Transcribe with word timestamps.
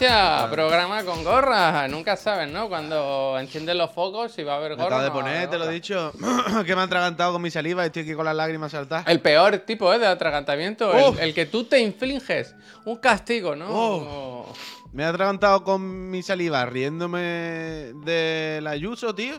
Hostia, 0.00 0.48
programa 0.50 1.04
con 1.04 1.22
gorra. 1.22 1.86
Nunca 1.86 2.16
sabes, 2.16 2.50
¿no? 2.50 2.70
Cuando 2.70 3.36
encienden 3.38 3.76
los 3.76 3.90
focos 3.90 4.32
si 4.32 4.42
va 4.42 4.54
a 4.54 4.56
haber 4.56 4.74
gorra. 4.74 4.86
acabo 4.86 5.02
de 5.02 5.08
no 5.08 5.14
poner, 5.14 5.50
te 5.50 5.58
lo 5.58 5.68
he 5.68 5.74
dicho, 5.74 6.10
que 6.64 6.74
me 6.74 6.80
han 6.80 6.86
atragantado 6.86 7.34
con 7.34 7.42
mi 7.42 7.50
saliva 7.50 7.82
y 7.82 7.88
estoy 7.88 8.04
aquí 8.04 8.14
con 8.14 8.24
las 8.24 8.34
lágrimas 8.34 8.72
saltadas. 8.72 9.06
El 9.06 9.20
peor 9.20 9.58
tipo 9.58 9.92
¿eh? 9.92 9.98
de 9.98 10.06
atragantamiento, 10.06 10.90
el, 10.94 11.18
el 11.18 11.34
que 11.34 11.44
tú 11.44 11.64
te 11.64 11.80
infliges. 11.80 12.54
Un 12.86 12.96
castigo, 12.96 13.54
¿no? 13.54 14.46
Me 14.94 15.02
he 15.02 15.06
atragantado 15.06 15.64
con 15.64 16.10
mi 16.10 16.22
saliva 16.22 16.64
riéndome 16.64 17.92
de 18.02 18.60
la 18.62 18.70
Ayuso, 18.70 19.14
tío. 19.14 19.34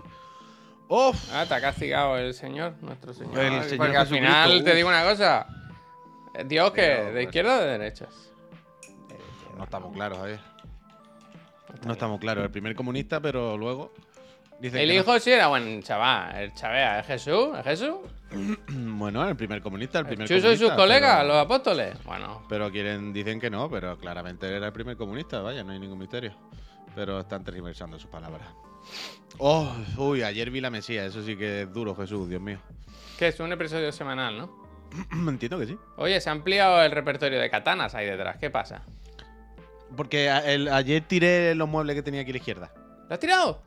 Uf. 0.87 1.33
Ah, 1.33 1.43
te 1.47 1.55
ha 1.55 1.61
castigado 1.61 2.19
el 2.19 2.35
Señor, 2.35 2.75
nuestro 2.81 3.15
Señor. 3.15 3.39
El 3.39 3.63
Señor 3.63 3.77
Porque 3.77 3.97
al 3.97 4.07
final 4.07 4.63
te 4.63 4.75
digo 4.75 4.89
una 4.89 5.03
cosa. 5.05 5.47
Eh, 6.35 6.43
Dios, 6.45 6.69
que 6.69 6.83
¿De 6.83 7.11
pues, 7.13 7.23
izquierda 7.23 7.57
o 7.57 7.61
de 7.61 7.79
derechas? 7.79 8.09
No 9.57 9.63
estamos 9.63 9.93
claros, 9.93 10.19
Javier. 10.19 10.50
No 11.85 11.93
estamos 11.93 12.19
claros. 12.19 12.43
El 12.45 12.51
primer 12.51 12.75
comunista, 12.75 13.19
pero 13.19 13.57
luego. 13.57 13.93
dicen 14.59 14.79
El 14.81 14.89
no. 14.89 14.93
hijo 14.95 15.19
sí 15.19 15.31
era 15.31 15.47
buen 15.47 15.81
chaval. 15.83 16.35
El 16.35 16.53
chavea, 16.53 16.99
¿es 16.99 17.07
Jesús? 17.07 17.49
¿Es 17.57 17.63
Jesús? 17.63 17.95
Bueno, 18.69 19.27
el 19.27 19.35
primer 19.35 19.61
comunista, 19.61 19.99
el 19.99 20.05
primer 20.05 20.27
¿Chuso 20.27 20.37
y 20.39 20.41
comunista. 20.41 20.67
sus 20.67 20.75
colegas, 20.75 21.15
pero- 21.17 21.27
los 21.27 21.37
apóstoles? 21.37 22.03
Bueno, 22.05 22.43
Pero 22.47 22.71
quieren, 22.71 23.11
dicen 23.11 23.39
que 23.39 23.49
no, 23.49 23.69
pero 23.69 23.97
claramente 23.97 24.47
era 24.55 24.67
el 24.67 24.73
primer 24.73 24.95
comunista, 24.95 25.41
vaya, 25.41 25.63
no 25.63 25.71
hay 25.73 25.79
ningún 25.79 25.97
misterio. 25.99 26.33
Pero 26.95 27.19
están 27.21 27.43
tergiversando 27.43 27.97
sus 27.99 28.09
palabras. 28.09 28.47
Oh, 29.37 29.69
uy, 29.97 30.23
ayer 30.23 30.49
vi 30.51 30.61
la 30.61 30.69
Mesía, 30.69 31.05
eso 31.05 31.23
sí 31.23 31.35
que 31.37 31.63
es 31.63 31.73
duro, 31.73 31.95
Jesús, 31.95 32.27
Dios 32.29 32.41
mío. 32.41 32.59
que 33.17 33.27
es 33.29 33.39
un 33.39 33.51
episodio 33.51 33.91
semanal, 33.91 34.37
¿no? 34.37 34.61
Entiendo 35.29 35.57
que 35.59 35.67
sí. 35.67 35.77
Oye, 35.97 36.19
se 36.21 36.29
ha 36.29 36.33
ampliado 36.33 36.81
el 36.83 36.91
repertorio 36.91 37.39
de 37.39 37.49
katanas 37.49 37.95
ahí 37.95 38.05
detrás. 38.07 38.37
¿Qué 38.37 38.49
pasa? 38.49 38.83
Porque 39.95 40.29
a- 40.29 40.39
el- 40.51 40.67
ayer 40.69 41.03
tiré 41.07 41.55
los 41.55 41.67
muebles 41.67 41.95
que 41.95 42.01
tenía 42.03 42.21
aquí 42.21 42.31
a 42.31 42.33
la 42.33 42.37
izquierda. 42.37 42.71
¿Lo 43.07 43.13
has 43.13 43.19
tirado? 43.19 43.61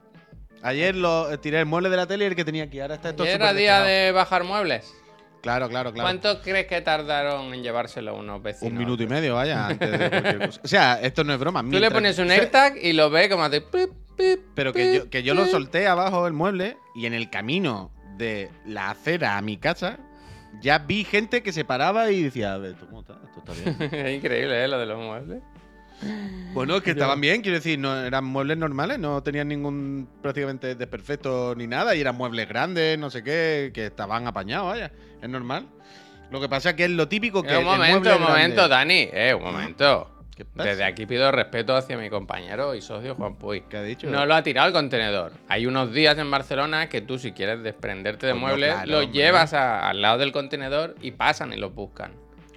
Ayer 0.63 0.95
lo, 0.97 1.31
eh, 1.31 1.37
tiré 1.39 1.61
el 1.61 1.67
mueble 1.67 1.91
de 1.91 1.97
la 1.97 2.07
tele 2.07 2.25
y 2.25 2.29
el 2.29 2.37
que 2.37 2.45
tenía 2.45 2.65
aquí. 2.65 2.81
Ahora 2.81 2.95
está 2.95 3.11
esto 3.11 3.23
Ayer 3.25 3.35
era 3.37 3.53
día 3.53 3.81
de 3.83 4.13
bajar 4.13 4.45
muebles. 4.45 4.95
Claro, 5.43 5.69
claro, 5.69 5.93
claro. 5.93 6.07
¿Cuánto 6.07 6.41
crees 6.41 6.67
que 6.67 6.81
tardaron 6.81 7.53
en 7.53 7.63
llevárselo 7.63 8.17
unos 8.17 8.43
vecinos? 8.43 8.73
Un 8.73 8.79
minuto 8.79 9.03
y 9.03 9.07
medio, 9.07 9.35
vaya, 9.35 9.67
antes 9.69 9.91
de 9.91 10.09
cualquier 10.11 10.39
cosa. 10.47 10.61
O 10.65 10.69
sea, 10.69 10.99
esto 11.03 11.23
no 11.23 11.35
es 11.35 11.39
broma. 11.39 11.61
Tú 11.61 11.67
le 11.67 11.73
mientras- 11.73 11.93
pones 11.93 12.19
un 12.19 12.31
AirTag 12.31 12.79
y 12.83 12.95
lo 12.95 13.11
ve 13.11 13.29
como 13.29 13.43
hace... 13.45 13.61
pip, 13.61 13.91
pip, 14.17 14.41
Pero 14.55 14.73
que 14.73 14.95
yo, 14.95 15.11
que 15.11 15.23
yo 15.23 15.35
lo 15.35 15.43
pip. 15.43 15.51
solté 15.53 15.87
abajo 15.87 16.27
el 16.27 16.33
mueble 16.33 16.79
y 16.95 17.05
en 17.05 17.13
el 17.13 17.29
camino 17.29 17.91
de 18.17 18.49
la 18.65 18.89
acera 18.91 19.37
a 19.37 19.43
mi 19.43 19.59
casa 19.59 19.99
ya 20.63 20.79
vi 20.79 21.05
gente 21.05 21.43
que 21.43 21.53
se 21.53 21.67
paraba 21.67 22.11
y 22.11 22.23
decía, 22.23 22.55
a 22.55 22.59
ver, 22.59 22.71
¿esto 22.73 22.87
cómo 22.87 23.01
está? 23.01 23.19
Esto 23.27 23.53
está 23.53 23.53
bien. 23.53 23.93
es 24.07 24.17
increíble, 24.17 24.65
¿eh? 24.65 24.69
Lo 24.69 24.79
de 24.79 24.87
los 24.87 24.99
muebles. 24.99 25.43
Bueno, 26.53 26.77
es 26.77 26.83
que 26.83 26.91
estaban 26.91 27.21
bien, 27.21 27.43
quiero 27.43 27.57
decir, 27.59 27.79
no 27.79 27.97
eran 28.05 28.25
muebles 28.25 28.57
normales, 28.59 28.99
no 28.99 29.23
tenían 29.23 29.49
ningún 29.49 30.09
prácticamente 30.23 30.75
desperfecto 30.75 31.55
ni 31.57 31.67
nada 31.67 31.95
y 31.95 32.01
eran 32.01 32.17
muebles 32.17 32.49
grandes, 32.49 32.99
no 32.99 33.11
sé 33.11 33.23
qué, 33.23 33.71
que 33.75 33.87
estaban 33.87 34.27
apañados, 34.27 34.69
vaya, 34.69 34.91
es 35.23 35.29
normal. 35.29 35.67
Lo 36.31 36.41
que 36.41 36.49
pasa 36.49 36.71
es 36.71 36.77
que 36.77 36.85
es 36.85 36.91
lo 36.91 37.09
típico 37.09 37.43
que 37.43 37.55
Eh, 37.55 37.59
un 37.59 37.61
el 37.61 37.65
momento, 37.67 37.97
un 37.99 38.03
grande- 38.05 38.27
momento, 38.29 38.69
Dani. 38.69 39.09
Eh, 39.13 39.35
un 39.35 39.43
momento. 39.45 40.11
¿Qué 40.37 40.45
pasa? 40.45 40.69
Desde 40.71 40.83
aquí 40.85 41.07
pido 41.07 41.31
respeto 41.31 41.77
hacia 41.77 41.97
mi 41.97 42.11
compañero 42.11 42.75
y 42.75 42.83
socio 42.83 43.15
Juan 43.15 43.37
Puy. 43.37 43.63
¿Qué 43.71 43.77
ha 43.77 43.83
dicho? 43.83 44.09
No 44.11 44.27
lo 44.27 44.35
ha 44.35 44.43
tirado 44.43 44.67
al 44.67 44.73
contenedor. 44.73 45.31
Hay 45.49 45.67
unos 45.67 45.93
días 45.93 46.19
en 46.19 46.29
Barcelona 46.29 46.89
que 46.89 47.01
tú, 47.03 47.19
si 47.21 47.31
quieres 47.31 47.63
desprenderte 47.63 48.27
de 48.27 48.33
Coño, 48.33 48.41
muebles, 48.47 48.73
claro, 48.75 48.91
los 48.91 49.05
hombre. 49.05 49.17
llevas 49.23 49.53
a- 49.55 49.89
al 49.89 50.03
lado 50.03 50.19
del 50.19 50.33
contenedor 50.33 50.97
y 51.01 51.13
pasan 51.13 51.53
y 51.53 51.57
los 51.57 51.73
buscan. 51.73 52.13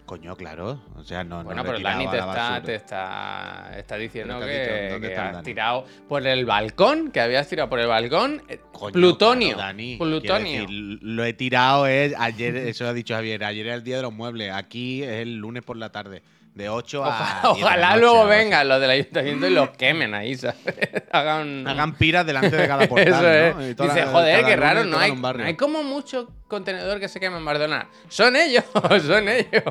Coño, 0.07 0.35
claro, 0.37 0.79
o 0.95 1.03
sea, 1.03 1.23
no 1.25 1.43
bueno, 1.43 1.61
no 1.63 1.69
pero 1.69 1.83
Dani 1.83 2.07
te 2.09 2.17
está, 2.17 2.61
te 2.63 2.75
está, 2.75 3.71
está 3.77 3.95
diciendo 3.97 4.35
¿Pero 4.39 4.45
qué 4.47 4.61
has 4.61 4.67
que, 4.67 4.71
dicho? 4.73 4.93
¿Dónde 4.93 5.07
que 5.07 5.13
está 5.13 5.21
el 5.23 5.27
has 5.27 5.33
Dani? 5.33 5.45
tirado 5.45 5.85
por 6.07 6.25
el 6.25 6.45
balcón, 6.45 7.11
que 7.11 7.19
habías 7.19 7.47
tirado 7.49 7.69
por 7.69 7.79
el 7.81 7.87
balcón. 7.87 8.41
eh, 8.47 8.59
Coño, 8.71 8.93
plutonio. 8.93 9.53
claro, 9.55 9.67
Dani. 9.67 9.97
Quiero 9.97 10.09
plutonio. 10.19 10.61
decir, 10.61 10.69
lo 10.69 11.23
he 11.25 11.33
tirado 11.33 11.87
es 11.87 12.15
ayer, 12.17 12.55
eso 12.55 12.87
ha 12.87 12.93
dicho 12.93 13.15
Javier, 13.15 13.43
ayer 13.43 13.65
era 13.65 13.75
el 13.75 13.83
día 13.83 13.97
de 13.97 14.01
los 14.03 14.13
muebles, 14.13 14.51
aquí 14.53 15.03
es 15.03 15.09
el 15.09 15.35
lunes 15.35 15.61
por 15.63 15.75
la 15.75 15.91
tarde, 15.91 16.23
de 16.57 16.69
8 16.69 17.05
a 17.05 17.07
Ojalá, 17.43 17.53
10 17.53 17.55
de 17.55 17.61
la 17.61 17.67
ojalá 17.67 17.87
noche, 17.89 17.99
luego 18.01 18.25
vengan 18.25 18.67
los 18.67 18.81
del 18.81 18.89
ayuntamiento 18.89 19.47
y 19.47 19.49
los 19.51 19.69
quemen 19.71 20.13
ahí, 20.13 20.35
¿sabes? 20.35 20.57
Hagan, 21.11 21.67
Hagan 21.67 21.95
piras 21.95 22.25
delante 22.25 22.55
de 22.55 22.67
cada 22.67 22.87
portal, 22.89 23.07
Eso 23.07 23.21
¿no? 23.21 23.61
es. 23.61 23.71
Y 23.71 23.75
toda 23.75 23.93
Dice, 23.93 24.05
la- 24.05 24.11
joder, 24.11 24.45
qué 24.45 24.55
raro, 24.55 24.83
no 24.85 24.97
hay, 24.99 25.13
hay 25.43 25.53
como 25.55 25.83
mucho 25.83 26.29
contenedor 26.47 26.99
que 26.99 27.07
se 27.07 27.19
quema 27.19 27.37
en 27.37 27.45
Barcelona. 27.45 27.87
Son 28.09 28.35
ellos, 28.35 28.63
son 29.05 29.29
ellos. 29.29 29.63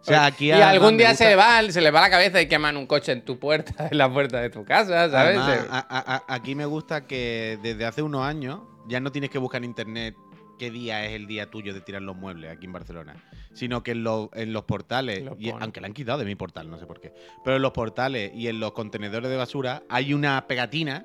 O 0.00 0.06
sea, 0.06 0.26
aquí 0.26 0.48
y 0.48 0.52
algún 0.52 0.98
día 0.98 1.10
gusta- 1.10 1.24
se 1.24 1.34
va, 1.34 1.62
se 1.70 1.80
le 1.80 1.90
va 1.90 2.02
la 2.02 2.10
cabeza 2.10 2.38
y 2.40 2.46
queman 2.46 2.76
un 2.76 2.86
coche 2.86 3.12
en 3.12 3.24
tu 3.24 3.38
puerta, 3.38 3.88
en 3.90 3.96
la 3.96 4.12
puerta 4.12 4.38
de 4.40 4.50
tu 4.50 4.62
casa, 4.64 5.08
¿sabes? 5.10 5.38
Además, 5.38 5.66
a- 5.70 5.78
a- 5.78 6.14
a- 6.16 6.34
aquí 6.34 6.54
me 6.54 6.66
gusta 6.66 7.06
que 7.06 7.58
desde 7.62 7.86
hace 7.86 8.02
unos 8.02 8.22
años 8.22 8.60
ya 8.86 9.00
no 9.00 9.10
tienes 9.10 9.30
que 9.30 9.38
buscar 9.38 9.60
en 9.60 9.64
internet 9.64 10.14
qué 10.58 10.70
día 10.70 11.04
es 11.04 11.12
el 11.12 11.26
día 11.26 11.50
tuyo 11.50 11.72
de 11.74 11.80
tirar 11.80 12.02
los 12.02 12.16
muebles 12.16 12.50
aquí 12.50 12.66
en 12.66 12.72
Barcelona, 12.72 13.16
sino 13.52 13.82
que 13.82 13.92
en, 13.92 14.04
los- 14.04 14.28
en 14.34 14.52
los 14.52 14.64
portales, 14.64 15.22
Lo 15.24 15.36
y- 15.38 15.50
aunque 15.50 15.80
la 15.80 15.86
han 15.88 15.92
quitado 15.94 16.18
de 16.18 16.24
mi 16.24 16.34
portal, 16.34 16.70
no 16.70 16.78
sé 16.78 16.86
por 16.86 17.00
qué, 17.00 17.12
pero 17.44 17.56
en 17.56 17.62
los 17.62 17.72
portales 17.72 18.32
y 18.34 18.48
en 18.48 18.60
los 18.60 18.72
contenedores 18.72 19.30
de 19.30 19.36
basura 19.36 19.82
hay 19.88 20.14
una 20.14 20.46
pegatina 20.46 21.04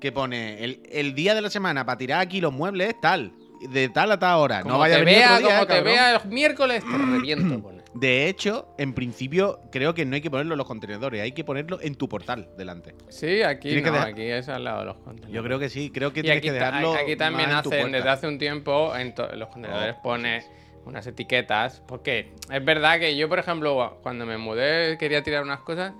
que 0.00 0.12
pone 0.12 0.62
el, 0.64 0.82
el 0.90 1.14
día 1.14 1.34
de 1.34 1.42
la 1.42 1.50
semana 1.50 1.84
para 1.84 1.98
tirar 1.98 2.20
aquí 2.20 2.40
los 2.40 2.52
muebles 2.52 2.88
es 2.90 3.00
tal, 3.00 3.32
de 3.72 3.88
tal 3.88 4.12
a 4.12 4.18
tal 4.18 4.38
hora. 4.38 4.62
como 4.62 4.74
no 4.74 4.78
vaya 4.80 4.94
te 4.96 5.00
a 5.00 5.04
venir 5.04 5.18
vea, 5.18 5.34
otro 5.34 5.46
día, 5.48 5.56
como 5.56 5.66
te 5.66 5.80
vea 5.82 6.16
el 6.16 6.28
miércoles, 6.30 6.84
te 6.84 6.98
reviento. 6.98 7.68
De 7.98 8.28
hecho, 8.28 8.68
en 8.78 8.94
principio, 8.94 9.60
creo 9.72 9.92
que 9.92 10.04
no 10.04 10.14
hay 10.14 10.20
que 10.20 10.30
ponerlo 10.30 10.54
en 10.54 10.58
los 10.58 10.66
contenedores, 10.66 11.20
hay 11.20 11.32
que 11.32 11.42
ponerlo 11.42 11.80
en 11.80 11.96
tu 11.96 12.08
portal 12.08 12.48
delante. 12.56 12.94
Sí, 13.08 13.42
aquí 13.42 13.70
que 13.70 13.82
no, 13.82 13.92
dejar- 13.92 14.08
aquí 14.08 14.22
es 14.22 14.48
al 14.48 14.62
lado 14.62 14.80
de 14.80 14.84
los 14.86 14.96
contenedores. 14.98 15.34
Yo 15.34 15.42
creo 15.42 15.58
que 15.58 15.68
sí, 15.68 15.90
creo 15.90 16.12
que 16.12 16.20
Y 16.20 16.22
tienes 16.22 16.38
aquí, 16.38 16.46
que 16.48 16.52
dejarlo. 16.52 16.94
aquí 16.94 17.16
también 17.16 17.50
hacen, 17.50 17.90
desde 17.90 18.08
hace 18.08 18.28
un 18.28 18.38
tiempo, 18.38 18.94
en, 18.94 19.14
los 19.34 19.48
contenedores 19.48 19.96
Oh, 19.98 20.02
pone 20.02 20.44
unas 20.84 21.06
etiquetas. 21.08 21.82
Porque 21.88 22.34
es 22.52 22.64
verdad 22.64 23.00
que 23.00 23.16
yo, 23.16 23.28
por 23.28 23.40
ejemplo, 23.40 23.98
cuando 24.02 24.26
me 24.26 24.38
mudé, 24.38 24.96
quería 24.96 25.24
tirar 25.24 25.42
unas 25.42 25.60
cosas 25.60 25.92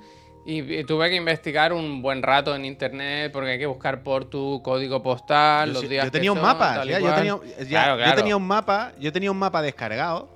y, 0.46 0.84
tuve 0.84 1.10
que 1.10 1.16
investigar 1.16 1.72
un 1.72 2.00
buen 2.00 2.22
rato 2.22 2.54
en 2.54 2.64
internet 2.64 3.32
porque 3.32 3.50
hay 3.50 3.58
que 3.58 3.66
buscar 3.66 4.04
por 4.04 4.26
tu 4.26 4.62
código 4.62 5.02
postal, 5.02 5.68
Yo, 5.68 5.74
los 5.74 5.88
días 5.88 6.04
yo 6.04 6.10
tenía 6.12 6.26
que 6.26 6.30
un 6.30 6.36
son, 6.36 6.46
mapa, 6.46 6.84
ya, 6.84 7.00
yo, 7.00 7.14
tenía, 7.14 7.38
ya, 7.58 7.66
Claro, 7.66 8.06
yo 8.06 8.14
tenía 8.14 8.36
un 8.36 8.46
mapa, 8.46 8.92
yo 9.00 9.12
tenía 9.12 9.30
un 9.32 9.38
mapa 9.38 9.62
descargado 9.62 10.30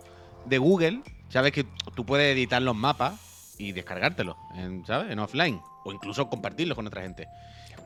de 0.44 0.58
Google. 0.58 1.00
Sabes 1.32 1.52
que 1.52 1.64
tú 1.94 2.04
puedes 2.04 2.34
editar 2.34 2.60
los 2.60 2.76
mapas 2.76 3.54
y 3.58 3.72
descargártelos, 3.72 4.36
en, 4.54 4.84
¿sabes? 4.86 5.10
En 5.10 5.18
offline. 5.18 5.60
O 5.84 5.92
incluso 5.92 6.28
compartirlos 6.28 6.76
con 6.76 6.86
otra 6.86 7.02
gente. 7.02 7.26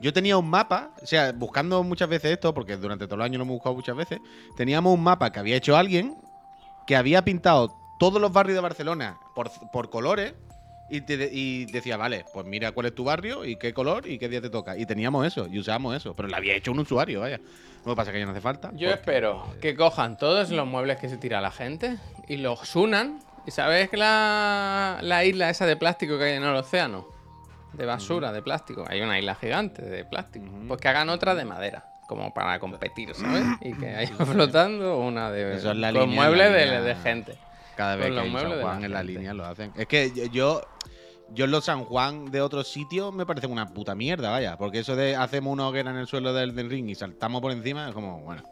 Yo 0.01 0.13
tenía 0.13 0.37
un 0.37 0.51
mapa, 0.51 0.91
o 1.03 1.07
sea, 1.07 1.33
buscando 1.33 1.83
muchas 1.83 2.09
veces 2.09 2.33
esto, 2.33 2.53
porque 2.53 2.77
durante 2.77 3.07
todo 3.07 3.15
el 3.17 3.23
año 3.23 3.39
lo 3.39 3.45
hemos 3.45 3.55
buscado 3.55 3.75
muchas 3.75 3.97
veces, 3.97 4.19
teníamos 4.57 4.93
un 4.93 5.03
mapa 5.03 5.31
que 5.33 5.39
había 5.39 5.57
hecho 5.57 5.77
alguien 5.77 6.17
que 6.87 6.97
había 6.97 7.23
pintado 7.25 7.75
todos 7.99 8.21
los 8.21 8.33
barrios 8.33 8.55
de 8.57 8.61
Barcelona 8.61 9.19
por, 9.35 9.51
por 9.73 9.89
colores 9.91 10.35
y, 10.91 11.01
te- 11.01 11.31
y 11.33 11.65
decía, 11.67 11.97
vale, 11.97 12.25
pues 12.35 12.45
mira 12.47 12.73
cuál 12.73 12.87
es 12.87 12.95
tu 12.95 13.05
barrio 13.05 13.45
y 13.45 13.57
qué 13.57 13.73
color 13.73 14.07
y 14.07 14.19
qué 14.19 14.29
día 14.29 14.41
te 14.43 14.51
toca. 14.51 14.77
Y 14.77 14.85
teníamos 14.87 15.27
eso, 15.27 15.47
y 15.51 15.59
usábamos 15.59 15.97
eso, 15.97 16.15
pero 16.15 16.29
lo 16.29 16.37
había 16.37 16.55
hecho 16.55 16.73
un 16.73 16.81
usuario, 16.81 17.21
vaya. 17.21 17.41
Lo 17.85 17.93
que 17.93 17.97
pasa 17.97 18.11
es 18.11 18.15
que 18.15 18.19
ya 18.21 18.27
no 18.27 18.33
hace 18.33 18.41
falta. 18.41 18.71
Yo 18.73 18.89
porque- 18.89 18.93
espero 18.93 19.47
que 19.63 19.75
cojan 19.75 20.19
todos 20.19 20.51
los 20.51 20.67
muebles 20.67 20.99
que 20.99 21.09
se 21.09 21.17
tira 21.17 21.41
la 21.41 21.51
gente 21.51 21.97
y 22.29 22.37
los 22.37 22.77
unan. 22.77 23.21
¿Y 23.47 23.53
sabes 23.53 23.89
que 23.89 23.97
la, 23.97 24.99
la 25.03 25.25
isla 25.25 25.49
esa 25.49 25.67
de 25.67 25.77
plástico 25.77 26.19
que 26.19 26.25
hay 26.25 26.33
en 26.33 26.43
el 26.43 26.57
océano? 26.57 27.07
De 27.75 27.87
basura, 27.87 28.33
de 28.33 28.43
plástico. 28.43 28.85
Hay 28.89 29.01
una 29.01 29.19
isla 29.19 29.37
gigante 29.37 29.83
de 29.83 30.05
plástico. 30.05 30.47
Pues 30.67 30.81
que 30.81 30.89
hagan 30.89 31.09
otra 31.11 31.35
de 31.37 31.45
madera. 31.45 31.85
Como 32.09 32.35
para 32.35 32.59
competir, 32.59 33.15
¿sabes? 33.15 33.45
Y 33.61 33.73
que 33.75 33.95
haya 33.95 34.15
flotando 34.27 34.99
una 34.99 35.31
de 35.31 35.57
Eso 35.57 35.71
es 35.71 35.77
la 35.77 35.93
línea, 35.93 36.07
muebles 36.07 36.51
la 36.71 36.81
de, 36.81 36.95
gente. 36.97 37.39
Cada 37.77 37.97
vez 37.97 38.07
con 38.07 38.17
que 38.17 38.31
los 38.31 38.43
hay 38.43 38.51
San 38.51 38.61
Juan 38.61 38.85
en 38.85 38.93
la 38.93 38.99
gente. 38.99 39.13
línea 39.13 39.35
lo 39.35 39.45
hacen. 39.45 39.73
Es 39.77 39.87
que 39.87 40.31
yo, 40.33 40.63
yo 41.31 41.45
en 41.45 41.51
los 41.51 41.65
San 41.65 41.85
Juan 41.85 42.31
de 42.31 42.41
otros 42.41 42.69
sitios 42.69 43.13
me 43.13 43.27
parecen 43.27 43.53
una 43.53 43.69
puta 43.69 43.95
mierda, 43.95 44.31
vaya. 44.31 44.57
Porque 44.57 44.81
eso 44.81 44.97
de 44.97 45.15
hacemos 45.15 45.53
una 45.53 45.69
hoguera 45.69 45.91
en 45.91 45.99
el 45.99 46.07
suelo 46.09 46.33
del, 46.33 46.55
del 46.55 46.69
ring 46.71 46.89
y 46.89 46.97
saltamos 46.97 47.41
por 47.43 47.53
encima 47.53 47.89
es 47.89 47.95
como, 47.95 48.21
bueno, 48.21 48.43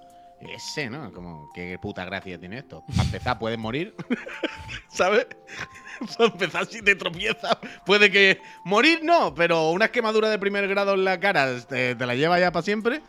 ese, 0.49 0.91
¿no? 0.91 1.13
Como, 1.13 1.51
qué 1.53 1.79
puta 1.81 2.05
gracia 2.05 2.39
tiene 2.39 2.59
esto. 2.59 2.85
Para 2.89 3.03
empezar, 3.05 3.39
puedes 3.39 3.59
morir. 3.59 3.95
¿Sabes? 4.89 5.27
Para 6.19 6.31
empezar, 6.33 6.67
si 6.67 6.83
te 6.83 6.95
tropiezas, 6.95 7.57
puede 7.87 8.11
que. 8.11 8.41
Morir 8.65 9.01
no, 9.03 9.35
pero 9.35 9.71
una 9.71 9.89
quemadura 9.89 10.29
de 10.29 10.39
primer 10.39 10.67
grado 10.69 10.95
en 10.95 11.05
la 11.05 11.21
cara 11.21 11.61
te, 11.61 11.95
te 11.95 12.07
la 12.07 12.15
lleva 12.15 12.39
ya 12.39 12.51
para 12.53 12.63
siempre. 12.63 13.01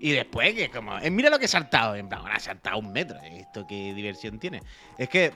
Y 0.00 0.12
después, 0.12 0.54
que 0.54 0.70
como. 0.70 0.98
eh, 0.98 1.10
mira 1.10 1.28
lo 1.30 1.38
que 1.38 1.44
he 1.44 1.48
saltado. 1.48 1.94
En 1.94 2.08
plan, 2.08 2.22
ha 2.26 2.40
saltado 2.40 2.78
un 2.78 2.90
metro. 2.90 3.20
¿Esto 3.22 3.66
qué 3.66 3.92
diversión 3.94 4.38
tiene? 4.38 4.60
Es 4.98 5.08
que. 5.08 5.32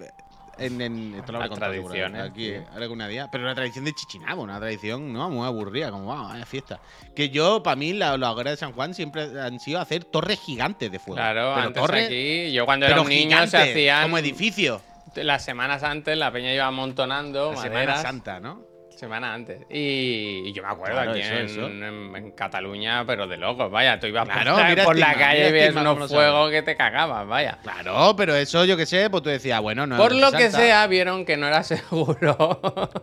En, 0.59 0.81
en- 0.81 1.15
esto 1.15 1.33
lo 1.33 1.39
habré 1.39 1.51
contado 1.51 1.73
seguro, 1.73 1.95
tradiciones, 1.95 2.31
Aquí, 2.31 2.55
ahora 2.71 2.83
alguna 2.85 3.09
día. 3.09 3.29
Pero 3.31 3.45
una 3.45 3.55
tradición 3.55 3.85
de 3.85 3.93
Chichinabo, 3.93 4.43
una 4.43 4.59
tradición 4.59 5.13
no 5.13 5.29
muy 5.31 5.47
aburrida, 5.47 5.91
como 5.91 6.07
vamos, 6.07 6.33
vaya 6.33 6.47
fiesta. 6.47 6.81
Que 7.15 7.31
yo, 7.31 7.63
para 7.63 7.77
mí, 7.77 7.93
la- 7.93 8.15
hogueras 8.15 8.53
de 8.53 8.57
San 8.57 8.73
Juan 8.73 8.95
siempre 8.95 9.23
han 9.41 9.61
sido 9.61 9.81
hacer 9.81 10.05
torres 10.05 10.41
gigantes 10.41 10.91
de 10.91 10.99
fuego. 10.99 11.17
Claro, 11.17 11.53
pero 11.55 11.67
antes 11.69 11.83
torres, 11.83 12.07
aquí, 12.07 12.53
yo 12.53 12.65
cuando 12.67 12.87
era 12.87 13.01
un 13.01 13.09
niño 13.09 13.39
se 13.39 13.47
gigantes, 13.47 13.71
hacían. 13.71 14.03
Como 14.05 14.19
edificio. 14.19 14.81
Las 15.17 15.45
semanas 15.45 15.83
antes 15.85 16.17
la 16.19 16.33
peña 16.33 16.53
iba 16.53 16.67
amontonando 16.67 17.51
La 17.51 17.57
maderas. 17.57 17.83
Semana 17.85 18.03
Santa, 18.03 18.41
¿no? 18.41 18.63
Semana 18.97 19.35
antes. 19.35 19.63
Y, 19.71 20.43
y 20.47 20.53
yo 20.53 20.63
me 20.63 20.69
acuerdo 20.69 20.95
Claro, 20.95 21.11
aquí 21.11 21.21
eso, 21.21 21.35
en, 21.35 21.45
eso. 21.47 21.67
en- 21.67 22.17
en 22.17 22.31
Cataluña, 22.33 23.05
pero 23.05 23.27
de 23.27 23.37
locos, 23.37 23.71
vaya. 23.71 23.99
Tú 23.99 24.07
ibas 24.07 24.29
Claro, 24.29 24.55
por, 24.55 24.65
mira 24.69 24.85
por 24.85 24.97
la 24.99 25.15
calle 25.15 25.69
y 25.69 25.73
cómo 25.75 25.93
unos 25.93 26.11
fuegos 26.11 26.51
que 26.51 26.63
te 26.63 26.77
cagabas, 26.77 27.27
vaya. 27.27 27.59
Claro, 27.63 28.15
pero 28.17 28.35
eso 28.37 28.65
yo 28.65 28.77
que 28.77 28.87
sé, 28.87 29.11
pues 29.11 29.23
tú 29.23 29.29
decías, 29.31 29.61
bueno, 29.61 29.87
no. 29.87 29.97
Por 29.97 30.15
lo 30.15 30.31
que 30.33 30.45
salta. 30.51 30.59
sea, 30.59 30.87
vieron 30.87 31.25
que 31.27 31.37
no 31.37 31.47
era 31.49 31.63
seguro. 31.65 32.61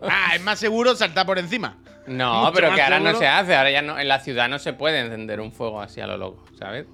Ah, 0.08 0.32
es 0.34 0.40
más 0.42 0.58
seguro 0.58 0.94
saltar 0.96 1.26
por 1.26 1.38
encima. 1.38 1.76
No, 2.06 2.40
Mucho 2.40 2.52
pero 2.54 2.74
que 2.74 2.82
ahora 2.82 2.98
no 2.98 3.14
se 3.14 3.26
hace. 3.28 3.54
Ahora 3.54 3.70
ya 3.70 3.82
no, 3.82 3.98
en 3.98 4.08
la 4.08 4.18
ciudad 4.20 4.48
no 4.48 4.58
se 4.58 4.72
puede 4.72 4.98
encender 5.00 5.40
un 5.40 5.52
fuego 5.52 5.80
así 5.80 6.00
a 6.00 6.06
lo 6.06 6.16
loco, 6.16 6.44
¿sabes? 6.58 6.86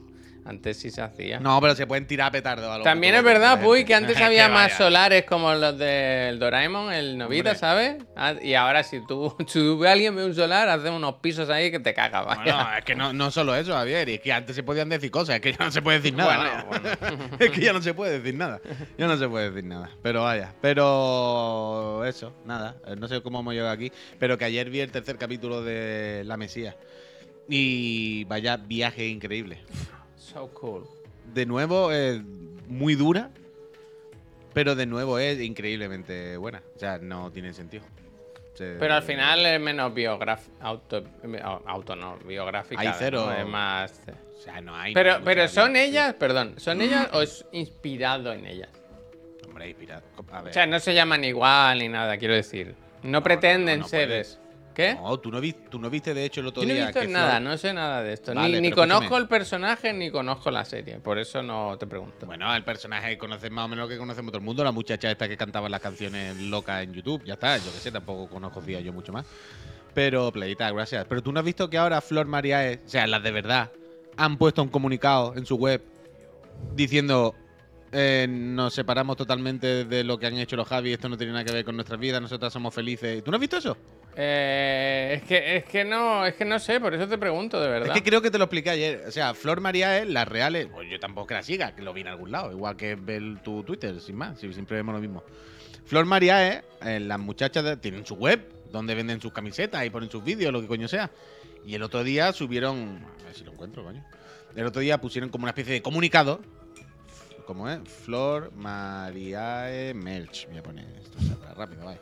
Antes 0.49 0.79
sí 0.79 0.91
se 0.91 1.03
hacía. 1.03 1.39
No, 1.41 1.61
pero 1.61 1.75
se 1.75 1.87
pueden 1.87 2.07
tirar 2.07 2.33
petardos 2.33 2.71
a 2.71 2.79
lo 2.79 2.83
También 2.85 3.15
es 3.15 3.23
verdad, 3.23 3.61
Puy, 3.61 3.85
que 3.85 3.95
antes 3.95 4.17
Es 4.17 4.23
había 4.23 4.49
más 4.49 4.73
solares 4.73 5.25
como 5.25 5.53
los 5.53 5.77
del 5.77 6.39
Doraemon, 6.39 6.91
el 6.91 7.19
Novita, 7.19 7.51
Hombre. 7.51 7.59
¿sabes? 7.59 7.97
Ah, 8.17 8.33
Y 8.41 8.55
ahora 8.55 8.83
si 8.83 9.05
tú, 9.07 9.37
si 9.47 9.59
tú 9.59 9.79
ves 9.79 9.91
a 9.91 9.93
alguien 9.93 10.17
ve 10.17 10.25
un 10.25 10.35
solar, 10.35 10.67
hace 10.71 10.89
unos 10.89 11.17
pisos 11.17 11.51
ahí 11.51 11.71
que 11.71 11.81
te 11.81 11.93
cagas, 11.93 12.25
vaya. 12.25 12.43
Bueno, 12.55 12.79
es 12.79 12.85
que 12.87 12.95
no, 12.95 13.13
no 13.13 13.31
solo 13.31 13.55
eso, 13.55 13.75
Javier, 13.75 14.09
y 14.09 14.15
es 14.15 14.21
que 14.21 14.33
antes 14.33 14.57
se 14.57 14.63
podían 14.63 14.89
decir 14.89 15.11
cosas, 15.11 15.35
es 15.37 15.43
que 15.43 15.53
ya 15.53 15.67
no 15.67 15.71
se 15.71 15.83
puede 15.83 15.99
decir 15.99 16.15
nada. 16.15 16.65
Bueno, 16.67 16.89
es 17.39 17.51
que 17.51 17.61
ya 17.61 17.75
no 17.75 17.83
se 17.83 17.93
puede 17.93 18.19
decir 18.19 18.35
nada. 18.35 18.59
Ya 18.97 19.07
no 19.07 19.19
se 19.19 19.29
puede 19.29 19.51
decir 19.51 19.65
nada. 19.69 19.91
Pero 20.03 20.23
vaya, 20.23 20.55
pero 20.63 22.05
eso, 22.07 22.33
nada. 22.47 22.77
Eh, 22.87 22.97
No 22.97 23.07
sé 23.07 23.21
cómo 23.21 23.41
hemos 23.41 23.53
llegado 23.53 23.73
aquí, 23.73 23.93
pero 24.19 24.39
que 24.39 24.47
ayer 24.47 24.71
vi 24.71 24.81
el 24.81 24.91
tercer 24.91 25.19
capítulo 25.19 25.63
de 25.63 26.23
La 26.25 26.39
Mesía. 26.39 26.75
Y 27.51 28.25
vaya 28.25 28.57
viaje 28.57 29.07
increíble. 29.07 29.61
So 30.33 30.49
cool. 30.49 30.85
De 31.33 31.47
nuevo, 31.47 31.91
es 31.93 32.21
muy 32.69 32.95
dura, 32.95 33.31
pero 34.55 34.75
de 34.75 34.87
nuevo 34.87 35.19
es 35.19 35.41
increíblemente 35.41 36.37
buena. 36.37 36.63
O 36.77 36.79
sea, 36.79 36.99
no 36.99 37.31
tiene 37.31 37.53
sentido. 37.53 37.85
Se- 38.55 38.77
Pero 38.79 38.95
al 38.95 39.03
final 39.03 39.47
es 39.47 39.61
menos 39.61 39.95
biográfico. 39.95 40.53
Auto, 40.61 41.05
auto 41.67 41.97
no, 41.97 42.17
biográfica. 42.19 42.81
Hay 42.81 42.91
cero. 42.99 43.27
¿no? 43.27 43.33
Es 43.33 43.47
más. 43.47 44.01
O 44.37 44.41
sea, 44.41 44.61
no 44.61 44.75
hay. 44.75 44.95
Pero, 44.95 45.21
pero 45.25 45.49
son 45.49 45.73
vida. 45.73 45.85
ellas, 45.85 46.15
perdón, 46.15 46.55
¿son 46.59 46.81
ellas 46.81 47.09
o 47.13 47.23
es 47.23 47.45
inspirado 47.53 48.33
en 48.33 48.47
ellas? 48.47 48.71
Hombre, 49.47 49.69
inspirado. 49.69 50.03
A 50.33 50.43
ver. 50.43 50.51
O 50.51 50.55
sea, 50.55 50.67
no 50.67 50.81
se 50.81 50.95
llaman 50.95 51.25
igual 51.25 51.79
ni 51.79 51.89
nada, 51.89 52.17
quiero 52.19 52.35
decir. 52.35 52.75
No, 53.03 53.23
pretenden 53.23 53.81
no, 53.81 53.89
ser 53.89 54.11
eso. 54.11 54.39
¿Qué? 54.79 54.95
No, 54.95 55.19
tú 55.19 55.33
no, 55.33 55.41
vi- 55.41 55.55
tú 55.69 55.81
no 55.81 55.91
viste, 55.91 56.15
de 56.15 56.25
hecho, 56.25 56.41
el 56.41 56.47
otro 56.47 56.63
Yo 56.63 56.69
no 56.69 56.75
he 56.75 56.85
visto 56.85 57.01
que 57.01 57.09
nada, 57.09 57.41
Flor- 57.41 57.43
no 57.51 57.59
sé 57.59 57.73
nada 57.73 58.01
de 58.01 58.13
esto. 58.13 58.33
Vale, 58.33 58.61
ni 58.61 58.71
conozco 58.71 59.17
el 59.17 59.27
personaje 59.27 59.93
ni 59.93 60.09
conozco 60.13 60.53
la 60.53 60.65
serie. 60.65 61.01
Por 61.01 61.19
eso 61.19 61.43
no 61.43 61.77
te 61.77 61.89
pregunto. 61.89 62.27
Bueno, 62.27 62.55
el 62.55 62.63
personaje 62.63 63.19
conoces 63.19 63.51
más 63.51 63.65
o 63.65 63.69
menos 63.69 63.87
lo 63.87 63.89
que 63.89 63.99
conocemos 63.99 64.31
todo 64.31 64.39
el 64.39 64.45
mundo. 64.45 64.63
La 64.63 64.71
muchacha 64.71 65.11
esta 65.11 65.29
que 65.29 65.37
cantaba 65.37 65.69
las 65.69 65.81
canciones 65.81 66.37
locas 66.37 66.85
en 66.85 66.95
YouTube. 66.95 67.25
Ya 67.25 67.33
está, 67.35 67.57
yo 67.57 67.65
que 67.73 67.79
sé, 67.81 67.91
tampoco 67.91 68.29
conocía 68.29 68.79
yo 68.81 68.93
mucho 68.93 69.13
más. 69.13 69.27
Pero, 69.95 70.31
Playita, 70.31 70.71
gracias. 70.71 71.07
Pero 71.09 71.25
tú 71.25 71.33
no 71.33 71.41
has 71.41 71.45
visto 71.45 71.69
que 71.69 71.77
ahora 71.77 72.01
Flor 72.01 72.27
Mariae, 72.29 72.79
o 72.87 72.89
sea, 72.89 73.09
las 73.09 73.21
de 73.25 73.33
verdad, 73.33 73.73
han 74.17 74.37
puesto 74.37 74.63
un 74.63 74.69
comunicado 74.69 75.35
en 75.37 75.45
su 75.45 75.57
web 75.57 75.83
diciendo. 76.77 77.35
eh, 77.91 78.27
nos 78.29 78.75
separamos 78.75 79.17
totalmente 79.17 79.85
de 79.87 80.05
lo 80.05 80.19
que 80.21 80.27
han 80.27 80.37
hecho 80.39 80.55
los 80.57 80.69
Javi, 80.69 80.93
esto 80.93 81.09
no 81.09 81.17
tiene 81.17 81.33
nada 81.33 81.45
que 81.45 81.53
ver 81.53 81.65
con 81.65 81.75
nuestras 81.75 81.99
vidas, 81.99 82.21
nosotras 82.23 82.53
somos 82.53 82.73
felices. 82.75 83.25
¿Tú 83.25 83.31
no 83.33 83.39
has 83.39 83.41
visto 83.41 83.57
eso? 83.57 83.77
Eh, 84.21 85.13
es 85.15 85.23
que 85.23 85.57
es 85.59 85.65
que 85.67 85.85
no, 85.85 86.27
es 86.27 86.35
que 86.35 86.45
no 86.45 86.59
sé, 86.59 86.81
por 86.81 86.93
eso 86.93 87.07
te 87.07 87.17
pregunto, 87.17 87.61
de 87.61 87.69
verdad. 87.69 87.89
Es 87.89 87.95
que 87.95 88.03
creo 88.03 88.21
que 88.21 88.33
te 88.33 88.39
lo 88.39 88.47
expliqué 88.47 88.71
ayer. 88.71 89.05
O 89.07 89.13
sea, 89.13 89.33
Flor 89.33 89.61
María 89.61 89.97
es 89.97 90.09
las 90.09 90.27
reales. 90.27 90.67
Pues 90.73 90.91
yo 90.91 90.99
tampoco 90.99 91.29
que 91.29 91.35
la 91.35 91.45
siga, 91.45 91.77
que 91.77 91.83
lo 91.83 91.93
vi 91.93 92.01
en 92.01 92.09
algún 92.09 92.33
lado. 92.33 92.51
Igual 92.51 92.77
que 92.77 92.97
ver 92.97 93.23
tu 93.45 93.63
Twitter, 93.63 94.01
sin 94.01 94.17
más. 94.17 94.41
Si 94.41 94.53
siempre 94.53 94.77
vemos 94.77 94.93
lo 94.93 95.01
mismo. 95.01 95.23
Flor 95.87 96.05
María 96.05 96.49
es. 96.49 96.65
eh, 96.85 96.99
las 96.99 97.21
muchachas 97.21 97.81
tienen 97.81 98.05
su 98.05 98.17
web 98.17 98.45
donde 98.73 98.97
venden 98.97 99.21
sus 99.21 99.33
camisetas 99.33 99.87
y 99.87 99.91
ponen 99.91 100.11
sus 100.11 100.25
vídeos, 100.25 100.53
lo 100.53 100.61
que 100.61 100.67
coño 100.67 100.89
sea. 100.89 101.13
Y 101.65 101.77
el 101.77 101.83
otro 101.85 102.03
día 102.03 102.33
subieron. 102.33 103.07
A 103.23 103.27
ver 103.27 103.35
si 103.37 103.45
lo 103.45 103.53
encuentro, 103.53 103.85
coño. 103.85 104.05
El 104.57 104.67
otro 104.67 104.81
día 104.81 105.01
pusieron 105.01 105.31
como 105.31 105.45
una 105.45 105.51
especie 105.51 105.75
de 105.75 105.83
comunicado. 105.83 106.41
¿Cómo 107.47 107.71
es? 107.71 107.79
Flor 107.89 108.53
Mariae 108.57 109.95
Merch. 109.95 110.49
Voy 110.49 110.59
a 110.59 110.63
poner 110.65 110.87
esto 111.01 111.19
rápido, 111.57 111.85
vaya. 111.85 112.01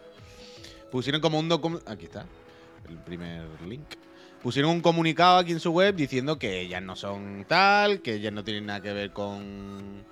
Pusieron 0.91 1.21
como 1.21 1.39
un 1.39 1.49
documento. 1.49 1.91
Aquí 1.91 2.05
está. 2.07 2.27
El 2.89 2.99
primer 2.99 3.47
link. 3.67 3.87
Pusieron 4.43 4.71
un 4.71 4.81
comunicado 4.81 5.39
aquí 5.39 5.53
en 5.53 5.61
su 5.61 5.73
web 5.73 5.95
diciendo 5.97 6.39
que 6.39 6.61
ellas 6.61 6.83
no 6.83 6.95
son 6.95 7.45
tal, 7.49 8.01
que 8.01 8.15
ellas 8.15 8.33
no 8.33 8.45
tienen 8.45 8.67
nada 8.67 8.81
que 8.81 8.93
ver 8.93 9.13
con. 9.13 10.05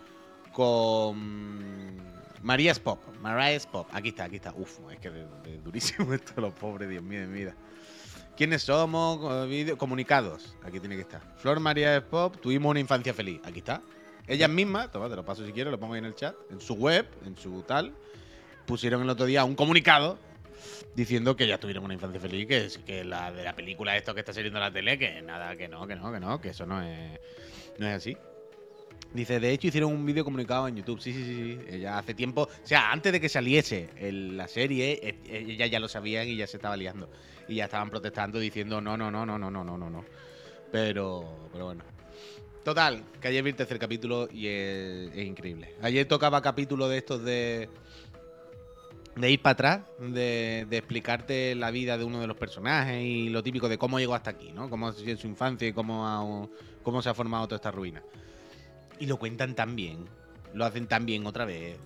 con. 0.52 2.02
María's 2.42 2.78
Pop. 2.78 2.98
Mariah's 3.22 3.66
Pop. 3.66 3.88
Aquí 3.92 4.08
está, 4.10 4.24
aquí 4.24 4.36
está. 4.36 4.52
Uf, 4.56 4.78
es 4.92 4.98
que 4.98 5.10
de 5.10 5.26
durísimo 5.64 6.12
esto, 6.14 6.40
los 6.40 6.52
pobres, 6.52 6.88
Dios 6.90 7.02
mío 7.02 7.20
de 7.20 7.26
mi 7.26 7.38
vida. 7.40 7.54
¿Quiénes 8.36 8.62
somos? 8.62 9.18
Co- 9.18 9.46
vídeo- 9.46 9.78
Comunicados. 9.78 10.54
Aquí 10.64 10.80
tiene 10.80 10.96
que 10.96 11.02
estar. 11.02 11.22
Flor 11.36 11.60
María 11.60 12.04
Pop, 12.04 12.36
tuvimos 12.40 12.70
una 12.70 12.80
infancia 12.80 13.14
feliz. 13.14 13.40
Aquí 13.44 13.60
está. 13.60 13.80
Ellas 14.26 14.48
mismas, 14.50 14.90
toma, 14.90 15.08
te 15.08 15.16
lo 15.16 15.24
paso 15.24 15.44
si 15.46 15.52
quieres, 15.52 15.70
lo 15.70 15.78
pongo 15.78 15.94
ahí 15.94 15.98
en 16.00 16.06
el 16.06 16.14
chat. 16.14 16.34
En 16.50 16.60
su 16.60 16.74
web, 16.74 17.06
en 17.24 17.36
su 17.36 17.62
tal, 17.62 17.92
pusieron 18.66 19.02
el 19.02 19.10
otro 19.10 19.26
día 19.26 19.44
un 19.44 19.54
comunicado 19.54 20.18
diciendo 20.94 21.36
que 21.36 21.46
ya 21.46 21.58
tuvieron 21.58 21.84
una 21.84 21.94
infancia 21.94 22.20
feliz, 22.20 22.46
que, 22.46 22.68
que 22.84 23.04
la 23.04 23.32
de 23.32 23.44
la 23.44 23.54
película 23.54 23.96
esto 23.96 24.14
que 24.14 24.20
está 24.20 24.32
saliendo 24.32 24.58
en 24.58 24.64
la 24.64 24.72
tele, 24.72 24.98
que 24.98 25.22
nada, 25.22 25.56
que 25.56 25.68
no, 25.68 25.86
que 25.86 25.96
no, 25.96 26.12
que 26.12 26.20
no, 26.20 26.40
que 26.40 26.48
eso 26.50 26.66
no 26.66 26.82
es, 26.82 27.20
no 27.78 27.86
es 27.86 27.94
así. 27.94 28.16
Dice, 29.14 29.38
de 29.38 29.52
hecho 29.52 29.68
hicieron 29.68 29.92
un 29.92 30.04
vídeo 30.04 30.24
comunicado 30.24 30.66
en 30.66 30.76
YouTube. 30.76 31.00
Sí, 31.00 31.12
sí, 31.12 31.24
sí, 31.24 31.34
sí. 31.34 31.76
Ella 31.76 31.98
hace 31.98 32.14
tiempo, 32.14 32.42
o 32.42 32.66
sea, 32.66 32.90
antes 32.90 33.12
de 33.12 33.20
que 33.20 33.28
saliese 33.28 33.88
la 34.00 34.48
serie, 34.48 34.98
eh, 35.02 35.44
ella 35.46 35.66
ya 35.66 35.78
lo 35.78 35.86
sabían 35.86 36.26
y 36.26 36.36
ya 36.36 36.48
se 36.48 36.56
estaba 36.56 36.76
liando. 36.76 37.08
Y 37.46 37.56
ya 37.56 37.66
estaban 37.66 37.90
protestando 37.90 38.40
diciendo, 38.40 38.80
no, 38.80 38.96
no, 38.96 39.12
no, 39.12 39.24
no, 39.24 39.38
no, 39.38 39.50
no, 39.50 39.62
no, 39.62 39.78
no, 39.78 39.90
no. 39.90 40.04
Pero, 40.72 41.48
pero 41.52 41.66
bueno. 41.66 41.84
Total, 42.64 43.04
que 43.20 43.28
ayer 43.28 43.44
vi 43.44 43.50
el 43.50 43.56
tercer 43.56 43.78
capítulo 43.78 44.28
y 44.32 44.48
es, 44.48 45.12
es 45.14 45.26
increíble. 45.26 45.74
Ayer 45.82 46.08
tocaba 46.08 46.42
capítulo 46.42 46.88
de 46.88 46.98
estos 46.98 47.22
de. 47.22 47.68
De 49.16 49.30
ir 49.30 49.40
para 49.40 49.52
atrás, 49.52 49.80
de, 49.98 50.66
de 50.68 50.76
explicarte 50.76 51.54
la 51.54 51.70
vida 51.70 51.96
de 51.96 52.04
uno 52.04 52.20
de 52.20 52.26
los 52.26 52.36
personajes 52.36 53.00
y 53.02 53.28
lo 53.28 53.42
típico 53.42 53.68
de 53.68 53.78
cómo 53.78 53.98
llegó 53.98 54.14
hasta 54.14 54.30
aquí, 54.30 54.50
¿no? 54.52 54.68
Cómo 54.68 54.88
ha 54.88 54.92
sido 54.92 55.16
su 55.16 55.26
infancia 55.28 55.68
y 55.68 55.72
cómo, 55.72 56.06
ha- 56.06 56.48
cómo 56.82 57.00
se 57.00 57.08
ha 57.10 57.14
formado 57.14 57.46
toda 57.46 57.56
esta 57.56 57.70
ruina. 57.70 58.02
Y 58.98 59.06
lo 59.06 59.16
cuentan 59.16 59.54
tan 59.54 59.76
bien, 59.76 60.06
lo 60.52 60.64
hacen 60.64 60.86
tan 60.86 61.06
bien 61.06 61.26
otra 61.26 61.44
vez. 61.44 61.76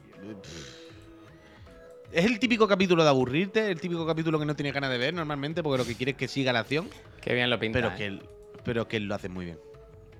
Es 2.11 2.25
el 2.25 2.39
típico 2.39 2.67
capítulo 2.67 3.03
de 3.03 3.11
aburrirte, 3.11 3.71
el 3.71 3.81
típico 3.81 4.07
capítulo 4.07 4.39
que 4.39 4.47
no 4.47 4.57
tienes 4.57 4.73
ganas 4.73 4.91
de 4.91 4.97
ver 4.99 5.13
normalmente 5.13 5.63
porque 5.63 5.79
lo 5.79 5.87
que 5.87 5.95
quieres 5.95 6.15
es 6.15 6.19
que 6.19 6.29
siga 6.29 6.53
la 6.55 6.61
acción. 6.61 6.89
Qué 7.21 7.35
bien 7.35 7.51
lo 7.51 7.59
pinta. 7.59 7.79
Pero 7.79 7.93
¿eh? 7.93 7.97
que, 7.99 8.07
él, 8.07 8.23
pero 8.65 8.89
que 8.89 8.97
él 8.97 9.05
lo 9.05 9.15
hace 9.15 9.29
muy 9.29 9.45
bien. 9.45 9.59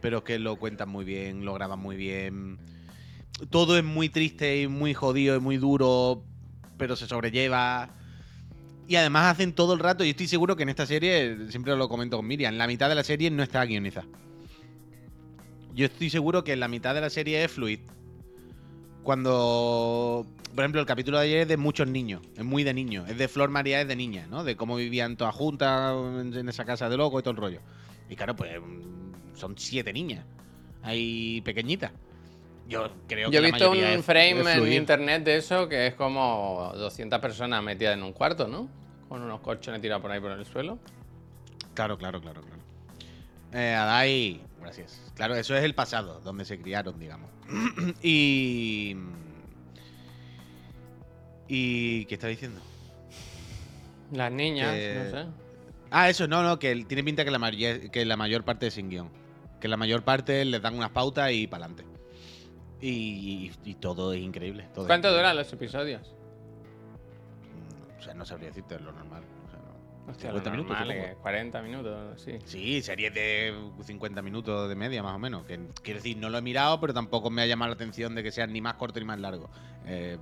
Pero 0.03 0.23
que 0.23 0.39
lo 0.39 0.57
cuentan 0.57 0.91
muy 0.91 1.07
bien, 1.07 1.47
lo 1.47 1.55
graban 1.55 1.79
muy 1.79 1.97
bien. 1.97 2.59
Todo 3.51 3.79
es 3.79 3.85
muy 3.85 4.09
triste 4.11 4.61
y 4.61 4.69
muy 4.69 4.93
jodido 4.95 5.37
y 5.37 5.41
muy 5.41 5.57
duro, 5.57 6.25
pero 6.79 6.97
se 6.97 7.07
sobrelleva. 7.07 7.91
Y 8.87 8.97
además 8.97 9.35
hacen 9.35 9.53
todo 9.53 9.75
el 9.75 9.81
rato, 9.81 10.05
y 10.05 10.11
estoy 10.11 10.29
seguro 10.29 10.57
que 10.57 10.63
en 10.63 10.71
esta 10.71 10.87
serie, 10.87 11.51
siempre 11.51 11.77
lo 11.77 11.89
comento 11.89 12.17
con 12.17 12.27
Miriam, 12.27 12.55
la 12.55 12.67
mitad 12.67 12.89
de 12.89 12.95
la 12.95 13.05
serie 13.05 13.31
no 13.31 13.43
está 13.43 13.65
guionizada. 13.67 14.07
Yo 15.75 15.87
estoy 15.87 16.09
seguro 16.09 16.43
que 16.43 16.57
la 16.57 16.69
mitad 16.69 16.95
de 16.95 17.03
la 17.03 17.11
serie 17.11 17.45
es 17.45 17.53
fluid. 17.53 17.81
Cuando, 19.03 20.27
por 20.55 20.65
ejemplo, 20.65 20.81
el 20.81 20.87
capítulo 20.87 21.19
de 21.19 21.25
ayer 21.25 21.39
es 21.43 21.49
de 21.49 21.57
muchos 21.57 21.87
niños, 21.87 22.23
es 22.37 22.45
muy 22.45 22.65
de 22.65 22.75
niños, 22.75 23.09
es 23.09 23.19
de 23.19 23.29
Flor 23.29 23.51
María, 23.51 23.81
es 23.81 23.89
de 23.89 23.97
niña, 23.97 24.27
¿no? 24.29 24.43
De 24.43 24.57
cómo 24.57 24.77
vivían 24.77 25.17
todas 25.17 25.35
juntas 25.35 25.95
en 26.21 26.35
en 26.35 26.49
esa 26.49 26.65
casa 26.65 26.89
de 26.89 26.97
loco 26.97 27.19
y 27.19 27.23
todo 27.23 27.33
el 27.33 27.37
rollo. 27.37 27.61
Y 28.09 28.17
claro, 28.17 28.35
pues 28.35 28.59
mm, 28.61 29.37
son 29.37 29.57
siete 29.57 29.93
niñas, 29.93 30.25
hay 30.83 31.41
pequeñitas. 31.43 31.93
Yo 32.69 32.91
creo 33.09 33.31
que 33.31 33.35
Yo 33.35 33.39
he 33.41 33.43
la 33.43 33.49
visto 33.49 33.71
mayoría 33.71 33.95
un 33.95 34.01
es- 34.01 34.05
frame 34.05 34.41
es 34.43 34.47
en 34.59 34.73
internet 34.75 35.25
de 35.25 35.37
eso 35.37 35.69
que 35.69 35.87
es 35.87 35.95
como 35.95 36.71
200 36.77 37.19
personas 37.19 37.63
metidas 37.63 37.95
en 37.95 38.03
un 38.03 38.13
cuarto, 38.13 38.47
¿no? 38.47 38.69
Con 39.09 39.23
unos 39.23 39.41
colchones 39.41 39.81
tirados 39.81 40.03
por 40.03 40.11
ahí 40.13 40.21
por 40.21 40.33
el 40.33 40.45
suelo. 40.45 40.79
Claro, 41.75 41.97
claro, 41.97 42.21
claro, 42.21 42.43
claro. 42.43 42.63
Eh, 43.55 43.75
Adai, 43.75 44.43
gracias. 44.61 45.01
Claro, 45.15 45.35
eso 45.37 45.57
es 45.57 45.65
el 45.65 45.75
pasado, 45.75 46.21
donde 46.21 46.45
se 46.45 46.61
criaron, 46.61 46.99
digamos. 46.99 47.31
y. 48.03 48.95
¿Y 51.49 52.05
qué 52.05 52.15
está 52.15 52.27
diciendo? 52.27 52.61
Las 54.13 54.31
niñas, 54.33 54.73
Que- 54.75 55.03
no 55.05 55.11
sé. 55.23 55.27
Ah, 55.91 56.11
eso, 56.11 56.29
no, 56.29 56.43
no, 56.43 56.59
que 56.59 56.85
tiene 56.85 57.03
pinta 57.03 57.25
que 57.25 57.31
la, 57.31 57.39
mayor, 57.39 57.91
que 57.91 58.05
la 58.05 58.17
mayor 58.17 58.45
parte 58.45 58.67
es 58.67 58.75
sin 58.75 58.91
guion. 58.91 59.09
Que 59.59 59.69
la 59.69 59.79
mayor 59.79 60.03
parte 60.03 60.45
les 60.45 60.61
dan 60.61 60.75
unas 60.77 60.91
pautas 60.91 61.33
y 61.33 61.47
para 61.47 61.65
adelante. 61.65 61.98
Y, 62.81 63.51
y 63.65 63.75
todo 63.75 64.13
es 64.13 64.21
increíble. 64.21 64.65
todo 64.75 64.85
es 64.85 64.87
¿Cuánto 64.87 65.09
increíble. 65.09 65.19
duran 65.19 65.37
los 65.37 65.53
episodios? 65.53 66.15
O 67.99 68.03
sea, 68.03 68.15
no 68.15 68.25
sabría 68.25 68.49
decirte 68.49 68.77
es 68.77 68.81
lo 68.81 68.93
normal. 68.93 69.23
O 69.47 69.51
sea, 69.51 69.59
no. 69.59 70.11
Hostia, 70.13 70.31
50 70.31 70.51
lo 70.51 70.57
minutos, 70.57 70.89
eh, 70.91 71.17
40 71.21 71.63
minutos, 71.63 72.23
sí. 72.23 72.39
Sí, 72.45 72.83
series 72.83 73.13
de 73.13 73.55
50 73.83 74.23
minutos 74.23 74.69
de 74.69 74.75
media, 74.77 75.03
más 75.03 75.15
o 75.17 75.19
menos. 75.19 75.45
Que, 75.45 75.59
quiero 75.83 75.99
decir, 75.99 76.17
no 76.17 76.31
lo 76.31 76.39
he 76.39 76.43
mirado, 76.43 76.81
pero 76.81 76.95
tampoco 76.95 77.31
me 77.31 77.43
ha 77.43 77.47
llamado 77.47 77.71
la 77.71 77.75
atención 77.75 78.15
de 78.15 78.23
que 78.23 78.31
sean 78.31 78.53
ni 78.53 78.61
más 78.61 78.75
corto 78.75 79.01
ni 79.01 79.07
más 79.07 79.19
largo. 79.19 79.51
Eh, 79.87 80.17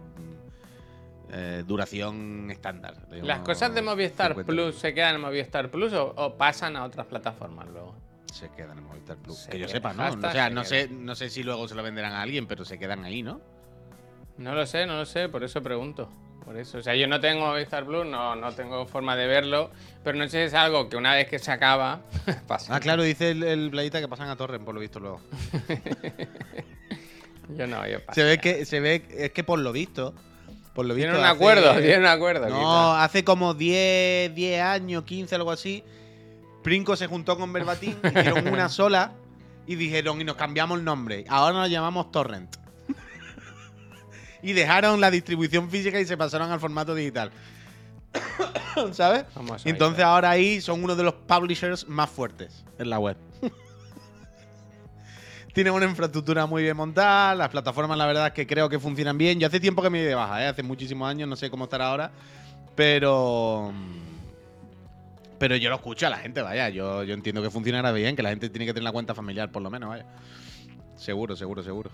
eh, 1.30 1.64
duración 1.66 2.50
estándar. 2.50 2.94
¿Las 3.10 3.40
cosas 3.40 3.74
de 3.74 3.82
Movistar 3.82 4.28
50 4.30 4.46
Plus 4.46 4.76
se 4.76 4.94
quedan 4.94 5.16
en 5.16 5.20
Movistar 5.20 5.70
Plus 5.70 5.92
o, 5.92 6.14
o 6.16 6.36
pasan 6.36 6.76
a 6.76 6.84
otras 6.84 7.06
plataformas 7.06 7.68
luego? 7.68 7.94
Se 8.36 8.50
quedan 8.50 8.76
en 8.78 8.84
Movistar 8.84 9.16
Plus. 9.16 9.38
Se 9.38 9.50
que 9.50 9.58
yo 9.58 9.68
sepa, 9.68 9.92
¿no? 9.94 10.06
O 10.08 10.30
sea, 10.30 10.48
se 10.48 10.54
no 10.54 10.64
sé, 10.64 10.88
no 10.88 11.14
sé 11.14 11.30
si 11.30 11.42
luego 11.42 11.66
se 11.68 11.74
lo 11.74 11.82
venderán 11.82 12.12
a 12.12 12.22
alguien, 12.22 12.46
pero 12.46 12.64
se 12.64 12.78
quedan 12.78 13.04
ahí, 13.04 13.22
¿no? 13.22 13.40
No 14.36 14.54
lo 14.54 14.66
sé, 14.66 14.84
no 14.86 14.96
lo 14.98 15.06
sé, 15.06 15.28
por 15.28 15.42
eso 15.44 15.62
pregunto. 15.62 16.10
Por 16.44 16.56
eso, 16.58 16.78
o 16.78 16.82
sea, 16.82 16.94
yo 16.94 17.08
no 17.08 17.18
tengo 17.18 17.46
Movistar 17.46 17.84
Plus, 17.86 18.06
no, 18.06 18.36
no 18.36 18.52
tengo 18.52 18.86
forma 18.86 19.16
de 19.16 19.26
verlo, 19.26 19.70
pero 20.04 20.16
no 20.16 20.24
sé 20.24 20.30
si 20.30 20.36
es 20.38 20.54
algo 20.54 20.88
que 20.88 20.96
una 20.96 21.14
vez 21.14 21.26
que 21.28 21.38
se 21.38 21.50
acaba, 21.50 22.02
pasa. 22.46 22.76
Ah, 22.76 22.78
claro, 22.80 23.02
dice 23.02 23.30
el, 23.30 23.42
el 23.42 23.90
que 23.90 24.06
pasan 24.08 24.28
a 24.28 24.36
Torrent, 24.36 24.64
por 24.64 24.74
lo 24.74 24.80
visto 24.80 25.00
luego. 25.00 25.20
Yo 27.56 27.66
no, 27.66 27.86
yo 27.86 28.00
paso. 28.04 28.20
Se 28.20 28.24
ve 28.24 28.38
que, 28.38 28.64
se 28.64 28.80
ve, 28.80 29.04
es 29.10 29.30
que 29.30 29.44
por 29.44 29.58
lo 29.58 29.72
visto, 29.72 30.14
por 30.74 30.84
lo 30.84 30.94
visto. 30.94 31.10
Tiene 31.12 31.18
un 31.18 31.24
hace- 31.24 31.36
acuerdo, 31.36 31.72
tiene 31.80 31.98
un 31.98 32.06
acuerdo. 32.06 32.48
No, 32.48 32.92
hace 32.96 33.24
como 33.24 33.54
10, 33.54 34.34
10 34.34 34.60
años, 34.62 35.04
15, 35.04 35.34
algo 35.36 35.50
así. 35.52 35.84
Princo 36.66 36.96
se 36.96 37.06
juntó 37.06 37.38
con 37.38 37.52
Verbatim, 37.52 37.94
hicieron 38.02 38.48
una 38.48 38.68
sola 38.68 39.12
y 39.68 39.76
dijeron, 39.76 40.20
y 40.20 40.24
nos 40.24 40.34
cambiamos 40.34 40.80
el 40.80 40.84
nombre. 40.84 41.24
Ahora 41.28 41.56
nos 41.56 41.70
llamamos 41.70 42.10
Torrent. 42.10 42.56
y 44.42 44.52
dejaron 44.52 45.00
la 45.00 45.12
distribución 45.12 45.70
física 45.70 46.00
y 46.00 46.06
se 46.06 46.16
pasaron 46.16 46.50
al 46.50 46.58
formato 46.58 46.92
digital. 46.92 47.30
¿Sabes? 48.90 49.26
Entonces 49.64 50.02
ahora 50.02 50.30
ahí 50.30 50.60
son 50.60 50.82
uno 50.82 50.96
de 50.96 51.04
los 51.04 51.14
publishers 51.14 51.86
más 51.86 52.10
fuertes 52.10 52.64
en 52.80 52.90
la 52.90 52.98
web. 52.98 53.16
Tienen 55.54 55.72
una 55.72 55.86
infraestructura 55.86 56.46
muy 56.46 56.64
bien 56.64 56.76
montada, 56.76 57.36
las 57.36 57.48
plataformas 57.48 57.96
la 57.96 58.06
verdad 58.06 58.26
es 58.26 58.32
que 58.32 58.44
creo 58.44 58.68
que 58.68 58.80
funcionan 58.80 59.16
bien. 59.16 59.38
Yo 59.38 59.46
hace 59.46 59.60
tiempo 59.60 59.82
que 59.82 59.90
me 59.90 60.00
di 60.00 60.06
de 60.06 60.16
baja, 60.16 60.42
¿eh? 60.42 60.48
hace 60.48 60.64
muchísimos 60.64 61.08
años, 61.08 61.28
no 61.28 61.36
sé 61.36 61.48
cómo 61.48 61.66
estará 61.66 61.86
ahora, 61.86 62.10
pero... 62.74 63.72
Pero 65.38 65.56
yo 65.56 65.68
lo 65.70 65.76
escucho 65.76 66.06
a 66.06 66.10
la 66.10 66.18
gente, 66.18 66.40
vaya, 66.42 66.68
yo, 66.70 67.04
yo 67.04 67.12
entiendo 67.14 67.42
que 67.42 67.50
funcionará 67.50 67.92
bien, 67.92 68.16
que 68.16 68.22
la 68.22 68.30
gente 68.30 68.48
tiene 68.48 68.64
que 68.66 68.72
tener 68.72 68.84
la 68.84 68.92
cuenta 68.92 69.14
familiar 69.14 69.50
por 69.52 69.62
lo 69.62 69.70
menos, 69.70 69.88
vaya. 69.90 70.06
Seguro, 70.96 71.36
seguro, 71.36 71.62
seguro. 71.62 71.90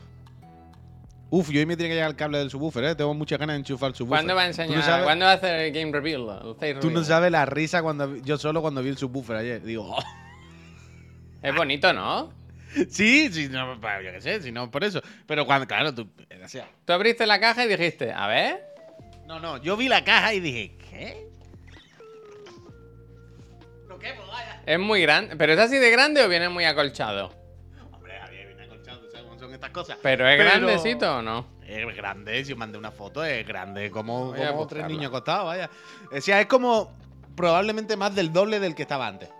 Uf, 1.30 1.48
yo 1.50 1.60
hoy 1.60 1.66
me 1.66 1.76
tiene 1.76 1.88
que 1.88 1.94
llegar 1.94 2.10
el 2.10 2.16
cable 2.16 2.38
del 2.38 2.50
subwoofer, 2.50 2.84
¿eh? 2.84 2.94
Tengo 2.94 3.14
muchas 3.14 3.38
ganas 3.38 3.54
de 3.54 3.58
enchufar 3.60 3.88
el 3.88 3.94
subwoofer. 3.96 4.18
¿Cuándo 4.26 4.34
va 4.34 4.42
a 4.42 4.50
¿Tú 4.52 4.56
no 4.58 4.62
enseñar? 4.64 4.82
sabes- 4.84 5.04
¿Cuándo 5.04 5.24
va 5.24 5.30
a 5.32 5.34
hacer 5.34 5.60
el 5.60 5.72
game 5.72 5.90
reveal? 5.90 6.54
El 6.60 6.78
Tú 6.78 6.90
no 6.90 7.02
sabes 7.02 7.32
la 7.32 7.46
risa 7.46 7.82
cuando 7.82 8.16
yo 8.18 8.36
solo 8.36 8.60
cuando 8.60 8.82
vi 8.82 8.90
el 8.90 8.98
subwoofer 8.98 9.36
ayer. 9.36 9.62
Digo, 9.62 9.96
oh. 9.96 10.02
Es 11.42 11.54
bonito, 11.54 11.92
¿no? 11.92 12.30
sí, 12.90 13.28
sí, 13.32 13.48
no, 13.50 13.74
yo 13.74 14.12
qué 14.12 14.20
sé, 14.20 14.42
si 14.42 14.52
no 14.52 14.70
por 14.70 14.84
eso. 14.84 15.00
Pero 15.26 15.44
cuando, 15.46 15.66
claro, 15.66 15.94
tú. 15.94 16.08
Tú 16.84 16.92
abriste 16.92 17.26
la 17.26 17.40
caja 17.40 17.64
y 17.64 17.68
dijiste, 17.68 18.12
a 18.12 18.26
ver. 18.26 18.60
no, 19.26 19.40
no, 19.40 19.56
yo 19.62 19.76
vi 19.76 19.88
la 19.88 20.04
caja 20.04 20.34
y 20.34 20.40
dije, 20.40 20.76
¿qué? 20.90 21.31
Vaya. 24.28 24.62
Es 24.66 24.78
muy 24.78 25.02
grande. 25.02 25.36
¿Pero 25.36 25.52
es 25.52 25.58
así 25.58 25.78
de 25.78 25.90
grande 25.90 26.22
o 26.24 26.28
viene 26.28 26.48
muy 26.48 26.64
acolchado? 26.64 27.32
Hombre, 27.92 28.18
Javier, 28.20 28.46
viene 28.48 28.64
acolchado, 28.64 29.00
¿tú 29.00 29.10
¿sabes 29.10 29.26
cómo 29.26 29.38
son 29.38 29.54
estas 29.54 29.70
cosas? 29.70 29.98
¿Pero 30.02 30.28
es 30.28 30.38
grandecito 30.38 31.18
o 31.18 31.22
no? 31.22 31.46
Es 31.66 31.96
grande, 31.96 32.44
si 32.44 32.52
os 32.52 32.58
mandé 32.58 32.76
una 32.76 32.90
foto, 32.90 33.24
es 33.24 33.46
grande, 33.46 33.90
como, 33.90 34.32
Voy 34.32 34.42
a 34.42 34.50
como 34.50 34.66
tres 34.66 34.86
niños 34.86 35.06
acostados, 35.06 35.46
vaya. 35.46 35.70
O 36.10 36.20
sea, 36.20 36.40
es 36.40 36.46
como 36.46 36.92
probablemente 37.34 37.96
más 37.96 38.14
del 38.14 38.32
doble 38.32 38.60
del 38.60 38.74
que 38.74 38.82
estaba 38.82 39.06
antes. 39.06 39.30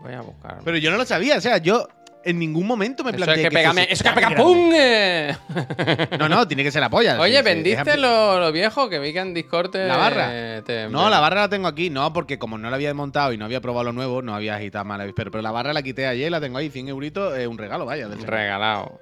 Voy 0.00 0.14
a 0.14 0.20
buscarlo. 0.20 0.62
Pero 0.64 0.78
yo 0.78 0.90
no 0.90 0.96
lo 0.96 1.04
sabía, 1.04 1.36
o 1.36 1.40
sea, 1.40 1.58
yo 1.58 1.86
en 2.24 2.38
ningún 2.38 2.66
momento 2.66 3.04
me 3.04 3.10
Eso 3.10 3.18
planteé 3.18 3.42
es 3.44 3.48
que 3.50 3.54
pega, 3.54 3.72
fuese 3.72 3.92
eso 3.92 4.04
es 4.04 4.12
que 4.14 4.20
tan 4.20 4.30
pega. 4.34 4.42
¡pum! 4.42 4.70
eh. 4.74 5.36
No, 6.18 6.28
no, 6.28 6.46
tiene 6.48 6.62
que 6.62 6.70
ser 6.70 6.80
la 6.80 6.90
polla. 6.90 7.20
Oye, 7.20 7.36
sí, 7.38 7.42
¿vendiste 7.42 7.96
lo, 7.96 8.40
lo 8.40 8.52
viejo? 8.52 8.88
Que 8.88 8.98
vi 8.98 9.12
que 9.12 9.20
en 9.20 9.34
Discord 9.34 9.70
te- 9.70 9.86
¿La 9.86 9.96
barra? 9.96 10.62
te- 10.64 10.88
No, 10.88 11.08
la 11.10 11.20
barra 11.20 11.42
la 11.42 11.48
tengo 11.48 11.68
aquí, 11.68 11.90
no, 11.90 12.12
porque 12.12 12.38
como 12.38 12.58
no 12.58 12.68
la 12.70 12.76
había 12.76 12.88
desmontado 12.88 13.32
y 13.32 13.38
no 13.38 13.44
había 13.44 13.60
probado 13.60 13.84
lo 13.84 13.92
nuevo, 13.92 14.22
no 14.22 14.34
había 14.34 14.56
agitado 14.56 14.84
mal 14.84 15.12
pero, 15.14 15.30
pero 15.30 15.42
la 15.42 15.50
barra 15.50 15.72
la 15.72 15.82
quité 15.82 16.06
ayer, 16.06 16.30
la 16.30 16.40
tengo 16.40 16.58
ahí, 16.58 16.70
100 16.70 16.88
euritos, 16.88 17.36
es 17.36 17.46
un 17.46 17.58
regalo, 17.58 17.84
vaya. 17.86 18.08
del. 18.08 18.22
Regalado. 18.22 19.00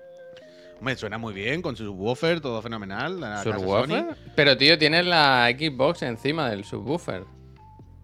Hombre, 0.79 0.97
suena 0.97 1.17
muy 1.17 1.33
bien, 1.33 1.63
con 1.63 1.77
su 1.77 1.85
subwoofer, 1.85 2.41
todo 2.41 2.61
fenomenal. 2.61 3.21
la 3.21 3.43
¿Subwoofer? 3.45 4.17
Pero 4.35 4.57
tío, 4.57 4.77
tienes 4.79 5.07
la 5.07 5.49
Xbox 5.57 6.03
encima 6.03 6.51
del 6.51 6.65
subwoofer. 6.65 7.23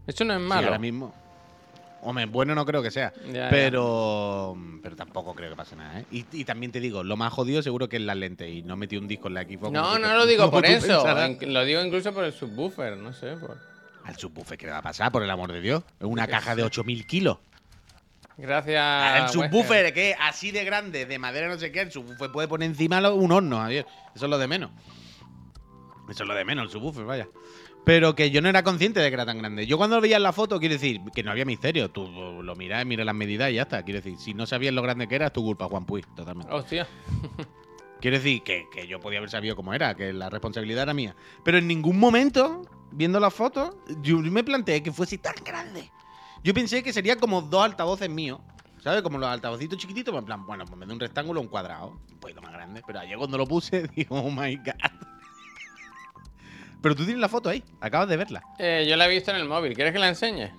Eso 0.06 0.24
no 0.24 0.34
es 0.34 0.40
Sí, 0.40 0.46
malo. 0.46 0.66
ahora 0.68 0.78
mismo. 0.78 1.12
Hombre, 2.02 2.26
bueno 2.26 2.54
no 2.54 2.64
creo 2.64 2.82
que 2.82 2.90
sea. 2.90 3.12
Ya, 3.26 3.32
ya. 3.32 3.50
pero 3.50 4.56
pero 4.82 4.94
tampoco 4.96 5.34
creo 5.34 5.50
que 5.50 5.56
pase 5.56 5.74
nada, 5.76 6.00
¿eh? 6.00 6.04
Y, 6.10 6.24
y 6.32 6.44
también 6.44 6.70
te 6.72 6.80
digo, 6.80 7.02
lo 7.02 7.16
más 7.16 7.32
jodido 7.32 7.62
seguro 7.62 7.88
que 7.88 7.96
es 7.96 8.02
las 8.02 8.16
lentes. 8.16 8.48
Y 8.48 8.62
no 8.62 8.76
metí 8.76 8.96
un 8.96 9.08
disco 9.08 9.28
en 9.28 9.34
la 9.34 9.42
Xbox. 9.42 9.72
No, 9.72 9.98
no 9.98 10.14
lo 10.14 10.26
digo 10.26 10.50
por 10.50 10.64
eso. 10.64 11.02
pensarás. 11.02 11.42
Lo 11.42 11.64
digo 11.64 11.82
incluso 11.82 12.12
por 12.12 12.24
el 12.24 12.32
subwoofer, 12.32 12.96
no 12.96 13.12
sé. 13.12 13.36
Por... 13.36 13.58
Al 14.04 14.16
subwoofer, 14.16 14.56
¿qué 14.56 14.66
le 14.66 14.72
va 14.72 14.78
a 14.78 14.82
pasar? 14.82 15.10
Por 15.12 15.22
el 15.22 15.30
amor 15.30 15.52
de 15.52 15.60
Dios. 15.60 15.82
Es 15.98 16.06
una 16.06 16.26
caja 16.26 16.54
de 16.54 16.62
8000 16.62 17.06
kilos. 17.06 17.38
Gracias. 18.36 18.80
Ah, 18.80 19.16
el 19.16 19.22
Wesker. 19.24 19.50
subwoofer, 19.50 19.92
que 19.92 20.10
es 20.12 20.16
así 20.20 20.52
de 20.52 20.64
grande, 20.64 21.06
de 21.06 21.18
madera, 21.18 21.48
no 21.48 21.58
sé 21.58 21.72
qué, 21.72 21.80
el 21.80 21.90
subwoofer 21.90 22.30
puede 22.30 22.46
poner 22.46 22.68
encima 22.70 23.00
un 23.10 23.32
horno, 23.32 23.58
Javier. 23.58 23.84
Eso 24.14 24.26
es 24.26 24.30
lo 24.30 24.38
de 24.38 24.46
menos. 24.46 24.70
Eso 26.08 26.22
es 26.22 26.28
lo 26.28 26.34
de 26.34 26.44
menos, 26.44 26.66
el 26.66 26.70
subwoofer, 26.70 27.04
vaya. 27.04 27.28
Pero 27.84 28.14
que 28.14 28.30
yo 28.30 28.42
no 28.42 28.48
era 28.48 28.62
consciente 28.62 29.00
de 29.00 29.08
que 29.08 29.14
era 29.14 29.24
tan 29.24 29.38
grande. 29.38 29.66
Yo 29.66 29.78
cuando 29.78 29.96
lo 29.96 30.02
veía 30.02 30.16
en 30.18 30.22
la 30.22 30.32
foto, 30.32 30.58
quiero 30.58 30.74
decir, 30.74 31.00
que 31.14 31.22
no 31.22 31.30
había 31.30 31.44
misterio. 31.44 31.90
Tú 31.90 32.06
lo 32.42 32.54
miras, 32.54 32.84
miras 32.84 33.06
las 33.06 33.14
medidas 33.14 33.50
y 33.50 33.54
ya 33.54 33.62
está. 33.62 33.82
Quiero 33.82 34.00
decir, 34.00 34.18
si 34.18 34.34
no 34.34 34.46
sabías 34.46 34.74
lo 34.74 34.82
grande 34.82 35.08
que 35.08 35.14
era, 35.14 35.26
es 35.26 35.32
tu 35.32 35.42
culpa, 35.42 35.66
Juan 35.66 35.86
Puy, 35.86 36.02
totalmente. 36.14 36.52
Hostia. 36.52 36.86
Quiero 38.00 38.18
decir 38.18 38.42
que, 38.42 38.68
que 38.70 38.86
yo 38.86 39.00
podía 39.00 39.18
haber 39.18 39.30
sabido 39.30 39.56
cómo 39.56 39.74
era, 39.74 39.94
que 39.94 40.12
la 40.12 40.30
responsabilidad 40.30 40.84
era 40.84 40.94
mía. 40.94 41.16
Pero 41.42 41.58
en 41.58 41.66
ningún 41.66 41.98
momento, 41.98 42.62
viendo 42.92 43.18
la 43.18 43.30
foto, 43.30 43.82
yo 44.02 44.18
me 44.18 44.44
planteé 44.44 44.82
que 44.82 44.92
fuese 44.92 45.18
tan 45.18 45.34
grande. 45.44 45.90
Yo 46.44 46.54
pensé 46.54 46.82
que 46.82 46.92
sería 46.92 47.16
como 47.16 47.42
dos 47.42 47.64
altavoces 47.64 48.08
míos. 48.08 48.40
¿Sabes? 48.80 49.02
Como 49.02 49.18
los 49.18 49.28
altavocitos 49.28 49.76
chiquititos, 49.78 50.14
en 50.14 50.24
plan, 50.24 50.46
bueno, 50.46 50.64
pues 50.64 50.78
me 50.78 50.86
da 50.86 50.92
un 50.92 51.00
rectángulo 51.00 51.40
un 51.40 51.48
cuadrado. 51.48 51.98
Un 52.10 52.18
poquito 52.20 52.40
más 52.40 52.52
grande. 52.52 52.82
Pero 52.86 53.00
ayer 53.00 53.18
cuando 53.18 53.36
lo 53.36 53.46
puse, 53.46 53.88
digo, 53.96 54.16
oh 54.16 54.30
my 54.30 54.56
god. 54.56 55.17
Pero 56.82 56.94
tú 56.94 57.04
tienes 57.04 57.20
la 57.20 57.28
foto 57.28 57.48
ahí, 57.48 57.62
acabas 57.80 58.08
de 58.08 58.16
verla. 58.16 58.42
Eh, 58.58 58.86
yo 58.88 58.96
la 58.96 59.06
he 59.06 59.10
visto 59.10 59.30
en 59.30 59.38
el 59.38 59.48
móvil. 59.48 59.74
¿Quieres 59.74 59.92
que 59.92 59.98
la 59.98 60.08
enseñe? 60.08 60.52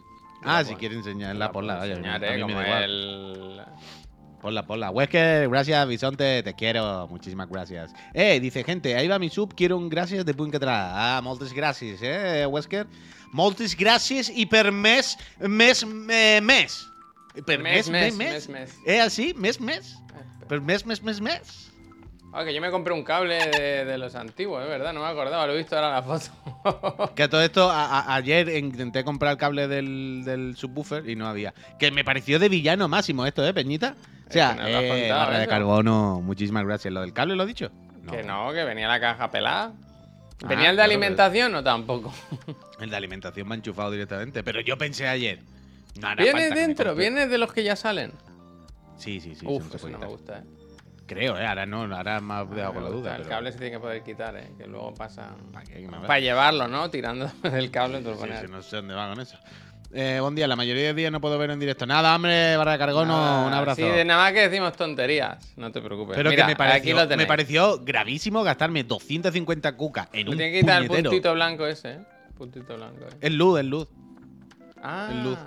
Ah, 0.44 0.64
si 0.64 0.76
quieres 0.76 0.98
enseñarla, 1.00 1.52
ponla. 1.52 1.76
Vaya, 1.76 1.94
enseñaré 1.96 2.42
como 2.42 2.62
el... 2.62 3.62
Ponla, 4.42 4.66
ponla. 4.66 4.90
Wesker, 4.90 5.50
gracias, 5.50 5.88
Bisonte, 5.88 6.44
te 6.44 6.54
quiero. 6.54 7.08
Muchísimas 7.10 7.50
gracias. 7.50 7.92
Eh, 8.14 8.40
dice 8.40 8.64
gente, 8.64 8.96
ahí 8.96 9.08
va 9.08 9.20
mi 9.20 9.30
sub, 9.30 9.54
quiero 9.54 9.78
un 9.78 9.90
gracias 9.90 10.26
de 10.26 10.34
punt 10.34 10.54
català. 10.54 10.94
Ah, 10.96 11.22
moltes 11.22 11.52
gràcies, 11.54 12.00
eh, 12.02 12.46
Wesker. 12.48 12.88
Moltes 13.34 13.76
gràcies 13.78 14.32
i 14.32 14.46
per 14.46 14.72
mes, 14.72 15.18
mes, 15.40 15.84
eh, 15.84 16.40
mes. 16.42 16.88
Per 17.46 17.60
mes, 17.60 17.90
mes, 17.90 18.16
mes. 18.16 18.48
mes. 18.50 18.80
Eh, 18.86 19.02
así, 19.02 19.34
mes, 19.36 19.60
mes. 19.60 19.98
Per 20.48 20.62
mes, 20.62 20.86
mes, 20.86 21.04
mes, 21.04 21.20
mes. 21.22 21.69
Ah, 22.32 22.44
que 22.46 22.54
yo 22.54 22.62
me 22.62 22.70
compré 22.70 22.94
un 22.94 23.04
cable 23.04 23.34
de, 23.36 23.86
de 23.86 23.98
los 23.98 24.14
antiguos, 24.16 24.62
es 24.64 24.70
verdad, 24.70 24.94
no 24.94 25.02
me 25.02 25.08
acordaba, 25.08 25.48
lo 25.48 25.54
he 25.54 25.58
visto 25.58 25.76
ahora 25.76 25.88
en 25.90 25.94
la 25.96 26.04
foto. 26.04 27.12
Que 27.16 27.28
todo 27.28 27.42
esto, 27.42 27.70
a- 27.72 28.00
a- 28.02 28.16
ayer 28.16 28.50
intenté 28.50 29.04
comprar 29.04 29.32
el 29.32 29.38
cable 29.38 29.68
del, 29.68 30.22
del 30.24 30.56
subwoofer 30.56 31.10
y 31.10 31.16
no 31.16 31.28
había. 31.28 31.54
Que 31.80 31.92
me 31.92 32.04
pareció 32.04 32.38
de 32.38 32.48
villano 32.50 32.88
máximo 32.88 33.26
esto, 33.26 33.46
¿eh, 33.46 33.54
Peñita? 33.54 33.96
O 34.28 34.32
sea, 34.32 34.54
no 34.54 34.68
eh, 34.68 34.88
contado 34.88 35.20
barra 35.26 35.40
de 35.40 35.48
carbono, 35.48 36.22
muchísimas 36.22 36.64
gracias. 36.66 36.94
¿Lo 36.94 37.02
del 37.02 37.14
cable 37.14 37.36
lo 37.36 37.44
he 37.44 37.48
dicho? 37.48 37.72
que 38.10 38.24
no, 38.24 38.52
que 38.54 38.64
venía 38.64 38.88
la 38.88 39.00
caja 39.00 39.30
pelada. 39.32 39.72
Ah, 40.44 40.48
¿Venía 40.48 40.70
el 40.70 40.76
de 40.76 40.82
claro, 40.82 40.92
alimentación 40.92 41.54
o 41.56 41.64
tampoco? 41.64 42.14
El 42.80 42.90
de 42.90 42.96
alimentación 42.96 43.46
me 43.48 43.56
ha 43.56 43.58
enchufado 43.58 43.92
directamente. 43.92 44.42
Pero 44.42 44.62
yo 44.62 44.78
pensé 44.78 45.06
ayer. 45.08 45.40
No 46.00 46.08
hará 46.08 46.24
¿Viene 46.24 46.40
falta 46.40 46.56
que 46.56 46.62
me 46.62 46.68
dentro? 46.68 46.96
¿Viene 46.96 47.28
de 47.28 47.38
los 47.38 47.52
que 47.52 47.62
ya 47.64 47.76
salen? 47.76 48.14
Sí, 48.98 49.20
sí, 49.20 49.36
sí. 49.36 49.46
Uf, 49.46 49.76
eso 49.76 49.90
no 49.90 50.00
me 50.00 50.06
gusta, 50.08 50.38
eh. 50.40 50.44
Creo, 51.10 51.40
¿eh? 51.40 51.46
Ahora 51.48 51.66
no, 51.66 51.82
ahora 51.96 52.22
me 52.22 52.36
No 52.36 52.46
dejado 52.46 52.74
me 52.74 52.80
con 52.80 52.84
la 52.84 52.90
duda. 52.92 53.12
El 53.16 53.18
pero- 53.24 53.30
cable 53.30 53.52
se 53.52 53.58
tiene 53.58 53.72
que 53.74 53.80
poder 53.80 54.04
quitar, 54.04 54.36
eh. 54.38 54.52
Que 54.56 54.68
luego 54.68 54.94
pasa. 54.94 55.36
¿Para 55.52 55.66
qué? 55.66 55.88
Me 55.88 56.22
llevarlo, 56.22 56.68
¿no? 56.68 56.88
Tirando 56.92 57.26
del 57.44 57.72
cable, 57.72 58.02
tú 58.02 58.12
lo 58.12 58.18
Sí, 58.18 58.46
no 58.48 58.62
sé 58.62 58.76
dónde 58.76 58.94
va 58.94 59.10
con 59.10 59.20
eso. 59.20 59.36
Eh, 59.92 60.20
buen 60.22 60.36
día, 60.36 60.48
la 60.48 60.56
mayoría 60.56 60.84
de 60.84 60.94
días 60.94 61.12
no 61.12 61.20
puedo 61.20 61.40
ver 61.40 61.50
en 61.50 61.60
directo. 61.60 61.88
Nada, 61.88 62.16
hombre, 62.16 62.56
barra 62.58 62.74
de 62.74 62.78
carbono, 62.78 63.16
Ah, 63.18 63.46
un 63.48 63.54
abrazo. 63.54 63.82
Sí, 63.82 63.88
de 63.90 64.06
nada 64.06 64.22
más 64.26 64.34
que 64.34 64.48
decimos 64.48 64.74
tonterías. 64.74 65.52
No 65.58 65.72
te 65.72 65.82
preocupes. 65.82 66.16
Pero 66.16 66.30
Mira, 66.30 66.46
que 66.46 66.52
me 66.52 66.56
pareció, 66.56 67.08
me 67.18 67.26
pareció 67.26 67.80
gravísimo 67.84 68.44
gastarme 68.44 68.84
250 68.84 69.76
cucas 69.76 70.08
en 70.14 70.26
Le 70.26 70.32
un 70.32 70.38
tiene 70.38 70.52
que 70.52 70.60
quitar 70.60 70.84
el 70.84 70.88
puntito 70.88 71.34
blanco 71.34 71.66
ese, 71.66 71.94
¿eh? 71.94 72.00
Puntito 72.38 72.76
blanco, 72.78 73.06
eh. 73.06 73.18
Es 73.20 73.32
luz, 73.34 73.60
es 73.62 73.66
luz. 73.66 73.88
Ah, 74.84 75.10
el 75.12 75.24
luz. 75.24 75.40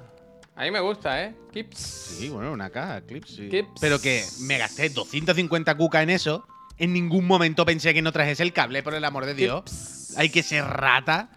A 0.55 0.65
mí 0.65 0.71
me 0.71 0.81
gusta, 0.81 1.25
¿eh? 1.25 1.35
Kips. 1.53 1.79
Sí, 1.79 2.29
bueno, 2.29 2.53
una 2.53 2.71
caja, 2.71 3.01
clips, 3.01 3.31
sí. 3.37 3.49
Clips. 3.49 3.81
Pero 3.81 4.01
que 4.01 4.23
me 4.41 4.59
gasté 4.59 4.91
250 4.91 5.77
cucas 5.77 6.03
en 6.03 6.11
eso. 6.11 6.47
En 6.79 6.93
ningún 6.93 7.27
momento 7.27 7.65
pensé 7.65 7.95
que 7.95 8.03
no 8.03 8.13
trajese 8.13 8.43
el 8.43 8.53
cable, 8.53 8.83
por 8.83 8.95
el 8.95 9.05
amor 9.05 9.25
de 9.25 9.35
Dios. 9.35 10.15
Hay 10.17 10.29
que 10.29 10.43
ser 10.43 10.65
rata 10.65 11.31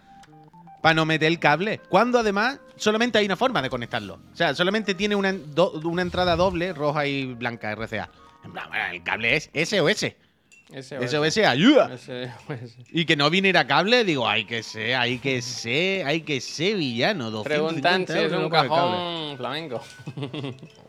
para 0.82 0.94
no 0.94 1.06
meter 1.06 1.28
el 1.28 1.38
cable. 1.38 1.80
Cuando 1.88 2.18
además 2.18 2.60
solamente 2.76 3.18
hay 3.18 3.26
una 3.26 3.36
forma 3.36 3.62
de 3.62 3.70
conectarlo. 3.70 4.20
O 4.32 4.36
sea, 4.36 4.54
solamente 4.54 4.94
tiene 4.94 5.14
una, 5.16 5.32
do- 5.32 5.72
una 5.84 6.02
entrada 6.02 6.36
doble, 6.36 6.72
roja 6.74 7.06
y 7.06 7.32
blanca 7.34 7.70
RCA. 7.74 8.10
En 8.44 8.52
plan, 8.52 8.68
bueno, 8.68 8.84
el 8.92 9.02
cable 9.02 9.36
es 9.36 9.50
S 9.54 9.80
o 9.80 9.88
S. 9.88 10.16
SOS. 10.72 11.10
SOS 11.10 11.36
ayuda. 11.38 11.96
SOS. 11.96 12.76
Y 12.90 13.04
que 13.04 13.16
no 13.16 13.30
viniera 13.30 13.66
cable, 13.66 14.04
digo, 14.04 14.28
hay 14.28 14.44
que 14.44 14.62
ser, 14.62 14.96
hay 14.96 15.18
que 15.18 15.40
ser, 15.40 16.06
hay 16.06 16.22
que 16.22 16.40
ser 16.40 16.76
villano. 16.76 17.30
250 17.30 17.44
Preguntan 17.44 18.06
si 18.06 18.24
es 18.24 18.32
un 18.32 18.50
cajón 18.50 19.36
flamenco. 19.36 19.80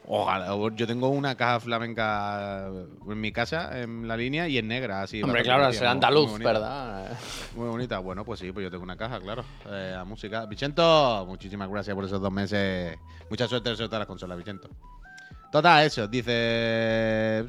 Ojalá, 0.10 0.56
yo 0.74 0.88
tengo 0.88 1.10
una 1.10 1.36
caja 1.36 1.60
flamenca 1.60 2.70
en 3.10 3.20
mi 3.22 3.32
casa, 3.34 3.82
en 3.82 4.08
la 4.08 4.16
línea, 4.16 4.48
y 4.48 4.58
en 4.58 4.68
negra, 4.68 5.02
así. 5.04 5.22
Hombre, 5.22 5.44
claro, 5.44 5.68
muy- 5.68 5.78
andaluz, 5.86 6.32
muy. 6.32 6.42
¿verdad? 6.44 7.12
Muy 7.56 7.68
bonita. 7.68 8.00
Bueno, 8.00 8.24
pues 8.24 8.40
sí, 8.40 8.52
pues 8.54 8.64
yo 8.64 8.72
tengo 8.72 8.84
una 8.84 8.96
caja, 8.96 9.20
claro. 9.20 9.44
Eh, 9.70 9.96
a 10.00 10.06
música. 10.06 10.46
Vicento, 10.46 11.26
muchísimas 11.28 11.70
gracias 11.70 11.94
por 11.94 12.06
esos 12.06 12.22
dos 12.22 12.32
meses. 12.32 12.98
Mucha 13.30 13.48
suerte 13.48 13.70
en 13.70 13.76
todas 13.76 14.00
las 14.00 14.08
consolas, 14.08 14.38
Vicento. 14.38 14.70
Total, 15.52 15.86
eso. 15.86 16.08
Dice. 16.08 17.44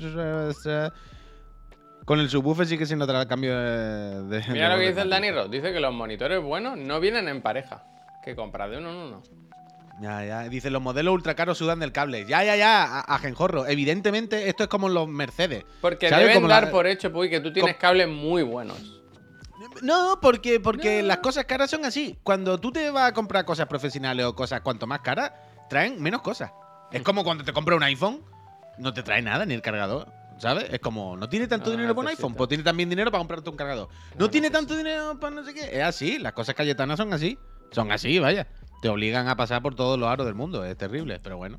Con 2.09 2.21
el 2.21 2.31
subwoofer 2.31 2.67
sí 2.67 2.79
que 2.79 2.87
se 2.87 2.97
notará 2.97 3.21
el 3.23 3.29
cambio 3.29 3.55
de. 3.55 4.23
de- 4.25 4.45
Mira 4.49 4.71
de 4.71 4.75
lo 4.75 4.81
que 4.81 4.89
dice 4.89 5.03
el 5.03 5.11
Dani 5.11 5.31
Ross. 5.31 5.51
Dice 5.51 5.73
que 5.75 5.79
los 5.81 5.93
monitores 5.93 6.43
buenos 6.43 6.79
no 6.79 7.01
vienen 7.01 7.29
en 7.29 7.43
pareja. 7.43 7.85
Que 8.25 8.35
compras 8.35 8.71
de 8.71 8.79
uno 8.79 8.91
en 8.91 8.97
uno. 8.97 9.23
Ya, 10.01 10.25
ya. 10.25 10.49
Dice, 10.49 10.71
los 10.71 10.81
modelos 10.81 11.13
ultra 11.13 11.35
caros 11.35 11.59
sudan 11.59 11.81
del 11.81 11.93
cable. 11.93 12.25
Ya, 12.25 12.43
ya, 12.45 12.57
ya, 12.57 12.83
a, 12.85 13.01
a 13.01 13.19
Genjorro. 13.19 13.67
Evidentemente, 13.67 14.49
esto 14.49 14.63
es 14.63 14.69
como 14.71 14.89
los 14.89 15.07
Mercedes. 15.07 15.65
Porque 15.83 16.09
¿Sabes? 16.09 16.25
deben 16.29 16.37
Como 16.39 16.49
la- 16.49 16.61
dar 16.63 16.71
por 16.71 16.87
hecho, 16.87 17.13
Puy, 17.13 17.29
que 17.29 17.41
tú 17.41 17.53
tienes 17.53 17.77
cables 17.77 18.09
muy 18.09 18.43
buenos. 18.43 18.79
No, 19.83 20.19
porque, 20.23 20.61
porque 20.61 21.03
las 21.03 21.19
cosas 21.19 21.45
caras 21.45 21.71
son 21.71 21.85
así. 21.85 22.17
Cuando 22.23 22.59
tú 22.59 22.73
te 22.73 22.91
vas 22.91 23.11
a 23.11 23.13
comprar 23.13 23.45
cosas 23.45 23.67
profesionales 23.67 24.25
o 24.25 24.35
cosas 24.35 24.61
cuanto 24.63 24.87
más 24.87 25.01
caras, 25.01 25.33
traen 25.69 26.01
menos 26.01 26.23
cosas. 26.23 26.53
Es 26.91 27.03
como 27.03 27.23
cuando 27.25 27.45
te 27.45 27.53
compras 27.53 27.77
un 27.77 27.83
iPhone, 27.83 28.23
no 28.79 28.95
te 28.95 29.03
trae 29.03 29.21
nada, 29.21 29.45
ni 29.45 29.53
el 29.55 29.63
cargador. 29.63 30.09
¿Sabes? 30.39 30.67
Es 30.73 30.79
como, 30.81 31.17
no 31.17 31.29
tiene 31.29 31.47
tanto 31.49 31.67
No 31.67 31.73
dinero 31.73 31.95
para 31.95 32.07
un 32.07 32.09
iPhone, 32.11 32.35
pues 32.35 32.49
tiene 32.49 32.63
también 32.65 32.89
dinero 32.89 33.11
para 33.11 33.21
comprarte 33.21 33.51
un 33.51 33.57
cargador. 33.57 33.89
No, 34.15 34.27
No 34.27 34.31
tiene 34.31 34.51
tanto 34.51 34.77
dinero 34.77 35.19
para 35.19 35.35
no 35.35 35.45
sé 35.45 35.53
qué. 35.55 35.77
Es 35.79 35.83
así, 35.83 36.19
las 36.19 36.33
cosas 36.33 36.55
cayetanas 36.55 36.97
son 36.97 37.13
así. 37.13 37.39
Son 37.73 37.91
así, 37.93 38.19
vaya. 38.19 38.47
Te 38.81 38.89
obligan 38.89 39.29
a 39.29 39.37
pasar 39.37 39.61
por 39.63 39.75
todos 39.75 39.99
los 39.99 40.09
aros 40.09 40.27
del 40.27 40.35
mundo. 40.37 40.65
Es 40.65 40.77
terrible, 40.79 41.19
pero 41.21 41.37
bueno. 41.37 41.59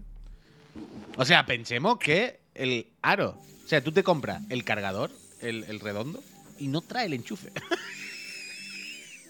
O 1.18 1.26
sea, 1.26 1.46
pensemos 1.46 1.98
que 2.00 2.40
el 2.56 2.88
aro. 3.02 3.38
O 3.66 3.68
sea, 3.68 3.84
tú 3.84 3.92
te 3.92 4.04
compras 4.04 4.42
el 4.50 4.64
cargador, 4.64 5.12
el, 5.42 5.66
el 5.66 5.80
redondo, 5.82 6.24
y 6.58 6.68
no 6.70 6.82
trae 6.82 7.06
el 7.08 7.14
enchufe. 7.14 7.52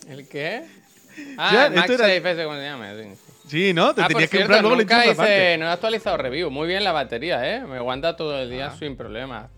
¿El 0.07 0.27
qué? 0.27 0.65
Ah, 1.37 1.67
el 1.67 1.77
esto 1.77 1.93
era- 1.93 2.03
MagSafe 2.07 2.31
ese, 2.31 2.43
¿cómo 2.45 2.55
se 2.55 2.63
llama? 2.63 2.91
Sí. 2.93 3.28
Sí, 3.49 3.73
¿no? 3.73 3.93
Te 3.93 4.01
Ah, 4.01 4.05
por 4.05 4.13
tenías 4.13 4.29
que 4.29 4.37
cierto, 4.37 4.53
comprar 4.53 4.61
luego 4.61 4.75
nunca 4.77 5.03
enchufe 5.05 5.23
hice, 5.23 5.57
no 5.57 5.65
he 5.65 5.69
actualizado 5.69 6.17
review. 6.17 6.49
Muy 6.51 6.67
bien 6.67 6.83
la 6.83 6.91
batería, 6.91 7.55
¿eh? 7.55 7.61
Me 7.65 7.77
aguanta 7.77 8.15
todo 8.15 8.39
el 8.39 8.49
día 8.49 8.67
Ah. 8.67 8.75
sin 8.77 8.95
problemas. 8.95 9.49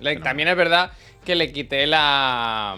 Le- 0.00 0.16
También 0.18 0.48
es 0.48 0.56
verdad 0.56 0.92
que 1.24 1.34
le 1.34 1.50
quité 1.52 1.86
la... 1.86 2.76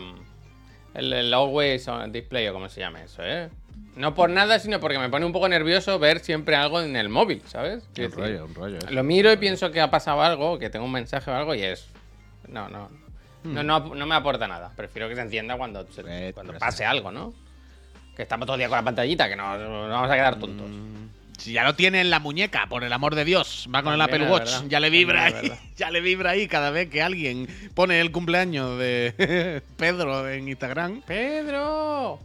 El, 0.94 1.12
el 1.12 1.34
Always 1.34 1.86
on 1.88 2.12
Display 2.12 2.46
o 2.48 2.52
como 2.52 2.68
se 2.68 2.80
llama 2.80 3.02
eso, 3.02 3.22
¿eh? 3.24 3.48
No 3.96 4.14
por 4.14 4.30
nada, 4.30 4.58
sino 4.58 4.80
porque 4.80 4.98
me 4.98 5.08
pone 5.08 5.26
un 5.26 5.32
poco 5.32 5.48
nervioso 5.48 5.98
ver 5.98 6.20
siempre 6.20 6.54
algo 6.56 6.80
en 6.80 6.94
el 6.96 7.08
móvil, 7.08 7.42
¿sabes? 7.46 7.88
Un 7.98 8.10
rollo, 8.12 8.44
un 8.46 8.54
rollo. 8.54 8.78
Lo 8.90 9.02
miro 9.04 9.32
y 9.32 9.36
pienso 9.36 9.70
que 9.70 9.80
ha 9.80 9.90
pasado 9.90 10.22
algo, 10.22 10.58
que 10.58 10.70
tengo 10.70 10.84
un 10.84 10.92
mensaje 10.92 11.30
o 11.30 11.34
algo 11.34 11.54
y 11.54 11.62
es... 11.62 11.88
No, 12.48 12.68
no. 12.68 12.88
No, 13.44 13.62
Hmm. 13.62 13.66
no, 13.66 13.80
no 13.94 14.06
me 14.06 14.14
aporta 14.14 14.48
nada. 14.48 14.72
Prefiero 14.74 15.06
que 15.08 15.16
se 15.16 15.20
entienda 15.20 15.56
cuando, 15.56 15.86
se- 15.92 16.32
cuando 16.32 16.54
pase 16.54 16.84
algo, 16.86 17.12
¿no? 17.12 17.34
Que 18.16 18.22
estamos 18.22 18.46
todo 18.46 18.54
el 18.56 18.60
día 18.60 18.68
con 18.68 18.76
la 18.78 18.84
pantallita, 18.84 19.28
que 19.28 19.36
no, 19.36 19.56
no 19.58 19.88
vamos 19.88 20.10
a 20.10 20.14
quedar 20.14 20.38
tontos. 20.38 20.68
Mm, 20.68 21.08
Si 21.38 21.52
ya 21.52 21.64
lo 21.64 21.74
tiene 21.74 22.00
en 22.00 22.10
la 22.10 22.20
muñeca, 22.20 22.66
por 22.68 22.84
el 22.84 22.92
amor 22.92 23.14
de 23.14 23.24
Dios, 23.24 23.68
va 23.74 23.82
con 23.82 23.92
el 23.92 24.00
Apple 24.00 24.28
Watch, 24.30 24.50
ya 24.68 24.78
le 24.80 24.88
vibra 24.90 25.24
ahí, 25.26 25.52
ya 25.76 25.90
le 25.90 26.00
vibra 26.00 26.30
ahí 26.30 26.46
cada 26.46 26.70
vez 26.70 26.88
que 26.88 27.02
alguien 27.02 27.48
pone 27.74 28.00
el 28.00 28.12
cumpleaños 28.12 28.78
de 28.78 29.62
Pedro 29.76 30.28
en 30.28 30.48
Instagram. 30.48 31.02
¡Pedro! 31.02 32.20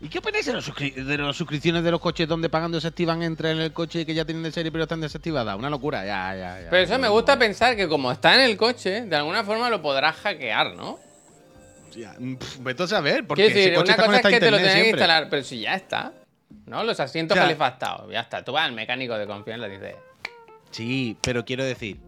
¿Y 0.00 0.08
qué 0.08 0.18
opináis 0.18 0.44
de, 0.46 0.54
los 0.54 0.66
de 0.76 1.18
las 1.18 1.36
suscripciones 1.36 1.84
de 1.84 1.90
los 1.92 2.00
coches 2.00 2.26
donde 2.26 2.48
pagan 2.48 2.72
desactivan 2.72 3.22
entre 3.22 3.52
en 3.52 3.60
el 3.60 3.72
coche 3.72 4.04
que 4.04 4.12
ya 4.14 4.24
tienen 4.24 4.42
de 4.42 4.50
serie 4.50 4.72
pero 4.72 4.82
están 4.82 5.00
desactivadas? 5.00 5.56
Una 5.56 5.70
locura, 5.70 6.04
ya, 6.04 6.34
ya, 6.34 6.60
ya. 6.64 6.70
Pero 6.70 6.82
eso 6.82 6.98
me 6.98 7.08
gusta 7.08 7.38
pensar 7.38 7.76
que 7.76 7.86
como 7.86 8.10
está 8.10 8.34
en 8.34 8.40
el 8.50 8.56
coche, 8.56 9.02
de 9.02 9.14
alguna 9.14 9.44
forma 9.44 9.70
lo 9.70 9.80
podrás 9.80 10.16
hackear, 10.16 10.74
¿no? 10.74 10.98
Ya, 11.96 12.14
mm, 12.18 12.36
Vete 12.60 12.82
a 12.82 12.86
saber, 12.86 13.26
porque 13.26 13.42
Quiero 13.44 13.50
ese 13.58 13.70
decir, 13.70 13.74
coche 13.78 13.92
una 13.94 14.04
cosa 14.06 14.16
es 14.18 14.26
que 14.34 14.40
te 14.40 14.50
lo 14.50 14.56
tenés 14.58 14.74
que 14.74 14.88
instalar, 14.90 15.28
pero 15.30 15.42
si 15.44 15.60
ya 15.60 15.74
está, 15.74 16.12
¿no? 16.66 16.84
Los 16.84 16.98
asientos 17.00 17.34
Ya. 17.36 17.42
calefactados, 17.42 18.10
ya 18.12 18.20
está. 18.20 18.44
Tú 18.44 18.52
vas 18.52 18.64
al 18.66 18.72
mecánico 18.72 19.16
de 19.18 19.26
confianza 19.26 19.66
y 19.66 19.70
le 19.70 19.78
dices, 19.78 19.96
Sí, 20.70 21.16
pero 21.22 21.44
quiero 21.44 21.64
decir, 21.64 21.98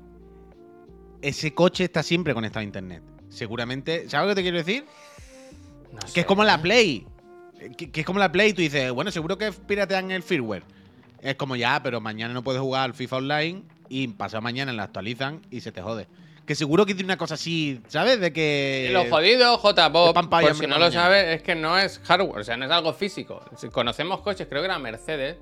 ese 1.23 1.55
coche 1.55 1.85
está 1.85 2.03
siempre 2.03 2.35
conectado 2.35 2.61
a 2.61 2.65
internet. 2.65 3.03
Seguramente, 3.29 4.09
¿sabes 4.09 4.29
lo 4.29 4.31
que 4.31 4.37
te 4.37 4.43
quiero 4.43 4.59
decir? 4.59 4.85
no 5.93 6.01
Que 6.01 6.09
sé, 6.09 6.21
es 6.21 6.27
como 6.27 6.45
la 6.45 6.55
¿eh? 6.55 6.59
Play. 6.59 7.07
Que, 7.77 7.91
que 7.91 8.01
es 8.01 8.07
como 8.07 8.19
la 8.19 8.31
Play, 8.31 8.53
tú 8.53 8.63
dices, 8.63 8.91
bueno, 8.93 9.11
seguro 9.11 9.39
que 9.39 9.53
piratean 9.53 10.11
el 10.11 10.23
firmware. 10.23 10.63
Es 11.21 11.37
como 11.37 11.57
ya, 11.57 11.81
pero 11.83 12.01
mañana 12.01 12.35
no 12.35 12.43
puedes 12.43 12.61
jugar 12.61 12.85
al 12.85 12.95
FIFA 12.95 13.17
Online 13.17 13.63
y 13.89 14.09
pasado 14.09 14.43
mañana 14.43 14.73
la 14.73 14.85
actualizan 14.85 15.41
y 15.51 15.61
se 15.61 15.73
te 15.73 15.81
jode. 15.81 16.07
Que 16.47 16.55
seguro 16.55 16.85
que 16.85 16.95
tiene 16.95 17.07
una 17.07 17.17
cosa 17.17 17.35
así, 17.35 17.81
¿sabes? 17.89 18.21
De 18.21 18.33
que. 18.33 18.91
Lo 18.93 19.05
jodido, 19.07 19.61
pa' 19.61 19.91
por 19.91 20.55
si 20.55 20.67
no 20.67 20.79
lo 20.79 20.91
sabes, 20.91 21.37
es 21.37 21.43
que 21.43 21.55
no 21.55 21.79
es 21.79 22.01
hardware, 22.05 22.41
o 22.41 22.45
sea, 22.45 22.57
no 22.57 22.67
es 22.67 22.71
algo 22.71 22.93
físico. 22.93 23.43
Si 23.57 23.69
conocemos 23.71 24.21
coches, 24.21 24.47
creo 24.49 24.61
que 24.61 24.67
era 24.67 24.79
Mercedes, 24.79 25.37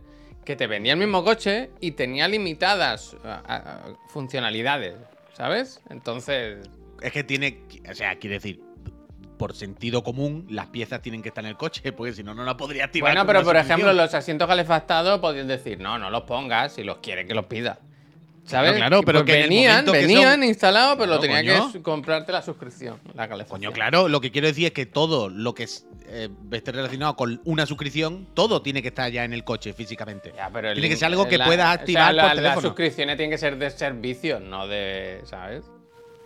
que 0.44 0.54
te 0.54 0.66
vendía 0.66 0.92
el 0.92 0.98
mismo 0.98 1.24
coche 1.24 1.70
y 1.80 1.92
tenía 1.92 2.28
limitadas 2.28 3.16
funcionalidades, 4.08 4.94
¿sabes? 5.32 5.80
Entonces, 5.90 6.68
Es 7.00 7.12
que 7.12 7.24
tiene. 7.24 7.64
O 7.90 7.94
sea, 7.94 8.16
quiere 8.20 8.34
decir, 8.36 8.60
por 9.38 9.56
sentido 9.56 10.04
común, 10.04 10.46
las 10.50 10.68
piezas 10.68 11.02
tienen 11.02 11.20
que 11.20 11.30
estar 11.30 11.42
en 11.42 11.50
el 11.50 11.56
coche, 11.56 11.90
porque 11.96 12.12
si 12.12 12.22
no, 12.22 12.32
no 12.32 12.44
la 12.44 12.56
podría 12.56 12.84
activar. 12.84 13.10
Bueno, 13.10 13.26
pero 13.26 13.42
por 13.42 13.56
ejemplo, 13.56 13.92
los 13.92 14.14
asientos 14.14 14.46
calefactados 14.46 15.18
podías 15.18 15.48
decir, 15.48 15.80
no, 15.80 15.98
no 15.98 16.10
los 16.10 16.22
pongas, 16.22 16.74
si 16.74 16.84
los 16.84 16.98
quieres 16.98 17.26
que 17.26 17.34
los 17.34 17.46
pidas. 17.46 17.78
¿Sabes? 18.44 18.72
Claro, 18.72 18.76
claro, 18.88 19.02
pero 19.06 19.20
pues 19.24 19.32
que 19.36 19.42
venían, 19.42 19.70
momento 19.72 19.92
que 19.92 19.98
venían 20.00 20.32
son- 20.40 20.44
instalados, 20.44 20.96
pero 20.96 21.12
lo 21.12 21.20
Claro, 21.20 21.34
tenía 21.36 21.58
coño. 21.60 21.72
que 21.72 21.80
comprarte 21.82 22.32
la 22.32 22.42
suscripción, 22.42 22.98
la 23.14 23.28
calefacción. 23.28 23.60
Coño, 23.60 23.72
claro, 23.72 24.08
lo 24.08 24.20
que 24.20 24.32
quiero 24.32 24.48
decir 24.48 24.66
es 24.66 24.72
que 24.72 24.84
todo 24.84 25.28
lo 25.28 25.54
que 25.54 25.62
es, 25.62 25.86
eh, 26.08 26.28
esté 26.50 26.72
relacionado 26.72 27.14
con 27.14 27.40
una 27.44 27.66
suscripción, 27.66 28.26
todo 28.34 28.60
tiene 28.60 28.82
que 28.82 28.88
estar 28.88 29.10
ya 29.12 29.24
en 29.24 29.32
el 29.32 29.44
coche 29.44 29.72
físicamente. 29.72 30.32
Ya, 30.36 30.50
pero 30.52 30.68
el 30.68 30.74
tiene 30.74 30.88
que 30.88 30.96
ser 30.96 31.06
algo 31.06 31.28
que 31.28 31.38
la- 31.38 31.44
puedas 31.46 31.66
o 31.68 31.70
activar 31.70 32.04
sea, 32.06 32.12
la- 32.12 32.22
por 32.24 32.30
teléfono. 32.32 32.54
Las 32.56 32.62
suscripciones 32.64 33.16
tienen 33.16 33.30
que 33.30 33.38
ser 33.38 33.56
de 33.58 33.70
servicio, 33.70 34.40
no 34.40 34.66
de. 34.66 35.20
¿Sabes? 35.24 35.64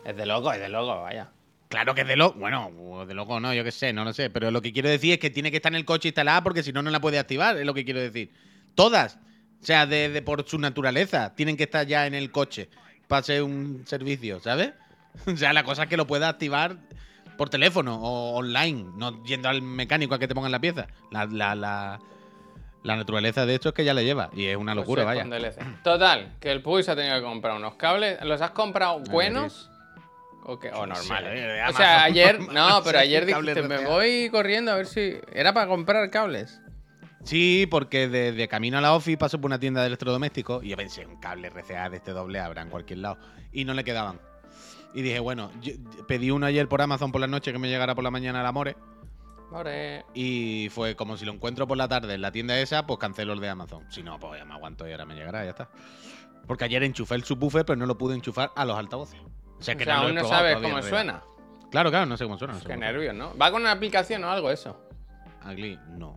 Es 0.05 0.17
de 0.17 0.25
loco, 0.25 0.51
es 0.53 0.61
de 0.61 0.69
loco, 0.71 1.03
vaya. 1.03 1.29
Claro 1.69 1.95
que 1.95 2.01
es 2.01 2.09
de 2.09 2.17
loco. 2.17 2.39
Bueno, 2.39 3.05
de 3.07 3.13
loco 3.15 3.41
no, 3.41 3.53
yo 3.53 3.63
qué 3.63 3.73
sé, 3.73 3.93
no 3.93 4.05
lo 4.05 4.15
sé. 4.15 4.31
Pero 4.31 4.51
lo 4.51 4.63
que 4.63 4.73
quiero 4.73 4.89
decir 4.89 5.13
es 5.13 5.19
que 5.19 5.29
tiene 5.31 5.51
que 5.51 5.57
estar 5.59 5.71
en 5.73 5.77
el 5.77 5.85
coche 5.85 6.09
instalada 6.09 6.43
porque 6.43 6.63
si 6.63 6.73
no, 6.73 6.81
no 6.81 6.91
la 6.91 7.01
puede 7.01 7.19
activar. 7.19 7.59
Es 7.59 7.67
lo 7.67 7.75
que 7.75 7.85
quiero 7.85 8.01
decir. 8.01 8.31
Todas. 8.75 9.19
O 9.63 9.65
sea, 9.67 9.87
de, 9.87 10.09
de 10.09 10.23
por 10.23 10.49
su 10.49 10.59
naturaleza, 10.59 11.35
tienen 11.35 11.57
que 11.57 11.65
estar 11.65 11.87
ya 11.87 12.07
en 12.07 12.15
el 12.15 12.31
coche 12.31 12.69
para 13.09 13.23
ser 13.23 13.43
un 13.43 13.83
servicio, 13.87 14.41
¿sabes? 14.41 14.73
O 15.27 15.37
sea, 15.37 15.53
la 15.53 15.65
cosa 15.65 15.85
es 15.85 15.89
que 15.89 15.97
lo 15.97 16.07
pueda 16.07 16.29
activar 16.29 16.77
por 17.39 17.49
teléfono 17.49 17.97
o 17.97 18.37
online, 18.37 18.87
no 18.97 19.25
yendo 19.25 19.49
al 19.49 19.63
mecánico 19.63 20.15
a 20.15 20.19
que 20.19 20.29
te 20.29 20.35
pongan 20.35 20.53
la 20.53 20.61
pieza. 20.61 20.87
La, 21.11 21.25
la, 21.27 21.55
la, 21.55 21.99
la 22.83 22.97
naturaleza 22.97 23.47
de 23.47 23.55
esto 23.55 23.71
es 23.71 23.75
que 23.75 23.85
ya 23.85 23.95
le 23.95 24.05
lleva. 24.05 24.31
Y 24.35 24.47
es 24.47 24.57
una 24.57 24.75
Pues 24.75 24.85
locura, 24.87 25.03
es 25.03 25.27
vaya. 25.27 25.65
Total, 25.83 26.33
que 26.41 26.51
el 26.53 26.63
Puy 26.63 26.83
se 26.83 26.91
ha 26.93 26.97
tenido 26.97 27.17
que 27.17 27.23
comprar 27.23 27.57
unos 27.57 27.75
cables. 27.75 28.19
¿Los 28.23 28.41
has 28.41 28.51
comprado 28.53 29.01
buenos? 29.01 29.71
¿O, 30.45 30.59
qué? 30.59 30.71
o 30.71 30.87
normales? 30.87 31.33
de 31.33 31.63
o 31.69 31.73
sea, 31.73 32.05
ayer. 32.05 32.39
No, 32.53 32.83
pero 32.85 32.99
ayer 32.99 33.27
dijiste, 33.27 33.63
me 33.63 33.85
voy 33.85 34.29
corriendo 34.31 34.71
a 34.73 34.77
ver 34.77 34.87
si. 34.87 35.19
Era 35.33 35.53
para 35.53 35.67
comprar 35.67 36.09
cables. 36.11 36.61
Sí, 37.27 37.67
porque 37.71 38.09
de, 38.09 38.33
de 38.33 38.49
camino 38.49 38.79
a 38.79 38.81
la 38.81 38.95
office 38.95 39.19
paso 39.19 39.41
por 39.41 39.49
una 39.49 39.59
tienda 39.59 39.81
de 39.81 39.89
electrodomésticos 39.89 40.65
y 40.65 40.69
yo 40.69 40.77
pensé, 40.77 41.05
un 41.07 41.17
cable 41.17 41.49
RCA 41.51 41.91
de 41.91 41.97
este 41.97 42.13
doble 42.13 42.39
habrá 42.41 42.63
en 42.63 42.71
cualquier 42.71 43.01
lado. 43.01 43.19
Y 43.53 43.65
no 43.65 43.75
le 43.75 43.85
quedaban. 43.85 44.21
Y 44.95 45.03
dije, 45.03 45.19
bueno, 45.19 45.51
yo- 45.61 45.73
pedí 46.07 46.31
uno 46.31 46.47
ayer 46.47 46.69
por 46.69 46.81
Amazon 46.81 47.13
por 47.13 47.21
la 47.21 47.27
noche 47.27 47.53
que 47.53 47.59
me 47.59 47.69
llegara 47.69 47.95
por 47.95 48.05
la 48.05 48.11
mañana 48.11 48.41
al 48.41 48.47
Amore. 48.47 48.77
Ahora. 49.53 50.05
Y 50.15 50.69
fue 50.71 50.97
como 50.97 51.17
si 51.17 51.25
lo 51.25 51.33
encuentro 51.33 51.67
por 51.67 51.77
la 51.77 51.89
tarde 51.89 52.15
en 52.15 52.21
la 52.23 52.33
tienda 52.33 52.59
esa, 52.59 52.87
pues 52.87 52.99
cancelo 52.99 53.33
el 53.33 53.41
de 53.41 53.49
Amazon. 53.49 53.85
Si 53.91 54.03
no, 54.03 54.19
pues 54.19 54.39
ya 54.39 54.45
me 54.45 54.55
aguanto 54.55 54.89
y 54.89 54.93
ahora 54.93 55.05
me 55.05 55.15
llegará, 55.15 55.45
ya 55.45 55.51
está. 55.51 55.69
Porque 56.47 56.65
ayer 56.65 56.83
enchufé 56.83 57.15
el 57.17 57.25
subwoofer, 57.25 57.65
pero 57.65 57.77
no 57.77 57.87
lo 57.87 57.99
pude 57.99 58.15
enchufar 58.15 58.53
a 58.57 58.65
los 58.65 58.77
altavoces. 58.79 59.21
O 59.59 59.63
sea 59.63 59.75
O 59.75 59.79
que 59.79 59.85
sea, 59.85 59.95
no 59.97 60.01
lo 60.03 60.07
he 60.07 60.11
aún 60.11 60.15
no 60.23 60.29
sabes 60.29 60.57
cómo 60.59 60.83
suena. 60.83 61.23
Claro, 61.71 61.91
claro, 61.91 62.07
no 62.07 62.17
sé 62.17 62.25
cómo 62.25 62.39
suena. 62.39 62.55
no 62.55 62.61
sé 62.61 62.69
Qué 62.69 62.77
nervios, 62.77 63.15
¿no? 63.15 63.37
¿Va 63.37 63.51
con 63.51 63.63
una 63.63 63.73
aplicación 63.73 64.23
o 64.25 64.31
algo 64.31 64.51
eso? 64.51 64.81
Ugly, 65.45 65.79
no. 65.97 66.17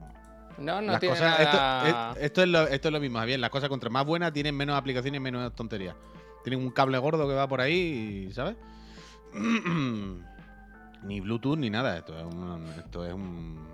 No, 0.59 0.81
no 0.81 0.91
Las 0.91 0.99
tiene 0.99 1.15
cosas- 1.15 1.39
nada. 1.39 1.81
esto, 2.13 2.19
es- 2.19 2.25
esto 2.25 2.41
es 2.43 2.47
lo, 2.49 2.67
esto 2.67 2.87
es 2.89 2.91
lo 2.93 2.99
mismo, 2.99 3.19
Javier. 3.19 3.39
Las 3.39 3.49
cosas 3.49 3.69
contra 3.69 3.89
más 3.89 4.05
buenas 4.05 4.33
tienen 4.33 4.55
menos 4.55 4.77
aplicaciones 4.77 5.17
y 5.19 5.21
menos 5.21 5.55
tonterías. 5.55 5.95
Tienen 6.43 6.61
un 6.63 6.71
cable 6.71 6.97
gordo 6.97 7.27
que 7.27 7.33
va 7.33 7.47
por 7.47 7.61
ahí, 7.61 8.27
y, 8.29 8.33
¿sabes? 8.33 8.55
ni 11.03 11.19
Bluetooth 11.21 11.57
ni 11.57 11.69
nada. 11.69 11.97
Esto 11.97 12.17
es 12.17 12.25
un, 12.25 12.73
esto 12.77 13.05
es 13.05 13.13
un, 13.13 13.67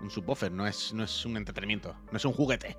un 0.00 0.10
subwoofer, 0.10 0.50
no 0.52 0.66
es, 0.66 0.92
no 0.92 1.04
es 1.04 1.24
un 1.24 1.36
entretenimiento, 1.36 1.94
no 2.10 2.16
es 2.16 2.24
un 2.24 2.32
juguete. 2.32 2.76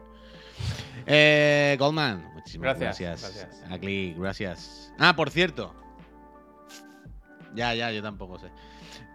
Eh, 1.05 1.77
Goldman, 1.79 2.33
muchísimas 2.33 2.77
Gracias, 2.77 3.21
gracias. 3.21 3.61
gracias. 3.69 4.17
Gracias. 4.17 4.93
Ah, 4.99 5.15
por 5.15 5.29
cierto. 5.29 5.73
Ya, 7.55 7.73
ya, 7.73 7.91
yo 7.91 8.01
tampoco 8.03 8.37
sé. 8.37 8.47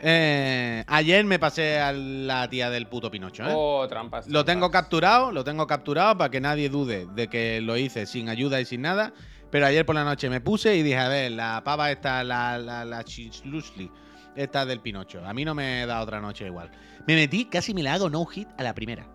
Eh, 0.07 0.85
ayer 0.87 1.25
me 1.25 1.39
pasé 1.39 1.81
a 1.81 1.91
la 1.95 2.47
tía 2.51 2.69
del 2.69 2.87
puto 2.87 3.11
Pinocho, 3.11 3.43
¿eh? 3.45 3.55
Oh, 3.57 3.87
trampas. 3.89 4.29
Lo 4.29 4.45
tengo 4.45 4.69
trampas. 4.69 4.83
capturado, 4.83 5.33
lo 5.33 5.45
tengo 5.45 5.67
capturado 5.67 6.19
para 6.19 6.31
que 6.31 6.43
nadie 6.43 6.69
dude 6.69 7.07
de 7.07 7.29
que 7.29 7.63
lo 7.63 7.79
hice 7.79 8.05
sin 8.05 8.29
ayuda 8.29 8.61
y 8.61 8.67
sin 8.67 8.83
nada. 8.83 9.15
Pero 9.51 9.65
ayer 9.65 9.87
por 9.87 9.95
la 9.95 10.05
noche 10.05 10.29
me 10.29 10.43
puse 10.43 10.77
y 10.77 10.83
dije, 10.83 10.99
a 10.99 11.09
ver, 11.09 11.33
la 11.33 11.63
pava 11.65 11.91
esta, 11.91 12.23
la, 12.23 12.59
la, 12.59 12.85
la 12.85 13.03
chislusli, 13.03 13.91
esta 14.37 14.67
del 14.67 14.81
Pinocho. 14.81 15.25
A 15.25 15.33
mí 15.33 15.43
no 15.43 15.55
me 15.55 15.87
da 15.87 16.03
otra 16.03 16.21
noche 16.21 16.45
igual. 16.45 16.71
Me 17.07 17.15
metí, 17.15 17.47
casi 17.47 17.73
me 17.73 17.83
la 17.83 17.95
hago 17.95 18.11
no 18.11 18.27
hit 18.27 18.49
a 18.59 18.63
la 18.63 18.75
primera. 18.75 19.07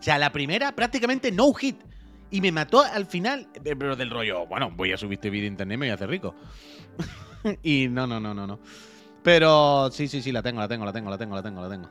O 0.00 0.02
sea, 0.02 0.16
a 0.16 0.18
la 0.18 0.32
primera 0.32 0.72
prácticamente 0.72 1.30
no 1.30 1.52
hit. 1.52 1.80
Y 2.32 2.40
me 2.40 2.50
mató 2.50 2.82
al 2.82 3.06
final, 3.06 3.46
pero 3.62 3.94
del 3.94 4.10
rollo, 4.10 4.46
bueno, 4.46 4.72
voy 4.74 4.92
a 4.92 4.96
subir 4.96 5.18
este 5.18 5.30
vídeo 5.30 5.46
a 5.46 5.52
internet 5.52 5.76
y 5.76 5.78
me 5.78 5.86
voy 5.86 5.90
a 5.92 5.94
hacer 5.94 6.08
rico. 6.10 6.34
y 7.62 7.86
no, 7.88 8.08
no, 8.08 8.18
no, 8.18 8.34
no, 8.34 8.48
no. 8.48 8.58
Pero 9.24 9.88
sí, 9.90 10.06
sí, 10.06 10.20
sí, 10.20 10.30
la 10.32 10.42
tengo, 10.42 10.60
la 10.60 10.68
tengo, 10.68 10.84
la 10.84 10.92
tengo, 10.92 11.08
la 11.10 11.16
tengo, 11.16 11.34
la 11.34 11.42
tengo, 11.42 11.62
la 11.62 11.68
tengo. 11.70 11.88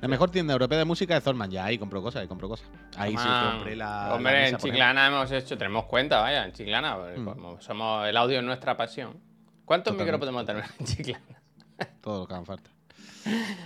La 0.00 0.08
mejor 0.08 0.30
tienda 0.30 0.54
europea 0.54 0.78
de 0.78 0.86
música 0.86 1.14
es 1.16 1.22
Zorman. 1.22 1.50
Ya 1.50 1.66
ahí 1.66 1.76
compro 1.76 2.00
cosas, 2.02 2.22
ahí 2.22 2.28
compro 2.28 2.48
cosas. 2.48 2.66
Ahí 2.96 3.14
sí 3.16 3.28
compré 3.52 3.76
la. 3.76 4.08
la 4.08 4.14
Hombre, 4.14 4.32
mesa, 4.32 4.48
en 4.48 4.56
Chiclana 4.56 5.06
hemos 5.08 5.30
hecho, 5.30 5.58
tenemos 5.58 5.84
cuenta, 5.84 6.20
vaya, 6.20 6.46
en 6.46 6.52
Chiclana, 6.52 6.96
Mm. 6.96 7.60
somos 7.60 8.08
el 8.08 8.16
audio 8.16 8.38
es 8.38 8.44
nuestra 8.44 8.74
pasión. 8.76 9.20
¿Cuántos 9.66 9.94
micros 9.94 10.18
podemos 10.18 10.46
tener 10.46 10.64
en 10.80 10.86
Chiclana? 10.86 11.42
Todo 12.00 12.20
lo 12.20 12.26
que 12.26 12.34
haga 12.34 12.44
falta. 12.46 12.70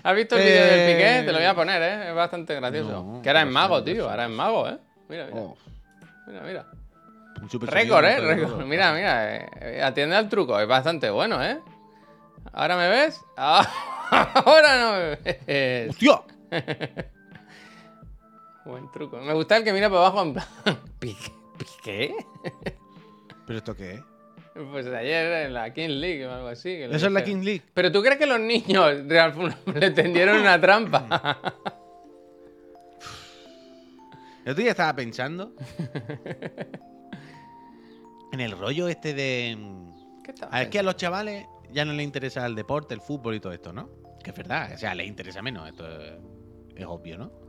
¿Has 0.02 0.14
visto 0.16 0.36
el 0.36 0.42
vídeo 0.44 0.64
del 0.66 0.80
Eh, 0.80 0.94
Piqué? 0.96 1.22
Te 1.26 1.32
lo 1.32 1.38
voy 1.38 1.46
a 1.46 1.54
poner, 1.54 1.80
¿eh? 1.82 2.08
Es 2.10 2.14
bastante 2.14 2.54
gracioso. 2.56 2.90
No, 2.90 3.22
que 3.22 3.28
ahora 3.30 3.42
es 3.42 3.48
mago, 3.48 3.82
tío. 3.84 4.10
Ahora 4.10 4.24
es 4.24 4.30
mago, 4.30 4.68
¿eh? 4.68 4.78
Mira, 5.08 5.26
mira. 5.26 5.40
Oh, 5.40 5.56
Mira, 6.26 6.40
mira. 6.42 6.66
Récord, 7.66 8.04
¿eh? 8.04 8.18
Récord. 8.20 8.64
Mira, 8.66 8.92
mira. 8.92 9.36
eh, 9.36 9.80
Atiende 9.82 10.16
al 10.16 10.28
truco. 10.28 10.58
Es 10.58 10.66
bastante 10.66 11.08
bueno, 11.10 11.42
¿eh? 11.42 11.58
¿Ahora 12.56 12.76
me 12.78 12.88
ves? 12.88 13.20
Ah, 13.36 13.68
Ahora 14.46 14.80
no 14.80 14.92
me 14.92 15.16
ves. 15.46 15.90
¡Hostia! 15.90 16.22
Buen 18.64 18.90
truco. 18.92 19.18
Me 19.18 19.34
gusta 19.34 19.58
el 19.58 19.64
que 19.64 19.74
mira 19.74 19.90
para 19.90 20.06
abajo 20.06 20.22
en 20.22 20.32
plan... 20.32 20.46
¿Piqué? 20.98 22.16
¿Pero 23.46 23.58
esto 23.58 23.76
qué 23.76 23.94
es? 23.96 24.00
Pues 24.72 24.86
ayer 24.86 25.46
en 25.46 25.52
la 25.52 25.70
King 25.74 26.00
League 26.00 26.26
o 26.26 26.32
algo 26.32 26.48
así. 26.48 26.70
que 26.70 26.86
Eso 26.86 27.06
es 27.06 27.12
la. 27.12 27.22
King 27.22 27.42
League. 27.42 27.62
¿Pero 27.74 27.92
tú 27.92 28.00
crees 28.02 28.16
que 28.16 28.24
los 28.24 28.40
niños 28.40 28.94
le 29.74 29.90
tendieron 29.90 30.38
una 30.40 30.58
trampa? 30.58 31.38
El 34.46 34.52
otro 34.52 34.62
día 34.62 34.70
estaba 34.70 34.96
pensando 34.96 35.52
en 38.32 38.40
el 38.40 38.52
rollo 38.52 38.88
este 38.88 39.12
de. 39.12 39.58
¿Qué? 40.24 40.32
A 40.50 40.60
ver, 40.60 40.70
que 40.70 40.78
a 40.78 40.82
los 40.82 40.96
chavales 40.96 41.46
ya 41.72 41.84
no 41.84 41.92
les 41.92 42.04
interesa 42.04 42.44
el 42.46 42.54
deporte, 42.54 42.94
el 42.94 43.00
fútbol 43.00 43.34
y 43.34 43.40
todo 43.40 43.52
esto, 43.52 43.72
¿no? 43.72 43.88
Que 44.22 44.30
es 44.30 44.36
verdad, 44.36 44.72
o 44.74 44.78
sea, 44.78 44.94
les 44.94 45.06
interesa 45.06 45.42
menos, 45.42 45.68
esto 45.68 45.86
es, 45.88 46.12
es 46.76 46.86
obvio, 46.86 47.18
¿no? 47.18 47.46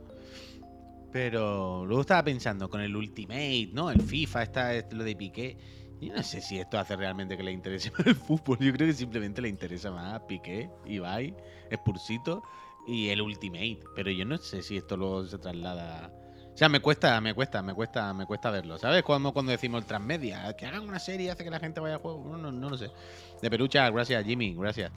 Pero 1.12 1.86
luego 1.86 2.02
estaba 2.02 2.22
pensando 2.22 2.68
con 2.68 2.80
el 2.80 2.94
Ultimate, 2.94 3.70
¿no? 3.72 3.90
El 3.90 4.02
FIFA, 4.02 4.42
está 4.42 4.74
este, 4.74 4.94
lo 4.94 5.04
de 5.04 5.16
Piqué. 5.16 5.56
Yo 6.00 6.14
no 6.14 6.22
sé 6.22 6.40
si 6.40 6.58
esto 6.58 6.78
hace 6.78 6.96
realmente 6.96 7.36
que 7.36 7.42
le 7.42 7.50
interese 7.50 7.90
más 7.96 8.06
el 8.06 8.14
fútbol. 8.14 8.58
Yo 8.58 8.72
creo 8.72 8.86
que 8.86 8.94
simplemente 8.94 9.40
le 9.40 9.48
interesa 9.48 9.90
más 9.90 10.20
Piqué, 10.22 10.70
Ibai, 10.86 11.34
Spursito 11.72 12.42
y 12.86 13.08
el 13.08 13.22
Ultimate. 13.22 13.80
Pero 13.94 14.10
yo 14.10 14.24
no 14.24 14.36
sé 14.38 14.62
si 14.62 14.76
esto 14.76 14.96
luego 14.96 15.24
se 15.24 15.38
traslada. 15.38 16.12
O 16.52 16.56
sea, 16.58 16.68
me 16.68 16.80
cuesta, 16.80 17.20
me 17.20 17.34
cuesta, 17.34 17.62
me 17.62 17.72
cuesta, 17.72 18.12
me 18.12 18.26
cuesta 18.26 18.50
verlo. 18.50 18.78
¿Sabes? 18.78 19.02
Cuando, 19.02 19.32
cuando 19.32 19.52
decimos 19.52 19.82
el 19.82 19.86
transmedia, 19.86 20.54
que 20.56 20.66
hagan 20.66 20.86
una 20.86 20.98
serie 20.98 21.30
hace 21.30 21.44
que 21.44 21.50
la 21.50 21.60
gente 21.60 21.80
vaya 21.80 21.96
a 21.96 21.98
juego. 21.98 22.22
No, 22.28 22.36
no, 22.36 22.52
no 22.52 22.68
lo 22.68 22.76
sé. 22.76 22.90
De 23.40 23.50
Perucha, 23.50 23.90
gracias, 23.90 24.24
Jimmy, 24.24 24.54
gracias. 24.54 24.90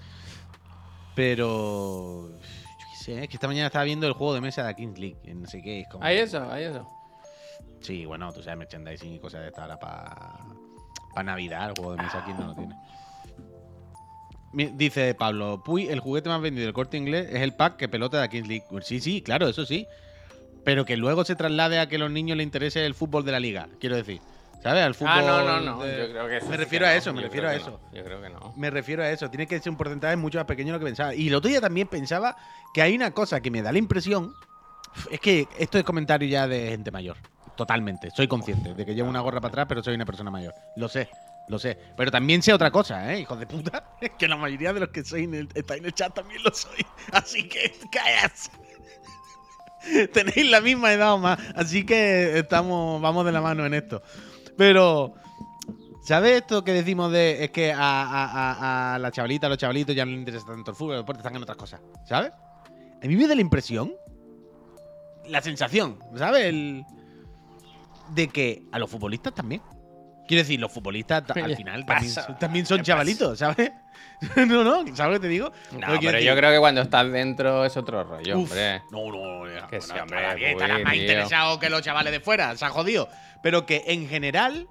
Pero. 1.16 2.30
Yo 2.32 2.86
qué 2.92 3.04
sé, 3.04 3.24
es 3.24 3.30
que 3.30 3.36
esta 3.36 3.48
mañana 3.48 3.68
estaba 3.68 3.86
viendo 3.86 4.08
el 4.08 4.14
juego 4.14 4.34
de 4.34 4.42
mesa 4.42 4.66
de 4.66 4.76
Kings 4.76 5.00
League. 5.00 5.18
y 5.24 5.34
No 5.34 5.48
sé 5.48 5.62
qué, 5.62 5.82
es 5.82 5.88
como. 5.90 6.04
Hay 6.04 6.18
eso, 6.18 6.50
hay 6.52 6.66
eso. 6.66 6.88
Sí, 7.82 8.06
bueno, 8.06 8.32
tú 8.32 8.44
sabes, 8.44 8.60
merchandising 8.60 9.14
y 9.14 9.20
cosas 9.20 9.42
de 9.42 9.48
esta 9.48 9.64
ahora 9.64 9.80
para 9.80 11.24
Navidad. 11.24 11.70
El 11.70 11.76
juego 11.76 11.96
de 11.96 12.04
mesa 12.04 12.20
aquí 12.20 12.32
no 12.34 12.48
lo 12.48 12.56
tiene. 12.56 12.76
Dice 14.54 15.16
Pablo, 15.16 15.64
Puy, 15.64 15.88
el 15.88 16.02
juguete 16.02 16.28
más 16.28 16.42
vendido 16.42 16.66
del 16.66 16.74
corte 16.74 16.98
inglés 16.98 17.28
es 17.32 17.42
el 17.42 17.54
pack 17.54 17.78
que 17.78 17.88
pelota 17.88 18.22
de 18.22 18.30
Kings 18.30 18.48
League. 18.48 18.66
Sí, 18.82 19.00
sí, 19.00 19.22
claro, 19.22 19.48
eso 19.48 19.66
sí. 19.66 19.88
Pero 20.64 20.86
que 20.86 20.98
luego 20.98 21.24
se 21.24 21.36
traslade 21.36 21.80
a 21.80 21.88
que 21.88 21.96
a 21.96 22.00
los 22.00 22.12
niños 22.12 22.38
les 22.38 22.46
interese 22.46 22.86
el 22.86 22.94
fútbol 22.94 23.26
de 23.26 23.32
la 23.32 23.40
liga, 23.40 23.70
quiero 23.80 23.96
decir. 23.96 24.22
¿Sabes? 24.62 24.84
Al 24.84 24.94
fútbol. 24.96 25.12
Ah, 25.14 25.22
no, 25.22 25.44
no, 25.44 25.60
no. 25.78 25.84
de- 25.84 25.98
Yo 26.08 26.10
creo 26.12 26.28
que 26.28 26.38
eso 26.38 26.46
Me 26.48 26.52
sí 26.52 26.58
refiero 26.64 26.86
que 26.86 26.90
a 26.90 26.94
no. 26.94 26.98
eso, 27.00 27.14
me 27.14 27.22
Yo 27.22 27.28
refiero 27.28 27.50
a 27.50 27.56
eso. 27.56 27.72
no. 27.72 27.98
Yo 27.98 28.04
creo 28.04 28.22
que 28.22 28.30
no. 28.30 28.54
Me 28.58 28.70
refiero 28.70 29.04
a 29.04 29.10
eso. 29.10 29.30
Tiene 29.30 29.48
que 29.48 29.60
ser 29.60 29.72
un 29.72 29.78
porcentaje 29.78 30.16
mucho 30.18 30.38
más 30.38 30.46
pequeño 30.46 30.68
de 30.68 30.74
lo 30.74 30.80
que 30.80 30.86
pensaba. 30.86 31.16
Y 31.16 31.28
el 31.30 31.36
otro 31.36 31.50
día 31.50 31.60
también 31.62 31.88
pensaba 31.88 32.36
que 32.74 32.82
hay 32.82 32.96
una 32.96 33.12
cosa 33.12 33.42
que 33.42 33.50
me 33.52 33.62
da 33.62 33.72
la 33.72 33.80
impresión. 33.80 34.34
Es 35.10 35.20
que 35.20 35.48
esto 35.58 35.78
es 35.78 35.84
comentario 35.84 36.28
ya 36.28 36.48
de 36.48 36.70
gente 36.70 36.92
mayor. 36.92 37.18
Totalmente. 37.56 38.12
Soy 38.12 38.28
consciente 38.28 38.74
de 38.74 38.86
que 38.86 38.94
llevo 38.96 39.10
una 39.10 39.20
gorra 39.22 39.40
para 39.42 39.50
atrás, 39.52 39.66
pero 39.68 39.82
soy 39.84 39.96
una 39.96 40.06
persona 40.06 40.30
mayor. 40.32 40.54
Lo 40.76 40.88
sé, 40.90 41.10
lo 41.48 41.58
sé. 41.60 41.78
Pero 41.98 42.12
también 42.12 42.42
sé 42.42 42.54
otra 42.54 42.72
cosa, 42.72 43.14
¿eh? 43.14 43.20
Hijos 43.20 43.40
de 43.40 43.48
puta. 43.48 43.84
Es 44.02 44.12
que 44.18 44.28
la 44.28 44.36
mayoría 44.36 44.74
de 44.74 44.80
los 44.82 44.90
que 44.90 45.04
soy 45.04 45.24
en 45.24 45.34
el, 45.36 45.50
está 45.56 45.76
en 45.76 45.86
el 45.86 45.94
chat 45.94 46.14
también 46.14 46.42
lo 46.44 46.52
soy. 46.54 46.86
Así 47.12 47.48
que 47.48 47.74
callas. 47.92 48.52
Tenéis 50.14 50.50
la 50.50 50.62
misma 50.62 50.94
edad 50.94 51.14
o 51.14 51.18
más. 51.18 51.40
Así 51.56 51.86
que 51.86 52.38
estamos, 52.38 53.02
vamos 53.02 53.26
de 53.26 53.32
la 53.32 53.42
mano 53.42 53.66
en 53.66 53.74
esto. 53.74 54.02
Pero. 54.62 55.16
¿Sabes 56.04 56.42
esto 56.42 56.64
que 56.64 56.72
decimos 56.72 57.12
de 57.12 57.44
es 57.46 57.50
que 57.52 57.72
a, 57.74 57.80
a, 57.80 58.26
a, 58.26 58.96
a 58.96 59.00
la 59.00 59.12
chavalita, 59.12 59.48
a 59.48 59.50
los 59.50 59.58
chavalitos 59.58 59.96
ya 59.96 60.06
no 60.06 60.12
les 60.12 60.20
interesa 60.20 60.46
tanto 60.46 60.70
el 60.72 60.78
fútbol, 60.78 60.94
el 60.96 61.02
deporte, 61.02 61.20
están 61.20 61.36
en 61.36 61.42
otras 61.42 61.58
cosas? 61.58 61.82
¿Sabes? 62.08 62.32
A 63.04 63.08
mí 63.08 63.16
me 63.16 63.28
da 63.28 63.34
la 63.34 63.42
impresión, 63.42 63.92
la 65.28 65.42
sensación, 65.42 65.98
¿sabes? 66.16 66.46
El- 66.46 66.84
de 68.10 68.28
que 68.28 68.64
a 68.72 68.78
los 68.78 68.90
futbolistas 68.90 69.34
también. 69.34 69.62
Quiero 70.32 70.44
decir, 70.44 70.60
los 70.62 70.72
futbolistas 70.72 71.26
ta- 71.26 71.34
al 71.34 71.58
final 71.58 71.86
pasa, 71.86 71.98
también, 72.00 72.14
son- 72.26 72.40
también 72.40 72.66
son 72.66 72.78
ya 72.78 72.84
chavalitos, 72.84 73.38
¿sabes? 73.40 73.72
no, 74.48 74.64
no, 74.64 74.96
¿sabes 74.96 75.16
lo 75.16 75.20
que 75.20 75.20
te 75.20 75.28
digo? 75.28 75.52
No, 75.74 75.80
quiero 75.80 76.00
pero 76.00 76.12
decir- 76.14 76.28
yo 76.30 76.36
creo 76.38 76.52
que 76.52 76.60
cuando 76.60 76.82
estás 76.82 77.12
dentro 77.12 77.66
es 77.66 77.76
otro 77.76 78.04
rollo, 78.06 78.38
Uf, 78.40 78.50
hombre. 78.50 78.82
No, 78.92 79.12
no, 79.12 79.48
ya, 79.54 79.68
Que 79.68 79.80
bueno, 79.80 79.94
sí, 79.94 80.00
hombre, 80.00 80.52
estará 80.52 80.76
bien, 80.76 80.84
más 80.86 80.94
tío. 80.94 81.02
interesado 81.02 81.60
que 81.60 81.70
los 81.70 81.82
chavales 81.82 82.14
de 82.14 82.20
fuera, 82.22 82.56
se 82.56 82.64
ha 82.64 82.70
jodido. 82.70 83.10
Pero 83.44 83.66
que 83.66 83.84
en 83.88 84.08
general, 84.08 84.68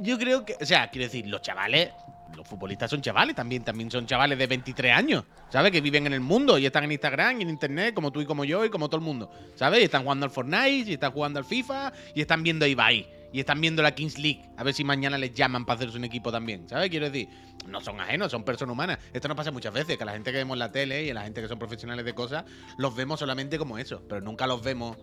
yo 0.00 0.18
creo 0.18 0.44
que, 0.44 0.56
o 0.60 0.66
sea, 0.66 0.88
quiero 0.90 1.04
decir, 1.06 1.26
los 1.26 1.40
chavales, 1.42 1.90
los 2.36 2.46
futbolistas 2.46 2.90
son 2.90 3.00
chavales 3.00 3.36
también, 3.36 3.62
también 3.64 3.90
son 3.90 4.06
chavales 4.06 4.36
de 4.38 4.46
23 4.46 4.92
años, 4.92 5.24
¿sabes? 5.50 5.70
Que 5.72 5.80
viven 5.80 6.06
en 6.06 6.12
el 6.12 6.20
mundo 6.20 6.58
y 6.58 6.66
están 6.66 6.84
en 6.84 6.92
Instagram 6.92 7.38
y 7.38 7.42
en 7.42 7.50
internet, 7.50 7.94
como 7.94 8.10
tú 8.10 8.20
y 8.20 8.26
como 8.26 8.44
yo 8.44 8.64
y 8.64 8.70
como 8.70 8.88
todo 8.88 8.98
el 8.98 9.04
mundo, 9.04 9.30
¿sabes? 9.54 9.80
Y 9.80 9.84
están 9.84 10.02
jugando 10.02 10.24
al 10.26 10.30
Fortnite 10.30 10.90
y 10.90 10.94
están 10.94 11.12
jugando 11.12 11.38
al 11.38 11.44
FIFA 11.44 11.92
y 12.14 12.20
están 12.20 12.42
viendo 12.42 12.64
a 12.64 12.68
Ibai. 12.68 13.17
Y 13.32 13.40
están 13.40 13.60
viendo 13.60 13.82
la 13.82 13.94
Kings 13.94 14.18
League. 14.18 14.42
A 14.56 14.64
ver 14.64 14.74
si 14.74 14.84
mañana 14.84 15.18
les 15.18 15.34
llaman 15.34 15.66
para 15.66 15.78
hacerse 15.78 15.98
un 15.98 16.04
equipo 16.04 16.32
también. 16.32 16.68
¿Sabes? 16.68 16.88
Quiero 16.88 17.10
decir, 17.10 17.28
no 17.66 17.80
son 17.80 18.00
ajenos, 18.00 18.30
son 18.30 18.44
personas 18.44 18.72
humanas. 18.72 18.98
Esto 19.12 19.28
nos 19.28 19.36
pasa 19.36 19.50
muchas 19.50 19.72
veces, 19.72 19.98
que 19.98 20.04
la 20.04 20.12
gente 20.12 20.32
que 20.32 20.38
vemos 20.38 20.54
en 20.54 20.60
la 20.60 20.72
tele 20.72 21.04
y 21.04 21.12
la 21.12 21.22
gente 21.22 21.42
que 21.42 21.48
son 21.48 21.58
profesionales 21.58 22.04
de 22.04 22.14
cosas, 22.14 22.44
los 22.78 22.94
vemos 22.96 23.20
solamente 23.20 23.58
como 23.58 23.78
eso. 23.78 24.02
Pero 24.08 24.20
nunca 24.20 24.46
los 24.46 24.62
vemos 24.62 24.96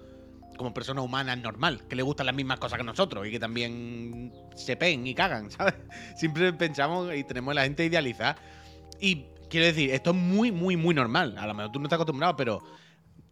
como 0.57 0.73
personas 0.73 1.03
humanas 1.03 1.37
normal, 1.37 1.81
que 1.87 1.95
les 1.95 2.05
gustan 2.05 2.25
las 2.25 2.35
mismas 2.35 2.59
cosas 2.59 2.77
que 2.77 2.83
nosotros 2.83 3.27
y 3.27 3.31
que 3.31 3.39
también 3.39 4.33
se 4.55 4.77
pen 4.77 5.05
y 5.05 5.13
cagan, 5.13 5.51
¿sabes? 5.51 5.75
Siempre 6.15 6.51
pensamos 6.53 7.13
y 7.13 7.23
tenemos 7.23 7.51
a 7.51 7.55
la 7.55 7.63
gente 7.63 7.85
idealizada. 7.85 8.37
Y 8.99 9.25
quiero 9.49 9.65
decir, 9.65 9.91
esto 9.91 10.11
es 10.11 10.15
muy, 10.15 10.51
muy, 10.51 10.77
muy 10.77 10.95
normal. 10.95 11.35
A 11.37 11.47
lo 11.47 11.53
mejor 11.53 11.71
tú 11.71 11.79
no 11.79 11.85
estás 11.85 11.97
acostumbrado, 11.97 12.35
pero 12.35 12.63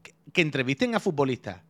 que, 0.01 0.13
que 0.31 0.41
entrevisten 0.41 0.95
a 0.95 0.99
futbolistas, 0.99 1.61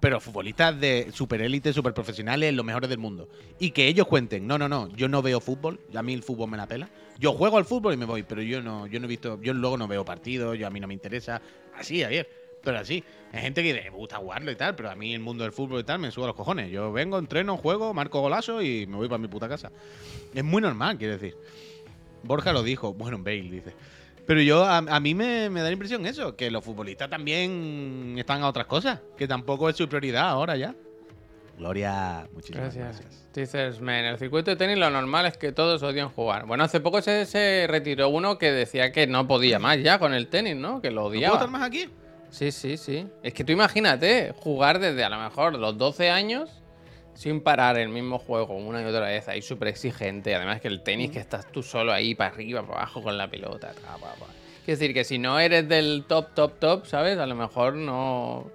pero 0.00 0.18
futbolistas 0.18 0.80
de 0.80 1.10
superélite, 1.12 1.72
super 1.74 1.92
profesionales, 1.92 2.54
los 2.54 2.64
mejores 2.64 2.88
del 2.88 2.98
mundo. 2.98 3.28
Y 3.58 3.70
que 3.70 3.86
ellos 3.86 4.06
cuenten, 4.06 4.46
no, 4.46 4.56
no, 4.58 4.68
no, 4.68 4.88
yo 4.96 5.08
no 5.08 5.20
veo 5.20 5.40
fútbol, 5.40 5.78
a 5.94 6.02
mí 6.02 6.14
el 6.14 6.22
fútbol 6.22 6.50
me 6.50 6.56
la 6.56 6.66
pela. 6.66 6.88
Yo 7.18 7.34
juego 7.34 7.58
al 7.58 7.66
fútbol 7.66 7.92
y 7.92 7.98
me 7.98 8.06
voy, 8.06 8.22
pero 8.22 8.40
yo 8.40 8.62
no, 8.62 8.86
yo 8.86 8.98
no 8.98 9.04
he 9.04 9.08
visto, 9.08 9.38
yo 9.42 9.52
luego 9.52 9.76
no 9.76 9.86
veo 9.86 10.04
partidos, 10.04 10.58
yo 10.58 10.66
a 10.66 10.70
mí 10.70 10.80
no 10.80 10.88
me 10.88 10.94
interesa. 10.94 11.42
Así, 11.76 12.02
ayer. 12.02 12.28
Pero 12.62 12.78
así, 12.78 13.02
hay 13.32 13.40
gente 13.40 13.62
que 13.62 13.72
le 13.72 13.88
gusta 13.90 14.16
jugarlo 14.16 14.50
y 14.50 14.56
tal, 14.56 14.74
pero 14.74 14.90
a 14.90 14.94
mí 14.94 15.14
el 15.14 15.20
mundo 15.20 15.44
del 15.44 15.52
fútbol 15.52 15.80
y 15.80 15.84
tal 15.84 15.98
me 15.98 16.10
suba 16.10 16.26
los 16.26 16.36
cojones. 16.36 16.70
Yo 16.70 16.92
vengo, 16.92 17.18
entreno, 17.18 17.56
juego, 17.56 17.94
marco 17.94 18.20
golazo 18.20 18.62
y 18.62 18.86
me 18.86 18.96
voy 18.96 19.08
para 19.08 19.18
mi 19.18 19.28
puta 19.28 19.48
casa. 19.48 19.70
Es 20.34 20.44
muy 20.44 20.60
normal, 20.60 20.98
quiero 20.98 21.14
decir. 21.14 21.36
Borja 22.22 22.52
lo 22.52 22.62
dijo, 22.62 22.92
bueno, 22.92 23.18
Bale 23.18 23.42
dice. 23.42 23.74
Pero 24.30 24.42
yo, 24.42 24.64
a, 24.64 24.76
a 24.76 25.00
mí 25.00 25.12
me, 25.12 25.50
me 25.50 25.58
da 25.58 25.66
la 25.66 25.72
impresión 25.72 26.06
eso, 26.06 26.36
que 26.36 26.52
los 26.52 26.62
futbolistas 26.64 27.10
también 27.10 28.14
están 28.16 28.44
a 28.44 28.48
otras 28.48 28.66
cosas, 28.66 29.00
que 29.16 29.26
tampoco 29.26 29.68
es 29.68 29.74
su 29.74 29.88
prioridad 29.88 30.28
ahora 30.28 30.54
ya. 30.56 30.76
Gloria, 31.58 32.28
muchísimas 32.32 32.72
gracias. 32.72 33.00
Gracias. 33.00 33.28
Dices, 33.34 33.78
en 33.80 33.88
el 33.88 34.18
circuito 34.18 34.52
de 34.52 34.56
tenis 34.56 34.78
lo 34.78 34.88
normal 34.88 35.26
es 35.26 35.36
que 35.36 35.50
todos 35.50 35.82
odian 35.82 36.10
jugar. 36.10 36.46
Bueno, 36.46 36.62
hace 36.62 36.78
poco 36.78 37.02
se, 37.02 37.26
se 37.26 37.66
retiró 37.68 38.08
uno 38.08 38.38
que 38.38 38.52
decía 38.52 38.92
que 38.92 39.08
no 39.08 39.26
podía 39.26 39.58
más 39.58 39.82
ya 39.82 39.98
con 39.98 40.14
el 40.14 40.28
tenis, 40.28 40.54
¿no? 40.54 40.80
Que 40.80 40.92
lo 40.92 41.00
¿No 41.00 41.08
puedo 41.08 41.18
odiaba. 41.18 41.34
estar 41.34 41.50
más 41.50 41.62
aquí? 41.62 41.88
Sí, 42.28 42.52
sí, 42.52 42.76
sí. 42.76 43.08
Es 43.24 43.34
que 43.34 43.42
tú 43.42 43.50
imagínate 43.50 44.32
jugar 44.36 44.78
desde 44.78 45.02
a 45.02 45.08
lo 45.08 45.18
mejor 45.18 45.58
los 45.58 45.76
12 45.76 46.08
años, 46.08 46.59
sin 47.14 47.40
parar 47.40 47.78
el 47.78 47.88
mismo 47.88 48.18
juego 48.18 48.54
una 48.54 48.82
y 48.82 48.84
otra 48.84 49.06
vez, 49.06 49.28
ahí 49.28 49.42
súper 49.42 49.68
exigente. 49.68 50.34
Además 50.34 50.60
que 50.60 50.68
el 50.68 50.82
tenis, 50.82 51.10
que 51.10 51.18
estás 51.18 51.50
tú 51.50 51.62
solo 51.62 51.92
ahí 51.92 52.14
para 52.14 52.34
arriba, 52.34 52.62
para 52.62 52.78
abajo 52.78 53.02
con 53.02 53.16
la 53.18 53.30
pelota. 53.30 53.72
ta, 53.72 53.96
pa, 53.98 54.14
pa. 54.14 54.26
Quiero 54.64 54.78
decir 54.78 54.94
que 54.94 55.04
si 55.04 55.18
no 55.18 55.38
eres 55.38 55.68
del 55.68 56.04
top, 56.06 56.34
top, 56.34 56.58
top, 56.58 56.86
¿sabes? 56.86 57.18
A 57.18 57.26
lo 57.26 57.34
mejor 57.34 57.74
no... 57.74 58.50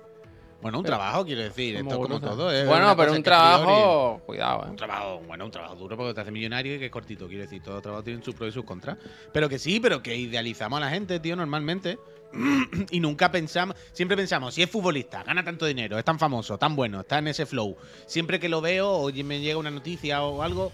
Bueno, 0.62 0.80
un 0.80 0.86
trabajo, 0.86 1.24
quiero 1.26 1.42
decir. 1.42 1.76
Esto 1.76 1.90
es 1.90 1.96
como 1.96 2.20
todo. 2.20 2.52
es 2.52 2.66
bueno, 2.66 2.96
pero 2.98 3.12
un 3.12 3.22
trabajo... 3.22 4.22
Cuidado, 4.26 4.64
Un 4.64 4.74
¿eh? 4.74 4.76
trabajo, 4.76 5.22
bueno, 5.28 5.46
un 5.46 5.52
trabajo 5.52 5.76
duro 5.76 5.96
porque 5.96 6.14
te 6.16 6.22
hace 6.22 6.32
millonario 6.32 6.76
y 6.76 6.80
que 6.80 6.86
es 6.86 6.92
cortito, 6.92 7.28
quiero 7.28 7.44
decir, 7.44 7.62
todo 7.62 7.82
trabajo 7.82 8.04
tiene 8.04 8.24
sus 8.24 8.34
pros 8.34 8.50
y 8.50 8.52
sus 8.52 8.64
contras. 8.64 8.98
Pero 9.32 9.48
que 9.48 9.60
sí, 9.60 9.80
pero 9.80 10.02
que 10.02 10.16
idealizamos 10.16 10.78
a 10.78 10.80
la 10.80 10.90
gente, 10.90 11.20
tío, 11.20 11.36
normalmente. 11.36 12.00
y 12.92 13.00
nunca 13.00 13.32
pensamos, 13.32 13.76
siempre 13.94 14.18
pensamos, 14.18 14.54
si 14.54 14.62
es 14.62 14.70
futbolista, 14.70 15.24
gana 15.24 15.44
tanto 15.44 15.66
dinero, 15.66 15.98
es 15.98 16.06
tan 16.06 16.20
famoso, 16.20 16.58
tan 16.58 16.76
bueno, 16.76 17.02
está 17.02 17.20
en 17.20 17.30
ese 17.30 17.46
flow. 17.46 17.78
Siempre 18.06 18.40
que 18.40 18.50
lo 18.50 18.62
veo 18.62 18.90
o 18.90 19.12
me 19.12 19.40
llega 19.40 19.58
una 19.58 19.72
noticia 19.72 20.24
o 20.24 20.42
algo, 20.42 20.72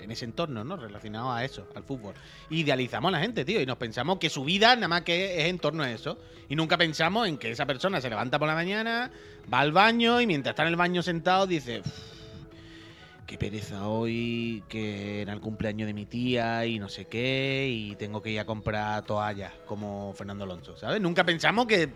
en 0.00 0.10
ese 0.10 0.24
entorno, 0.24 0.64
¿no? 0.64 0.76
Relacionado 0.76 1.32
a 1.32 1.44
eso, 1.44 1.66
al 1.74 1.82
fútbol. 1.82 2.14
Idealizamos 2.50 3.08
a 3.08 3.12
la 3.12 3.20
gente, 3.20 3.44
tío, 3.44 3.60
y 3.60 3.66
nos 3.66 3.76
pensamos 3.76 4.18
que 4.18 4.30
su 4.30 4.44
vida 4.44 4.74
nada 4.74 4.88
más 4.88 5.02
que 5.02 5.40
es 5.42 5.46
en 5.46 5.58
torno 5.58 5.82
a 5.82 5.90
eso. 5.90 6.18
Y 6.48 6.56
nunca 6.56 6.78
pensamos 6.78 7.28
en 7.28 7.38
que 7.38 7.50
esa 7.50 7.66
persona 7.66 8.00
se 8.00 8.08
levanta 8.08 8.38
por 8.38 8.48
la 8.48 8.54
mañana, 8.54 9.10
va 9.52 9.60
al 9.60 9.72
baño 9.72 10.20
y 10.20 10.26
mientras 10.26 10.52
está 10.52 10.62
en 10.62 10.68
el 10.68 10.76
baño 10.76 11.02
sentado 11.02 11.46
dice, 11.46 11.80
"Uf, 11.80 12.17
qué 13.28 13.36
pereza 13.36 13.86
hoy, 13.86 14.64
que 14.70 15.20
era 15.20 15.34
el 15.34 15.40
cumpleaños 15.40 15.86
de 15.86 15.92
mi 15.92 16.06
tía 16.06 16.64
y 16.64 16.78
no 16.78 16.88
sé 16.88 17.04
qué, 17.04 17.68
y 17.70 17.94
tengo 17.96 18.22
que 18.22 18.30
ir 18.30 18.40
a 18.40 18.46
comprar 18.46 19.04
toallas 19.04 19.52
como 19.66 20.14
Fernando 20.14 20.44
Alonso, 20.44 20.76
¿sabes? 20.78 20.98
Nunca 21.00 21.24
pensamos 21.24 21.66
que 21.66 21.90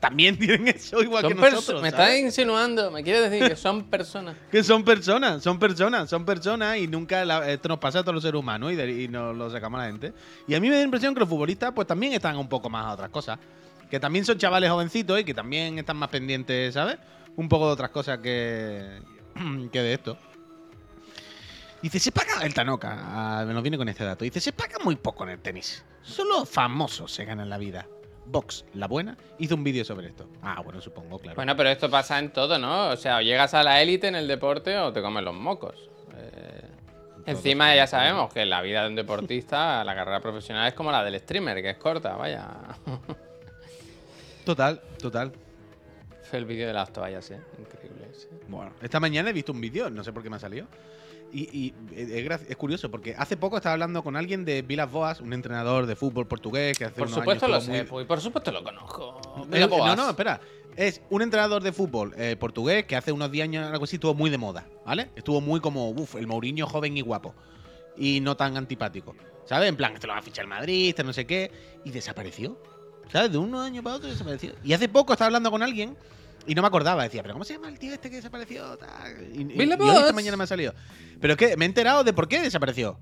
también 0.00 0.38
tienen 0.38 0.66
eso 0.68 1.02
igual 1.02 1.28
que 1.28 1.34
Son 1.34 1.40
nosotros. 1.52 1.82
me 1.82 1.88
estás 1.88 2.16
insinuando, 2.18 2.90
me 2.90 3.02
quieres 3.04 3.30
decir 3.30 3.46
que 3.50 3.54
son 3.54 3.84
personas. 3.84 4.34
Que 4.50 4.64
son 4.64 4.82
personas, 4.82 5.42
son 5.42 5.58
personas, 5.58 6.08
son 6.08 6.24
personas 6.24 6.78
y 6.78 6.86
nunca 6.88 7.22
la- 7.26 7.50
esto 7.52 7.68
nos 7.68 7.78
pasa 7.78 7.98
a 7.98 8.02
todos 8.02 8.14
los 8.14 8.22
seres 8.24 8.40
humanos 8.40 8.72
y, 8.72 8.76
de- 8.76 9.02
y 9.02 9.08
nos 9.08 9.36
lo 9.36 9.50
sacamos 9.50 9.78
a 9.78 9.84
la 9.84 9.90
gente. 9.90 10.14
Y 10.48 10.54
a 10.54 10.60
mí 10.60 10.68
me 10.68 10.74
da 10.76 10.80
la 10.80 10.84
impresión 10.86 11.12
que 11.12 11.20
los 11.20 11.28
futbolistas 11.28 11.72
pues 11.74 11.86
también 11.86 12.14
están 12.14 12.38
un 12.38 12.48
poco 12.48 12.70
más 12.70 12.86
a 12.86 12.92
otras 12.94 13.10
cosas. 13.10 13.38
Que 13.90 14.00
también 14.00 14.24
son 14.24 14.38
chavales 14.38 14.70
jovencitos 14.70 15.20
y 15.20 15.24
que 15.24 15.34
también 15.34 15.78
están 15.78 15.98
más 15.98 16.08
pendientes, 16.08 16.72
¿sabes? 16.72 16.96
Un 17.36 17.46
poco 17.46 17.66
de 17.66 17.72
otras 17.74 17.90
cosas 17.90 18.18
que, 18.20 19.00
que 19.70 19.82
de 19.82 19.92
esto. 19.92 20.16
Dice, 21.82 21.98
se 21.98 22.12
paga 22.12 22.44
el 22.44 22.54
Tanoca, 22.54 22.96
ah, 22.96 23.44
me 23.44 23.52
nos 23.52 23.62
viene 23.62 23.76
con 23.76 23.88
este 23.88 24.04
dato. 24.04 24.24
Dice, 24.24 24.40
se 24.40 24.52
paga 24.52 24.78
muy 24.84 24.94
poco 24.94 25.24
en 25.24 25.30
el 25.30 25.40
tenis. 25.40 25.84
Solo 26.02 26.44
famosos 26.44 27.12
se 27.12 27.24
ganan 27.24 27.50
la 27.50 27.58
vida. 27.58 27.86
Vox, 28.24 28.64
la 28.74 28.86
buena, 28.86 29.16
hizo 29.38 29.56
un 29.56 29.64
vídeo 29.64 29.84
sobre 29.84 30.06
esto. 30.06 30.28
Ah, 30.42 30.60
bueno, 30.62 30.80
supongo, 30.80 31.18
claro. 31.18 31.34
Bueno, 31.34 31.56
pero 31.56 31.70
esto 31.70 31.90
pasa 31.90 32.20
en 32.20 32.32
todo, 32.32 32.56
¿no? 32.56 32.90
O 32.90 32.96
sea, 32.96 33.16
o 33.16 33.20
llegas 33.20 33.52
a 33.54 33.64
la 33.64 33.82
élite 33.82 34.06
en 34.06 34.14
el 34.14 34.28
deporte 34.28 34.78
o 34.78 34.92
te 34.92 35.02
comen 35.02 35.24
los 35.24 35.34
mocos. 35.34 35.90
Eh, 36.16 36.68
encima 37.26 37.74
ya 37.74 37.88
sabemos 37.88 38.32
que 38.32 38.46
la 38.46 38.62
vida 38.62 38.82
de 38.82 38.88
un 38.88 38.94
deportista, 38.94 39.82
la 39.84 39.94
carrera 39.96 40.20
profesional 40.20 40.68
es 40.68 40.74
como 40.74 40.92
la 40.92 41.02
del 41.02 41.18
streamer, 41.18 41.60
que 41.62 41.70
es 41.70 41.78
corta, 41.78 42.14
vaya. 42.14 42.48
Total, 44.44 44.80
total. 45.00 45.32
Fue 46.28 46.40
el 46.40 46.46
vídeo 46.46 46.66
de 46.66 46.72
las 46.72 46.92
toallas, 46.92 47.30
¿eh? 47.30 47.40
Increíble, 47.60 48.08
sí. 48.12 48.26
Bueno, 48.48 48.72
esta 48.82 48.98
mañana 48.98 49.30
he 49.30 49.32
visto 49.32 49.52
un 49.52 49.60
vídeo, 49.60 49.88
no 49.88 50.02
sé 50.02 50.12
por 50.12 50.20
qué 50.20 50.30
me 50.30 50.34
ha 50.34 50.40
salido. 50.40 50.66
Y, 51.34 51.48
y 51.56 51.74
es, 51.96 52.42
es 52.46 52.56
curioso 52.56 52.90
porque 52.90 53.14
hace 53.16 53.38
poco 53.38 53.56
estaba 53.56 53.72
hablando 53.72 54.02
con 54.02 54.16
alguien 54.16 54.44
de 54.44 54.60
Vilas 54.60 54.90
Boas, 54.92 55.20
un 55.20 55.32
entrenador 55.32 55.86
de 55.86 55.96
fútbol 55.96 56.26
portugués 56.26 56.76
que 56.76 56.84
hace 56.84 56.94
Por 56.98 57.06
unos 57.08 57.20
supuesto 57.20 57.46
años 57.46 57.66
lo 57.66 57.72
sé, 57.74 57.84
muy- 57.90 58.04
por 58.04 58.20
supuesto 58.20 58.52
lo 58.52 58.62
conozco. 58.62 59.18
Eh, 59.38 59.46
Mira, 59.50 59.64
eh, 59.64 59.68
no, 59.68 59.96
no, 59.96 60.10
espera. 60.10 60.40
Es 60.76 61.00
un 61.10 61.22
entrenador 61.22 61.62
de 61.62 61.72
fútbol 61.72 62.14
eh, 62.18 62.36
portugués 62.38 62.84
que 62.84 62.96
hace 62.96 63.12
unos 63.12 63.30
10 63.30 63.44
años 63.44 63.70
algo 63.72 63.84
así 63.84 63.96
estuvo 63.96 64.14
muy 64.14 64.28
de 64.30 64.38
moda, 64.38 64.66
¿vale? 64.84 65.10
Estuvo 65.16 65.40
muy 65.40 65.60
como, 65.60 65.88
uff, 65.90 66.16
el 66.16 66.26
Mourinho 66.26 66.66
joven 66.66 66.96
y 66.96 67.00
guapo. 67.00 67.34
Y 67.96 68.20
no 68.20 68.36
tan 68.36 68.56
antipático. 68.56 69.14
¿Sabes? 69.44 69.68
En 69.68 69.76
plan, 69.76 69.94
te 69.98 70.06
lo 70.06 70.12
va 70.12 70.18
a 70.20 70.22
fichar 70.22 70.44
el 70.44 70.48
Madrid, 70.50 70.90
este 70.90 71.02
no 71.04 71.12
sé 71.12 71.26
qué. 71.26 71.50
Y 71.84 71.90
desapareció. 71.90 72.58
¿Sabes? 73.10 73.32
De 73.32 73.38
un 73.38 73.54
año 73.54 73.82
para 73.82 73.96
otro 73.96 74.08
desapareció. 74.08 74.52
Y 74.64 74.72
hace 74.72 74.88
poco 74.88 75.12
estaba 75.12 75.26
hablando 75.26 75.50
con 75.50 75.62
alguien 75.62 75.96
y 76.46 76.54
no 76.54 76.62
me 76.62 76.68
acordaba. 76.68 77.02
Decía, 77.04 77.22
¿pero 77.22 77.34
cómo 77.34 77.44
se 77.44 77.54
llama 77.54 77.68
el 77.68 77.78
tío 77.78 77.92
este 77.94 78.10
que 78.10 78.16
desapareció? 78.16 78.78
Y, 79.32 79.40
y- 79.40 79.44
Billy 79.44 79.74
y 79.78 79.82
hoy 79.82 79.96
esta 79.98 80.12
mañana 80.12 80.36
me 80.36 80.44
ha 80.44 80.46
salido. 80.46 80.74
Pero 81.20 81.34
es 81.34 81.38
que 81.38 81.56
me 81.56 81.64
he 81.64 81.68
enterado 81.68 82.04
de 82.04 82.12
por 82.12 82.28
qué 82.28 82.40
desapareció. 82.40 82.98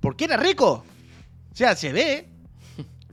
Porque 0.00 0.24
era 0.24 0.36
rico. 0.36 0.84
O 1.52 1.56
sea, 1.56 1.74
se 1.76 1.92
ve 1.92 2.28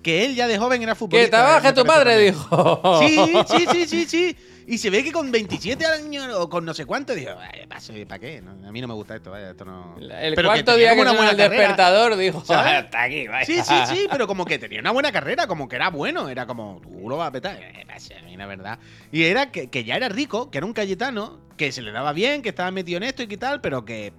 que 0.03 0.25
él 0.25 0.35
ya 0.35 0.47
de 0.47 0.57
joven 0.59 0.83
era 0.83 0.93
futbolista. 0.95 1.25
Que 1.37 1.43
trabaje 1.43 1.73
tu 1.73 1.83
padre, 1.85 2.17
dijo. 2.17 2.99
Sí, 2.99 3.17
sí, 3.47 3.65
sí, 3.71 3.87
sí, 3.87 4.05
sí. 4.05 4.37
Y 4.65 4.77
se 4.77 4.89
ve 4.89 5.03
que 5.03 5.11
con 5.11 5.29
27 5.29 5.85
años 5.85 6.27
o 6.35 6.49
con 6.49 6.63
no 6.63 6.73
sé 6.73 6.85
cuánto, 6.85 7.13
digo, 7.13 7.31
"Ay, 7.37 7.65
paso, 7.67 7.91
¿para 8.07 8.19
qué? 8.19 8.41
No, 8.41 8.51
a 8.65 8.71
mí 8.71 8.79
no 8.79 8.87
me 8.87 8.93
gusta 8.93 9.13
esto, 9.15 9.29
vaya, 9.31 9.49
esto 9.51 9.65
no. 9.65 9.97
El 9.99 10.35
Pero 10.35 10.47
cuarto 10.47 10.77
día 10.77 10.95
que 10.95 11.01
una 11.01 11.11
buena 11.11 11.31
el 11.31 11.37
carrera. 11.37 11.61
despertador 11.61 12.15
dijo, 12.15 12.45
¿Sabes? 12.45 12.73
hasta 12.85 13.03
aquí, 13.03 13.27
vaya. 13.27 13.45
Sí, 13.45 13.61
sí, 13.61 13.73
sí, 13.87 14.07
pero 14.09 14.25
como 14.25 14.45
que 14.45 14.59
tenía 14.59 14.79
una 14.79 14.91
buena 14.91 15.11
carrera, 15.11 15.47
como 15.47 15.67
que 15.67 15.75
era 15.75 15.89
bueno, 15.89 16.29
era 16.29 16.45
como, 16.45 16.79
tú 16.81 17.09
lo 17.09 17.17
vas 17.17 17.27
a 17.27 17.31
petar. 17.33 17.57
Eh, 17.61 17.85
a 17.89 18.23
mí 18.25 18.37
la 18.37 18.45
verdad. 18.45 18.79
Y 19.11 19.23
era 19.23 19.51
que, 19.51 19.69
que 19.69 19.83
ya 19.83 19.97
era 19.97 20.07
rico, 20.07 20.49
que 20.49 20.59
era 20.59 20.65
un 20.65 20.71
Cayetano, 20.73 21.39
que 21.57 21.73
se 21.73 21.81
le 21.81 21.91
daba 21.91 22.13
bien, 22.13 22.41
que 22.41 22.49
estaba 22.49 22.71
metido 22.71 22.97
en 22.97 23.03
esto 23.03 23.21
y 23.23 23.27
que 23.27 23.37
tal, 23.37 23.59
pero 23.59 23.83
que, 23.83 24.13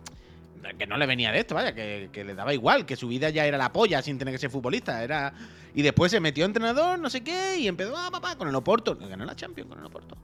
que 0.78 0.86
no 0.86 0.98
le 0.98 1.06
venía 1.06 1.32
de 1.32 1.38
esto, 1.40 1.54
vaya, 1.54 1.74
que, 1.74 2.10
que 2.12 2.22
le 2.22 2.34
daba 2.34 2.52
igual, 2.52 2.84
que 2.84 2.96
su 2.96 3.08
vida 3.08 3.30
ya 3.30 3.46
era 3.46 3.56
la 3.56 3.72
polla 3.72 4.02
sin 4.02 4.18
tener 4.18 4.34
que 4.34 4.38
ser 4.38 4.50
futbolista. 4.50 5.02
Era... 5.02 5.32
Y 5.74 5.82
después 5.82 6.10
se 6.12 6.20
metió 6.20 6.44
entrenador, 6.44 6.98
no 6.98 7.10
sé 7.10 7.22
qué, 7.22 7.58
y 7.58 7.66
empezó, 7.66 7.96
ah, 7.96 8.08
papá, 8.10 8.36
con 8.36 8.48
el 8.48 8.54
Oporto. 8.54 8.96
Ganó 8.96 9.24
la 9.24 9.34
Champions 9.34 9.68
con 9.68 9.78
el 9.80 9.84
Oporto. 9.86 10.16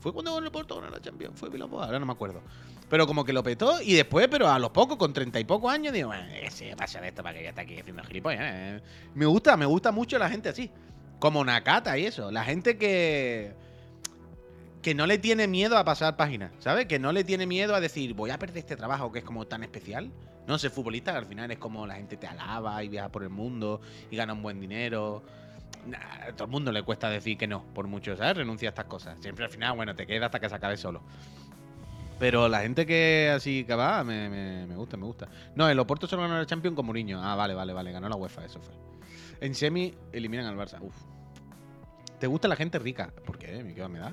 Fue 0.00 0.12
cuando 0.12 0.32
ganó 0.32 0.42
el 0.44 0.48
Oporto, 0.48 0.76
ganó 0.80 0.90
la 0.90 1.00
Champions. 1.00 1.38
Fue 1.38 1.48
Bilbao, 1.48 1.82
ahora 1.82 1.98
no 1.98 2.06
me 2.06 2.12
acuerdo. 2.12 2.40
Pero 2.88 3.06
como 3.06 3.24
que 3.24 3.32
lo 3.32 3.42
petó 3.42 3.80
y 3.82 3.94
después, 3.94 4.28
pero 4.28 4.48
a 4.48 4.58
los 4.58 4.70
pocos, 4.70 4.96
con 4.96 5.12
treinta 5.12 5.40
y 5.40 5.44
pocos 5.44 5.72
años, 5.72 5.92
digo, 5.92 6.08
"Bueno, 6.08 6.26
ese 6.34 6.76
pasa 6.76 7.00
de 7.00 7.08
esto 7.08 7.22
para 7.22 7.36
que 7.36 7.42
ya 7.42 7.48
está 7.48 7.62
aquí 7.62 7.78
haciendo 7.78 8.04
gilipollas. 8.04 8.42
eh". 8.44 8.80
Me 9.14 9.26
gusta, 9.26 9.56
me 9.56 9.66
gusta 9.66 9.90
mucho 9.90 10.18
la 10.18 10.28
gente 10.28 10.50
así. 10.50 10.70
Como 11.18 11.42
Nakata 11.44 11.96
y 11.98 12.04
eso. 12.06 12.30
La 12.30 12.44
gente 12.44 12.76
que. 12.76 13.54
Que 14.84 14.94
no 14.94 15.06
le 15.06 15.16
tiene 15.18 15.48
miedo 15.48 15.78
a 15.78 15.84
pasar 15.84 16.14
páginas, 16.16 16.52
¿sabes? 16.58 16.84
Que 16.86 16.98
no 16.98 17.10
le 17.10 17.24
tiene 17.24 17.46
miedo 17.46 17.74
a 17.74 17.80
decir, 17.80 18.12
voy 18.12 18.30
a 18.30 18.38
perder 18.38 18.58
este 18.58 18.76
trabajo 18.76 19.10
que 19.10 19.20
es 19.20 19.24
como 19.24 19.46
tan 19.46 19.62
especial. 19.64 20.12
No 20.46 20.58
ser 20.58 20.70
futbolista, 20.70 21.16
al 21.16 21.24
final 21.24 21.50
es 21.50 21.58
como 21.58 21.86
la 21.86 21.94
gente 21.94 22.18
te 22.18 22.26
alaba 22.26 22.84
y 22.84 22.88
viaja 22.88 23.08
por 23.08 23.22
el 23.22 23.30
mundo 23.30 23.80
y 24.10 24.16
gana 24.16 24.34
un 24.34 24.42
buen 24.42 24.60
dinero. 24.60 25.22
A 26.28 26.32
todo 26.32 26.44
el 26.44 26.50
mundo 26.50 26.70
le 26.70 26.82
cuesta 26.82 27.08
decir 27.08 27.38
que 27.38 27.46
no, 27.46 27.64
por 27.74 27.86
mucho, 27.86 28.14
¿sabes? 28.14 28.36
Renuncia 28.36 28.68
a 28.68 28.70
estas 28.70 28.84
cosas. 28.84 29.18
Siempre 29.22 29.46
al 29.46 29.50
final, 29.50 29.74
bueno, 29.74 29.94
te 29.96 30.06
queda 30.06 30.26
hasta 30.26 30.38
que 30.38 30.50
se 30.50 30.54
acabe 30.54 30.76
solo. 30.76 31.00
Pero 32.18 32.46
la 32.48 32.60
gente 32.60 32.84
que 32.84 33.32
así 33.34 33.64
que 33.64 33.74
va, 33.74 34.04
me, 34.04 34.28
me- 34.66 34.76
gusta, 34.76 34.98
me 34.98 35.04
gusta. 35.06 35.28
No, 35.54 35.66
el 35.68 35.78
Oporto 35.78 36.06
solo 36.06 36.22
ganó 36.22 36.36
la 36.38 36.44
Champions 36.46 36.76
con 36.76 36.84
Mourinho. 36.84 37.22
Ah, 37.22 37.34
vale, 37.36 37.54
vale, 37.54 37.72
vale. 37.72 37.90
Ganó 37.90 38.08
la 38.08 38.16
UEFA, 38.16 38.44
eso 38.44 38.60
fue. 38.60 38.74
En 39.40 39.54
semi 39.54 39.94
eliminan 40.12 40.44
al 40.46 40.56
Barça. 40.56 40.78
Uf. 40.82 40.94
¿Te 42.20 42.26
gusta 42.26 42.48
la 42.48 42.56
gente 42.56 42.78
rica? 42.78 43.10
¿Por 43.24 43.38
qué? 43.38 43.72
¿Qué 43.74 43.88
me 43.88 43.98
da? 43.98 44.12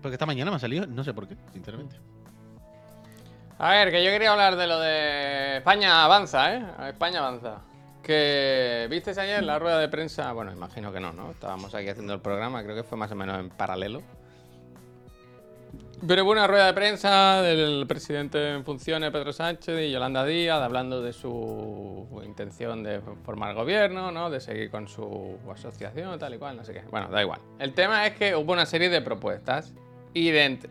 Porque 0.00 0.14
esta 0.14 0.26
mañana 0.26 0.50
me 0.50 0.56
ha 0.56 0.60
salido, 0.60 0.86
no 0.86 1.02
sé 1.02 1.12
por 1.12 1.26
qué, 1.26 1.36
sinceramente. 1.52 1.96
A 3.58 3.72
ver, 3.72 3.90
que 3.90 4.04
yo 4.04 4.10
quería 4.10 4.30
hablar 4.30 4.56
de 4.56 4.66
lo 4.68 4.78
de 4.78 5.56
España 5.56 6.04
avanza, 6.04 6.54
¿eh? 6.54 6.62
España 6.90 7.18
avanza. 7.18 7.62
Que 8.02 8.86
visteis 8.88 9.18
ayer 9.18 9.42
la 9.42 9.58
rueda 9.58 9.80
de 9.80 9.88
prensa, 9.88 10.32
bueno, 10.32 10.52
imagino 10.52 10.92
que 10.92 11.00
no, 11.00 11.12
¿no? 11.12 11.32
Estábamos 11.32 11.74
aquí 11.74 11.88
haciendo 11.88 12.14
el 12.14 12.20
programa, 12.20 12.62
creo 12.62 12.76
que 12.76 12.84
fue 12.84 12.96
más 12.96 13.10
o 13.10 13.16
menos 13.16 13.38
en 13.40 13.50
paralelo. 13.50 14.02
Pero 16.06 16.22
hubo 16.22 16.30
una 16.30 16.46
rueda 16.46 16.66
de 16.66 16.74
prensa 16.74 17.42
del 17.42 17.84
presidente 17.88 18.54
en 18.54 18.64
funciones, 18.64 19.10
Pedro 19.10 19.32
Sánchez, 19.32 19.80
y 19.80 19.90
Yolanda 19.90 20.24
Díaz, 20.24 20.62
hablando 20.62 21.02
de 21.02 21.12
su 21.12 22.06
intención 22.24 22.84
de 22.84 23.00
formar 23.24 23.56
gobierno, 23.56 24.12
¿no? 24.12 24.30
De 24.30 24.40
seguir 24.40 24.70
con 24.70 24.86
su 24.86 25.36
asociación, 25.52 26.16
tal 26.20 26.34
y 26.34 26.38
cual, 26.38 26.56
no 26.56 26.64
sé 26.64 26.72
qué. 26.72 26.82
Bueno, 26.92 27.08
da 27.08 27.20
igual. 27.20 27.40
El 27.58 27.74
tema 27.74 28.06
es 28.06 28.14
que 28.14 28.36
hubo 28.36 28.52
una 28.52 28.64
serie 28.64 28.88
de 28.88 29.02
propuestas 29.02 29.74
y 30.14 30.30
de 30.30 30.46
ent- 30.50 30.68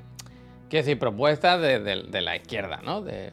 Quiero 0.70 0.86
decir, 0.86 1.00
propuestas 1.00 1.62
de, 1.62 1.80
de- 1.80 2.04
de 2.04 2.22
la 2.22 2.36
izquierda, 2.36 2.82
¿no? 2.84 3.02
De 3.02 3.32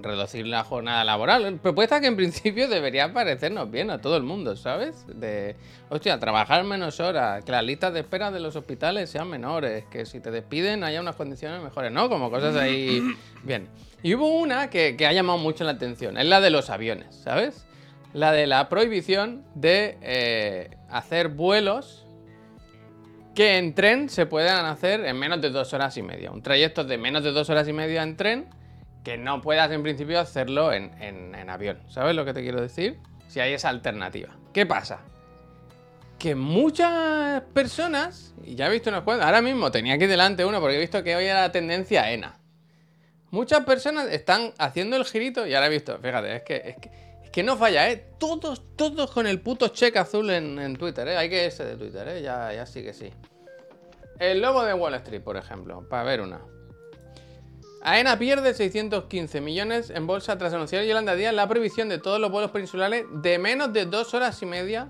reducir 0.00 0.46
la 0.46 0.62
jornada 0.62 1.02
laboral. 1.02 1.58
Propuestas 1.60 2.00
que 2.00 2.06
en 2.06 2.14
principio 2.16 2.68
deberían 2.68 3.12
parecernos 3.12 3.68
bien 3.70 3.90
a 3.90 4.00
todo 4.00 4.16
el 4.16 4.22
mundo, 4.22 4.54
¿sabes? 4.54 5.04
De, 5.08 5.56
hostia, 5.88 6.20
trabajar 6.20 6.62
menos 6.62 7.00
horas, 7.00 7.44
que 7.44 7.50
las 7.50 7.64
listas 7.64 7.92
de 7.92 8.00
espera 8.00 8.30
de 8.30 8.38
los 8.38 8.54
hospitales 8.54 9.10
sean 9.10 9.28
menores, 9.28 9.84
que 9.90 10.06
si 10.06 10.20
te 10.20 10.30
despiden 10.30 10.84
haya 10.84 11.00
unas 11.00 11.16
condiciones 11.16 11.60
mejores, 11.60 11.90
¿no? 11.90 12.08
Como 12.08 12.30
cosas 12.30 12.54
ahí. 12.54 13.02
Bien. 13.42 13.66
Y 14.04 14.14
hubo 14.14 14.28
una 14.38 14.70
que, 14.70 14.96
que 14.96 15.04
ha 15.06 15.12
llamado 15.12 15.38
mucho 15.38 15.64
la 15.64 15.72
atención, 15.72 16.16
es 16.16 16.26
la 16.26 16.40
de 16.40 16.50
los 16.50 16.70
aviones, 16.70 17.16
¿sabes? 17.16 17.66
La 18.14 18.30
de 18.30 18.46
la 18.46 18.68
prohibición 18.68 19.44
de 19.56 19.98
eh, 20.02 20.70
hacer 20.88 21.28
vuelos 21.28 22.06
que 23.38 23.56
en 23.56 23.72
tren 23.72 24.08
se 24.08 24.26
puedan 24.26 24.66
hacer 24.66 25.04
en 25.04 25.16
menos 25.16 25.40
de 25.40 25.50
dos 25.50 25.72
horas 25.72 25.96
y 25.96 26.02
media. 26.02 26.32
Un 26.32 26.42
trayecto 26.42 26.82
de 26.82 26.98
menos 26.98 27.22
de 27.22 27.30
dos 27.30 27.48
horas 27.48 27.68
y 27.68 27.72
media 27.72 28.02
en 28.02 28.16
tren 28.16 28.46
que 29.04 29.16
no 29.16 29.40
puedas 29.40 29.70
en 29.70 29.84
principio 29.84 30.18
hacerlo 30.18 30.72
en, 30.72 30.90
en- 31.00 31.36
en 31.36 31.48
avión. 31.48 31.78
¿Sabes 31.88 32.16
lo 32.16 32.24
que 32.24 32.34
te 32.34 32.42
quiero 32.42 32.60
decir? 32.60 32.98
Si 33.28 33.38
hay 33.38 33.52
esa 33.52 33.68
alternativa. 33.68 34.30
¿Qué 34.52 34.66
pasa? 34.66 35.02
que 36.18 36.34
muchas 36.34 37.42
personas, 37.54 38.34
y 38.44 38.56
ya 38.56 38.66
he 38.66 38.70
visto 38.72 38.90
unas 38.90 39.02
cuantas, 39.02 39.26
ahora 39.26 39.40
mismo 39.40 39.70
tenía 39.70 39.94
aquí 39.94 40.06
delante 40.06 40.44
uno 40.44 40.58
porque 40.60 40.74
he 40.76 40.80
visto 40.80 41.04
que 41.04 41.14
hoy 41.14 41.26
era 41.26 41.42
la 41.42 41.52
tendencia 41.52 42.10
ENA. 42.10 42.40
Muchas 43.30 43.60
personas 43.64 44.08
están 44.10 44.52
haciendo 44.58 44.96
el 44.96 45.04
girito 45.04 45.46
y 45.46 45.54
ahora 45.54 45.68
he 45.68 45.70
visto, 45.70 45.96
fíjate, 46.02 46.34
es 46.34 46.42
que, 46.42 46.56
es 46.56 46.76
que, 46.78 46.90
que 47.30 47.42
no 47.42 47.56
falla, 47.56 47.90
¿eh? 47.90 48.04
Todos, 48.18 48.62
todos 48.76 49.10
con 49.10 49.26
el 49.26 49.40
puto 49.40 49.68
cheque 49.68 49.98
azul 49.98 50.30
en, 50.30 50.58
en 50.58 50.76
Twitter, 50.76 51.08
¿eh? 51.08 51.16
Hay 51.16 51.28
que 51.28 51.46
ese 51.46 51.64
de 51.64 51.76
Twitter, 51.76 52.08
¿eh? 52.08 52.22
Ya, 52.22 52.52
ya 52.52 52.66
sí 52.66 52.82
que 52.82 52.92
sí. 52.92 53.10
El 54.18 54.40
lobo 54.40 54.64
de 54.64 54.74
Wall 54.74 54.94
Street, 54.94 55.22
por 55.22 55.36
ejemplo, 55.36 55.88
para 55.88 56.02
ver 56.02 56.20
una. 56.20 56.40
AENA 57.82 58.18
pierde 58.18 58.54
615 58.54 59.40
millones 59.40 59.90
en 59.90 60.06
bolsa 60.06 60.36
tras 60.36 60.52
anunciar 60.52 60.84
Yolanda 60.84 61.14
Díaz 61.14 61.32
la 61.32 61.46
prohibición 61.46 61.88
de 61.88 61.98
todos 61.98 62.20
los 62.20 62.30
vuelos 62.30 62.50
peninsulares 62.50 63.04
de 63.12 63.38
menos 63.38 63.72
de 63.72 63.86
dos 63.86 64.14
horas 64.14 64.42
y 64.42 64.46
media 64.46 64.88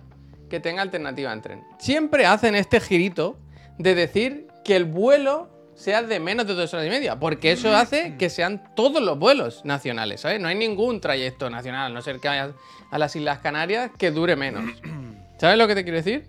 que 0.48 0.60
tenga 0.60 0.80
alternativa 0.80 1.32
en 1.32 1.42
tren. 1.42 1.64
Siempre 1.78 2.24
hacen 2.24 2.54
este 2.54 2.80
girito 2.80 3.36
de 3.76 3.94
decir 3.94 4.48
que 4.64 4.76
el 4.76 4.86
vuelo 4.86 5.50
sea 5.78 6.02
de 6.02 6.18
menos 6.18 6.46
de 6.48 6.54
dos 6.54 6.74
horas 6.74 6.86
y 6.86 6.90
media, 6.90 7.20
porque 7.20 7.52
eso 7.52 7.74
hace 7.74 8.16
que 8.18 8.30
sean 8.30 8.74
todos 8.74 9.00
los 9.00 9.16
vuelos 9.16 9.64
nacionales, 9.64 10.22
¿sabes? 10.22 10.40
No 10.40 10.48
hay 10.48 10.56
ningún 10.56 11.00
trayecto 11.00 11.48
nacional, 11.50 11.92
a 11.92 11.94
no 11.94 12.02
ser 12.02 12.18
que 12.18 12.26
vayas 12.26 12.50
a 12.90 12.98
las 12.98 13.14
Islas 13.14 13.38
Canarias, 13.38 13.92
que 13.96 14.10
dure 14.10 14.34
menos. 14.34 14.64
¿Sabes 15.38 15.56
lo 15.56 15.68
que 15.68 15.76
te 15.76 15.84
quiero 15.84 15.98
decir? 15.98 16.26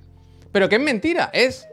Pero 0.51 0.69
que 0.69 0.75
es 0.75 0.81
mentira, 0.81 1.31
es 1.33 1.67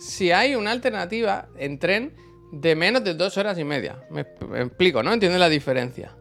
si 0.00 0.32
hay 0.32 0.56
una 0.56 0.72
alternativa 0.72 1.46
en 1.56 1.78
tren 1.78 2.16
de 2.50 2.74
menos 2.74 3.04
de 3.04 3.14
dos 3.14 3.38
horas 3.38 3.56
y 3.60 3.64
media. 3.64 4.02
Me, 4.10 4.26
me 4.48 4.62
explico, 4.62 5.04
¿no? 5.04 5.12
Entiendes 5.12 5.38
la 5.38 5.48
diferencia. 5.48 6.16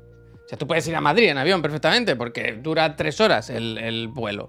O 0.46 0.48
sea, 0.48 0.60
tú 0.60 0.68
puedes 0.68 0.88
ir 0.88 0.96
a 0.96 1.02
Madrid 1.02 1.30
en 1.30 1.40
avión 1.40 1.64
perfectamente, 1.64 2.16
porque 2.16 2.54
dura 2.54 2.96
tres 2.96 3.20
horas 3.20 3.50
el, 3.50 3.80
el 3.80 4.10
vuelo. 4.10 4.48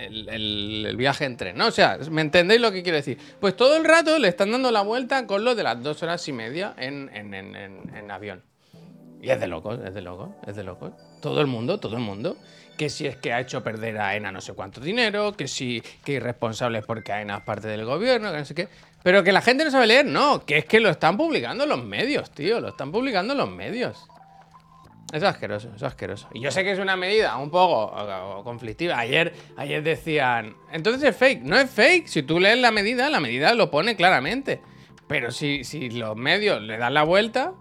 El, 0.00 0.28
el- 0.28 0.86
el 0.88 0.96
viaje 0.96 1.24
en 1.24 1.36
tren, 1.36 1.56
¿no? 1.56 1.66
O 1.66 1.70
sea, 1.70 1.98
¿me 2.10 2.22
entendéis 2.22 2.60
lo 2.60 2.72
que 2.72 2.82
quiero 2.82 2.96
decir? 2.96 3.18
Pues 3.40 3.54
todo 3.56 3.76
el 3.76 3.84
rato 3.84 4.18
le 4.18 4.28
están 4.28 4.50
dando 4.50 4.70
la 4.70 4.82
vuelta 4.82 5.26
con 5.26 5.44
lo 5.44 5.54
de 5.54 5.62
las 5.62 5.82
dos 5.82 6.02
horas 6.02 6.26
y 6.28 6.32
media 6.32 6.74
en, 6.78 7.10
en- 7.14 7.34
en- 7.34 7.56
en- 7.56 8.10
avión. 8.10 8.42
Y 9.22 9.28
es 9.30 9.38
de 9.38 9.46
locos, 9.46 9.78
es 9.84 9.92
de 9.94 10.00
locos, 10.00 10.30
es 10.46 10.56
de 10.56 10.64
locos. 10.64 10.92
Todo 11.20 11.40
el 11.40 11.46
mundo, 11.46 11.78
todo 11.78 11.96
el 11.96 12.02
mundo. 12.02 12.36
Que 12.78 12.88
si 12.88 13.06
es 13.06 13.16
que 13.16 13.32
ha 13.34 13.40
hecho 13.40 13.62
perder 13.62 13.98
a 13.98 14.08
AENA 14.08 14.32
no 14.32 14.40
sé 14.40 14.54
cuánto 14.54 14.80
dinero, 14.80 15.36
que 15.36 15.46
si 15.46 15.82
que 16.02 16.12
irresponsable 16.12 16.78
es 16.78 16.86
porque 16.86 17.12
AENA 17.12 17.36
es 17.38 17.42
parte 17.42 17.68
del 17.68 17.84
gobierno, 17.84 18.32
que 18.32 18.38
no 18.38 18.44
sé 18.46 18.54
qué. 18.54 18.68
Pero 19.02 19.22
que 19.22 19.32
la 19.32 19.42
gente 19.42 19.64
no 19.64 19.70
sabe 19.70 19.86
leer, 19.86 20.06
no, 20.06 20.44
que 20.46 20.58
es 20.58 20.64
que 20.64 20.80
lo 20.80 20.88
están 20.88 21.16
publicando 21.18 21.66
los 21.66 21.84
medios, 21.84 22.30
tío, 22.30 22.58
lo 22.60 22.68
están 22.68 22.90
publicando 22.90 23.34
los 23.34 23.50
medios. 23.50 23.98
Es 25.12 25.22
asqueroso, 25.22 25.70
es 25.74 25.82
asqueroso. 25.82 26.28
Y 26.32 26.40
yo 26.40 26.50
sé 26.50 26.62
que 26.62 26.70
es 26.70 26.78
una 26.78 26.96
medida 26.96 27.36
un 27.36 27.50
poco 27.50 27.92
conflictiva. 28.44 28.98
Ayer, 28.98 29.34
ayer 29.56 29.82
decían, 29.82 30.56
entonces 30.72 31.02
es 31.02 31.16
fake. 31.16 31.42
No 31.42 31.56
es 31.56 31.68
fake. 31.70 32.06
Si 32.06 32.22
tú 32.22 32.38
lees 32.38 32.58
la 32.58 32.70
medida, 32.70 33.10
la 33.10 33.18
medida 33.18 33.54
lo 33.54 33.70
pone 33.70 33.96
claramente. 33.96 34.60
Pero 35.08 35.32
si, 35.32 35.64
si 35.64 35.90
los 35.90 36.16
medios 36.16 36.62
le 36.62 36.78
dan 36.78 36.94
la 36.94 37.02
vuelta, 37.02 37.54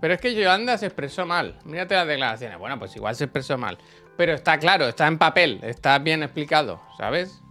pero 0.00 0.14
es 0.14 0.20
que 0.20 0.34
Yolanda 0.34 0.78
se 0.78 0.86
expresó 0.86 1.26
mal. 1.26 1.58
Mírate 1.64 1.94
las 1.94 2.06
declaraciones. 2.06 2.58
Bueno, 2.58 2.78
pues 2.78 2.96
igual 2.96 3.14
se 3.14 3.24
expresó 3.24 3.58
mal. 3.58 3.78
Pero 4.16 4.32
está 4.34 4.58
claro, 4.58 4.86
está 4.86 5.06
en 5.06 5.18
papel, 5.18 5.60
está 5.62 5.98
bien 5.98 6.22
explicado, 6.22 6.80
¿sabes? 6.96 7.42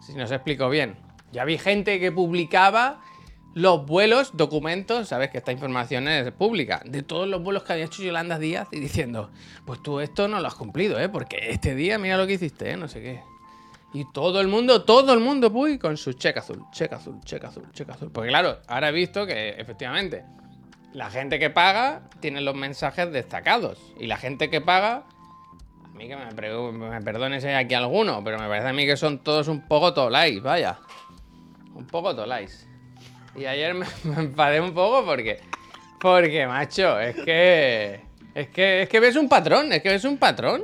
Si 0.00 0.14
no 0.14 0.26
se 0.26 0.34
explicó 0.34 0.68
bien. 0.68 0.96
Ya 1.32 1.44
vi 1.44 1.58
gente 1.58 1.98
que 1.98 2.12
publicaba 2.12 3.00
los 3.56 3.86
vuelos, 3.86 4.36
documentos, 4.36 5.08
sabes 5.08 5.30
que 5.30 5.38
esta 5.38 5.50
información 5.50 6.08
es 6.08 6.30
pública, 6.30 6.82
de 6.84 7.02
todos 7.02 7.26
los 7.26 7.42
vuelos 7.42 7.62
que 7.62 7.72
había 7.72 7.86
hecho 7.86 8.02
Yolanda 8.02 8.38
Díaz 8.38 8.68
y 8.70 8.78
diciendo, 8.78 9.30
pues 9.64 9.82
tú 9.82 10.00
esto 10.00 10.28
no 10.28 10.40
lo 10.40 10.46
has 10.46 10.54
cumplido, 10.54 11.00
¿eh? 11.00 11.08
Porque 11.08 11.38
este 11.48 11.74
día 11.74 11.98
mira 11.98 12.18
lo 12.18 12.26
que 12.26 12.34
hiciste, 12.34 12.72
¿eh? 12.72 12.76
No 12.76 12.86
sé 12.86 13.00
qué. 13.00 13.22
Y 13.94 14.04
todo 14.12 14.42
el 14.42 14.48
mundo, 14.48 14.84
todo 14.84 15.14
el 15.14 15.20
mundo, 15.20 15.50
puy, 15.50 15.78
con 15.78 15.96
su 15.96 16.12
cheque 16.12 16.40
azul, 16.40 16.64
cheque 16.70 16.96
azul, 16.96 17.18
cheque 17.24 17.46
azul, 17.46 17.66
cheque 17.72 17.92
azul. 17.92 18.10
Porque 18.12 18.28
claro, 18.28 18.58
ahora 18.68 18.90
he 18.90 18.92
visto 18.92 19.24
que 19.24 19.48
efectivamente 19.56 20.26
la 20.92 21.08
gente 21.08 21.38
que 21.38 21.48
paga 21.48 22.02
tiene 22.20 22.42
los 22.42 22.54
mensajes 22.54 23.10
destacados. 23.10 23.78
Y 23.98 24.06
la 24.06 24.18
gente 24.18 24.50
que 24.50 24.60
paga, 24.60 25.04
a 25.82 25.88
mí 25.96 26.08
que 26.08 26.14
me, 26.14 27.00
perdone 27.00 27.40
si 27.40 27.46
hay 27.46 27.54
aquí 27.54 27.72
alguno, 27.72 28.22
pero 28.22 28.38
me 28.38 28.48
parece 28.48 28.68
a 28.68 28.74
mí 28.74 28.84
que 28.84 28.98
son 28.98 29.20
todos 29.20 29.48
un 29.48 29.66
poco 29.66 29.94
tolais, 29.94 30.42
vaya. 30.42 30.78
Un 31.74 31.86
poco 31.86 32.14
tolais. 32.14 32.65
Y 33.36 33.44
ayer 33.44 33.74
me, 33.74 33.86
me 34.04 34.22
enfadé 34.22 34.60
un 34.60 34.72
poco 34.72 35.04
porque. 35.04 35.40
Porque, 36.00 36.46
macho, 36.46 36.98
es 37.00 37.16
que. 37.16 38.00
Es 38.34 38.48
que, 38.48 38.82
es 38.82 38.88
que 38.88 39.00
ves 39.00 39.16
un 39.16 39.28
patrón, 39.28 39.72
es 39.72 39.82
que 39.82 39.88
ves 39.88 40.04
un 40.04 40.18
patrón. 40.18 40.62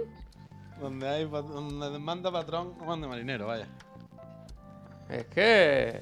Donde 0.78 1.08
hay 1.08 1.24
donde 1.24 1.98
manda 1.98 2.30
patrón, 2.30 2.74
manda 2.84 3.08
marinero, 3.08 3.46
vaya. 3.46 3.66
Es 5.08 5.24
que. 5.26 6.00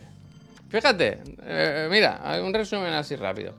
Fíjate, 0.69 1.21
eh, 1.43 1.89
mira, 1.91 2.21
hay 2.23 2.41
un 2.41 2.55
resumen 2.55 2.93
así 2.93 3.17
rápido. 3.17 3.55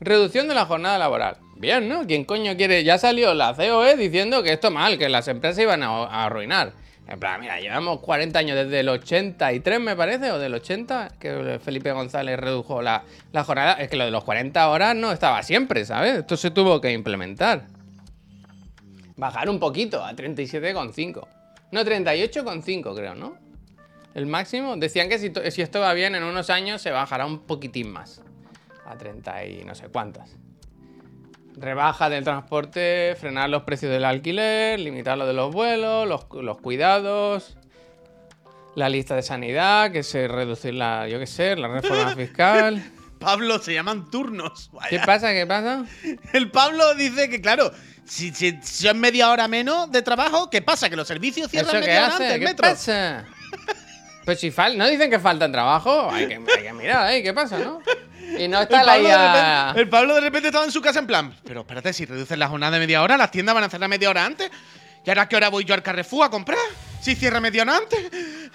Reducción 0.00 0.46
de 0.48 0.54
la 0.54 0.66
jornada 0.66 0.98
laboral. 0.98 1.38
Bien, 1.56 1.88
¿no? 1.88 2.06
¿Quién 2.06 2.24
coño 2.24 2.56
quiere? 2.56 2.84
Ya 2.84 2.98
salió 2.98 3.34
la 3.34 3.54
COE 3.54 3.96
diciendo 3.96 4.42
que 4.42 4.52
esto 4.52 4.70
mal, 4.70 4.98
que 4.98 5.08
las 5.08 5.26
empresas 5.26 5.58
iban 5.60 5.82
a, 5.82 5.88
a 5.88 6.26
arruinar. 6.26 6.72
En 7.08 7.18
plan, 7.18 7.40
mira, 7.40 7.58
llevamos 7.58 8.00
40 8.00 8.38
años 8.38 8.54
desde 8.54 8.80
el 8.80 8.88
83, 8.90 9.80
me 9.80 9.96
parece, 9.96 10.30
o 10.30 10.38
del 10.38 10.52
80, 10.52 11.12
que 11.18 11.58
Felipe 11.58 11.90
González 11.92 12.38
redujo 12.38 12.82
la, 12.82 13.02
la 13.32 13.44
jornada. 13.44 13.72
Es 13.74 13.88
que 13.88 13.96
lo 13.96 14.04
de 14.04 14.10
los 14.10 14.24
40 14.24 14.68
horas 14.68 14.94
no 14.94 15.10
estaba 15.10 15.42
siempre, 15.42 15.86
¿sabes? 15.86 16.18
Esto 16.18 16.36
se 16.36 16.50
tuvo 16.50 16.82
que 16.82 16.92
implementar. 16.92 17.66
Bajar 19.16 19.48
un 19.48 19.58
poquito 19.58 20.04
a 20.04 20.12
37,5. 20.12 21.26
No, 21.72 21.80
38,5 21.80 22.94
creo, 22.94 23.14
¿no? 23.14 23.38
El 24.14 24.26
máximo. 24.26 24.76
Decían 24.76 25.08
que 25.08 25.18
si, 25.18 25.32
si 25.50 25.62
esto 25.62 25.80
va 25.80 25.94
bien, 25.94 26.14
en 26.14 26.24
unos 26.24 26.50
años 26.50 26.82
se 26.82 26.90
bajará 26.90 27.24
un 27.24 27.38
poquitín 27.40 27.90
más. 27.90 28.20
A 28.84 28.98
30 28.98 29.44
y 29.46 29.64
no 29.64 29.74
sé 29.74 29.88
cuántas. 29.88 30.36
Rebaja 31.60 32.08
del 32.08 32.24
transporte, 32.24 33.16
frenar 33.18 33.50
los 33.50 33.64
precios 33.64 33.90
del 33.90 34.04
alquiler, 34.04 34.78
limitar 34.78 35.18
lo 35.18 35.26
de 35.26 35.32
los 35.32 35.52
vuelos, 35.52 36.06
los, 36.06 36.26
los 36.42 36.58
cuidados, 36.58 37.56
la 38.74 38.88
lista 38.88 39.16
de 39.16 39.22
sanidad, 39.22 39.90
que 39.90 40.02
se 40.02 40.28
reducir 40.28 40.74
la, 40.74 41.08
yo 41.08 41.18
qué 41.18 41.26
sé, 41.26 41.56
la 41.56 41.68
reforma 41.68 42.14
fiscal. 42.16 42.82
Pablo, 43.18 43.58
se 43.58 43.74
llaman 43.74 44.10
turnos. 44.10 44.70
vaya. 44.72 44.88
¿Qué 44.88 45.00
pasa? 45.00 45.32
¿Qué 45.32 45.46
pasa? 45.46 45.84
El 46.32 46.50
Pablo 46.50 46.94
dice 46.94 47.28
que, 47.28 47.40
claro, 47.40 47.72
si, 48.04 48.32
si 48.32 48.58
son 48.62 49.00
media 49.00 49.30
hora 49.30 49.48
menos 49.48 49.90
de 49.90 50.02
trabajo, 50.02 50.48
¿qué 50.50 50.62
pasa? 50.62 50.88
¿Que 50.88 50.96
los 50.96 51.08
servicios 51.08 51.50
cierran 51.50 51.76
¿Eso 51.76 51.80
qué 51.80 51.86
media 51.86 52.06
hora 52.06 52.12
antes 52.14 52.28
hace? 52.28 52.38
¿Qué 52.38 52.44
metro? 52.44 52.62
pasa? 52.62 53.24
Pues 54.28 54.40
si 54.40 54.50
fal 54.50 54.76
no 54.76 54.86
dicen 54.86 55.10
que 55.10 55.18
falta 55.18 55.50
trabajo, 55.50 56.10
hay 56.10 56.28
que, 56.28 56.34
hay 56.34 56.62
que 56.62 56.72
mirar, 56.74 57.10
¿eh? 57.14 57.22
¿Qué 57.22 57.32
pasa, 57.32 57.58
no? 57.60 57.80
Y 58.38 58.46
no 58.46 58.58
El 58.58 58.64
está 58.64 58.84
la 58.84 58.98
IA... 58.98 59.68
repente, 59.68 59.80
el 59.80 59.88
Pablo 59.88 60.16
de 60.16 60.20
repente 60.20 60.48
estaba 60.48 60.66
en 60.66 60.70
su 60.70 60.82
casa 60.82 60.98
en 60.98 61.06
plan, 61.06 61.34
pero 61.44 61.60
espérate, 61.60 61.94
si 61.94 62.04
reduces 62.04 62.36
la 62.36 62.46
jornada 62.46 62.72
de 62.72 62.80
media 62.80 63.02
hora, 63.02 63.16
las 63.16 63.30
tiendas 63.30 63.54
van 63.54 63.64
a 63.64 63.70
cerrar 63.70 63.88
media 63.88 64.10
hora 64.10 64.26
antes. 64.26 64.50
¿Y 65.02 65.08
ahora 65.08 65.26
qué 65.30 65.36
hora 65.36 65.48
voy 65.48 65.64
yo 65.64 65.72
al 65.72 65.82
Carrefour 65.82 66.26
a 66.26 66.28
comprar? 66.28 66.58
Si 67.00 67.14
cierra 67.14 67.40
media 67.40 67.62
hora 67.62 67.78
antes. 67.78 67.98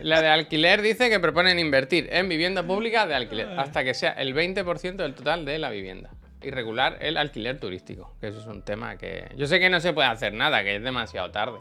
La 0.00 0.22
de 0.22 0.28
alquiler 0.28 0.80
dice 0.80 1.10
que 1.10 1.20
proponen 1.20 1.58
invertir 1.58 2.08
en 2.10 2.30
vivienda 2.30 2.62
pública 2.62 3.06
de 3.06 3.14
alquiler 3.14 3.60
hasta 3.60 3.84
que 3.84 3.92
sea 3.92 4.12
el 4.12 4.34
20% 4.34 4.96
del 4.96 5.12
total 5.12 5.44
de 5.44 5.58
la 5.58 5.68
vivienda. 5.68 6.08
Y 6.40 6.50
regular 6.50 6.96
el 7.02 7.18
alquiler 7.18 7.60
turístico, 7.60 8.16
que 8.22 8.28
eso 8.28 8.40
es 8.40 8.46
un 8.46 8.62
tema 8.62 8.96
que... 8.96 9.28
Yo 9.36 9.46
sé 9.46 9.60
que 9.60 9.68
no 9.68 9.80
se 9.80 9.92
puede 9.92 10.08
hacer 10.08 10.32
nada, 10.32 10.64
que 10.64 10.76
es 10.76 10.82
demasiado 10.82 11.30
tarde. 11.30 11.58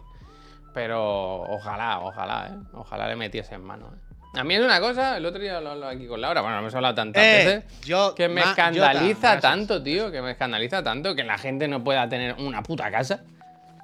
Pero 0.76 1.42
ojalá, 1.42 2.02
ojalá, 2.02 2.50
¿eh? 2.52 2.58
Ojalá 2.74 3.08
le 3.08 3.16
metiese 3.16 3.56
en 3.56 3.64
mano. 3.64 3.88
¿eh? 3.96 4.40
A 4.40 4.44
mí 4.44 4.54
es 4.56 4.62
una 4.62 4.80
cosa, 4.82 5.16
el 5.18 5.26
otro 5.26 5.40
día 5.42 5.62
lo 5.62 5.72
hablo 5.72 5.88
aquí 5.88 6.06
con 6.06 6.20
Laura, 6.20 6.42
bueno, 6.42 6.60
hemos 6.60 6.76
hablado 6.76 6.94
tantas 6.94 7.24
Eh, 7.24 7.46
veces, 7.64 7.82
yo- 7.86 8.14
que 8.14 8.28
me 8.28 8.42
ma- 8.44 8.50
escandaliza 8.50 9.40
tanto, 9.40 9.82
tío, 9.82 10.12
que 10.12 10.22
me 10.22 10.32
escandaliza 10.32 10.84
tanto 10.84 11.16
que 11.16 11.24
la 11.24 11.38
gente 11.38 11.70
no 11.70 11.82
pueda 11.84 12.08
tener 12.10 12.36
una 12.40 12.62
puta 12.62 12.92
casa. 12.92 13.22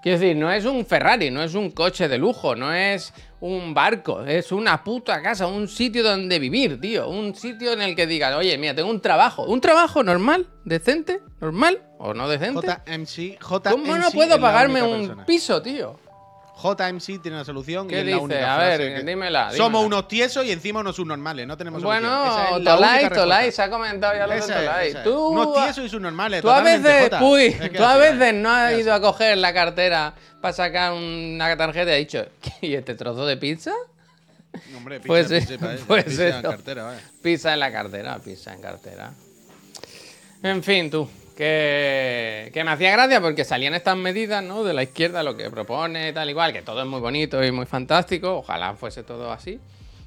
Quiero 0.03 0.19
decir, 0.19 0.35
no 0.35 0.51
es 0.51 0.65
un 0.65 0.85
Ferrari, 0.85 1.31
no 1.31 1.41
es 1.43 1.53
un 1.55 1.71
coche 1.71 2.09
de 2.09 2.17
lujo, 2.17 2.55
no 2.55 2.73
es 2.73 3.13
un 3.39 3.73
barco, 3.73 4.23
es 4.25 4.51
una 4.51 4.83
puta 4.83 5.21
casa, 5.21 5.45
un 5.47 5.67
sitio 5.69 6.03
donde 6.03 6.39
vivir, 6.39 6.81
tío. 6.81 7.07
Un 7.07 7.33
sitio 7.35 7.71
en 7.73 7.83
el 7.83 7.95
que 7.95 8.05
digas, 8.07 8.35
oye, 8.35 8.57
mira, 8.57 8.73
tengo 8.75 8.89
un 8.89 8.99
trabajo. 8.99 9.43
¿Un 9.43 9.61
trabajo 9.61 10.03
normal? 10.03 10.47
¿Decente? 10.65 11.21
¿Normal? 11.39 11.79
¿O 11.99 12.13
no 12.15 12.27
decente? 12.27 12.65
JMC, 12.67 13.37
JMC. 13.39 13.69
¿Cómo 13.71 13.95
no 13.95 14.09
puedo 14.11 14.41
pagarme 14.41 14.81
un 14.83 15.01
persona. 15.01 15.25
piso, 15.27 15.61
tío? 15.61 15.97
JMC 16.61 17.21
tiene 17.21 17.37
una 17.37 17.45
solución. 17.45 17.87
y 17.87 17.89
¿Qué 17.89 17.99
es 17.99 18.05
la 18.05 18.11
dice? 18.11 18.23
única 18.23 18.55
A 18.55 18.57
ver, 18.59 18.95
que- 18.95 19.03
dímela, 19.03 19.51
Somos 19.51 19.81
dímela. 19.81 19.85
unos 19.87 20.07
tiesos 20.07 20.45
y 20.45 20.51
encima 20.51 20.79
unos 20.81 20.95
subnormales. 20.95 21.47
No 21.47 21.57
tenemos. 21.57 21.81
Bueno, 21.81 22.07
es 22.57 22.63
la 22.63 22.75
Tolai, 22.75 23.09
Tolai, 23.09 23.51
se 23.51 23.61
ha 23.61 23.69
comentado 23.69 24.13
ya 24.13 24.27
lo 24.27 24.33
de 24.33 24.39
es, 24.39 24.47
Tolai. 24.47 24.87
es. 24.89 25.03
Tú, 25.03 25.27
Unos 25.27 25.53
tiesos 25.53 25.85
y 25.85 25.89
subnormales. 25.89 26.41
Tú 26.41 26.49
a 26.49 26.61
veces, 26.61 27.03
Jota. 27.03 27.23
uy, 27.23 27.45
Es 27.45 27.59
que 27.59 27.69
tú 27.77 27.83
a 27.83 27.97
veces 27.97 28.33
no 28.35 28.49
has 28.49 28.73
Es 28.73 28.79
ido 28.81 28.93
a 28.93 29.01
coger 29.01 29.37
la 29.37 29.53
cartera 29.53 30.13
para 30.41 30.53
sacar 30.53 30.93
una 30.93 31.55
tarjeta 31.57 31.91
y 31.91 31.93
has 31.93 31.99
dicho, 31.99 32.25
¿y 32.61 32.73
este 32.75 32.95
trozo 32.95 33.25
de 33.25 33.37
pizza? 33.37 33.73
Hombre, 34.75 34.97
pizza, 34.99 35.07
Pues 35.07 35.27
pizza, 35.29 35.53
eso, 35.53 35.65
pizza, 35.67 35.85
pues 35.87 36.03
pizza 36.05 36.27
en 36.27 36.35
eso. 36.35 36.41
cartera, 36.49 36.83
vaya. 36.83 37.01
Pizza 37.23 37.53
en 37.53 37.59
la 37.59 37.71
cartera, 37.71 38.19
pizza 38.19 38.53
en 38.53 38.61
cartera. 38.61 39.11
En 40.43 40.63
fin, 40.63 40.89
tú, 40.91 41.07
Que, 41.41 42.51
que 42.53 42.63
me 42.63 42.69
hacía 42.69 42.91
gracia 42.91 43.19
porque 43.19 43.43
salían 43.43 43.73
estas 43.73 43.97
medidas, 43.97 44.43
¿no? 44.43 44.63
De 44.63 44.73
la 44.75 44.83
izquierda, 44.83 45.23
lo 45.23 45.35
que 45.35 45.49
propone, 45.49 46.13
tal 46.13 46.29
igual, 46.29 46.53
que 46.53 46.61
todo 46.61 46.81
es 46.81 46.87
muy 46.87 46.99
bonito 46.99 47.43
y 47.43 47.51
muy 47.51 47.65
fantástico. 47.65 48.37
Ojalá 48.37 48.75
fuese 48.75 49.01
todo 49.01 49.31
así. 49.31 49.59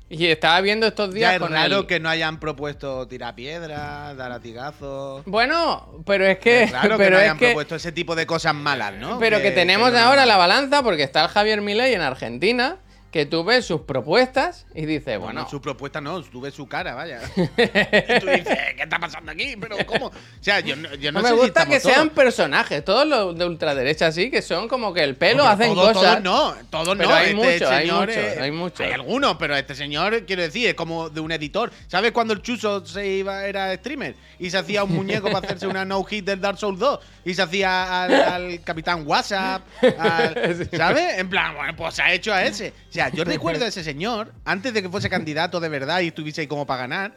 Y 0.08 0.26
estaba 0.26 0.60
viendo 0.60 0.86
estos 0.86 1.12
días 1.12 1.30
Ya 1.30 1.34
es 1.34 1.40
con 1.40 1.50
raro 1.52 1.80
el- 1.80 1.86
que 1.88 1.98
no 1.98 2.08
hayan 2.08 2.38
propuesto 2.38 3.08
tirar 3.08 3.34
piedras, 3.34 4.16
dar 4.16 4.30
latigazos. 4.30 5.24
Bueno, 5.24 6.02
pero 6.06 6.24
es 6.24 6.38
que. 6.38 6.62
Es 6.64 6.70
raro 6.70 6.96
que 6.96 7.10
no 7.10 7.16
hayan 7.18 7.36
que 7.36 7.46
propuesto 7.46 7.74
ese 7.74 7.90
tipo 7.90 8.14
de 8.14 8.26
cosas 8.26 8.54
malas, 8.54 8.94
¿no? 8.94 9.18
Pero 9.18 9.42
que, 9.42 9.50
tenemos 9.50 9.92
no- 9.92 9.98
ahora 9.98 10.26
la 10.26 10.36
balanza 10.36 10.84
porque 10.84 11.02
está 11.02 11.22
el 11.22 11.28
Javier 11.30 11.62
Milei 11.62 11.94
en 11.94 12.02
Argentina, 12.02 12.76
que 13.14 13.26
tú 13.26 13.44
ves 13.44 13.64
sus 13.64 13.82
propuestas 13.82 14.66
y 14.74 14.86
dices, 14.86 15.20
Bueno, 15.20 15.34
bueno, 15.34 15.48
su 15.48 15.60
propuesta 15.60 16.00
no, 16.00 16.20
tú 16.24 16.40
ves 16.40 16.52
su 16.52 16.66
cara, 16.66 16.94
vaya. 16.94 17.20
y 17.36 18.18
tú 18.20 18.26
dices, 18.26 18.58
¿qué 18.76 18.82
está 18.82 18.98
pasando 18.98 19.30
aquí? 19.30 19.54
Pero 19.56 19.76
¿cómo? 19.86 20.06
O 20.06 20.12
sea, 20.40 20.58
yo 20.58 20.74
no, 20.74 20.92
yo 20.96 21.12
no, 21.12 21.20
no 21.20 21.22
me 21.22 21.28
sé 21.28 21.34
gusta 21.36 21.64
que 21.64 21.78
sean 21.78 22.10
personajes, 22.10 22.84
todos 22.84 23.06
los 23.06 23.38
de 23.38 23.44
ultraderecha 23.46 24.08
así, 24.08 24.32
que 24.32 24.42
son 24.42 24.66
como 24.66 24.92
que 24.92 25.04
el 25.04 25.14
pelo 25.14 25.46
hacen 25.46 25.72
cosas. 25.76 25.94
Todos 25.94 26.22
no, 26.22 26.54
todos 26.70 26.96
Pero 26.96 27.08
no. 27.08 27.14
hay 27.14 27.24
este 27.30 27.34
muchos, 27.36 27.70
hay 27.70 27.90
muchos, 27.90 28.16
es- 28.16 28.40
hay 28.40 28.50
muchos. 28.50 28.80
Hay 28.80 28.92
algunos, 28.92 29.36
pero 29.36 29.54
este 29.56 29.76
señor, 29.76 30.26
quiero 30.26 30.42
decir, 30.42 30.66
es 30.66 30.74
como 30.74 31.08
de 31.08 31.20
un 31.20 31.30
editor. 31.30 31.70
¿Sabes 31.86 32.10
cuando 32.10 32.34
el 32.34 32.42
Chuso 32.42 32.84
se 32.84 33.06
iba, 33.06 33.46
era 33.46 33.72
streamer? 33.76 34.16
Y 34.40 34.50
se 34.50 34.58
hacía 34.58 34.82
un 34.82 34.92
muñeco 34.92 35.28
para 35.30 35.38
hacerse 35.46 35.68
una 35.68 35.84
no-hit 35.84 36.24
del 36.24 36.40
Dark 36.40 36.58
Souls 36.58 36.80
2. 36.80 36.98
Y 37.26 37.34
se 37.34 37.42
hacía 37.42 38.02
al, 38.02 38.12
al 38.12 38.60
Capitán 38.64 39.06
WhatsApp. 39.06 39.62
al- 40.00 40.68
¿Sabes? 40.76 41.18
En 41.18 41.30
plan, 41.30 41.54
bueno, 41.54 41.74
pues 41.76 41.94
se 41.94 42.02
ha 42.02 42.12
hecho 42.12 42.34
a 42.34 42.42
ese. 42.44 42.72
O 42.90 42.92
sea, 42.92 43.03
yo 43.10 43.24
recuerdo 43.24 43.64
a 43.64 43.68
ese 43.68 43.82
señor, 43.84 44.32
antes 44.44 44.72
de 44.74 44.82
que 44.82 44.88
fuese 44.88 45.08
candidato 45.10 45.60
de 45.60 45.68
verdad 45.68 46.00
y 46.00 46.08
estuviese 46.08 46.42
ahí 46.42 46.46
como 46.46 46.66
para 46.66 46.82
ganar. 46.82 47.12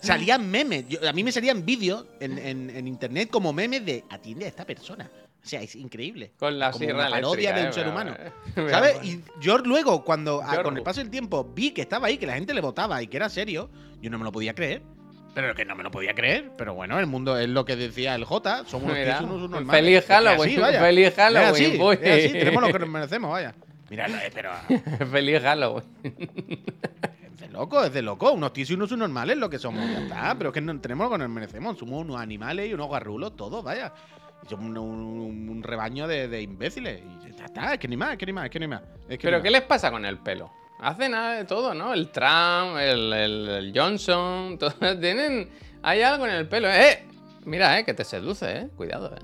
Salían 0.00 0.50
memes. 0.50 0.88
Yo- 0.88 1.08
a 1.08 1.12
mí 1.12 1.22
me 1.22 1.30
salían 1.30 1.64
vídeos 1.64 2.04
en, 2.20 2.36
en- 2.38 2.70
en 2.70 2.88
internet 2.88 3.28
como 3.30 3.52
memes 3.52 3.84
de 3.86 4.04
atiende 4.10 4.46
a 4.46 4.48
esta 4.48 4.64
persona. 4.64 5.08
O 5.44 5.46
sea, 5.48 5.60
es 5.60 5.74
increíble. 5.76 6.32
Con 6.38 6.58
la 6.58 6.70
como 6.72 6.84
sierra 6.84 7.00
una 7.06 7.10
parodia 7.10 7.52
de 7.52 7.60
un 7.62 7.66
eh, 7.68 7.72
ser 7.72 7.82
pero, 7.84 7.90
humano. 7.92 8.16
eh, 8.56 8.66
¿Sabes? 8.70 8.96
Y 9.02 9.20
yo 9.40 9.58
luego, 9.58 10.04
cuando 10.04 10.42
a- 10.42 10.46
Yorgo. 10.54 10.62
con 10.64 10.76
el 10.76 10.82
paso 10.82 11.00
del 11.00 11.10
tiempo 11.10 11.44
vi 11.54 11.70
que 11.72 11.82
estaba 11.82 12.08
ahí, 12.08 12.18
que 12.18 12.26
la 12.26 12.34
gente 12.34 12.52
le 12.54 12.60
votaba 12.60 13.00
y 13.02 13.06
que 13.06 13.16
era 13.16 13.28
serio, 13.28 13.70
yo 14.00 14.10
no 14.10 14.18
me 14.18 14.24
lo 14.24 14.32
podía 14.32 14.54
creer. 14.54 14.82
Pero 15.34 15.54
que 15.54 15.64
no 15.64 15.74
me 15.76 15.82
lo 15.82 15.90
podía 15.90 16.14
creer. 16.14 16.50
Pero 16.58 16.74
bueno, 16.74 16.98
el 16.98 17.06
mundo 17.06 17.38
es 17.38 17.48
lo 17.48 17.64
que 17.64 17.74
decía 17.76 18.14
el 18.16 18.24
J. 18.24 18.64
Somos 18.66 18.90
unos 18.92 19.20
unos 19.22 19.50
normales. 19.50 19.82
feliz 19.84 20.04
Halloween, 20.06 20.50
así, 20.50 20.56
vaya. 20.60 20.80
feliz 20.80 21.06
Es 21.08 21.14
Halloween, 21.14 21.46
así, 21.54 21.64
es 22.06 22.24
así, 22.26 22.32
tenemos 22.38 22.62
lo 22.62 22.72
que 22.72 22.78
nos 22.80 22.88
merecemos, 22.88 23.30
vaya. 23.30 23.54
Mira, 23.92 24.06
pero 24.32 24.50
Feliz 25.10 25.42
Halloween. 25.42 25.84
es 26.02 27.36
de 27.40 27.48
loco, 27.50 27.84
es 27.84 27.92
de 27.92 28.00
loco. 28.00 28.32
Unos 28.32 28.54
tíos 28.54 28.70
y 28.70 28.74
unos 28.74 28.90
normales 28.92 29.36
lo 29.36 29.50
que 29.50 29.58
somos. 29.58 29.84
Ya 29.84 30.00
está, 30.04 30.34
pero 30.38 30.48
es 30.48 30.54
que 30.54 30.62
no, 30.62 30.80
tenemos 30.80 31.06
lo 31.06 31.12
que 31.12 31.18
nos 31.18 31.28
merecemos. 31.28 31.76
Somos 31.78 32.00
unos 32.00 32.16
animales 32.18 32.70
y 32.70 32.72
unos 32.72 32.90
garrulos, 32.90 33.36
todos, 33.36 33.62
vaya. 33.62 33.92
Y 34.44 34.48
somos 34.48 34.64
un, 34.70 34.78
un- 34.78 35.48
un 35.50 35.62
rebaño 35.62 36.08
de, 36.08 36.26
de 36.26 36.40
imbéciles. 36.40 37.02
Y 37.28 37.36
ya 37.36 37.44
está, 37.44 37.74
es 37.74 37.78
que 37.78 37.86
ni 37.86 37.98
más, 37.98 38.12
es 38.12 38.18
que 38.18 38.24
ni 38.24 38.32
más, 38.32 38.44
es 38.46 38.50
que 38.50 38.60
ni 38.60 38.66
más. 38.66 38.80
Es 39.10 39.18
que 39.18 39.26
Pero 39.26 39.36
ni 39.36 39.42
¿qué 39.42 39.50
más. 39.50 39.60
les 39.60 39.68
pasa 39.68 39.90
con 39.90 40.06
el 40.06 40.16
pelo? 40.18 40.50
Hacen 40.80 41.10
nada 41.12 41.34
de 41.34 41.44
todo, 41.44 41.74
¿no? 41.74 41.92
El 41.92 42.08
Trump, 42.10 42.78
el, 42.80 43.12
el- 43.12 43.48
el 43.48 43.72
Johnson, 43.78 44.56
todos 44.58 44.74
tienen... 45.00 45.50
Hay 45.82 46.00
algo 46.00 46.26
en 46.26 46.32
el 46.34 46.48
pelo. 46.48 46.68
¡Eh! 46.70 47.04
Mira, 47.44 47.78
eh, 47.78 47.84
que 47.84 47.92
te 47.92 48.04
seduce, 48.04 48.56
eh. 48.56 48.68
Cuidado, 48.74 49.14
eh. 49.14 49.20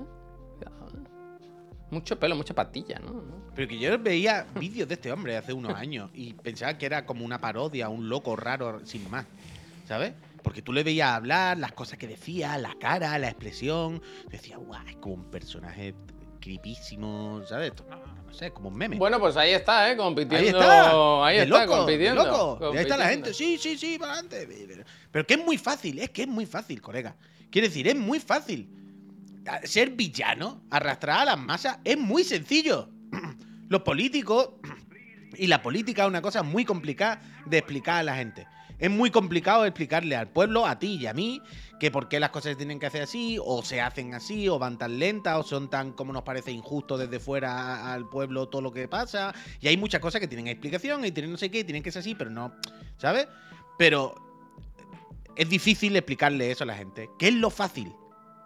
Mucho 1.91 2.19
pelo, 2.19 2.35
mucha 2.35 2.53
patilla, 2.53 2.99
¿no? 2.99 3.23
Pero 3.55 3.67
que 3.67 3.79
yo 3.79 3.97
veía 3.97 4.45
vídeos 4.59 4.87
de 4.87 4.93
este 4.93 5.11
hombre 5.11 5.35
hace 5.37 5.53
unos 5.53 5.73
años 5.75 6.09
y 6.13 6.33
pensaba 6.33 6.77
que 6.77 6.85
era 6.85 7.05
como 7.05 7.25
una 7.25 7.41
parodia, 7.41 7.89
un 7.89 8.09
loco 8.09 8.35
raro 8.35 8.85
sin 8.85 9.09
más, 9.09 9.25
¿sabes? 9.87 10.13
Porque 10.43 10.61
tú 10.61 10.71
le 10.71 10.83
veías 10.83 11.09
hablar, 11.09 11.57
las 11.57 11.73
cosas 11.73 11.97
que 11.97 12.07
decía, 12.07 12.57
la 12.57 12.75
cara, 12.79 13.17
la 13.19 13.27
expresión. 13.27 14.01
Decía, 14.29 14.57
guau, 14.57 14.87
es 14.87 14.95
como 14.97 15.15
un 15.15 15.25
personaje 15.31 15.95
creepísimo, 16.39 17.41
¿sabes? 17.47 17.73
No, 17.89 17.97
no 18.25 18.33
sé, 18.33 18.51
como 18.51 18.69
un 18.69 18.77
meme. 18.77 18.97
Bueno, 18.97 19.19
pues 19.19 19.35
ahí 19.35 19.51
está, 19.51 19.91
¿eh? 19.91 19.97
Compitiendo. 19.97 20.37
ahí 20.37 20.47
está, 20.47 21.25
Ahí 21.25 21.37
está, 21.39 21.65
loco, 21.65 21.77
compitiendo. 21.77 22.25
loco. 22.25 22.71
Ahí 22.71 22.77
está 22.77 22.97
la 22.97 23.09
gente, 23.09 23.33
sí, 23.33 23.57
sí, 23.57 23.77
sí, 23.77 23.97
para 23.99 24.13
adelante. 24.13 24.47
Pero, 24.67 24.83
pero 25.11 25.27
que 25.27 25.33
es 25.33 25.43
muy 25.43 25.57
fácil, 25.57 25.99
es 25.99 26.09
que 26.11 26.21
es 26.21 26.27
muy 26.27 26.45
fácil, 26.45 26.81
colega. 26.81 27.15
Quiero 27.51 27.67
decir, 27.67 27.87
es 27.87 27.95
muy 27.95 28.19
fácil. 28.19 28.69
Ser 29.63 29.91
villano, 29.91 30.61
arrastrar 30.69 31.19
a 31.19 31.25
las 31.25 31.39
masas, 31.39 31.79
es 31.83 31.97
muy 31.97 32.23
sencillo. 32.23 32.89
Los 33.69 33.81
políticos 33.81 34.49
y 35.37 35.47
la 35.47 35.61
política 35.61 36.03
es 36.03 36.07
una 36.07 36.21
cosa 36.21 36.43
muy 36.43 36.65
complicada 36.65 37.21
de 37.45 37.57
explicar 37.59 37.97
a 37.97 38.03
la 38.03 38.15
gente. 38.15 38.47
Es 38.79 38.89
muy 38.89 39.11
complicado 39.11 39.65
explicarle 39.65 40.15
al 40.15 40.29
pueblo, 40.29 40.65
a 40.65 40.79
ti 40.79 40.97
y 41.01 41.05
a 41.05 41.13
mí, 41.13 41.41
que 41.79 41.91
por 41.91 42.07
qué 42.07 42.19
las 42.19 42.29
cosas 42.29 42.51
se 42.51 42.55
tienen 42.55 42.79
que 42.79 42.85
hacer 42.85 43.01
así, 43.01 43.37
o 43.43 43.61
se 43.61 43.81
hacen 43.81 44.13
así, 44.13 44.47
o 44.47 44.57
van 44.57 44.77
tan 44.77 44.99
lentas, 44.99 45.37
o 45.37 45.43
son 45.43 45.69
tan 45.69 45.91
como 45.91 46.13
nos 46.13 46.23
parece 46.23 46.51
injusto 46.51 46.97
desde 46.97 47.19
fuera 47.19 47.93
al 47.93 48.07
pueblo 48.07 48.47
todo 48.47 48.61
lo 48.61 48.71
que 48.71 48.87
pasa. 48.87 49.33
Y 49.59 49.67
hay 49.67 49.75
muchas 49.75 49.99
cosas 49.99 50.21
que 50.21 50.27
tienen 50.27 50.47
explicación 50.47 51.03
y 51.03 51.11
tienen 51.11 51.31
no 51.31 51.37
sé 51.37 51.51
qué, 51.51 51.59
y 51.59 51.63
tienen 51.65 51.83
que 51.83 51.91
ser 51.91 51.99
así, 51.99 52.15
pero 52.15 52.29
no, 52.29 52.53
¿sabes? 52.97 53.27
Pero 53.77 54.15
es 55.35 55.49
difícil 55.49 55.95
explicarle 55.95 56.49
eso 56.49 56.63
a 56.63 56.67
la 56.67 56.75
gente. 56.75 57.09
¿Qué 57.19 57.27
es 57.27 57.33
lo 57.33 57.49
fácil? 57.49 57.93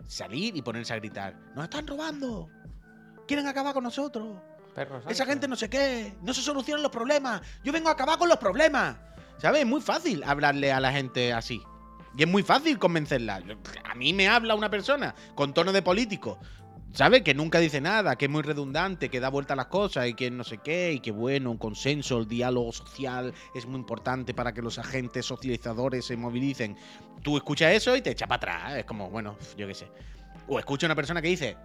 Salir 0.08 0.56
y 0.56 0.62
ponerse 0.62 0.93
a 0.93 0.97
gritar. 0.97 1.36
¡Nos 1.56 1.66
están 1.66 1.88
robando! 1.88 2.49
¡Quieren 3.28 3.47
acabar 3.47 3.74
con 3.74 3.84
nosotros! 3.84 4.38
Esa 5.08 5.26
gente 5.26 5.47
no 5.47 5.56
sé 5.56 5.70
qué, 5.70 6.16
no 6.22 6.34
se 6.34 6.41
solucionan 6.41 6.82
los 6.82 6.91
problemas. 6.91 7.41
Yo 7.64 7.72
vengo 7.72 7.89
a 7.89 7.93
acabar 7.93 8.18
con 8.18 8.28
los 8.28 8.38
problemas. 8.38 8.97
¿Sabes? 9.38 9.62
Es 9.62 9.68
muy 9.68 9.82
fácil 9.82 10.24
hablarle 10.24 10.72
a 10.72 10.80
la 10.80 10.91
gente 10.91 11.34
así. 11.34 11.62
Y 12.18 12.24
es 12.24 12.30
muy 12.30 12.43
fácil 12.43 12.80
convencerla. 12.80 13.41
A 13.84 13.95
mí 13.95 14.14
me 14.14 14.28
habla 14.28 14.56
una 14.56 14.70
persona 14.70 15.14
con 15.36 15.54
tono 15.54 15.72
de 15.72 15.82
político. 15.82 16.39
¿Sabes? 16.94 17.24
Que 17.24 17.34
nunca 17.34 17.58
dice 17.58 17.82
nada, 17.82 18.16
que 18.16 18.26
es 18.26 18.32
muy 18.32 18.44
redundante, 18.44 19.10
que 19.10 19.20
da 19.20 19.30
vuelta 19.30 19.54
a 19.54 19.58
las 19.58 19.66
cosas 19.66 20.08
y 20.08 20.14
que 20.14 20.30
no 20.30 20.44
sé 20.44 20.60
qué, 20.60 20.94
y 20.94 21.00
que 21.00 21.10
bueno, 21.10 21.50
un 21.50 21.58
consenso, 21.58 22.20
el 22.20 22.28
diálogo 22.28 22.72
social 22.72 23.34
es 23.56 23.66
muy 23.66 23.80
importante 23.80 24.36
para 24.36 24.54
que 24.54 24.62
los 24.62 24.78
agentes 24.78 25.26
socializadores 25.26 26.06
se 26.06 26.16
movilicen. 26.16 26.78
Tú 27.24 27.36
escuchas 27.36 27.74
eso 27.74 27.96
y 27.96 28.04
te 28.04 28.12
echa 28.12 28.28
para 28.28 28.36
atrás. 28.36 28.78
Es 28.78 28.86
como, 28.86 29.10
bueno, 29.10 29.36
yo 29.58 29.68
qué 29.68 29.74
sé. 29.74 29.88
O 30.48 30.60
escucha 30.60 30.86
una 30.86 30.96
persona 30.96 31.20
que 31.20 31.30
dice, 31.30 31.58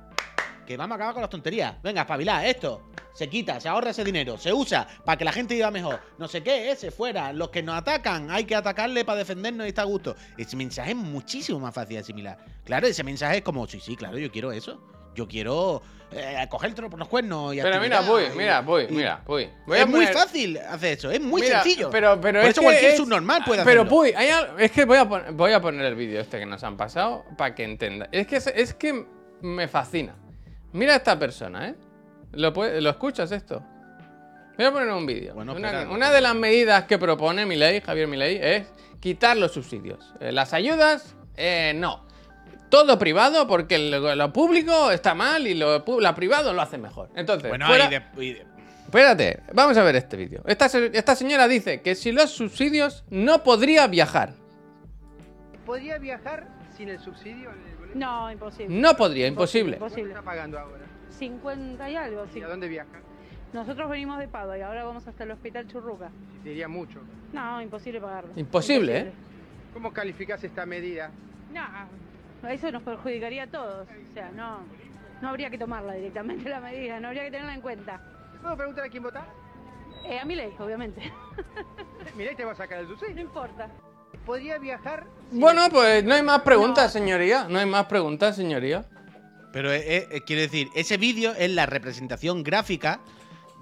que 0.66 0.78
vamos 0.78 0.92
a 0.92 0.96
acabar 0.96 1.12
con 1.12 1.20
las 1.20 1.30
tonterías. 1.30 1.74
Venga, 1.82 2.02
espabilá, 2.02 2.46
esto. 2.46 2.88
Se 3.12 3.28
quita, 3.28 3.60
se 3.60 3.68
ahorra 3.68 3.90
ese 3.90 4.04
dinero, 4.04 4.38
se 4.38 4.50
usa 4.52 4.88
para 5.04 5.18
que 5.18 5.26
la 5.26 5.32
gente 5.32 5.54
viva 5.54 5.70
mejor. 5.70 6.00
No 6.16 6.26
sé 6.26 6.42
qué, 6.42 6.70
ese, 6.70 6.90
fuera. 6.90 7.34
Los 7.34 7.50
que 7.50 7.62
nos 7.62 7.74
atacan, 7.74 8.30
hay 8.30 8.44
que 8.44 8.54
atacarle 8.54 9.04
para 9.04 9.18
defendernos 9.18 9.66
y 9.66 9.68
está 9.68 9.82
a 9.82 9.86
gusto. 9.86 10.16
Ese 10.38 10.56
mensaje 10.56 10.92
es 10.92 10.96
muchísimo 10.96 11.60
más 11.60 11.74
fácil 11.74 11.96
de 11.96 12.00
asimilar. 12.00 12.38
Claro, 12.64 12.86
ese 12.86 13.04
mensaje 13.04 13.38
es 13.38 13.42
como, 13.42 13.66
sí, 13.66 13.78
sí, 13.78 13.94
claro, 13.94 14.16
yo 14.16 14.30
quiero 14.30 14.52
eso. 14.52 14.80
Yo 15.14 15.26
quiero 15.28 15.82
eh, 16.12 16.46
coger 16.48 16.70
el 16.70 16.74
toro 16.74 16.88
por 16.88 16.98
los 16.98 17.08
cuernos 17.08 17.54
y 17.54 17.60
Pero 17.60 17.80
mira, 17.80 17.98
actividad 17.98 18.06
Puy, 18.06 18.22
y- 18.34 18.38
mira, 18.38 18.64
Puy, 18.64 18.82
y- 18.84 18.92
mira, 18.94 19.20
Puy. 19.24 19.50
Voy 19.66 19.78
es 19.78 19.86
muy 19.88 20.06
fácil 20.06 20.56
hacer 20.58 20.96
eso, 20.98 21.10
es 21.10 21.20
muy 21.20 21.42
Mira, 21.42 21.62
sencillo. 21.62 21.90
Pero, 21.90 22.18
pero 22.20 22.40
Por 22.40 22.46
es 22.46 22.52
eso 22.52 22.60
que 22.60 22.66
cualquier 22.66 22.90
es- 22.92 22.96
subnormal 22.96 23.42
puede 23.44 23.64
Pero 23.64 23.82
hacerlo. 23.82 23.96
Puy, 23.96 24.12
hay 24.16 24.28
al- 24.30 24.60
es 24.60 24.70
que 24.70 24.84
voy 24.84 24.96
a, 24.98 25.08
pon- 25.08 25.36
voy 25.36 25.52
a 25.52 25.60
poner 25.60 25.84
el 25.84 25.94
vídeo 25.96 26.20
este 26.20 26.38
que 26.38 26.46
nos 26.46 26.62
han 26.64 26.76
pasado 26.76 27.24
para 27.36 27.54
que 27.54 27.64
entienda. 27.64 28.08
Es 28.12 28.26
que, 28.26 28.36
es, 28.36 28.46
es 28.46 28.74
que 28.74 29.04
me 29.42 29.68
fascina. 29.68 30.14
Mira 30.72 30.94
a 30.94 30.96
esta 30.96 31.18
persona, 31.18 31.68
¿eh? 31.68 31.74
¿Lo, 32.32 32.52
puede- 32.52 32.80
¿Lo 32.80 32.90
escuchas 32.90 33.30
esto? 33.32 33.62
Voy 34.56 34.66
a 34.66 34.72
poner 34.72 34.88
un 34.90 35.06
vídeo. 35.06 35.34
Bueno, 35.34 35.52
una, 35.52 36.10
de 36.10 36.20
las 36.20 36.34
medidas 36.34 36.84
que 36.84 36.98
propone 36.98 37.46
Milei, 37.46 37.80
Javier 37.80 38.08
Milei, 38.08 38.38
es 38.42 38.66
quitar 38.98 39.36
los 39.36 39.52
subsidios. 39.52 40.12
Eh, 40.20 40.32
las 40.32 40.52
ayudas, 40.52 41.14
eh, 41.36 41.72
no. 41.76 42.07
Todo 42.68 42.98
privado 42.98 43.46
porque 43.46 43.78
lo, 43.78 44.14
lo 44.14 44.32
público 44.32 44.90
está 44.90 45.14
mal 45.14 45.46
y 45.46 45.54
lo, 45.54 45.84
pu- 45.84 46.00
lo 46.02 46.14
privado 46.14 46.52
lo 46.52 46.60
hace 46.62 46.76
mejor. 46.78 47.08
Entonces, 47.16 47.48
Bueno, 47.48 47.66
fuera- 47.66 47.86
y 47.86 47.88
de- 47.90 48.24
y 48.24 48.32
de- 48.34 48.46
Espérate, 48.86 49.40
vamos 49.52 49.76
a 49.76 49.82
ver 49.82 49.96
este 49.96 50.16
vídeo. 50.16 50.42
Esta, 50.46 50.68
se- 50.68 50.90
esta 50.96 51.14
señora 51.14 51.46
dice 51.48 51.82
que 51.82 51.94
sin 51.94 52.14
los 52.14 52.30
subsidios 52.30 53.04
no 53.10 53.42
podría 53.42 53.86
viajar. 53.86 54.32
¿Podría 55.66 55.98
viajar 55.98 56.46
sin 56.76 56.88
el 56.88 56.98
subsidio 56.98 57.50
el? 57.50 57.98
No, 57.98 58.30
imposible. 58.30 58.74
No 58.74 58.94
podría, 58.96 59.26
imposible. 59.26 59.76
¿Cuánto 59.78 59.86
Imposible. 59.98 60.12
está 60.12 60.22
pagando 60.24 60.58
ahora? 60.58 60.84
50 61.18 61.90
y 61.90 61.96
algo, 61.96 62.26
sí. 62.32 62.38
¿Y 62.38 62.42
a 62.42 62.48
dónde 62.48 62.68
viaja? 62.68 63.00
Nosotros 63.52 63.88
venimos 63.88 64.18
de 64.18 64.28
Pado 64.28 64.54
y 64.56 64.60
ahora 64.60 64.84
vamos 64.84 65.06
hasta 65.06 65.24
el 65.24 65.30
hospital 65.30 65.66
Churruca. 65.68 66.10
Sería 66.42 66.68
mucho. 66.68 67.00
No, 67.32 67.60
imposible 67.62 68.00
pagarlo. 68.00 68.32
Imposible, 68.36 68.98
¿eh? 68.98 69.12
¿Cómo 69.72 69.92
calificás 69.92 70.42
esta 70.44 70.66
medida? 70.66 71.10
No, 71.52 71.62
eso 72.48 72.70
nos 72.70 72.82
perjudicaría 72.82 73.44
a 73.44 73.46
todos. 73.48 73.88
O 73.88 74.14
sea, 74.14 74.30
no, 74.30 74.60
no 75.20 75.28
habría 75.28 75.50
que 75.50 75.58
tomarla 75.58 75.94
directamente 75.94 76.48
la 76.48 76.60
medida, 76.60 77.00
no 77.00 77.08
habría 77.08 77.24
que 77.24 77.30
tenerla 77.30 77.54
en 77.54 77.60
cuenta. 77.60 78.00
¿Puedo 78.42 78.56
preguntar 78.56 78.84
a 78.84 78.88
quién 78.88 79.02
votás? 79.02 79.24
Eh, 80.04 80.18
a 80.18 80.24
mi 80.24 80.34
ley, 80.36 80.52
obviamente. 80.58 81.12
Mirá, 82.16 82.34
te 82.36 82.44
va 82.44 82.52
a 82.52 82.56
sacar 82.56 82.78
el 82.80 82.88
No 82.88 82.96
subsidio. 82.96 83.20
importa. 83.20 83.68
¿Podría 84.24 84.58
viajar? 84.58 85.06
Bueno, 85.32 85.68
pues 85.70 86.04
no 86.04 86.14
hay 86.14 86.22
más 86.22 86.42
preguntas, 86.42 86.86
No. 86.94 87.00
señoría. 87.00 87.46
No 87.48 87.58
hay 87.58 87.66
más 87.66 87.86
preguntas, 87.86 88.36
señoría. 88.36 88.84
Pero 89.52 89.72
eh, 89.72 90.06
eh, 90.10 90.20
quiero 90.26 90.42
decir, 90.42 90.68
ese 90.74 90.96
vídeo 90.98 91.32
es 91.34 91.50
la 91.50 91.66
representación 91.66 92.42
gráfica 92.42 93.00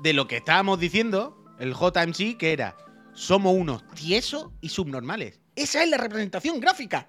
de 0.02 0.12
lo 0.12 0.26
que 0.26 0.36
estábamos 0.36 0.78
diciendo, 0.78 1.36
el 1.58 1.72
JMC, 1.72 2.36
que 2.36 2.52
era, 2.52 2.76
somos 3.14 3.54
unos 3.54 3.86
tiesos 3.94 4.48
y 4.60 4.68
subnormales. 4.68 5.40
Esa 5.54 5.82
es 5.82 5.88
la 5.88 5.96
representación 5.96 6.60
gráfica. 6.60 7.08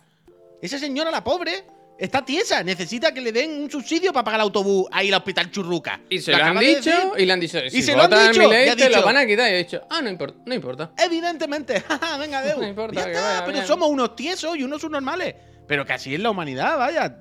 Esa 0.62 0.80
señora, 0.80 1.12
la 1.12 1.24
pobre, 1.24 1.64
Está 2.00 2.24
tiesa, 2.24 2.62
necesita 2.62 3.12
que 3.12 3.20
le 3.20 3.32
den 3.32 3.60
un 3.60 3.72
subsidio 3.72 4.14
para 4.14 4.24
pagar 4.24 4.38
el 4.40 4.44
autobús 4.44 4.86
a 4.92 5.04
ir 5.04 5.12
al 5.16 5.18
hospital 5.18 5.50
Churruca. 5.50 6.00
Y 6.12 6.20
se 6.20 6.32
Lo 6.32 6.38
lo 6.38 6.44
han 6.44 6.60
de 6.60 6.76
dicho 6.76 6.92
y 7.18 7.26
le 7.26 7.34
han 7.34 7.40
dicho, 7.40 7.58
si 7.72 7.82
se 7.82 7.96
lo 7.96 8.04
han 8.04 8.12
dicho, 8.12 8.40
Milei, 8.40 8.68
y 8.68 8.70
ha 8.70 8.76
te 8.76 8.84
lo 8.84 8.90
dicho- 8.98 9.04
van 9.04 9.18
a 9.18 9.26
quitar. 9.26 9.50
Y 9.50 9.54
he 9.56 9.58
dicho, 9.58 9.82
ah, 9.90 10.00
no 10.04 10.08
importa, 10.12 10.38
no 10.46 10.54
importa. 10.54 10.92
Evidentemente, 10.96 11.82
jaja, 11.88 12.18
venga, 12.20 12.44
Deu. 12.44 12.60
No 12.62 12.68
importa, 12.68 13.02
Ya 13.02 13.08
está, 13.12 13.22
vaya 13.24 13.40
pero 13.46 13.54
bien. 13.54 13.66
somos 13.66 13.90
unos 13.90 14.16
tiesos 14.16 14.56
y 14.56 14.62
unos 14.64 14.80
subnormales. 14.80 15.34
Pero 15.68 15.86
que 15.86 15.92
así 15.94 16.16
es 16.16 16.22
la 16.22 16.30
humanidad, 16.30 16.78
vaya. 16.78 17.14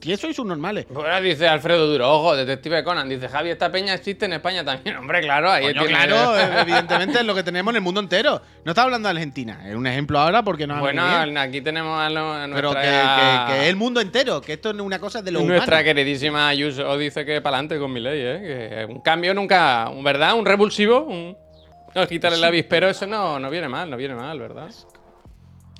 Tiesos 0.00 0.28
y 0.30 0.34
subnormales. 0.34 0.86
Pues 0.92 1.22
dice 1.22 1.46
Alfredo 1.46 1.86
Duro, 1.86 2.10
ojo, 2.12 2.34
detective 2.36 2.82
Conan, 2.82 3.08
dice 3.08 3.28
Javi, 3.28 3.50
esta 3.50 3.70
peña 3.70 3.94
existe 3.94 4.24
en 4.24 4.32
España 4.32 4.64
también. 4.64 4.96
Hombre, 4.98 5.20
claro, 5.20 5.50
ahí 5.50 5.66
Coño, 5.66 5.86
tiene- 5.86 6.06
claro, 6.06 6.36
evidentemente 6.60 7.20
es 7.20 7.24
lo 7.24 7.34
que 7.36 7.44
tenemos 7.44 7.70
en 7.70 7.76
el 7.76 7.82
mundo 7.82 8.00
entero. 8.00 8.42
No 8.64 8.72
está 8.72 8.82
hablando 8.82 9.08
de 9.08 9.12
Argentina, 9.12 9.62
es 9.68 9.76
un 9.76 9.86
ejemplo 9.86 10.18
ahora 10.18 10.42
porque 10.42 10.66
no 10.66 10.80
Bueno, 10.80 11.02
aquí 11.38 11.60
tenemos 11.60 12.00
a, 12.00 12.10
lo- 12.10 12.32
a 12.32 12.48
Pero 12.52 12.70
que, 12.70 12.74
nuestra... 12.74 13.44
que- 13.48 13.52
que 13.54 13.62
es 13.62 13.68
el 13.68 13.76
mundo 13.76 14.00
entero, 14.00 14.40
que 14.40 14.54
esto 14.54 14.70
es 14.70 14.76
una 14.80 14.98
cosa 14.98 15.22
de 15.22 15.30
lo 15.30 15.40
Nuestra 15.42 15.76
humano. 15.76 15.84
queridísima 15.84 16.48
Ayuso 16.48 16.98
dice 16.98 17.24
que 17.24 17.40
para 17.40 17.58
adelante 17.58 17.78
con 17.78 17.92
mi 17.92 18.00
ley, 18.00 18.20
¿eh? 18.20 18.86
Que 18.88 18.92
un 18.92 19.00
cambio 19.02 19.32
nunca, 19.34 19.88
un- 19.88 20.02
¿verdad? 20.02 20.34
Un 20.34 20.44
revulsivo, 20.44 21.02
un... 21.04 21.36
No, 21.94 22.08
quitarle 22.08 22.38
el 22.38 22.42
avispero, 22.44 22.88
eso 22.88 23.06
no, 23.06 23.38
no 23.38 23.48
viene 23.50 23.68
mal, 23.68 23.88
no 23.88 23.96
viene 23.96 24.16
mal, 24.16 24.36
¿verdad? 24.40 24.68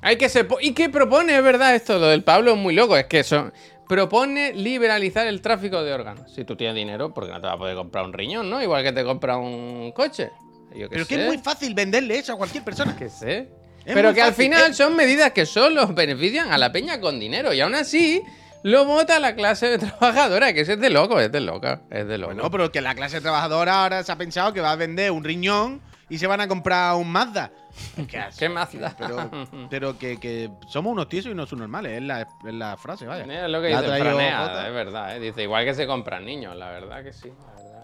Hay 0.05 0.17
que 0.17 0.29
se 0.29 0.43
po- 0.45 0.59
¿Y 0.61 0.73
qué 0.73 0.89
propone, 0.89 1.35
es 1.35 1.43
verdad, 1.43 1.75
esto? 1.75 1.97
Lo 1.99 2.07
del 2.07 2.23
Pablo 2.23 2.51
es 2.53 2.57
muy 2.57 2.73
loco, 2.73 2.95
es 2.95 3.05
que 3.05 3.19
eso... 3.19 3.51
Propone 3.87 4.51
liberalizar 4.53 5.27
el 5.27 5.41
tráfico 5.41 5.83
de 5.83 5.93
órganos. 5.93 6.33
Si 6.33 6.43
tú 6.43 6.55
tienes 6.55 6.75
dinero, 6.75 7.13
porque 7.13 7.29
no 7.31 7.39
te 7.39 7.45
vas 7.45 7.53
a 7.55 7.57
poder 7.59 7.75
comprar 7.75 8.03
un 8.05 8.13
riñón, 8.13 8.49
¿no? 8.49 8.59
Igual 8.61 8.83
que 8.83 8.91
te 8.91 9.03
compras 9.03 9.37
un 9.37 9.91
coche. 9.95 10.31
Yo 10.75 10.89
Pero 10.89 11.05
que 11.05 11.13
sé. 11.15 11.21
es 11.21 11.27
muy 11.27 11.37
fácil 11.37 11.75
venderle 11.75 12.17
eso 12.17 12.33
a 12.33 12.35
cualquier 12.37 12.63
persona. 12.63 12.95
Que 12.97 13.09
sé. 13.09 13.47
Es 13.85 13.93
Pero 13.93 14.11
que 14.11 14.23
al 14.23 14.33
final 14.33 14.71
es- 14.71 14.77
son 14.77 14.95
medidas 14.95 15.33
que 15.33 15.45
solo 15.45 15.87
benefician 15.93 16.51
a 16.51 16.57
la 16.57 16.71
peña 16.71 16.99
con 16.99 17.19
dinero. 17.19 17.53
Y 17.53 17.61
aún 17.61 17.75
así, 17.75 18.23
lo 18.63 18.85
vota 18.85 19.19
la 19.19 19.35
clase 19.35 19.77
trabajadora, 19.77 20.51
que 20.53 20.61
es 20.61 20.79
de 20.79 20.89
loco, 20.89 21.19
es 21.19 21.31
de 21.31 21.41
loca. 21.41 21.83
Es 21.91 22.07
de 22.07 22.17
loco. 22.17 22.33
Bueno, 22.33 22.49
pero 22.49 22.71
que 22.71 22.81
la 22.81 22.95
clase 22.95 23.21
trabajadora 23.21 23.83
ahora 23.83 24.03
se 24.03 24.11
ha 24.11 24.15
pensado 24.17 24.51
que 24.51 24.61
va 24.61 24.71
a 24.71 24.75
vender 24.75 25.11
un 25.11 25.23
riñón 25.23 25.79
y 26.09 26.17
se 26.17 26.27
van 26.27 26.41
a 26.41 26.47
comprar 26.47 26.95
un 26.95 27.11
Mazda. 27.11 27.51
¿Qué. 28.07 28.23
¿Qué 28.37 28.49
más 28.49 28.77
da? 28.77 28.95
Pero, 28.97 29.29
pero 29.69 29.97
que, 29.97 30.17
que 30.19 30.49
somos 30.67 30.93
unos 30.93 31.09
tiesos 31.09 31.29
y 31.29 31.33
unos 31.33 31.49
subnormales, 31.49 31.93
es 31.93 32.03
la, 32.03 32.21
es 32.21 32.53
la 32.53 32.77
frase, 32.77 33.05
vaya. 33.05 33.23
Es 33.23 33.49
lo 33.49 33.61
que 33.61 33.69
La 33.69 33.81
dice 33.81 33.97
Franea, 33.97 34.67
es 34.67 34.73
verdad. 34.73 35.17
¿eh? 35.17 35.19
Dice, 35.19 35.43
igual 35.43 35.65
que 35.65 35.73
se 35.73 35.87
compran 35.87 36.25
niños, 36.25 36.55
la 36.55 36.69
verdad 36.69 37.03
que 37.03 37.11
sí. 37.11 37.29
La 37.29 37.63
verdad. 37.63 37.75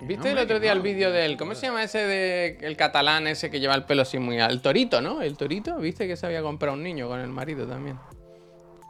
¿Viste 0.00 0.30
el 0.30 0.38
otro 0.38 0.60
día 0.60 0.72
el 0.72 0.78
no, 0.78 0.84
vídeo 0.84 1.10
del. 1.10 1.36
¿Cómo 1.38 1.54
se 1.54 1.66
llama 1.66 1.82
ese 1.82 1.98
de. 2.06 2.58
El 2.60 2.76
catalán 2.76 3.26
ese 3.26 3.50
que 3.50 3.60
lleva 3.60 3.74
el 3.74 3.84
pelo 3.84 4.02
así 4.02 4.18
muy 4.18 4.38
alto? 4.38 4.54
El 4.54 4.60
torito, 4.60 5.00
¿no? 5.00 5.22
El 5.22 5.36
torito, 5.36 5.76
¿viste 5.78 6.06
que 6.06 6.16
se 6.16 6.26
había 6.26 6.42
comprado 6.42 6.74
un 6.74 6.82
niño 6.82 7.08
con 7.08 7.20
el 7.20 7.28
marido 7.28 7.66
también? 7.66 7.98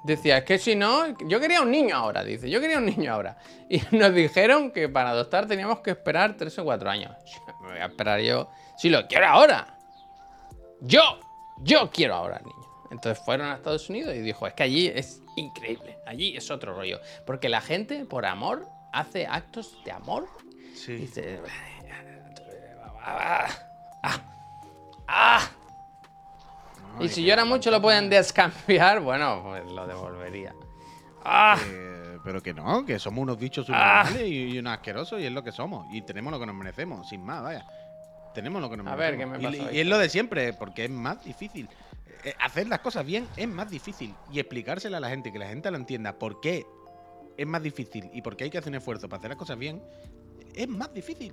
Decía, 0.05 0.39
es 0.39 0.45
que 0.45 0.59
si 0.59 0.77
no, 0.77 1.17
yo 1.27 1.41
quería 1.41 1.63
un 1.63 1.71
niño 1.71 1.97
ahora, 1.97 2.23
dice, 2.23 2.49
yo 2.49 2.61
quería 2.61 2.79
un 2.79 2.87
niño 2.87 3.13
ahora. 3.13 3.39
Y 3.69 3.83
nos 3.91 4.15
dijeron 4.15 4.71
que 4.71 4.89
para 4.89 5.11
adoptar 5.11 5.47
teníamos 5.49 5.81
que 5.81 5.91
esperar 5.91 6.37
tres 6.37 6.57
o 6.61 6.65
cuatro 6.65 6.89
años. 6.89 7.13
Me 7.67 7.73
voy 7.73 7.81
a 7.81 7.87
esperar 7.87 8.21
yo, 8.21 8.49
si 8.77 8.89
lo 8.89 9.07
quiero 9.07 9.27
ahora. 9.27 9.79
Yo, 10.81 11.21
yo 11.59 11.91
quiero 11.91 12.15
ahora 12.15 12.37
al 12.37 12.45
niño. 12.45 12.67
Entonces 12.91 13.23
fueron 13.25 13.49
a 13.49 13.55
Estados 13.55 13.89
Unidos 13.91 14.15
y 14.15 14.21
dijo, 14.21 14.47
es 14.47 14.55
que 14.55 14.63
allí 14.63 14.87
es 14.89 15.23
increíble, 15.37 15.99
allí 16.07 16.37
es 16.37 16.51
otro 16.51 16.75
rollo. 16.75 17.01
Porque 17.27 17.49
la 17.49 17.61
gente, 17.61 18.05
por 18.05 18.27
amor, 18.27 18.67
hace 18.93 19.27
actos 19.27 19.77
de 19.85 19.93
amor. 19.93 20.29
Sí. 20.75 20.95
Dice, 20.95 21.41
ah, 23.03 23.49
ah, 24.03 24.21
ah. 25.09 25.51
Y 27.01 27.09
si 27.09 27.25
llora 27.25 27.45
mucho 27.45 27.71
lo 27.71 27.83
pueden 27.83 28.09
descambiar, 28.09 29.01
bueno, 29.03 29.43
pues 29.45 29.71
lo 29.71 29.87
devolvería. 29.87 30.55
Ah, 31.25 31.59
Eh, 31.67 31.96
pero 32.27 32.43
que 32.43 32.53
no, 32.53 32.85
que 32.85 32.99
somos 32.99 33.23
unos 33.23 33.39
bichos 33.39 33.69
Ah. 33.71 34.03
subnormales 34.05 34.33
y, 34.33 34.59
unos 34.59 34.73
asquerosos 34.73 35.21
y 35.21 35.27
es 35.27 35.31
lo 35.31 35.45
que 35.45 35.53
somos. 35.53 35.87
Y 35.93 36.03
tenemos 36.03 36.33
lo 36.33 36.41
que 36.41 36.47
nos 36.47 36.57
merecemos, 36.57 37.09
sin 37.09 37.25
más, 37.25 37.41
vaya. 37.41 37.65
Tenemos 38.35 38.61
lo 38.61 38.69
que 38.69 38.77
nos 38.77 38.89
A 38.89 38.97
ver, 38.97 39.17
merecemos. 39.17 39.39
¿qué 39.39 39.47
me 39.49 39.59
pasa 39.59 39.73
y, 39.73 39.79
es 39.79 39.87
lo 39.87 39.97
de 39.97 40.09
siempre, 40.09 40.53
porque 40.53 40.87
es 40.87 40.91
más 40.91 41.25
difícil. 41.25 41.69
Eh, 42.25 42.35
hacer 42.41 42.67
las 42.67 42.81
cosas 42.81 43.07
bien 43.07 43.29
es 43.37 43.47
más 43.47 43.71
difícil. 43.71 44.13
Y 44.33 44.41
explicárselo 44.41 44.97
a 44.97 45.01
la 45.01 45.09
gente, 45.09 45.31
que 45.31 45.39
la 45.39 45.47
gente 45.47 45.71
lo 45.71 45.77
entienda 45.77 46.19
por 46.19 46.41
qué 46.41 46.67
es 47.37 47.47
más 47.47 47.63
difícil 47.63 48.11
y 48.13 48.23
por 48.23 48.37
qué 48.37 48.43
hay 48.43 48.51
que 48.51 48.59
hacer 48.59 48.71
un 48.71 48.79
esfuerzo 48.79 49.09
para 49.09 49.19
hacer 49.21 49.31
las 49.31 49.39
cosas 49.39 49.57
bien, 49.57 49.81
es 50.53 50.67
más 50.67 50.93
difícil. 50.93 51.33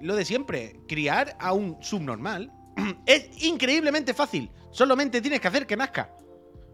Lo 0.00 0.16
de 0.16 0.24
siempre, 0.24 0.80
criar 0.88 1.36
a 1.38 1.52
un 1.52 1.80
subnormal 1.80 2.50
es 3.06 3.44
increíblemente 3.44 4.12
fácil. 4.12 4.50
Solamente 4.72 5.20
tienes 5.20 5.40
que 5.40 5.46
hacer 5.46 5.68
que 5.68 5.76
nazca. 5.76 6.10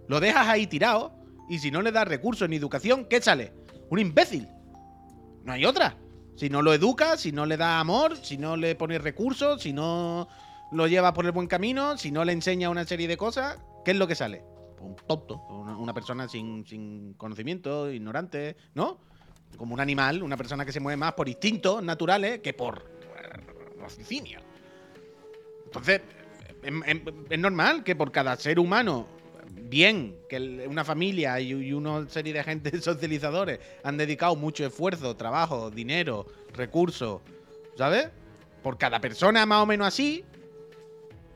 Lo 0.08 0.20
dejas 0.20 0.48
ahí 0.48 0.66
tirado 0.66 1.19
y 1.50 1.58
si 1.58 1.70
no 1.70 1.82
le 1.82 1.92
das 1.92 2.06
recursos 2.08 2.48
ni 2.48 2.56
educación, 2.56 3.04
¿qué 3.04 3.20
sale? 3.20 3.52
Un 3.90 3.98
imbécil. 3.98 4.48
No 5.44 5.52
hay 5.52 5.64
otra. 5.66 5.96
Si 6.36 6.48
no 6.48 6.62
lo 6.62 6.72
educas, 6.72 7.20
si 7.20 7.32
no 7.32 7.44
le 7.44 7.56
das 7.56 7.80
amor, 7.80 8.16
si 8.16 8.38
no 8.38 8.56
le 8.56 8.74
pones 8.76 9.02
recursos, 9.02 9.60
si 9.60 9.72
no 9.72 10.28
lo 10.72 10.86
llevas 10.86 11.12
por 11.12 11.26
el 11.26 11.32
buen 11.32 11.48
camino, 11.48 11.98
si 11.98 12.10
no 12.12 12.24
le 12.24 12.32
enseñas 12.32 12.70
una 12.70 12.84
serie 12.86 13.08
de 13.08 13.16
cosas, 13.16 13.58
¿qué 13.84 13.90
es 13.90 13.96
lo 13.98 14.06
que 14.06 14.14
sale? 14.14 14.42
Un 14.80 14.96
tonto, 15.08 15.36
una, 15.48 15.92
persona 15.92 16.28
sin, 16.28 16.64
sin 16.66 17.12
conocimiento, 17.14 17.90
ignorante, 17.90 18.56
¿no? 18.74 18.98
Como 19.58 19.74
un 19.74 19.80
animal, 19.80 20.22
una 20.22 20.36
persona 20.36 20.64
que 20.64 20.72
se 20.72 20.80
mueve 20.80 20.96
más 20.96 21.12
por 21.14 21.28
instintos 21.28 21.82
naturales 21.82 22.38
que 22.38 22.54
por 22.54 22.88
raciocinio. 23.78 24.40
Entonces, 25.66 26.00
es, 26.62 26.72
es- 26.86 27.00
es 27.28 27.38
normal 27.38 27.82
que 27.84 27.96
por 27.96 28.12
cada 28.12 28.36
ser 28.36 28.58
humano, 28.58 29.06
bien, 29.50 30.16
que 30.28 30.66
una 30.68 30.84
familia 30.84 31.40
y, 31.40 31.72
una 31.72 32.08
serie 32.08 32.32
de 32.32 32.40
agentes 32.40 32.84
socializadores 32.84 33.60
han 33.82 33.96
dedicado 33.96 34.36
mucho 34.36 34.64
esfuerzo, 34.64 35.16
trabajo, 35.16 35.70
dinero, 35.70 36.26
recursos, 36.52 37.20
¿sabes? 37.76 38.08
Por 38.62 38.78
cada 38.78 39.00
persona 39.00 39.46
más 39.46 39.62
o 39.62 39.66
menos 39.66 39.88
así, 39.88 40.24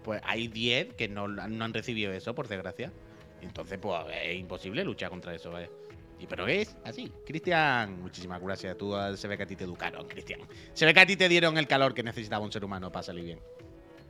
pues 0.02 0.20
hay 0.24 0.48
10 0.48 0.94
que 0.94 1.08
no, 1.08 1.28
no 1.28 1.64
han 1.64 1.72
recibido 1.72 2.12
eso, 2.12 2.34
por 2.34 2.48
desgracia. 2.48 2.92
Entonces, 3.40 3.78
pues 3.80 4.04
es 4.22 4.38
imposible 4.38 4.84
luchar 4.84 5.10
contra 5.10 5.34
eso, 5.34 5.50
¿vale? 5.50 5.70
Y 6.18 6.26
pero 6.26 6.46
es 6.46 6.76
así. 6.84 7.12
Cristian, 7.26 8.00
muchísimas 8.00 8.40
gracias. 8.40 8.76
Tú 8.76 8.94
ah, 8.94 9.16
se 9.16 9.28
ve 9.28 9.36
que 9.36 9.42
a 9.42 9.46
ti 9.46 9.56
te 9.56 9.64
educaron, 9.64 10.06
Cristian. 10.06 10.40
Se 10.72 10.86
ve 10.86 10.94
que 10.94 11.00
a 11.00 11.06
ti 11.06 11.16
te 11.16 11.28
dieron 11.28 11.58
el 11.58 11.66
calor 11.66 11.94
que 11.94 12.02
necesitaba 12.02 12.44
un 12.44 12.52
ser 12.52 12.64
humano 12.64 12.90
para 12.92 13.02
salir 13.02 13.24
bien. 13.24 13.40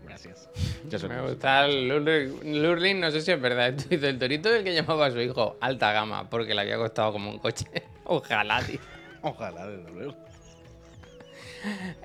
Gracias. 0.06 0.48
Me 1.08 1.20
gusta 1.22 1.64
el 1.66 1.88
Lurling, 1.88 3.00
no 3.00 3.10
sé 3.10 3.20
si 3.20 3.32
es 3.32 3.40
verdad. 3.40 3.68
esto 3.68 3.84
Dice 3.90 4.08
el 4.08 4.18
torito 4.18 4.50
del 4.50 4.62
que 4.64 4.74
llamaba 4.74 5.06
a 5.06 5.10
su 5.10 5.20
hijo 5.20 5.56
alta 5.60 5.92
gama 5.92 6.28
porque 6.30 6.54
le 6.54 6.60
había 6.60 6.76
costado 6.76 7.12
como 7.12 7.30
un 7.30 7.38
coche. 7.38 7.66
Ojalá, 8.04 8.62
tío. 8.62 8.78
Ojalá, 9.22 9.66
desde 9.66 9.90
luego. 9.90 10.14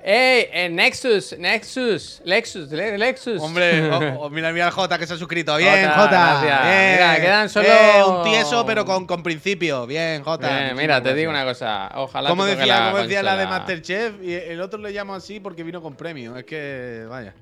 ¡Ey! 0.02 0.46
eh, 0.52 0.68
Nexus, 0.70 1.36
Nexus, 1.38 2.22
Lexus, 2.24 2.70
Le- 2.72 2.96
Lexus. 2.96 3.42
Hombre, 3.42 3.90
oh, 3.90 4.20
oh, 4.22 4.30
mira, 4.30 4.50
mira 4.54 4.64
al 4.66 4.72
Jota 4.72 4.98
que 4.98 5.06
se 5.06 5.12
ha 5.12 5.16
suscrito. 5.18 5.54
Bien, 5.58 5.86
Jota. 5.90 6.40
Bien. 6.40 6.92
Mira, 6.94 7.20
quedan 7.20 7.48
solo- 7.50 7.68
Eh, 7.68 8.02
un 8.02 8.22
tieso, 8.24 8.64
pero 8.64 8.86
con, 8.86 9.06
con 9.06 9.22
principio. 9.22 9.86
Bien, 9.86 10.22
Jota. 10.24 10.48
Eh, 10.48 10.52
Muchísimas 10.62 10.76
mira, 10.82 11.02
te 11.02 11.12
digo 11.12 11.30
una 11.30 11.44
cosa. 11.44 11.90
Ojalá 11.96 12.30
Como 12.30 12.46
decía, 12.46 12.86
como 12.90 13.02
decía 13.02 13.22
la 13.22 13.36
de. 13.36 13.46
Masterchef, 13.46 14.14
y 14.22 14.32
el 14.32 14.62
otro 14.62 14.80
le 14.80 14.92
llamo 14.92 15.14
así 15.14 15.40
porque 15.40 15.62
vino 15.62 15.82
con 15.82 15.94
premio. 15.94 16.38
Es 16.38 16.44
que, 16.44 17.04
vaya. 17.06 17.34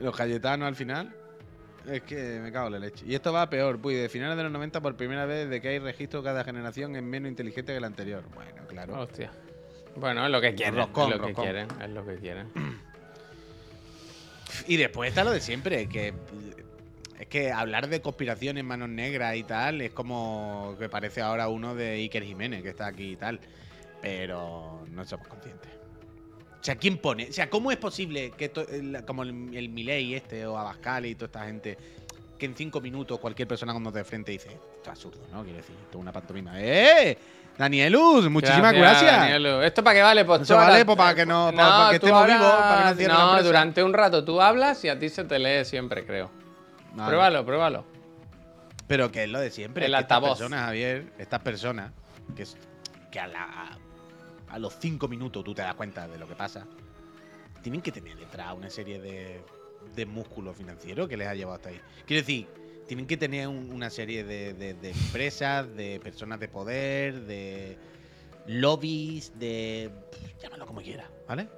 Los 0.00 0.16
Cayetanos 0.16 0.68
al 0.68 0.76
final. 0.76 1.14
Es 1.86 2.02
que 2.02 2.40
me 2.40 2.50
cago 2.50 2.68
en 2.68 2.72
la 2.72 2.78
leche. 2.78 3.04
Y 3.06 3.14
esto 3.14 3.32
va 3.32 3.50
peor, 3.50 3.78
pues 3.78 4.00
de 4.00 4.08
finales 4.08 4.36
de 4.38 4.42
los 4.42 4.52
90 4.52 4.80
por 4.80 4.96
primera 4.96 5.26
vez 5.26 5.50
de 5.50 5.60
que 5.60 5.68
hay 5.68 5.78
registro 5.78 6.22
cada 6.22 6.42
generación 6.42 6.96
es 6.96 7.02
menos 7.02 7.28
inteligente 7.28 7.74
que 7.74 7.80
la 7.80 7.88
anterior. 7.88 8.24
Bueno, 8.34 8.66
claro. 8.66 8.98
Hostia. 9.00 9.30
Bueno, 9.96 10.24
es 10.24 10.30
lo 10.30 10.40
que 10.40 10.54
quieren. 10.54 10.76
Roscón, 10.76 11.12
es 11.12 11.18
lo 11.18 11.22
que 11.22 11.28
roscón. 11.28 11.44
quieren. 11.44 11.68
Es 11.82 11.90
lo 11.90 12.06
que 12.06 12.16
quieren. 12.16 12.48
Y 14.68 14.76
después 14.76 15.08
está 15.08 15.24
lo 15.24 15.32
de 15.32 15.40
siempre, 15.40 15.88
que 15.88 16.14
es 17.18 17.26
que 17.26 17.50
hablar 17.50 17.88
de 17.88 18.00
conspiraciones, 18.00 18.62
manos 18.64 18.88
negras 18.88 19.36
y 19.36 19.42
tal, 19.42 19.80
es 19.80 19.90
como 19.90 20.76
que 20.78 20.88
parece 20.88 21.22
ahora 21.22 21.48
uno 21.48 21.74
de 21.74 21.92
Iker 21.94 22.22
Jiménez, 22.22 22.62
que 22.62 22.68
está 22.68 22.86
aquí 22.86 23.12
y 23.12 23.16
tal. 23.16 23.40
Pero 24.00 24.86
no 24.90 25.04
somos 25.04 25.26
conscientes. 25.28 25.70
O 26.64 26.66
sea, 26.66 26.76
¿quién 26.76 26.96
pone? 26.96 27.28
O 27.28 27.32
sea, 27.32 27.50
¿cómo 27.50 27.70
es 27.70 27.76
posible 27.76 28.30
que 28.30 28.48
to- 28.48 28.64
como 29.06 29.22
el, 29.22 29.54
el 29.54 29.68
Milei 29.68 30.14
este 30.14 30.46
o 30.46 30.56
Abascal 30.56 31.04
y 31.04 31.14
toda 31.14 31.26
esta 31.26 31.44
gente, 31.44 31.76
que 32.38 32.46
en 32.46 32.56
cinco 32.56 32.80
minutos 32.80 33.20
cualquier 33.20 33.46
persona 33.46 33.72
cuando 33.72 33.92
te 33.92 33.98
de 33.98 34.04
frente 34.04 34.32
dice, 34.32 34.48
esto 34.48 34.80
es 34.84 34.88
absurdo, 34.88 35.20
¿no? 35.30 35.42
Quiero 35.42 35.58
decir, 35.58 35.76
esto 35.78 35.98
es 35.98 36.00
una 36.00 36.10
pantomima. 36.10 36.52
¡Eh! 36.56 37.18
Danielus, 37.58 38.30
muchísimas 38.30 38.72
gracias. 38.72 39.12
Danielu. 39.14 39.60
¿Esto 39.60 39.84
para 39.84 39.94
qué 39.94 40.02
vale? 40.02 40.24
Pues 40.24 40.40
Eso 40.40 40.56
vale, 40.56 40.86
pues, 40.86 40.96
para 40.96 41.14
que 41.14 41.26
no- 41.26 41.52
para- 41.54 41.68
para 41.68 41.90
que 41.90 42.00
tú 42.00 42.06
estemos 42.06 42.26
vivos, 42.26 42.52
para 42.54 42.96
que 42.96 43.08
no 43.08 43.36
No, 43.36 43.42
durante 43.42 43.82
un 43.84 43.92
rato 43.92 44.24
tú 44.24 44.40
hablas 44.40 44.82
y 44.84 44.88
a 44.88 44.98
ti 44.98 45.10
se 45.10 45.24
te 45.24 45.38
lee 45.38 45.66
siempre, 45.66 46.06
creo. 46.06 46.30
Vale. 46.94 47.08
Pruébalo, 47.10 47.44
pruébalo. 47.44 47.84
Pero 48.88 49.12
que 49.12 49.24
es 49.24 49.28
lo 49.28 49.38
de 49.38 49.50
siempre. 49.50 49.84
El 49.84 49.92
que 49.92 49.98
estas 50.00 50.16
altavoz. 50.16 50.38
personas, 50.38 50.64
Javier, 50.64 51.12
estas 51.18 51.40
personas, 51.40 51.92
que, 52.34 52.44
que 53.10 53.20
a, 53.20 53.26
la- 53.26 53.78
a 54.54 54.58
los 54.60 54.74
cinco 54.78 55.08
minutos 55.08 55.42
tú 55.42 55.52
te 55.52 55.62
das 55.62 55.74
cuenta 55.74 56.06
de 56.06 56.16
lo 56.16 56.28
que 56.28 56.36
pasa, 56.36 56.66
tienen 57.60 57.82
que 57.82 57.90
tener 57.90 58.16
detrás 58.16 58.54
una 58.54 58.70
serie 58.70 59.00
de, 59.00 59.42
de 59.96 60.06
músculos 60.06 60.56
financieros 60.56 61.08
que 61.08 61.16
les 61.16 61.26
ha 61.26 61.34
llevado 61.34 61.56
hasta 61.56 61.70
ahí. 61.70 61.80
Quiero 62.06 62.20
decir, 62.22 62.46
tienen 62.86 63.06
que 63.06 63.16
tener 63.16 63.48
un- 63.48 63.72
una 63.72 63.90
serie 63.90 64.22
de, 64.22 64.54
de- 64.54 64.90
empresas, 64.90 65.74
de 65.74 65.98
personas 66.00 66.38
de 66.38 66.46
poder, 66.48 67.22
de 67.22 67.76
lobbies, 68.46 69.36
de. 69.38 69.90
Llámalo 70.40 70.66
como 70.66 70.82
quieras, 70.82 71.08
¿vale? 71.26 71.48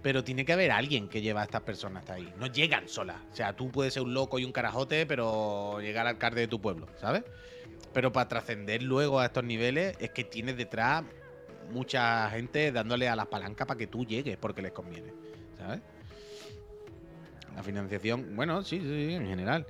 Pero 0.00 0.24
tiene 0.24 0.44
que 0.46 0.52
haber 0.54 0.70
alguien 0.70 1.08
que 1.08 1.20
lleva 1.20 1.42
a 1.42 1.44
estas 1.44 1.62
personas 1.62 2.00
hasta 2.02 2.14
ahí. 2.14 2.32
No 2.38 2.46
llegan 2.46 2.88
solas. 2.88 3.20
O 3.32 3.36
sea, 3.36 3.54
tú 3.54 3.70
puedes 3.70 3.92
ser 3.92 4.02
un 4.04 4.14
loco 4.14 4.38
y 4.38 4.44
un 4.44 4.52
carajote, 4.52 5.04
pero 5.04 5.80
llegar 5.80 6.06
al 6.06 6.14
alcalde 6.14 6.40
de 6.40 6.48
tu 6.48 6.60
pueblo, 6.60 6.86
¿sabes? 6.98 7.24
Pero 7.92 8.10
para 8.10 8.28
trascender 8.28 8.82
luego 8.82 9.20
a 9.20 9.26
estos 9.26 9.44
niveles 9.44 9.96
es 10.00 10.10
que 10.10 10.24
tienes 10.24 10.56
detrás 10.56 11.04
mucha 11.70 12.28
gente 12.30 12.72
dándole 12.72 13.08
a 13.08 13.16
las 13.16 13.26
palancas 13.26 13.66
para 13.66 13.78
que 13.78 13.86
tú 13.86 14.04
llegues 14.04 14.36
porque 14.36 14.62
les 14.62 14.72
conviene, 14.72 15.12
¿sabes? 15.56 15.80
La 17.54 17.62
financiación, 17.62 18.34
bueno, 18.34 18.62
sí, 18.62 18.80
sí, 18.80 19.08
sí, 19.08 19.14
en 19.14 19.26
general. 19.26 19.66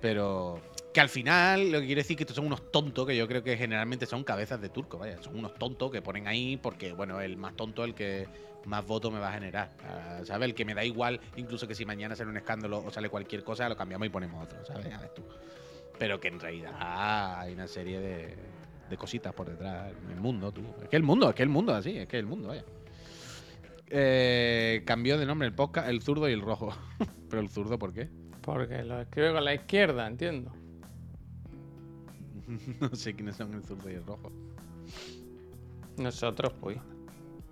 Pero 0.00 0.60
que 0.92 1.00
al 1.00 1.08
final 1.10 1.70
lo 1.70 1.80
que 1.80 1.86
quiere 1.86 2.00
decir 2.00 2.16
que 2.16 2.22
estos 2.22 2.36
son 2.36 2.46
unos 2.46 2.72
tontos, 2.72 3.06
que 3.06 3.16
yo 3.16 3.28
creo 3.28 3.42
que 3.42 3.56
generalmente 3.56 4.06
son 4.06 4.24
cabezas 4.24 4.60
de 4.60 4.70
turco, 4.70 4.98
vaya. 4.98 5.22
Son 5.22 5.36
unos 5.36 5.54
tontos 5.54 5.90
que 5.90 6.00
ponen 6.00 6.26
ahí 6.26 6.56
porque, 6.56 6.92
bueno, 6.92 7.20
el 7.20 7.36
más 7.36 7.54
tonto 7.54 7.82
es 7.84 7.90
el 7.90 7.94
que 7.94 8.28
más 8.64 8.86
votos 8.86 9.12
me 9.12 9.18
va 9.18 9.28
a 9.28 9.32
generar. 9.32 9.72
ah, 9.84 10.20
¿Sabes? 10.24 10.48
El 10.48 10.54
que 10.54 10.64
me 10.64 10.74
da 10.74 10.84
igual, 10.84 11.20
incluso 11.36 11.68
que 11.68 11.74
si 11.74 11.84
mañana 11.84 12.16
sale 12.16 12.30
un 12.30 12.36
escándalo 12.36 12.82
o 12.84 12.90
sale 12.90 13.08
cualquier 13.08 13.44
cosa, 13.44 13.68
lo 13.68 13.76
cambiamos 13.76 14.06
y 14.06 14.10
ponemos 14.10 14.42
otro, 14.42 14.64
¿sabes? 14.64 14.92
A 14.92 15.00
ver 15.00 15.10
tú. 15.10 15.22
Pero 15.98 16.18
que 16.18 16.28
en 16.28 16.40
realidad 16.40 16.72
hay 16.78 17.52
una 17.52 17.68
serie 17.68 18.00
de, 18.00 18.34
de 18.90 18.96
cositas 18.96 19.32
por 19.34 19.48
detrás 19.48 19.92
el 20.12 20.20
mundo, 20.20 20.52
tú. 20.52 20.62
Es 20.82 20.88
que 20.88 20.96
el 20.96 21.02
mundo, 21.02 21.28
es 21.28 21.34
que 21.34 21.42
el 21.42 21.48
mundo 21.48 21.72
es 21.72 21.78
así, 21.78 21.96
es 21.96 22.06
que 22.08 22.18
el 22.18 22.26
mundo, 22.26 22.48
vaya. 22.48 22.64
Eh, 23.88 24.82
cambió 24.84 25.16
de 25.18 25.26
nombre 25.26 25.46
el 25.48 25.54
podcast, 25.54 25.88
el 25.88 26.02
zurdo 26.02 26.28
y 26.28 26.32
el 26.32 26.40
rojo. 26.40 26.74
Pero 27.30 27.40
el 27.42 27.48
zurdo, 27.48 27.78
¿por 27.78 27.92
qué? 27.92 28.08
Porque 28.42 28.82
lo 28.84 29.00
escribe 29.00 29.32
con 29.32 29.44
la 29.44 29.54
izquierda, 29.54 30.06
entiendo. 30.06 30.52
no 32.80 32.94
sé 32.94 33.14
quiénes 33.14 33.36
son 33.36 33.54
el 33.54 33.62
zurdo 33.64 33.90
y 33.90 33.94
el 33.94 34.04
rojo. 34.04 34.32
Nosotros, 35.98 36.52
pues. 36.60 36.78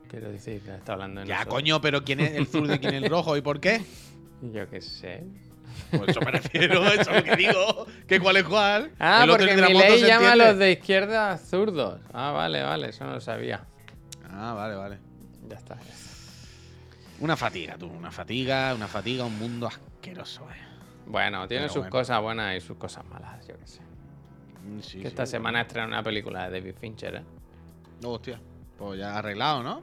Quiero 0.09 0.31
decir, 0.31 0.63
está 0.69 0.93
hablando 0.93 1.23
de 1.23 1.27
Ya, 1.27 1.37
nosotros. 1.37 1.55
coño, 1.55 1.81
pero 1.81 2.05
¿quién 2.05 2.21
es 2.21 2.33
el 2.35 2.47
zurdo 2.47 2.75
y 2.75 2.79
quién 2.79 2.95
es 2.95 3.03
el 3.03 3.11
rojo 3.11 3.37
y 3.37 3.41
por 3.43 3.59
qué? 3.61 3.81
Yo 4.53 4.69
qué 4.69 4.81
sé. 4.81 5.25
Pues 5.91 6.09
eso 6.11 6.21
me 6.21 6.31
refiero, 6.31 6.85
eso 6.93 7.11
es 7.11 7.17
lo 7.17 7.25
que 7.25 7.37
digo. 7.37 7.87
Que 8.07 8.21
cuál 8.21 8.37
es 8.39 8.45
cuál. 8.45 8.91
Ah, 8.99 9.23
El 9.25 9.31
porque 9.31 9.55
mi 9.57 9.75
ley 9.75 10.01
llama 10.03 10.33
a 10.33 10.37
los 10.37 10.59
de 10.59 10.73
izquierda 10.73 11.37
zurdos. 11.39 12.01
Ah, 12.13 12.31
vale, 12.33 12.63
vale, 12.63 12.89
eso 12.91 13.05
no 13.05 13.13
lo 13.15 13.21
sabía. 13.21 13.65
Ah, 14.31 14.53
vale, 14.55 14.75
vale. 14.75 14.99
Ya 15.49 15.57
está. 15.57 15.77
ya 15.77 15.81
está. 15.93 16.11
Una 17.21 17.37
fatiga, 17.37 17.77
tú. 17.79 17.87
Una 17.87 18.11
fatiga, 18.11 18.75
una 18.75 18.89
fatiga, 18.89 19.25
un 19.25 19.39
mundo 19.39 19.67
asqueroso, 19.69 20.43
eh. 20.51 20.57
Bueno, 21.07 21.47
tiene 21.47 21.65
Pero 21.65 21.73
sus 21.73 21.81
bueno. 21.83 21.91
cosas 21.91 22.21
buenas 22.23 22.57
y 22.57 22.61
sus 22.61 22.77
cosas 22.77 23.05
malas, 23.05 23.47
yo 23.47 23.59
qué 23.59 23.67
sé. 23.67 23.81
Mm, 24.65 24.81
Sí, 24.81 24.93
que 24.97 25.03
sí, 25.03 25.07
esta 25.07 25.27
semana 25.27 25.61
estrena 25.61 25.87
una 25.87 26.03
película 26.03 26.49
de 26.49 26.59
David 26.61 26.75
Fincher, 26.81 27.15
¿eh? 27.17 27.23
No, 28.03 28.11
hostia. 28.13 28.41
Pues 28.79 28.99
ya 28.99 29.17
arreglado, 29.17 29.63
¿no? 29.63 29.83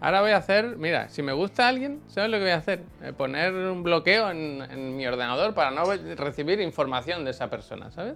Ahora 0.00 0.20
voy 0.20 0.30
a 0.30 0.36
hacer, 0.36 0.76
mira, 0.76 1.08
si 1.08 1.22
me 1.22 1.32
gusta 1.32 1.66
alguien, 1.66 2.00
¿sabes 2.08 2.30
lo 2.30 2.36
que 2.36 2.44
voy 2.44 2.52
a 2.52 2.56
hacer? 2.56 2.82
Eh, 3.02 3.12
poner 3.12 3.52
un 3.52 3.82
bloqueo 3.82 4.30
en, 4.30 4.62
en 4.70 4.96
mi 4.96 5.04
ordenador 5.06 5.54
para 5.54 5.70
no 5.72 5.84
recibir 6.16 6.60
información 6.60 7.24
de 7.24 7.32
esa 7.32 7.50
persona, 7.50 7.90
¿sabes? 7.90 8.14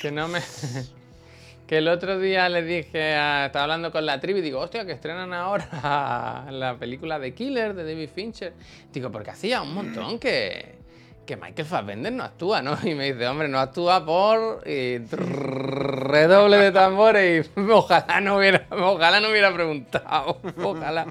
Que 0.00 0.10
no 0.10 0.28
me... 0.28 0.40
que 1.66 1.78
el 1.78 1.88
otro 1.88 2.18
día 2.18 2.48
le 2.48 2.62
dije, 2.62 3.14
a- 3.14 3.46
estaba 3.46 3.64
hablando 3.64 3.92
con 3.92 4.06
la 4.06 4.18
tribu 4.18 4.38
y 4.38 4.42
digo, 4.42 4.60
hostia, 4.60 4.86
que 4.86 4.92
estrenan 4.92 5.34
ahora 5.34 6.46
la 6.50 6.76
película 6.78 7.18
de 7.18 7.34
Killer 7.34 7.74
de 7.74 7.84
David 7.84 8.08
Fincher. 8.14 8.54
Digo, 8.92 9.10
porque 9.12 9.30
hacía 9.30 9.60
un 9.60 9.74
montón 9.74 10.18
que, 10.18 10.76
que 11.26 11.36
Michael 11.36 11.68
Fassbender 11.68 12.12
no 12.14 12.24
actúa, 12.24 12.62
¿no? 12.62 12.78
Y 12.84 12.94
me 12.94 13.12
dice, 13.12 13.26
hombre, 13.28 13.46
no 13.48 13.58
actúa 13.58 14.04
por... 14.06 14.62
redoble 16.12 16.58
de 16.58 16.70
tambores 16.72 17.50
y 17.56 17.60
ojalá 17.70 18.20
no 18.20 18.36
hubiera, 18.36 18.66
ojalá 18.70 19.20
no 19.20 19.30
hubiera 19.30 19.52
preguntado. 19.52 20.38
Ojalá 20.62 21.06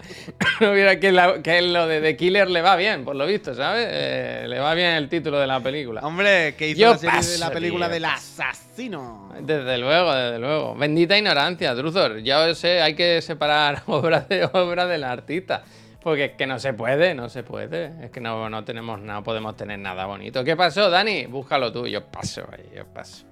no 0.60 0.72
hubiera 0.72 0.99
que, 0.99 1.12
la- 1.12 1.41
que 1.41 1.62
lo 1.62 1.88
de 1.88 1.99
The 2.02 2.16
Killer 2.16 2.49
le 2.49 2.62
va 2.62 2.76
bien, 2.76 3.04
por 3.04 3.16
lo 3.16 3.26
visto, 3.26 3.54
¿sabes? 3.56 3.88
Eh, 3.89 4.45
le 4.47 4.60
va 4.60 4.74
bien 4.74 4.91
el 4.91 5.10
título 5.10 5.39
de 5.39 5.47
la 5.47 5.60
película. 5.60 6.02
Hombre, 6.02 6.56
que 6.56 6.70
hizo 6.70 6.80
Yo 6.80 6.91
la 6.91 6.97
serie 6.97 7.30
de 7.32 7.38
la 7.39 7.49
película 7.52 7.86
tío, 7.88 7.93
del 7.95 8.06
asesino. 8.06 9.34
Desde 9.41 9.78
luego, 9.78 10.14
desde 10.14 10.39
luego. 10.39 10.76
Bendita 10.76 11.18
ignorancia, 11.18 11.76
Truzor. 11.76 12.20
Ya 12.22 12.54
sé, 12.56 12.82
hay 12.82 12.93
que 12.95 13.22
separar 13.22 13.84
obra 13.88 14.22
de 14.22 14.45
obra 14.45 14.86
del 14.86 15.04
artista. 15.04 15.64
Porque 16.02 16.26
es 16.26 16.32
que 16.34 16.47
no 16.47 16.58
se 16.60 16.74
puede, 16.74 17.14
no 17.14 17.30
se 17.30 17.43
puede. 17.43 17.91
Es 18.06 18.12
que 18.12 18.22
no, 18.22 18.49
no 18.49 18.64
tenemos 18.64 18.99
nada, 18.99 19.22
podemos 19.22 19.56
tener 19.56 19.78
nada 19.80 20.06
bonito. 20.06 20.43
¿Qué 20.43 20.56
pasó, 20.56 20.89
Dani? 20.89 21.26
Búscalo 21.28 21.72
tú. 21.72 21.86
Yo 21.88 22.06
paso, 22.06 22.41
yo 22.76 22.86
paso. 22.86 23.26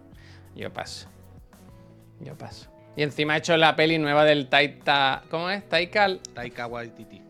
Yo 0.56 0.72
paso. 0.72 1.08
Yo 2.22 2.38
paso. 2.38 2.70
Y 2.96 3.04
encima 3.04 3.36
he 3.36 3.40
hecho 3.40 3.56
la 3.58 3.76
peli 3.76 3.98
nueva 3.98 4.26
del 4.26 4.48
Taita. 4.50 5.24
¿Cómo 5.30 5.50
es? 5.50 5.68
Taika. 5.70 6.08
Taika 6.34 6.68
Waititi. 6.68 7.22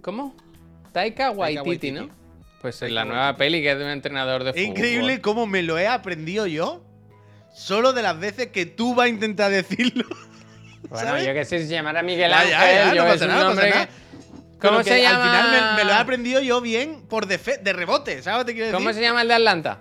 ¿Cómo? 0.00 0.34
Taika 0.92 1.30
Waititi, 1.32 1.68
Waititi. 1.68 1.92
¿no? 1.92 2.08
Pues 2.62 2.76
es 2.76 2.80
Taika 2.80 2.94
la 2.94 3.04
nueva 3.04 3.36
peli 3.36 3.60
que 3.62 3.72
es 3.72 3.78
de 3.78 3.84
un 3.84 3.90
entrenador 3.90 4.44
de 4.44 4.52
fútbol. 4.52 4.64
increíble 4.64 5.20
cómo 5.20 5.46
me 5.46 5.62
lo 5.62 5.78
he 5.78 5.86
aprendido 5.86 6.46
yo. 6.46 6.82
Solo 7.52 7.92
de 7.92 8.02
las 8.02 8.18
veces 8.18 8.48
que 8.48 8.66
tú 8.66 8.94
vas 8.94 9.06
a 9.06 9.08
intentar 9.08 9.50
decirlo. 9.50 10.04
Bueno, 10.88 11.06
¿sabes? 11.08 11.26
yo 11.26 11.34
qué 11.34 11.44
sé, 11.44 11.58
si 11.58 11.66
llamara 11.68 12.02
Miguel 12.02 12.32
Ángel, 12.32 12.50
ya, 12.50 12.72
ya, 12.86 12.94
yo 12.94 13.02
no 13.04 13.10
pasa 13.10 13.26
nada, 13.26 13.40
no 13.40 13.48
nombre 13.48 13.66
pasa 13.72 13.86
que- 13.86 13.92
nada. 13.92 14.58
¿Cómo 14.60 14.82
se 14.84 15.02
llama? 15.02 15.16
Al 15.22 15.28
final 15.50 15.50
me, 15.74 15.76
me 15.76 15.84
lo 15.84 15.90
he 15.90 15.96
aprendido 16.00 16.40
yo 16.40 16.60
bien 16.62 17.02
por 17.08 17.26
defe- 17.26 17.60
de 17.60 17.72
rebote, 17.74 18.22
¿sabes 18.22 18.46
te 18.46 18.52
quiero 18.54 18.68
decir? 18.68 18.78
¿Cómo 18.78 18.92
se 18.94 19.00
llama 19.02 19.20
el 19.22 19.28
de 19.28 19.34
Atlanta? 19.34 19.80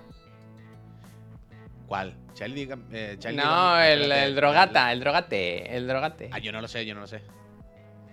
¿Cuál? 1.87 2.15
Charlie, 2.37 2.67
Gam- 2.67 2.83
eh, 2.91 3.15
Charlie 3.19 3.37
No, 3.37 3.79
el, 3.81 4.35
drogata, 4.35 4.91
el 4.91 4.99
drogate, 4.99 5.75
el 5.75 5.87
drogate. 5.87 6.29
Ah, 6.31 6.37
yo 6.39 6.51
no 6.51 6.61
lo 6.61 6.67
sé, 6.67 6.85
yo 6.85 6.93
no 6.93 7.01
lo 7.01 7.07
sé. 7.07 7.21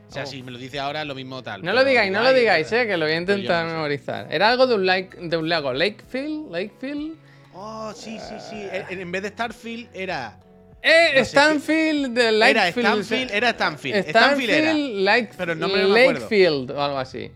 O 0.08 0.12
sea, 0.14 0.22
Oh. 0.22 0.26
si 0.26 0.42
me 0.42 0.50
lo 0.50 0.58
dice 0.58 0.78
ahora, 0.78 1.04
lo 1.04 1.14
mismo 1.14 1.42
tal. 1.42 1.62
No 1.62 1.72
lo 1.72 1.84
digáis, 1.84 2.10
no 2.10 2.22
lo 2.22 2.32
digáis, 2.32 2.70
eh, 2.72 2.86
que 2.86 2.96
lo 2.96 3.04
voy 3.04 3.14
a 3.14 3.18
intentar 3.18 3.64
no 3.64 3.70
sé. 3.70 3.74
memorizar. 3.76 4.28
Era 4.30 4.48
algo 4.50 4.66
de 4.66 4.74
un, 4.76 4.86
like, 4.86 5.16
de 5.20 5.36
un 5.36 5.48
lago, 5.48 5.72
Lakefield, 5.72 6.50
Lakefield. 6.50 7.16
Oh, 7.52 7.92
sí, 7.94 8.18
sí, 8.18 8.34
sí. 8.50 8.66
En, 8.90 9.00
en 9.00 9.12
vez 9.12 9.22
de 9.22 9.28
Starfield 9.28 9.88
era. 9.94 10.38
Eh, 10.82 11.12
No 11.16 11.24
Stanfield 11.24 12.14
de 12.14 12.22
Era 12.22 12.32
Lakefield. 12.32 12.86
Stanfield, 12.86 13.30
era 13.30 13.50
Stanfield. 13.50 14.08
Stanfield 14.08 14.50
era. 14.50 14.74
Lake- 14.74 15.30
Pero 15.36 15.52
el 15.52 15.58
nombre 15.58 15.82
no 15.82 15.88
me 15.90 16.00
acuerdo. 16.02 16.20
Lakefield 16.20 16.70
o 16.72 16.82
algo 16.82 16.98
así. 16.98 17.30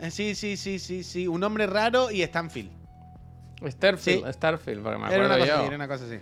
Eh, 0.00 0.10
Sí, 0.10 0.34
sí, 0.34 0.56
sí, 0.56 0.78
sí, 0.78 1.02
sí. 1.04 1.26
Un 1.26 1.40
nombre 1.40 1.66
raro 1.66 2.10
y 2.10 2.22
Stanfield. 2.22 2.70
Starfield, 3.68 4.24
Sí. 4.26 4.32
Starfield, 4.32 4.82
porque 4.82 4.98
me 4.98 5.06
Era 5.08 5.16
una 5.26 5.34
acuerdo 5.34 5.38
cosa 5.38 5.46
yo. 5.46 5.54
así, 5.56 5.66
era 5.66 5.76
una 5.76 5.88
cosa 5.88 6.04
así. 6.04 6.18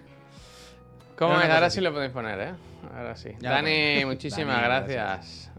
¿Cómo 1.16 1.40
es? 1.40 1.48
Ahora 1.48 1.70
sí 1.70 1.80
lo 1.80 1.92
podéis 1.92 2.10
poner, 2.12 2.40
¿eh? 2.40 2.52
Ahora 2.96 3.16
sí. 3.16 3.30
Ya 3.40 3.50
Dani, 3.52 4.04
muchísimas 4.04 4.56
Dani, 4.60 4.64
gracias. 4.92 5.50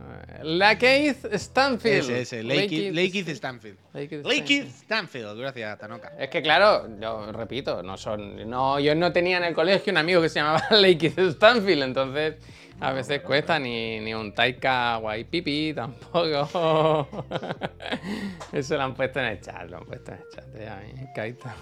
La 0.44 0.78
Keith 0.78 1.26
Stanfield. 1.34 2.10
Ese, 2.10 2.22
ese. 2.22 2.44
Lakeith 2.44 3.30
Stanfield. 3.30 3.78
Lakeith 3.94 4.26
Lakeith 4.26 4.68
Stanfield. 4.70 5.40
Gracias, 5.40 5.80
Tanoka. 5.80 6.12
Es 6.20 6.30
que 6.30 6.42
claro, 6.42 6.88
yo 7.00 7.32
repito, 7.32 7.82
no 7.84 7.96
son. 7.98 8.50
No, 8.50 8.80
yo 8.80 8.94
no 8.96 9.12
tenía 9.14 9.38
en 9.38 9.46
el 9.46 9.54
colegio 9.54 9.92
un 9.92 9.98
amigo 9.98 10.22
que 10.22 10.28
se 10.30 10.40
llamaba 10.40 10.62
Lakeith 10.72 11.18
Stanfield, 11.20 11.84
entonces 11.84 12.36
a 12.80 12.92
veces 12.92 13.22
cuesta 13.22 13.58
ni, 13.60 14.00
ni 14.00 14.14
un 14.14 14.34
Taika 14.34 14.98
Waititi 15.00 15.74
tampoco. 15.74 17.08
Eso 18.52 18.76
lo 18.78 18.84
han 18.84 18.94
puesto 18.94 19.20
en 19.20 19.26
el 19.26 19.42
chat, 19.42 19.70
lo 19.70 19.78
han 19.78 19.86
puesto 19.86 20.12
en 20.12 20.18
el 20.20 20.24
chat. 20.30 20.46
ya, 20.60 20.82
Kaita. 21.14 21.56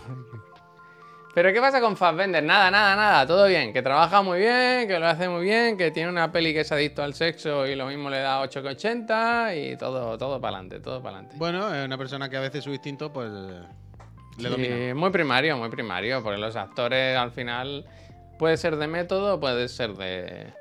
Pero 1.35 1.51
¿qué 1.51 1.59
pasa 1.59 1.81
con 1.81 1.97
Fassbender? 1.97 2.43
Nada, 2.43 2.69
nada, 2.69 2.95
nada, 2.95 3.25
todo 3.25 3.47
bien. 3.47 3.73
Que 3.73 3.81
trabaja 3.81 4.21
muy 4.21 4.37
bien, 4.39 4.87
que 4.87 4.99
lo 4.99 5.07
hace 5.07 5.27
muy 5.27 5.41
bien, 5.43 5.77
que 5.77 5.89
tiene 5.89 6.09
una 6.09 6.31
peli 6.31 6.53
que 6.53 6.59
es 6.59 6.71
adicto 6.71 7.01
al 7.01 7.15
sexo 7.15 7.65
y 7.65 7.75
lo 7.75 7.87
mismo 7.87 8.09
le 8.11 8.19
da 8.19 8.39
8 8.41 8.61
que 8.61 8.67
80 8.69 9.55
y 9.55 9.75
todo, 9.77 10.15
todo 10.19 10.39
para 10.39 10.57
adelante, 10.57 10.79
todo 10.79 11.01
para 11.01 11.15
adelante. 11.17 11.35
Bueno, 11.39 11.73
es 11.73 11.83
una 11.85 11.97
persona 11.97 12.29
que 12.29 12.37
a 12.37 12.41
veces 12.41 12.63
su 12.63 12.71
instinto, 12.71 13.11
pues. 13.11 13.31
Le 13.31 13.63
Sí, 14.37 14.43
domina. 14.49 14.95
muy 14.95 15.09
primario, 15.11 15.57
muy 15.57 15.69
primario, 15.69 16.21
porque 16.21 16.39
los 16.39 16.55
actores 16.55 17.17
al 17.17 17.31
final 17.31 17.85
puede 18.37 18.57
ser 18.57 18.75
de 18.77 18.87
método, 18.87 19.39
puede 19.39 19.67
ser 19.69 19.93
de... 19.93 20.53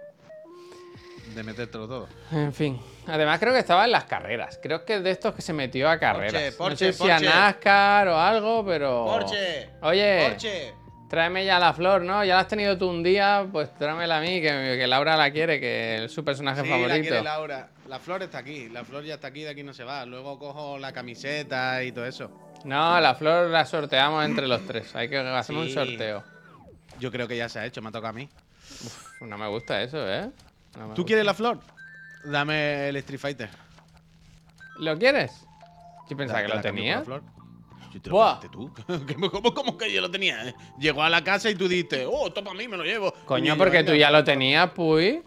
De 1.35 1.43
metértelo 1.43 1.89
todo. 1.89 2.09
En 2.31 2.53
fin. 2.53 2.79
Además 3.07 3.39
creo 3.39 3.53
que 3.53 3.59
estaba 3.59 3.85
en 3.85 3.93
las 3.93 4.05
carreras. 4.05 4.59
Creo 4.63 4.85
que 4.85 4.97
es 4.97 5.03
de 5.03 5.11
estos 5.11 5.35
que 5.35 5.43
se 5.43 5.53
metió 5.53 5.89
a 5.89 5.99
carreras. 5.99 6.55
Porsche, 6.55 6.87
no 6.89 6.93
sé 6.93 6.99
si 7.05 7.11
a 7.11 7.17
Porsche. 7.17 7.29
NASCAR 7.29 8.09
o 8.09 8.19
algo, 8.19 8.65
pero... 8.65 9.05
Porsche. 9.07 9.71
Oye, 9.83 10.27
Porsche. 10.29 10.75
tráeme 11.09 11.45
ya 11.45 11.59
la 11.59 11.73
flor, 11.73 12.03
¿no? 12.03 12.25
Ya 12.25 12.35
la 12.35 12.41
has 12.43 12.49
tenido 12.49 12.77
tú 12.77 12.89
un 12.91 13.03
día, 13.03 13.47
pues 13.51 13.73
tráemela 13.77 14.19
a 14.19 14.21
mí, 14.21 14.41
que, 14.41 14.77
que 14.79 14.87
Laura 14.87 15.17
la 15.17 15.31
quiere, 15.31 15.59
que 15.59 16.05
es 16.05 16.13
su 16.13 16.25
personaje 16.25 16.63
Sí, 16.63 16.69
la 16.69 16.75
favorito. 16.77 17.01
quiere 17.03 17.23
Laura. 17.23 17.69
La 17.89 17.99
flor 17.99 18.23
está 18.23 18.39
aquí. 18.39 18.69
La 18.69 18.85
flor 18.85 19.05
ya 19.05 19.15
está 19.15 19.29
aquí, 19.29 19.43
de 19.43 19.51
aquí 19.51 19.63
no 19.63 19.73
se 19.75 19.85
va. 19.85 20.05
Luego 20.07 20.39
cojo 20.39 20.79
la 20.79 20.93
camiseta 20.93 21.83
y 21.83 21.93
todo 21.93 22.07
eso. 22.07 22.31
No, 22.65 23.01
la 23.01 23.15
flor 23.15 23.51
la 23.51 23.65
sorteamos 23.67 24.25
entre 24.25 24.47
los 24.47 24.65
tres. 24.67 24.95
Hay 24.95 25.09
que 25.09 25.19
hacer 25.19 25.57
un 25.57 25.69
sorteo. 25.71 26.23
Yo 27.01 27.11
creo 27.11 27.27
que 27.27 27.37
ya 27.37 27.49
se 27.49 27.59
ha 27.59 27.67
hecho, 27.67 27.83
me 27.83 27.89
ha 27.89 27.93
tocado 27.93 28.11
a 28.11 28.13
mí. 28.13 28.29
No 29.21 29.37
me 29.37 29.49
gusta 29.49 29.83
eso, 29.83 30.09
¿eh? 30.11 30.31
No 30.77 30.89
me 30.89 30.95
¿Tú 30.95 31.03
gusta. 31.03 31.05
quieres 31.05 31.25
la 31.25 31.35
flor? 31.35 31.59
Dame 32.25 32.89
el 32.89 32.97
Street 32.97 33.21
Fighter. 33.21 33.51
¿Lo 34.79 34.99
quieres? 34.99 35.47
Yo 36.09 36.17
pensaba 36.17 36.43
que 36.43 36.49
lo 36.49 36.61
tenía. 36.61 36.99
la 36.99 37.05
flor. 37.05 37.23
Yo 37.93 38.01
te 38.01 38.09
lo 38.11 38.41
tú. 38.51 38.73
¿Cómo, 39.31 39.55
cómo 39.55 39.77
que 39.77 39.93
yo 39.93 40.01
lo 40.01 40.11
tenía? 40.11 40.49
eh? 40.49 40.55
Llegó 40.79 41.03
a 41.03 41.11
la 41.11 41.23
casa 41.23 41.51
y 41.51 41.55
tú 41.55 41.69
dijiste, 41.69 42.07
oh, 42.07 42.29
esto 42.29 42.43
para 42.43 42.57
mí, 42.57 42.67
me 42.67 42.77
lo 42.79 42.85
llevo. 42.85 43.13
Coño, 43.27 43.57
porque 43.59 43.85
tú 43.85 43.93
ya 43.95 44.11
lo 44.11 44.25
tenías, 44.25 44.71
pues. 44.71 45.23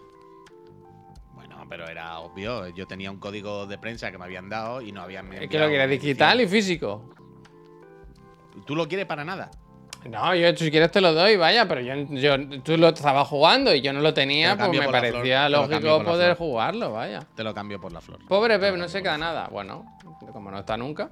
Bueno, 1.34 1.64
pero 1.70 1.88
era 1.88 2.18
obvio. 2.20 2.68
Yo 2.70 2.88
tenía 2.88 3.12
un 3.12 3.20
código 3.20 3.68
de 3.68 3.78
prensa 3.78 4.12
que 4.12 4.18
me 4.18 4.26
habían 4.26 4.50
dado 4.50 4.82
y 4.82 4.92
no 4.92 5.02
habían. 5.02 5.32
Es 5.34 5.48
que 5.50 5.60
lo 5.60 5.68
quieres 5.68 5.90
digital 5.90 6.42
y 6.42 6.48
físico. 6.48 7.08
¿Tú 8.66 8.76
lo 8.76 8.88
quieres 8.88 9.06
para 9.06 9.24
nada? 9.24 9.52
No, 10.10 10.36
yo 10.36 10.56
si 10.56 10.70
quieres 10.70 10.92
te 10.92 11.02
lo 11.02 11.14
doy, 11.14 11.36
vaya, 11.36 11.68
pero 11.68 11.82
yo, 11.82 11.96
yo 12.12 12.62
tú 12.62 12.78
lo 12.78 12.90
estabas 12.90 13.28
jugando 13.28 13.74
y 13.74 13.82
yo 13.82 13.92
no 13.92 14.02
lo 14.02 14.14
tenía, 14.14 14.52
lo 14.52 14.58
pues 14.58 14.80
me 14.80 14.88
parecía 14.88 15.48
flor, 15.48 15.70
lógico 15.70 16.04
poder 16.04 16.38
jugarlo, 16.38 16.92
vaya. 16.92 17.26
Te 17.36 17.44
lo 17.44 17.56
cambio 17.56 17.82
por 17.82 17.92
la 17.92 18.02
flor. 18.02 18.20
Pobre 18.28 18.60
Pep, 18.60 18.76
no 18.76 18.88
se 18.88 19.02
queda 19.02 19.18
nada. 19.18 19.48
Bueno, 19.52 19.98
como 20.32 20.52
no 20.52 20.60
está 20.60 20.78
nunca. 20.78 21.10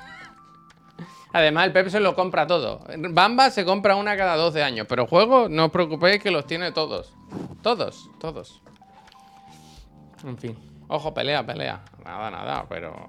Además, 1.32 1.66
el 1.66 1.72
Pep 1.72 1.88
se 1.88 2.00
lo 2.00 2.14
compra 2.14 2.46
todo. 2.46 2.84
Bamba 3.10 3.50
se 3.50 3.64
compra 3.64 3.96
una 3.96 4.14
cada 4.14 4.36
12 4.36 4.62
años, 4.62 4.86
pero 4.86 5.06
juegos, 5.06 5.48
no 5.48 5.66
os 5.66 5.70
preocupéis 5.70 6.22
que 6.22 6.30
los 6.30 6.46
tiene 6.46 6.72
todos. 6.72 7.14
Todos, 7.62 8.10
todos. 8.20 8.62
En 10.22 10.36
fin. 10.36 10.56
Ojo, 10.88 11.14
pelea, 11.14 11.46
pelea. 11.46 11.82
Nada, 12.04 12.30
nada, 12.30 12.66
pero. 12.68 13.08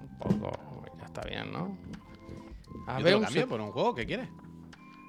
Un 0.00 0.18
poco. 0.18 0.50
Ya 0.98 1.04
está 1.04 1.20
bien, 1.22 1.52
¿no? 1.52 1.76
A 2.86 2.98
Yo 2.98 2.98
te 2.98 3.04
ver, 3.04 3.12
lo 3.14 3.42
un 3.42 3.48
por 3.48 3.60
un 3.60 3.72
juego, 3.72 3.94
¿qué 3.94 4.06
quieres? 4.06 4.28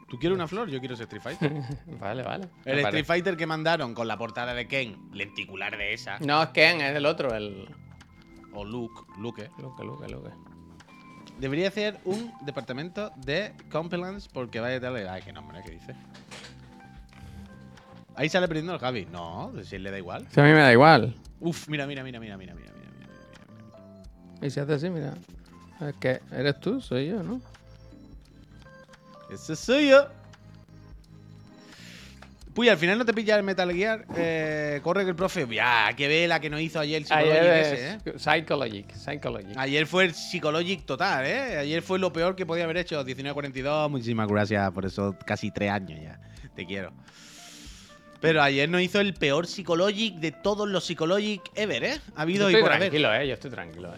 ¿Tú 0.07 0.19
quieres 0.19 0.35
una 0.35 0.47
flor? 0.47 0.69
Yo 0.69 0.79
quiero 0.79 0.93
ese 0.93 1.03
Street 1.03 1.21
Fighter. 1.21 1.51
Vale, 1.99 2.23
vale. 2.23 2.47
El. 2.63 2.79
Street 2.79 3.05
Fighter 3.05 3.35
que 3.35 3.47
mandaron 3.47 3.93
con 3.93 4.07
la 4.07 4.17
portada 4.17 4.53
de 4.53 4.67
Ken, 4.67 4.97
lenticular 5.11 5.77
de 5.77 5.93
esa. 5.93 6.19
No, 6.19 6.43
es 6.43 6.49
Ken, 6.49 6.79
es 6.81 6.95
el 6.95 7.05
otro, 7.05 7.33
el. 7.33 7.67
O 8.53 8.63
Luke, 8.63 9.01
Luke. 9.19 9.49
Luke, 9.57 9.83
Luke, 9.83 10.07
Luke. 10.07 10.29
Debería 11.39 11.67
hacer 11.67 11.99
un 12.05 12.31
departamento 12.45 13.11
de 13.17 13.53
compliance 13.71 14.29
porque 14.31 14.59
vaya 14.59 14.79
tal. 14.79 14.95
Ay, 15.07 15.21
qué 15.23 15.33
nombre, 15.33 15.61
¿qué 15.65 15.71
dice? 15.71 15.95
Ahí 18.15 18.29
sale 18.29 18.47
perdiendo 18.47 18.73
el 18.73 18.79
Javi. 18.79 19.05
No, 19.11 19.51
si 19.63 19.77
le 19.77 19.91
da 19.91 19.97
igual. 19.97 20.27
Si 20.31 20.39
a 20.39 20.43
mí 20.43 20.51
me 20.51 20.59
da 20.59 20.71
igual. 20.71 21.15
Uf, 21.41 21.67
mira, 21.67 21.85
mira, 21.85 22.03
mira, 22.03 22.19
mira, 22.19 22.37
mira, 22.37 22.55
mira, 22.55 22.71
mira, 22.71 22.91
mira, 22.93 23.09
mira. 24.39 24.47
Y 24.47 24.49
si 24.49 24.59
hace 24.59 24.75
así, 24.75 24.89
mira. 24.89 25.15
Es 25.81 25.95
que 25.97 26.21
eres 26.31 26.59
tú, 26.61 26.79
soy 26.79 27.07
yo, 27.07 27.21
¿no? 27.21 27.41
Ese 29.31 29.55
soy 29.55 29.89
yo. 29.89 30.07
Puy, 32.53 32.69
al 32.69 32.77
final 32.77 32.97
no 32.97 33.03
te 33.03 33.13
pilla 33.13 33.35
el 33.35 33.43
Metal 33.43 33.69
Gear. 33.73 34.05
Eh, 34.15 34.79
corre 34.81 35.03
que 35.03 35.09
el 35.09 35.15
profe. 35.15 35.45
Ya, 35.53 35.91
qué 35.97 36.07
vela 36.07 36.39
que 36.39 36.49
no 36.49 36.57
hizo 36.57 36.79
ayer 36.79 36.99
el 37.01 37.05
Psychologic 37.05 37.33
Ayer 37.37 37.53
ese, 37.53 37.89
¿eh? 37.89 37.97
es 38.15 38.21
Psychologic, 38.21 38.93
Psychologic. 38.95 39.57
Ayer 39.57 39.85
fue 39.85 40.05
el 40.05 40.13
Psychologic 40.13 40.85
total, 40.85 41.25
¿eh? 41.25 41.57
Ayer 41.57 41.81
fue 41.81 41.99
lo 41.99 42.13
peor 42.13 42.33
que 42.37 42.45
podía 42.45 42.63
haber 42.63 42.77
hecho. 42.77 42.95
1942, 43.03 43.91
muchísimas 43.91 44.29
gracias 44.29 44.71
por 44.71 44.85
eso. 44.85 45.17
Casi 45.25 45.51
tres 45.51 45.69
años 45.69 45.99
ya. 46.01 46.17
Te 46.55 46.65
quiero. 46.65 46.93
Pero 48.21 48.41
ayer 48.41 48.69
no 48.69 48.79
hizo 48.79 49.01
el 49.01 49.13
peor 49.13 49.47
Psychologic 49.47 50.15
de 50.15 50.31
todos 50.31 50.69
los 50.69 50.85
Psychologic 50.85 51.41
ever, 51.55 51.83
¿eh? 51.83 51.99
Ha 52.15 52.15
Yo 52.15 52.21
habido 52.21 52.49
y 52.49 52.53
estoy 52.53 52.61
por 52.63 52.71
haber. 52.71 52.89
tranquilo, 52.89 53.13
eh. 53.13 53.27
Yo 53.27 53.33
estoy 53.33 53.51
tranquilo, 53.51 53.93
eh. 53.93 53.97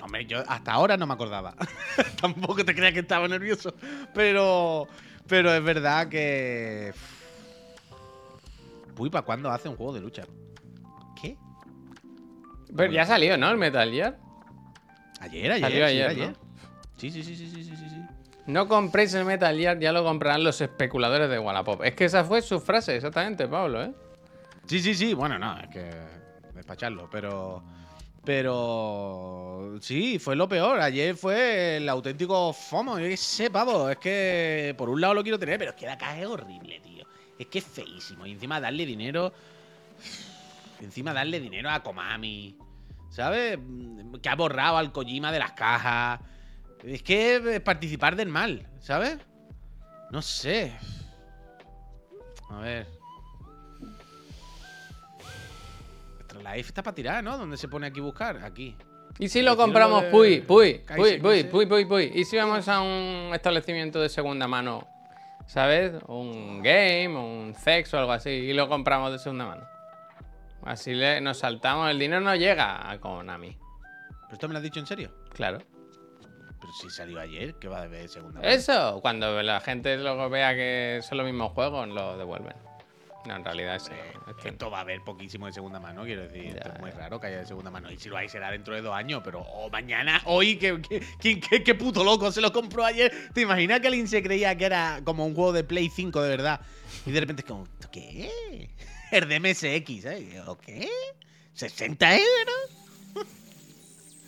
No, 0.00 0.06
Hombre, 0.06 0.24
yo 0.24 0.42
hasta 0.48 0.72
ahora 0.72 0.96
no 0.96 1.06
me 1.06 1.12
acordaba. 1.14 1.54
Tampoco 2.20 2.64
te 2.64 2.74
creas 2.74 2.94
que 2.94 3.00
estaba 3.00 3.28
nervioso. 3.28 3.74
Pero. 4.14 4.88
Pero 5.28 5.52
es 5.52 5.62
verdad 5.62 6.08
que. 6.08 6.92
Uy, 8.96 9.10
¿para 9.10 9.24
cuándo 9.24 9.50
hace 9.50 9.68
un 9.68 9.76
juego 9.76 9.92
de 9.92 10.00
lucha? 10.00 10.24
¿Qué? 11.20 11.36
Pero 12.74 12.92
ya 12.92 13.06
salió, 13.06 13.36
¿no? 13.36 13.50
El 13.50 13.56
Metal 13.56 13.90
Gear. 13.90 14.18
Ayer, 15.20 15.52
ayer. 15.52 15.60
Salió 15.60 15.78
sí, 15.78 15.82
ayer, 15.82 16.08
ayer. 16.08 16.36
sí, 16.96 17.10
sí, 17.10 17.22
sí, 17.22 17.36
sí, 17.36 17.50
sí, 17.50 17.64
sí, 17.64 17.76
sí. 17.76 18.02
No 18.46 18.66
compréis 18.66 19.14
el 19.14 19.24
Metal 19.24 19.56
Gear, 19.56 19.78
ya 19.78 19.92
lo 19.92 20.02
comprarán 20.02 20.42
los 20.42 20.60
especuladores 20.60 21.30
de 21.30 21.38
Wallapop. 21.38 21.84
Es 21.84 21.94
que 21.94 22.06
esa 22.06 22.24
fue 22.24 22.42
su 22.42 22.58
frase, 22.58 22.96
exactamente, 22.96 23.46
Pablo, 23.46 23.82
¿eh? 23.82 23.92
Sí, 24.66 24.80
sí, 24.80 24.94
sí. 24.94 25.14
Bueno, 25.14 25.38
no, 25.38 25.58
es 25.58 25.68
que. 25.68 25.90
Despacharlo, 26.54 27.08
pero. 27.10 27.62
Pero. 28.24 29.78
Sí, 29.80 30.18
fue 30.18 30.36
lo 30.36 30.48
peor. 30.48 30.80
Ayer 30.80 31.16
fue 31.16 31.78
el 31.78 31.88
auténtico 31.88 32.52
FOMO. 32.52 32.98
Yo 32.98 33.06
qué 33.06 33.16
sé, 33.16 33.50
pavo. 33.50 33.88
Es 33.88 33.98
que. 33.98 34.74
Por 34.76 34.88
un 34.88 35.00
lado 35.00 35.14
lo 35.14 35.22
quiero 35.22 35.38
tener, 35.38 35.58
pero 35.58 35.70
es 35.70 35.76
que 35.76 35.86
la 35.86 35.96
caja 35.96 36.18
es 36.20 36.26
horrible, 36.26 36.80
tío. 36.80 37.06
Es 37.38 37.46
que 37.46 37.58
es 37.58 37.64
feísimo. 37.64 38.26
Y 38.26 38.32
encima 38.32 38.60
darle 38.60 38.84
dinero. 38.84 39.32
Encima 40.80 41.12
darle 41.12 41.40
dinero 41.40 41.70
a 41.70 41.82
Komami. 41.82 42.56
¿Sabes? 43.10 43.58
Que 44.22 44.28
ha 44.28 44.36
borrado 44.36 44.76
al 44.76 44.92
Kojima 44.92 45.32
de 45.32 45.38
las 45.38 45.52
cajas. 45.52 46.20
Es 46.84 47.02
que 47.02 47.36
es 47.36 47.60
participar 47.60 48.16
del 48.16 48.28
mal, 48.28 48.66
¿sabes? 48.80 49.18
No 50.10 50.22
sé. 50.22 50.72
A 52.50 52.60
ver. 52.60 52.99
Life 56.40 56.68
está 56.68 56.82
para 56.82 56.94
tirar, 56.94 57.22
¿no? 57.22 57.36
¿Dónde 57.36 57.56
se 57.56 57.68
pone 57.68 57.86
aquí 57.86 58.00
buscar? 58.00 58.42
Aquí. 58.44 58.76
¿Y 59.18 59.28
si 59.28 59.42
lo 59.42 59.56
compramos, 59.56 60.04
de 60.04 60.10
puy, 60.10 60.40
puy, 60.40 60.82
puy, 60.96 61.18
puy, 61.18 61.44
puy, 61.44 61.66
puy, 61.66 61.84
puy? 61.84 62.12
¿Y 62.14 62.24
si 62.24 62.36
vamos 62.36 62.68
a 62.68 62.80
un 62.80 63.30
establecimiento 63.34 64.00
de 64.00 64.08
segunda 64.08 64.48
mano? 64.48 64.86
¿Sabes? 65.46 66.00
Un 66.06 66.62
game, 66.62 67.08
un 67.08 67.54
sex 67.54 67.92
o 67.94 67.98
algo 67.98 68.12
así. 68.12 68.30
Y 68.30 68.52
lo 68.52 68.68
compramos 68.68 69.12
de 69.12 69.18
segunda 69.18 69.46
mano. 69.46 69.64
Así 70.62 70.94
le, 70.94 71.20
nos 71.20 71.38
saltamos. 71.38 71.90
El 71.90 71.98
dinero 71.98 72.20
no 72.20 72.34
llega 72.36 72.90
a 72.90 72.98
Konami. 73.00 73.58
¿Pero 74.22 74.32
esto 74.32 74.48
me 74.48 74.54
lo 74.54 74.58
has 74.58 74.62
dicho 74.62 74.80
en 74.80 74.86
serio? 74.86 75.12
Claro. 75.32 75.58
Pero 76.60 76.72
si 76.80 76.88
salió 76.90 77.18
ayer, 77.18 77.54
que 77.54 77.68
va 77.68 77.82
de 77.82 77.88
ver 77.88 78.08
segunda 78.08 78.40
mano? 78.40 78.52
Eso, 78.52 79.00
cuando 79.02 79.42
la 79.42 79.60
gente 79.60 79.98
luego 79.98 80.30
vea 80.30 80.54
que 80.54 81.00
son 81.02 81.18
los 81.18 81.26
mismos 81.26 81.52
juegos, 81.52 81.88
lo 81.88 82.16
devuelven. 82.16 82.69
No, 83.26 83.36
en 83.36 83.44
realidad 83.44 83.76
es 83.76 83.88
Eh, 83.88 84.12
esto- 84.46 84.70
va 84.70 84.78
a 84.78 84.80
haber 84.80 85.02
poquísimo 85.02 85.44
de 85.46 85.52
segunda 85.52 85.78
mano, 85.78 86.04
quiero 86.04 86.22
decir. 86.22 86.56
esto 86.56 86.70
es 86.72 86.80
muy 86.80 86.90
raro 86.90 87.20
que 87.20 87.26
haya 87.26 87.38
de 87.40 87.46
segunda 87.46 87.70
mano. 87.70 87.90
Y 87.90 87.98
si 87.98 88.08
lo 88.08 88.16
hay, 88.16 88.28
será 88.30 88.50
dentro 88.50 88.74
de 88.74 88.80
dos 88.80 88.94
años. 88.94 89.20
Pero 89.22 89.40
oh, 89.40 89.68
mañana, 89.68 90.22
hoy, 90.24 90.56
¿qué, 90.56 90.80
qué, 90.88 91.02
quién- 91.20 91.40
qué- 91.40 91.62
qué 91.62 91.74
puto 91.74 92.02
loco 92.02 92.32
se 92.32 92.40
lo 92.40 92.50
compró 92.52 92.84
ayer? 92.84 93.12
¿Te 93.34 93.42
imaginas 93.42 93.80
que 93.80 93.88
alguien 93.88 94.08
se 94.08 94.22
creía 94.22 94.56
que 94.56 94.64
era 94.64 95.00
como 95.04 95.26
un 95.26 95.34
juego 95.34 95.52
de 95.52 95.64
Play 95.64 95.90
5 95.94 96.22
de 96.22 96.28
verdad? 96.30 96.60
Y 97.04 97.10
de 97.10 97.20
repente 97.20 97.42
es 97.42 97.46
como, 97.48 97.68
¿qué? 97.92 98.30
El 99.10 99.28
de 99.28 99.36
MSX, 99.40 100.04
¿eh? 100.06 100.42
¿O 100.46 100.56
qué? 100.56 100.88
¿60 101.58 102.18
euros? 102.18 103.26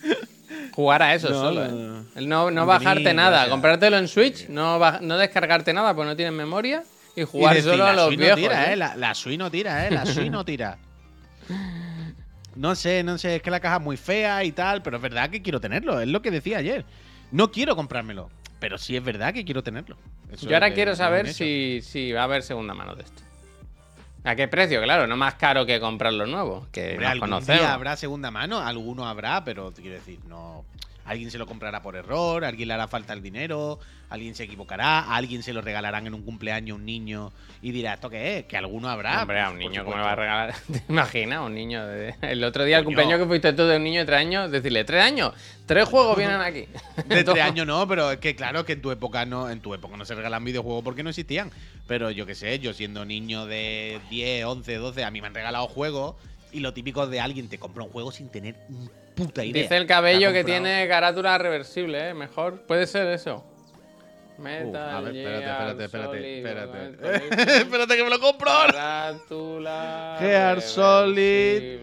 Jugar 0.73 1.03
a 1.03 1.15
eso 1.15 1.31
No, 1.31 1.41
solo, 1.41 1.65
no, 1.69 2.01
¿eh? 2.01 2.05
no. 2.27 2.51
No, 2.51 2.67
bajarte 2.67 3.15
nada, 3.15 3.49
comprártelo 3.49 3.97
en 3.97 4.07
Switch, 4.09 4.49
no, 4.49 4.79
no 5.01 5.17
descargarte 5.17 5.73
nada 5.73 5.95
porque 5.95 6.09
no 6.11 6.17
tienes 6.17 6.35
memoria 6.35 6.83
y 7.17 7.23
jugar 7.25 7.55
Y 7.55 7.57
decir, 7.57 7.71
solo 7.73 7.85
a 7.87 7.93
los 7.93 8.17
viejos. 8.17 8.29
No 8.41 8.43
tira, 8.49 8.71
¿eh? 8.71 8.73
¿eh? 8.73 8.77
La, 8.77 8.97
la 8.97 9.15
Switch 9.15 9.39
no 9.39 9.51
tira, 9.51 9.87
¿eh? 9.87 9.91
La 9.91 10.07
Switch 10.07 10.31
no 10.31 10.45
tira. 10.47 10.79
No 12.55 12.75
sé, 12.75 13.03
no 13.03 13.17
sé, 13.19 13.37
es 13.37 13.43
que 13.43 13.51
la 13.51 13.61
caja 13.61 13.77
es 13.77 13.83
muy 13.83 13.97
fea 13.97 14.45
y 14.45 14.53
tal, 14.53 14.83
pero 14.83 14.97
es 14.97 15.03
verdad 15.03 15.31
que 15.31 15.41
quiero 15.43 15.61
tenerlo, 15.61 16.01
es 16.01 16.09
lo 16.09 16.21
que 16.21 16.31
decía 16.31 16.59
ayer. 16.59 16.85
No 17.31 17.51
quiero 17.51 17.75
comprármelo, 17.77 18.31
pero 18.59 18.77
sí 18.77 18.95
es 18.95 19.03
verdad 19.03 19.33
que 19.33 19.45
quiero 19.45 19.63
tenerlo. 19.63 19.97
Eso 20.31 20.47
Yo 20.47 20.55
ahora 20.57 20.73
quiero 20.75 20.95
saber 20.95 21.33
si, 21.33 21.81
si 21.83 22.13
va 22.13 22.21
a 22.21 22.25
haber 22.25 22.43
segunda 22.43 22.75
mano 22.75 22.95
de 22.95 23.05
esto. 23.05 23.23
¿A 24.25 24.37
qué 24.37 24.49
precio? 24.49 24.83
Claro, 24.83 25.07
no 25.07 25.17
más 25.17 25.35
caro 25.35 25.67
que 25.67 25.81
comprar 25.81 26.13
los 26.13 26.29
nuevos, 26.29 26.69
que 26.69 26.93
Hombre, 26.93 27.07
algún 27.07 27.29
conocemos. 27.31 27.61
día 27.61 27.75
habrá 27.75 27.97
segunda 27.97 28.31
mano, 28.31 28.61
alguno 28.61 29.09
habrá, 29.09 29.43
pero 29.45 29.73
quiero 29.73 29.95
decir, 29.95 30.21
no. 30.27 30.65
Alguien 31.13 31.31
se 31.31 31.37
lo 31.37 31.47
comprará 31.47 31.83
por 31.83 31.95
error, 31.95 32.43
alguien 32.43 32.69
le 32.69 32.75
hará 32.75 32.89
falta 32.89 33.13
el 33.13 33.23
dinero, 33.23 33.79
alguien 34.09 34.35
se 34.35 34.45
equivocará, 34.45 35.01
a 35.01 35.17
alguien 35.17 35.43
se 35.43 35.53
lo 35.53 35.61
regalarán 35.61 36.07
en 36.07 36.15
un 36.15 36.23
cumpleaños 36.23 36.79
un 36.79 36.87
niño 36.87 37.33
y 37.61 37.71
dirá, 37.71 37.93
¿esto 37.93 38.09
qué 38.09 38.39
es? 38.39 38.45
Que 38.47 38.57
alguno 38.57 38.89
habrá. 38.89 39.21
Hombre, 39.21 39.41
a 39.43 39.51
un 39.51 39.59
niño, 39.59 39.85
¿cómo 39.85 39.99
le 39.99 40.03
va 40.03 40.13
a 40.13 40.17
regalar? 40.17 40.55
¿Te 40.73 40.83
imaginas? 40.89 41.41
Un 41.41 41.55
niño 41.55 41.87
de... 41.87 42.15
El 42.23 42.43
otro 42.45 42.65
día, 42.65 42.79
el 42.79 42.85
cumpleaños 42.85 43.21
que 43.21 43.27
fuiste 43.27 43.53
tú 43.53 43.65
de 43.65 43.77
un 43.77 43.85
niño 43.85 44.01
de 44.01 44.07
tres 44.07 44.21
años, 44.21 44.51
decirle, 44.51 44.85
¿tres 44.85 45.03
años? 45.03 45.35
Tres 45.67 45.87
juegos 45.87 46.17
vienen 46.17 46.41
aquí. 46.41 46.67
De 47.07 47.25
tres 47.25 47.43
años 47.43 47.67
no, 47.67 47.87
pero 47.87 48.11
es 48.11 48.19
que 48.19 48.35
claro 48.35 48.65
que 48.65 48.73
en 48.73 48.81
tu 48.81 48.91
época 48.91 49.27
no, 49.27 49.51
en 49.51 49.61
tu 49.61 49.75
época 49.75 49.99
no 49.99 50.07
se 50.07 50.15
regalan 50.15 50.43
videojuegos 50.45 50.83
porque 50.83 51.03
no 51.03 51.11
existían. 51.11 51.51
Pero 51.87 52.11
yo 52.11 52.25
qué 52.25 52.35
sé, 52.35 52.59
yo 52.59 52.73
siendo 52.73 53.05
niño 53.05 53.45
de 53.45 54.01
10, 54.09 54.47
11, 54.47 54.77
12, 54.77 55.05
a 55.05 55.11
mí 55.11 55.21
me 55.21 55.27
han 55.27 55.35
regalado 55.35 55.69
juegos 55.69 56.17
y 56.53 56.61
lo 56.61 56.73
típico 56.73 57.07
de 57.07 57.21
alguien 57.21 57.49
te 57.49 57.59
compra 57.59 57.83
un 57.83 57.91
juego 57.91 58.13
sin 58.13 58.29
tener 58.29 58.57
ni 58.69 58.89
puta 59.15 59.45
idea. 59.45 59.63
Dice 59.63 59.77
el 59.77 59.87
cabello 59.87 60.33
que 60.33 60.45
tiene 60.45 60.87
carátula 60.89 61.39
reversible, 61.39 62.11
¿eh? 62.11 62.15
Mejor. 62.15 62.63
Puede 62.67 62.87
ser 62.87 63.07
eso. 63.09 63.45
Uh, 64.39 64.43
Metal 64.43 64.77
a 64.77 65.01
ver, 65.01 65.17
espérate, 65.17 65.85
espérate, 65.85 66.39
espérate, 66.39 66.91
espérate. 66.91 67.57
Espérate 67.63 67.97
que 67.97 68.05
me 68.05 68.11
lo 68.11 68.19
compro 68.19 68.51
ahora. 68.51 68.73
Carátula. 68.73 70.17
Gear 70.19 70.61
Solid. 70.61 71.81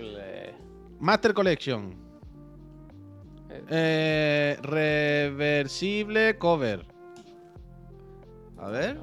Master 1.00 1.34
Collection. 1.34 1.96
Eh, 3.70 4.58
reversible 4.62 6.38
cover. 6.38 6.86
A 8.58 8.68
ver, 8.68 9.00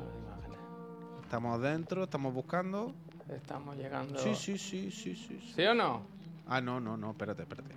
estamos 1.23 1.63
dentro, 1.63 2.05
estamos 2.05 2.35
buscando. 2.35 2.95
Estamos 3.35 3.77
llegando. 3.77 4.19
Sí, 4.19 4.35
sí, 4.35 4.59
sí, 4.59 4.91
sí, 4.91 5.15
sí. 5.15 5.41
sí. 5.41 5.53
¿Sí 5.55 5.63
o 5.63 5.75
no? 5.75 6.03
Ah, 6.47 6.61
no, 6.61 6.79
no, 6.81 6.97
no, 6.97 7.11
espérate, 7.11 7.43
espérate. 7.43 7.75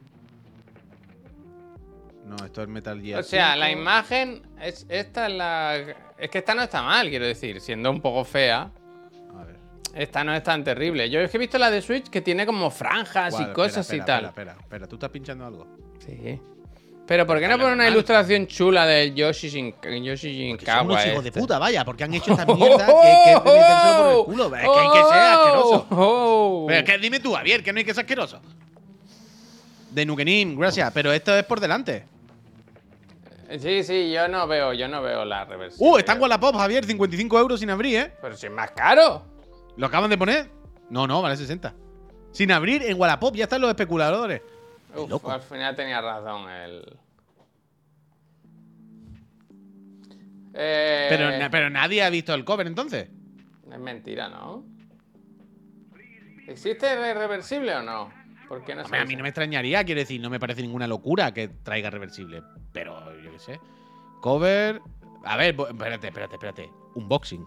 No, 2.29 2.45
esto 2.45 2.61
es 2.61 2.67
Metal 2.67 3.01
Gear. 3.01 3.19
O 3.21 3.23
sea, 3.23 3.55
la 3.55 3.67
5. 3.67 3.79
imagen 3.79 4.41
es 4.61 4.85
esta 4.87 5.27
es 5.27 5.33
la 5.33 5.77
es 6.17 6.29
que 6.29 6.37
esta 6.37 6.53
no 6.53 6.61
está 6.61 6.83
mal, 6.83 7.09
quiero 7.09 7.25
decir, 7.25 7.59
siendo 7.59 7.89
un 7.89 8.01
poco 8.01 8.23
fea. 8.23 8.71
A 9.35 9.43
ver. 9.43 9.55
Esta 9.95 10.23
no 10.23 10.35
es 10.35 10.43
tan 10.43 10.63
terrible. 10.63 11.09
Yo 11.09 11.19
es 11.21 11.31
que 11.31 11.37
he 11.37 11.39
visto 11.39 11.57
la 11.57 11.71
de 11.71 11.81
Switch 11.81 12.07
que 12.09 12.21
tiene 12.21 12.45
como 12.45 12.69
franjas 12.69 13.39
y 13.39 13.45
cosas 13.53 13.85
Espera, 13.89 14.03
y 14.03 14.05
tal. 14.05 14.25
Espera, 14.25 14.51
espera, 14.51 14.63
espera. 14.63 14.87
¿Tú 14.87 14.95
estás 14.97 15.09
pinchando 15.09 15.45
algo? 15.45 15.67
Sí. 16.05 16.39
Pero 17.07 17.25
¿por 17.25 17.39
qué 17.39 17.47
no 17.47 17.57
ponen 17.57 17.73
una 17.73 17.87
ilustración 17.89 18.45
chula 18.45 18.85
de 18.85 19.11
Yoshi 19.15 19.49
Shin 19.49 19.73
Yoshi 20.03 20.49
Porque 20.51 20.65
son 20.67 20.85
unos 20.85 20.97
Shinkawa? 20.97 21.07
hijos 21.07 21.23
de 21.23 21.29
este? 21.29 21.39
puta, 21.39 21.57
vaya, 21.57 21.83
porque 21.83 22.03
han 22.03 22.13
hecho 22.13 22.31
esta 22.33 22.45
mierda 22.53 22.85
que, 22.85 22.93
que 22.93 23.31
es 23.31 23.43
metérselo 23.43 23.97
por 23.97 24.11
el 24.11 24.25
culo. 24.25 24.55
Es 24.55 24.61
que 24.61 24.69
hay 24.69 24.89
que 24.91 25.09
ser 25.09 25.17
asqueroso. 25.23 25.87
Oh, 25.89 26.63
oh. 26.63 26.65
Pero 26.67 26.79
es 26.79 26.85
que 26.85 26.97
dime 26.99 27.19
tú, 27.19 27.33
Javier, 27.33 27.63
que 27.63 27.73
no 27.73 27.79
hay 27.79 27.85
que 27.85 27.95
ser 27.95 28.01
asqueroso. 28.01 28.39
De 29.89 30.05
Nukenim, 30.05 30.55
gracias. 30.59 30.91
Pero 30.93 31.11
esto 31.11 31.35
es 31.35 31.43
por 31.45 31.59
delante. 31.59 32.05
Sí, 33.57 33.83
sí, 33.83 34.11
yo 34.11 34.27
no 34.27 34.45
veo, 34.47 34.73
yo 34.73 34.87
no 34.87 35.01
veo 35.01 35.25
la 35.25 35.43
reversión. 35.45 35.89
Uh, 35.91 35.97
está 35.97 36.13
en 36.13 36.21
Wallapop, 36.21 36.55
Javier, 36.55 36.85
55 36.85 37.39
euros 37.39 37.59
sin 37.59 37.69
abrir, 37.71 37.97
¿eh? 37.97 38.13
Pero 38.21 38.35
si 38.37 38.45
es 38.45 38.51
más 38.51 38.71
caro. 38.71 39.25
¿Lo 39.75 39.87
acaban 39.87 40.09
de 40.09 40.17
poner? 40.17 40.49
No, 40.89 41.07
no, 41.07 41.21
vale 41.21 41.35
60. 41.35 41.73
Sin 42.31 42.51
abrir 42.51 42.83
en 42.83 42.99
Wallapop, 42.99 43.35
ya 43.35 43.45
están 43.45 43.61
los 43.61 43.69
especuladores. 43.71 44.41
Uf, 44.95 45.09
loco. 45.09 45.31
al 45.31 45.41
final 45.41 45.75
tenía 45.75 45.99
razón 46.01 46.49
el. 46.49 46.97
Eh, 50.53 51.07
Pero, 51.09 51.37
na- 51.37 51.49
pero 51.49 51.69
nadie 51.69 52.03
ha 52.03 52.09
visto 52.09 52.33
el 52.33 52.43
cover 52.43 52.67
entonces. 52.67 53.07
Es 53.71 53.79
mentira, 53.79 54.29
¿no? 54.29 54.63
¿Existe 56.47 56.95
re- 56.95 57.13
reversible 57.13 57.75
o 57.75 57.81
no? 57.83 58.11
¿Por 58.47 58.63
qué 58.65 58.73
no 58.73 58.81
Hombre, 58.81 58.97
se 58.99 59.03
a 59.03 59.05
mí 59.05 59.15
no 59.15 59.21
me 59.23 59.29
extrañaría, 59.29 59.83
quiero 59.83 59.99
decir, 60.01 60.19
no 60.19 60.29
me 60.31 60.39
parece 60.39 60.63
ninguna 60.63 60.87
locura 60.87 61.31
que 61.33 61.47
traiga 61.49 61.91
reversible. 61.91 62.41
Pero 62.73 63.19
yo 63.21 63.31
qué 63.31 63.39
sé. 63.39 63.59
Cover. 64.21 64.81
A 65.23 65.37
ver, 65.37 65.55
espérate, 65.59 66.07
espérate, 66.07 66.35
espérate. 66.35 66.71
Unboxing. 66.95 67.45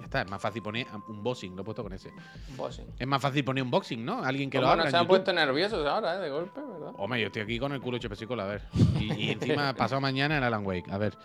Ya 0.00 0.04
está, 0.04 0.22
es 0.22 0.30
más 0.30 0.42
fácil 0.42 0.60
poner 0.62 0.86
unboxing, 1.08 1.54
lo 1.54 1.62
he 1.62 1.64
puesto 1.64 1.82
con 1.82 1.92
ese. 1.92 2.10
Bossing. 2.56 2.86
Es 2.98 3.06
más 3.06 3.22
fácil 3.22 3.44
poner 3.44 3.62
unboxing, 3.62 4.04
¿no? 4.04 4.24
Alguien 4.24 4.50
que 4.50 4.58
lo 4.58 4.64
¿Cómo 4.64 4.72
abra. 4.72 4.84
no 4.84 4.90
se 4.90 4.96
han 4.96 5.06
puesto 5.06 5.32
nerviosos 5.32 5.86
ahora, 5.86 6.16
eh? 6.16 6.18
De 6.18 6.30
golpe, 6.30 6.60
¿verdad? 6.60 6.92
Hombre, 6.96 7.20
yo 7.20 7.26
estoy 7.28 7.42
aquí 7.42 7.58
con 7.58 7.72
el 7.72 7.80
culo 7.80 7.96
hecho 7.98 8.08
pesicola, 8.08 8.44
a 8.44 8.46
ver. 8.48 8.62
Y, 8.98 9.12
y 9.14 9.30
encima 9.30 9.72
pasado 9.76 10.00
mañana 10.00 10.38
el 10.38 10.44
Alan 10.44 10.66
Wake, 10.66 10.90
a 10.90 10.98
ver. 10.98 11.16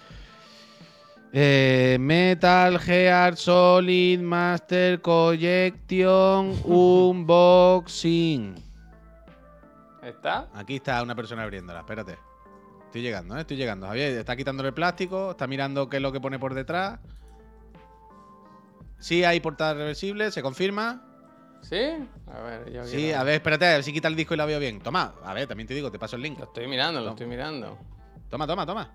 Eh, 1.32 1.98
Metal 2.00 2.80
Gear 2.80 3.36
Solid 3.38 4.20
Master 4.20 5.02
Collection 5.02 6.56
Unboxing. 6.64 8.56
¿Está? 10.04 10.48
Aquí 10.54 10.76
está 10.78 11.02
una 11.04 11.16
persona 11.16 11.44
abriéndola, 11.44 11.80
espérate. 11.80 12.18
Estoy 12.90 13.04
llegando, 13.04 13.38
¿eh? 13.38 13.42
Estoy 13.42 13.56
llegando. 13.58 13.86
Javier 13.86 14.14
está 14.18 14.36
quitándole 14.36 14.70
el 14.70 14.74
plástico, 14.74 15.32
está 15.32 15.46
mirando 15.46 15.88
qué 15.90 15.98
es 15.98 16.02
lo 16.02 16.12
que 16.12 16.20
pone 16.20 16.40
por 16.40 16.56
detrás. 16.56 17.00
Sí, 18.98 19.24
hay 19.24 19.40
portada 19.40 19.76
reversible, 19.76 20.32
se 20.32 20.42
confirma. 20.42 21.04
¿Sí? 21.62 21.78
A 22.34 22.42
ver, 22.42 22.72
yo 22.72 22.86
Sí, 22.86 22.96
quiero- 22.98 23.20
a 23.20 23.24
ver, 23.24 23.36
espérate, 23.36 23.66
a 23.68 23.70
ver 23.74 23.84
si 23.84 23.94
quita 23.94 24.08
el 24.08 24.16
disco 24.16 24.34
y 24.34 24.38
la 24.38 24.46
veo 24.46 24.60
bien. 24.60 24.80
Toma, 24.80 25.14
a 25.24 25.34
ver, 25.36 25.48
también 25.48 25.68
te 25.68 25.74
digo, 25.76 25.92
te 25.92 26.00
paso 26.00 26.16
el 26.16 26.24
link. 26.24 26.40
Lo 26.40 26.46
estoy 26.46 26.68
mirando, 26.68 27.00
lo 27.00 27.12
estoy 27.12 27.28
mirando. 27.28 27.78
Toma, 28.30 28.48
toma, 28.48 28.66
toma. 28.66 28.92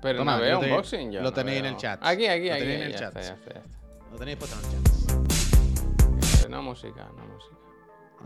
Pero 0.00 0.18
Toma, 0.20 0.36
no 0.36 0.42
veo 0.42 0.60
lo 0.62 0.66
unboxing 0.66 1.10
yo. 1.12 1.20
lo 1.20 1.24
no 1.28 1.32
tenéis 1.32 1.58
en 1.60 1.66
el 1.66 1.76
chat. 1.76 2.00
Aquí, 2.02 2.26
aquí, 2.26 2.48
Lo 2.48 2.54
aquí. 2.54 2.62
tenéis 2.62 2.80
en 2.80 2.86
el 2.86 2.92
ya 2.92 2.98
chat. 2.98 3.08
está, 3.16 3.20
ya 3.20 3.34
está, 3.34 3.52
ya 3.54 3.60
está. 3.60 4.10
Lo 4.12 4.18
tenéis 4.18 4.36
puesto 4.38 4.56
en 4.58 4.64
el 4.64 4.70
chat. 4.84 6.44
Eh, 6.46 6.48
No 6.48 6.62
música, 6.62 7.08
no 7.16 7.26
música. 7.26 7.56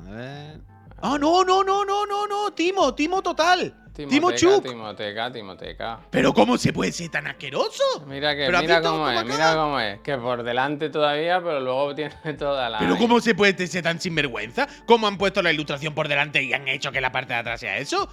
A 0.07 0.11
ver. 0.14 0.61
¡Ah, 1.03 1.16
no, 1.18 1.43
no, 1.45 1.64
no, 1.64 1.85
no, 1.85 2.05
no, 2.07 2.26
no! 2.26 2.53
¡Timo, 2.53 2.95
Timo 2.95 3.22
total! 3.22 3.74
¡Timo 3.95 4.09
Timoteca, 4.09 4.41
Chuk! 4.41 4.64
Timoteca, 4.64 5.32
Timoteca. 5.32 6.01
¿Pero 6.11 6.32
cómo 6.32 6.57
se 6.57 6.72
puede 6.72 6.93
ser 6.93 7.11
tan 7.11 7.26
asqueroso? 7.26 7.82
Mira 8.07 8.34
que, 8.34 8.47
¿Pero 8.47 8.59
has 8.59 8.62
mira 8.62 8.82
cómo 8.82 9.11
es, 9.11 9.24
mira 9.24 9.55
cómo 9.55 9.80
es. 9.80 10.01
Que 10.01 10.16
por 10.16 10.43
delante 10.43 10.91
todavía, 10.91 11.41
pero 11.43 11.61
luego 11.61 11.95
tiene 11.95 12.14
toda 12.38 12.68
la. 12.70 12.78
¿Pero 12.78 12.97
cómo 12.97 13.20
se 13.20 13.34
puede 13.34 13.66
ser 13.66 13.82
tan 13.82 14.01
sinvergüenza? 14.01 14.68
¿Cómo 14.86 15.07
han 15.07 15.18
puesto 15.18 15.43
la 15.43 15.53
ilustración 15.53 15.95
por 15.95 16.09
delante 16.09 16.43
y 16.43 16.53
han 16.53 16.68
hecho 16.68 16.93
que 16.93 17.01
la 17.01 17.11
parte 17.11 17.32
de 17.32 17.41
atrás 17.41 17.61
sea 17.61 17.78
eso? 17.78 18.09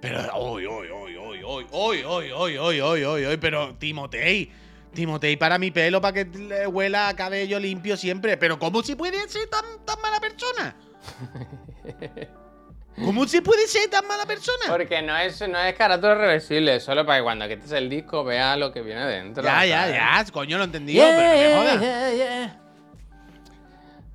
Pero, 0.00 0.34
hoy, 0.34 0.64
hoy, 0.66 0.88
hoy, 0.88 1.16
hoy, 1.16 1.40
hoy, 1.44 1.66
hoy, 1.72 2.02
hoy, 2.02 2.30
hoy, 2.32 2.56
hoy, 2.56 2.80
hoy, 2.80 3.02
hoy, 3.02 3.24
hoy, 3.24 3.36
pero 3.36 3.76
Timotei, 3.76 4.50
Timotei 4.94 5.36
para 5.36 5.58
mi 5.58 5.70
pelo, 5.70 6.00
para 6.00 6.14
que 6.14 6.38
le 6.38 6.66
huela 6.66 7.08
a 7.08 7.14
cabello 7.14 7.60
limpio 7.60 7.96
siempre. 7.96 8.36
Pero 8.36 8.58
¿cómo 8.58 8.82
se 8.82 8.96
puede 8.96 9.28
ser 9.28 9.48
tan, 9.48 9.64
tan 9.84 10.00
mala 10.00 10.18
persona? 10.18 10.74
¿Cómo 13.04 13.26
se 13.26 13.42
puede 13.42 13.66
ser 13.66 13.88
tan 13.90 14.06
mala 14.06 14.26
persona? 14.26 14.66
Porque 14.68 15.02
no 15.02 15.16
es, 15.16 15.40
no 15.48 15.58
es 15.58 15.74
carátula 15.74 16.14
reversible, 16.14 16.76
es 16.76 16.84
solo 16.84 17.04
para 17.06 17.18
que 17.18 17.22
cuando 17.24 17.48
quites 17.48 17.72
el 17.72 17.88
disco 17.88 18.24
vea 18.24 18.56
lo 18.56 18.72
que 18.72 18.82
viene 18.82 19.04
dentro. 19.06 19.42
Ya, 19.42 19.64
ya, 19.64 19.88
ya, 19.88 20.24
coño, 20.32 20.56
lo 20.58 20.64
he 20.64 20.66
entendido, 20.66 21.04
pero 21.04 21.28
no 21.28 21.34
me 21.34 21.54
jodas. 21.56 21.80
yeah, 21.80 22.14
yeah. 22.14 22.56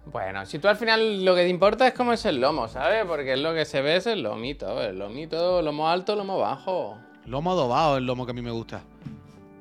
Bueno, 0.05 0.45
si 0.45 0.59
tú 0.59 0.67
al 0.67 0.77
final 0.77 1.25
lo 1.25 1.36
que 1.36 1.41
te 1.41 1.49
importa 1.49 1.88
es 1.88 1.93
cómo 1.93 2.13
es 2.13 2.23
el 2.25 2.39
lomo, 2.39 2.67
¿sabes? 2.67 3.03
Porque 3.05 3.33
es 3.33 3.39
lo 3.39 3.53
que 3.53 3.65
se 3.65 3.81
ve 3.81 3.97
es 3.97 4.07
el 4.07 4.23
lomito, 4.23 4.81
el 4.81 4.97
lomito, 4.97 5.61
lomo 5.61 5.89
alto, 5.89 6.15
lomo 6.15 6.38
bajo. 6.38 6.97
Lomo 7.25 7.51
adobado 7.51 7.95
es 7.95 7.97
el 7.99 8.05
lomo 8.05 8.25
que 8.25 8.31
a 8.31 8.33
mí 8.33 8.41
me 8.41 8.51
gusta. 8.51 8.81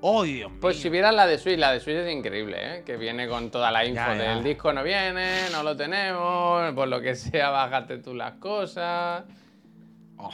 ¡Oh, 0.06 0.22
Dios 0.24 0.50
mío! 0.50 0.58
Pues 0.60 0.78
si 0.78 0.90
vieras 0.90 1.14
la 1.14 1.26
de 1.26 1.38
Switch, 1.38 1.58
la 1.58 1.72
de 1.72 1.80
Switch 1.80 1.96
es 1.96 2.12
increíble, 2.12 2.58
¿eh? 2.60 2.82
Que 2.84 2.98
viene 2.98 3.26
con 3.26 3.50
toda 3.50 3.70
la 3.70 3.86
info 3.86 4.02
Ya, 4.02 4.14
ya. 4.14 4.34
del 4.34 4.44
disco 4.44 4.70
no 4.70 4.82
viene, 4.82 5.48
no 5.50 5.62
lo 5.62 5.74
tenemos, 5.74 6.74
por 6.74 6.88
lo 6.88 7.00
que 7.00 7.14
sea, 7.14 7.48
bájate 7.48 7.96
tú 7.98 8.14
las 8.14 8.34
cosas. 8.34 9.24
Oh. 10.18 10.30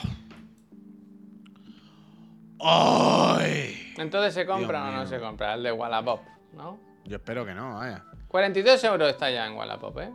¡Ay! 2.59 3.93
Entonces 3.97 4.35
se 4.35 4.45
compra 4.45 4.81
Dios 4.81 4.89
o 4.89 4.93
no 4.93 4.99
mío. 5.03 5.07
se 5.07 5.21
compra, 5.21 5.55
el 5.55 5.63
de 5.63 5.71
Wallapop, 5.71 6.21
¿no? 6.53 6.81
Yo 7.05 7.19
espero 7.19 7.47
que 7.47 7.55
no, 7.55 7.77
vaya. 7.77 8.05
42 8.27 8.83
euros 8.83 9.09
está 9.09 9.31
ya 9.31 9.47
en 9.47 9.53
Wallapop, 9.53 9.97
¿eh? 10.01 10.11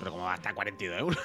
Pero 0.00 0.10
como 0.10 0.24
va 0.24 0.32
a 0.32 0.34
estar 0.34 0.52
42 0.52 0.98
euros. 0.98 1.18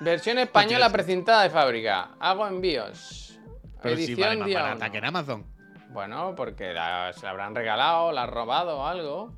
Versión 0.00 0.38
española 0.40 0.90
precintada 0.90 1.44
de 1.44 1.50
fábrica. 1.50 2.10
Hago 2.18 2.48
envíos. 2.48 3.38
Pero 3.80 3.94
si 3.96 4.06
Edición 4.06 4.28
vale 4.28 4.40
más 4.40 4.54
barata 4.54 4.90
que 4.90 4.98
en 4.98 5.04
Amazon. 5.04 5.53
Bueno, 5.94 6.34
porque 6.36 6.74
la- 6.74 7.12
se 7.14 7.24
la 7.24 7.30
habrán 7.30 7.54
regalado, 7.54 8.12
la 8.12 8.24
han 8.24 8.30
robado 8.30 8.80
o 8.80 8.84
algo. 8.86 9.32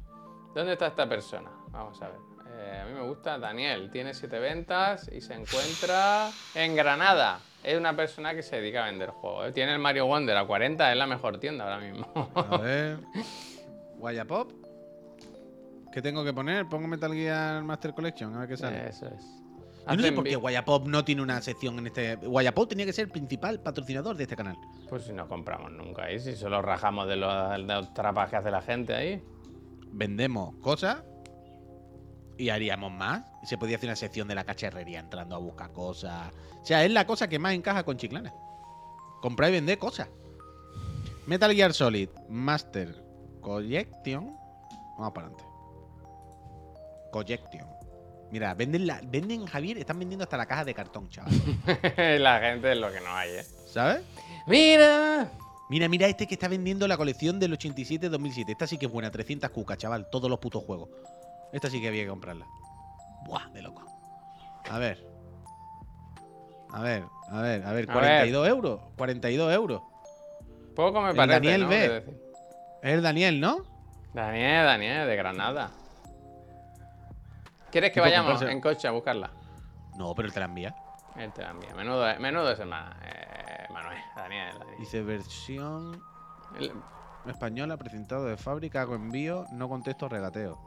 ¿Dónde 0.54 0.72
está 0.72 0.86
esta 0.88 1.07
persona? 1.09 1.50
Vamos 1.70 2.00
a 2.02 2.09
ver. 2.09 2.16
Eh, 2.59 2.80
a 2.82 2.86
mí 2.86 2.92
me 2.94 3.02
gusta 3.02 3.38
Daniel. 3.38 3.90
Tiene 3.90 4.14
siete 4.14 4.38
ventas 4.38 5.09
y 5.12 5.20
se 5.20 5.34
encuentra 5.34 6.30
en 6.54 6.74
Granada. 6.74 7.38
Es 7.62 7.76
una 7.78 7.94
persona 7.94 8.34
que 8.34 8.42
se 8.42 8.57
dedica 8.57 8.84
a 8.84 8.86
vender 8.86 9.11
juegos. 9.11 9.48
¿eh? 9.48 9.52
Tiene 9.52 9.74
el 9.74 9.78
Mario 9.78 10.07
Wonder 10.07 10.36
a 10.36 10.46
40, 10.46 10.90
es 10.90 10.96
la 10.96 11.07
mejor 11.07 11.38
tienda 11.38 11.64
ahora 11.64 11.78
mismo. 11.78 12.30
A 12.34 12.57
ver. 12.62 13.00
Guayapop. 13.98 14.50
¿Qué 15.92 16.00
tengo 16.00 16.24
que 16.24 16.32
poner? 16.32 16.66
Pongo 16.68 16.88
Metal 16.88 17.12
Gear 17.12 17.62
Master 17.62 17.92
Collection, 17.92 18.34
a 18.34 18.40
ver 18.40 18.48
qué 18.48 18.57
sale. 18.57 18.88
Eso 18.88 19.07
es. 19.09 19.36
Yo 19.89 19.97
no 19.97 20.03
sé 20.03 20.12
por 20.12 20.24
qué 20.24 20.34
Guayapop 20.34 20.89
no 20.89 21.05
tiene 21.05 21.22
una 21.22 21.41
sección 21.41 21.78
en 21.78 21.87
este. 21.87 22.16
Guayapop 22.16 22.68
tenía 22.68 22.87
que 22.87 22.93
ser 22.93 23.07
el 23.07 23.11
principal 23.12 23.61
patrocinador 23.61 24.16
de 24.16 24.24
este 24.24 24.37
canal. 24.37 24.57
Pues 24.89 25.05
si 25.05 25.12
no 25.12 25.28
compramos 25.28 25.70
nunca 25.72 26.05
ahí, 26.05 26.18
si 26.18 26.34
solo 26.34 26.61
rajamos 26.61 27.07
de 27.07 27.16
los, 27.16 27.51
de 27.53 27.59
los 27.59 27.95
trapas 27.95 28.30
que 28.30 28.37
hace 28.37 28.51
la 28.51 28.62
gente 28.62 28.95
ahí. 28.95 29.22
Vendemos 29.93 30.57
cosas 30.57 31.05
y 32.37 32.49
haríamos 32.49 32.91
más. 32.93 33.24
Y 33.43 33.47
se 33.47 33.59
podía 33.59 33.76
hacer 33.76 33.89
una 33.89 33.97
sección 33.97 34.26
de 34.26 34.34
la 34.34 34.45
cacharrería 34.45 34.99
entrando 34.99 35.37
a 35.37 35.39
buscar 35.39 35.72
cosas. 35.72 36.32
O 36.61 36.66
sea, 36.66 36.84
es 36.84 36.91
la 36.91 37.07
cosa 37.07 37.28
que 37.28 37.39
más 37.39 37.55
encaja 37.55 37.84
con 37.84 37.97
Chiclana. 37.97 38.34
Comprar 39.22 39.51
y 39.51 39.53
vender 39.55 39.78
cosas. 39.78 40.09
Metal 41.26 41.53
Gear 41.53 41.72
Solid 41.72 42.09
Master 42.28 43.05
Collection. 43.41 44.37
Vamos 44.99 45.12
para 45.12 45.28
adelante. 45.28 45.45
Collection. 47.12 47.75
Mira, 48.30 48.54
venden, 48.54 48.86
la, 48.86 49.00
venden, 49.04 49.46
Javier, 49.46 49.78
están 49.78 49.98
vendiendo 49.98 50.24
hasta 50.24 50.36
la 50.36 50.46
caja 50.46 50.64
de 50.64 50.74
cartón, 50.74 51.08
chaval. 51.08 51.32
la 52.20 52.40
gente 52.40 52.72
es 52.72 52.78
lo 52.78 52.92
que 52.92 53.00
no 53.00 53.14
hay, 53.14 53.30
¿eh? 53.30 53.44
¿Sabes? 53.66 54.02
¡Mira! 54.46 55.30
Mira, 55.68 55.88
mira 55.88 56.06
este 56.06 56.26
que 56.26 56.34
está 56.34 56.48
vendiendo 56.48 56.86
la 56.86 56.96
colección 56.96 57.40
del 57.40 57.58
87-2007. 57.58 58.50
Esta 58.50 58.66
sí 58.66 58.78
que 58.78 58.86
es 58.86 58.92
buena, 58.92 59.10
300 59.10 59.50
cucas, 59.50 59.78
chaval. 59.78 60.08
Todos 60.10 60.30
los 60.30 60.38
putos 60.38 60.62
juegos. 60.62 60.90
Esta 61.52 61.70
sí 61.70 61.80
que 61.80 61.88
había 61.88 62.04
que 62.04 62.08
comprarla. 62.08 62.46
Buah, 63.26 63.48
de 63.50 63.62
loco. 63.62 63.84
A 64.70 64.78
ver. 64.78 65.04
A 66.70 66.82
ver, 66.82 67.04
a 67.30 67.40
ver, 67.40 67.64
a 67.64 67.72
ver. 67.72 67.90
A 67.90 67.92
42 67.92 68.48
euros. 68.48 68.80
42 68.96 69.52
euros. 69.54 69.82
Poco 70.74 71.00
me 71.00 71.10
El 71.10 71.16
parece, 71.16 71.34
Daniel 71.34 71.62
¿no? 71.62 71.68
B. 71.68 71.96
Es 72.82 72.92
el 72.92 73.02
Daniel, 73.02 73.40
¿no? 73.40 73.64
Daniel, 74.12 74.64
Daniel, 74.66 75.08
de 75.08 75.16
Granada. 75.16 75.70
¿Quieres 77.76 77.92
que 77.92 78.00
vayamos 78.00 78.32
comprarse- 78.40 78.52
en 78.52 78.60
coche 78.62 78.88
a 78.88 78.90
buscarla? 78.90 79.30
No, 79.98 80.14
pero 80.14 80.28
él 80.28 80.32
te 80.32 80.40
la 80.40 80.46
envía. 80.46 80.74
Él 81.14 81.30
te 81.34 81.42
la 81.42 81.50
envía. 81.50 81.74
Menudo, 81.74 82.06
menudo 82.18 82.50
es 82.52 82.58
el 82.58 82.68
ma- 82.68 82.96
eh, 83.04 83.66
Manuel. 83.70 83.98
Daniel, 84.16 84.58
Daniel. 84.58 84.78
Dice 84.78 85.02
versión 85.02 86.02
El- 86.58 86.72
española, 87.26 87.76
presentado 87.76 88.24
de 88.24 88.38
fábrica, 88.38 88.80
hago 88.80 88.94
envío, 88.94 89.44
no 89.52 89.68
contesto 89.68 90.08
regateo. 90.08 90.58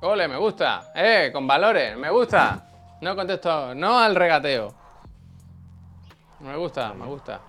Ole, 0.00 0.26
me 0.26 0.38
gusta. 0.38 0.90
Eh, 0.94 1.28
con 1.34 1.46
valores, 1.46 1.98
me 1.98 2.08
gusta. 2.08 2.66
No 3.02 3.14
contesto, 3.14 3.74
no 3.74 3.98
al 3.98 4.14
regateo. 4.14 4.74
Me 6.40 6.56
gusta, 6.56 6.94
me 6.94 7.04
gusta. 7.04 7.42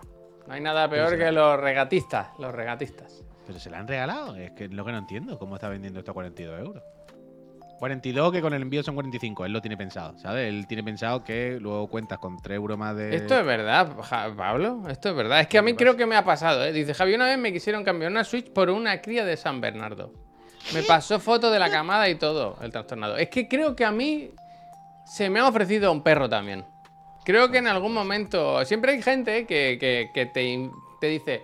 No 0.46 0.54
hay 0.54 0.60
nada 0.60 0.90
peor 0.90 1.18
que 1.18 1.32
los 1.32 1.58
regatistas, 1.58 2.38
los 2.38 2.54
regatistas. 2.54 3.24
Pero 3.48 3.60
se 3.60 3.70
la 3.70 3.80
han 3.80 3.88
regalado. 3.88 4.36
Es 4.36 4.52
que 4.52 4.66
es 4.66 4.74
lo 4.74 4.84
que 4.84 4.92
no 4.92 4.98
entiendo. 4.98 5.40
¿Cómo 5.40 5.56
está 5.56 5.70
vendiendo 5.70 6.00
esto 6.00 6.12
a 6.12 6.14
42 6.14 6.60
euros? 6.60 6.84
42 7.80 8.32
que 8.32 8.42
con 8.42 8.54
el 8.54 8.62
envío 8.62 8.82
son 8.84 8.96
45. 8.96 9.46
Él 9.46 9.54
lo 9.54 9.62
tiene 9.62 9.76
pensado, 9.78 10.18
¿sabes? 10.18 10.48
Él 10.50 10.66
tiene 10.68 10.84
pensado 10.84 11.24
que 11.24 11.58
luego 11.60 11.88
cuentas 11.88 12.20
con 12.20 12.38
3 12.38 12.56
euros 12.56 12.78
más 12.78 12.96
de... 12.96 13.16
Esto 13.16 13.38
es 13.40 13.46
verdad, 13.46 13.92
Ja- 14.04 14.34
Pablo. 14.36 14.84
Esto 14.90 15.10
es 15.10 15.16
verdad. 15.16 15.42
Es 15.42 15.48
que 15.48 15.58
a 15.58 15.62
mí 15.62 15.74
creo 15.76 15.96
que 15.98 16.06
me 16.06 16.16
ha 16.16 16.24
pasado, 16.24 16.64
¿eh? 16.64 16.72
Dice 16.72 16.94
Javi, 16.94 17.14
una 17.16 17.26
vez 17.26 17.38
me 17.38 17.52
quisieron 17.52 17.84
cambiar 17.84 18.12
una 18.12 18.24
Switch 18.24 18.52
por 18.52 18.70
una 18.70 19.02
cría 19.02 19.26
de 19.26 19.36
San 19.38 19.60
Bernardo. 19.62 20.12
Me 20.74 20.82
pasó 20.84 21.20
foto 21.20 21.52
de 21.52 21.60
la 21.60 21.70
camada 21.70 22.10
y 22.10 22.16
todo, 22.16 22.58
el 22.62 22.72
trastornado. 22.72 23.18
Es 23.18 23.30
que 23.30 23.48
creo 23.48 23.76
que 23.76 23.86
a 23.86 23.92
mí 23.92 24.32
se 25.06 25.30
me 25.30 25.40
ha 25.40 25.48
ofrecido 25.48 25.92
un 25.92 26.02
perro 26.02 26.28
también. 26.30 26.66
Creo 27.24 27.52
que 27.52 27.58
en 27.60 27.68
algún 27.68 27.94
momento. 27.94 28.64
Siempre 28.66 28.94
hay 28.94 29.02
gente 29.02 29.46
que, 29.46 29.78
que- 29.80 30.10
que 30.14 30.26
te, 30.28 30.70
te 31.02 31.08
dice. 31.08 31.42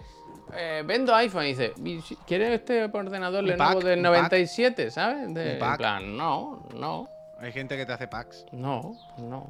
Eh, 0.53 0.83
vendo 0.85 1.13
iPhone 1.15 1.43
y 1.43 1.47
dice, 1.47 1.73
"¿Y 1.83 2.01
si- 2.01 2.15
¿quieres 2.27 2.49
este 2.59 2.83
ordenador 2.85 3.43
Lenovo 3.43 3.75
pack, 3.75 3.83
del 3.83 3.99
un 3.99 4.03
pack. 4.05 4.11
97? 4.13 4.91
¿Sabes? 4.91 5.33
De- 5.33 5.53
en 5.59 5.77
plan, 5.77 6.17
no, 6.17 6.67
no, 6.75 7.07
Hay 7.39 7.51
gente 7.51 7.75
que 7.77 7.85
te 7.85 7.93
hace 7.93 8.07
packs. 8.07 8.45
no, 8.51 8.95
no. 9.17 9.49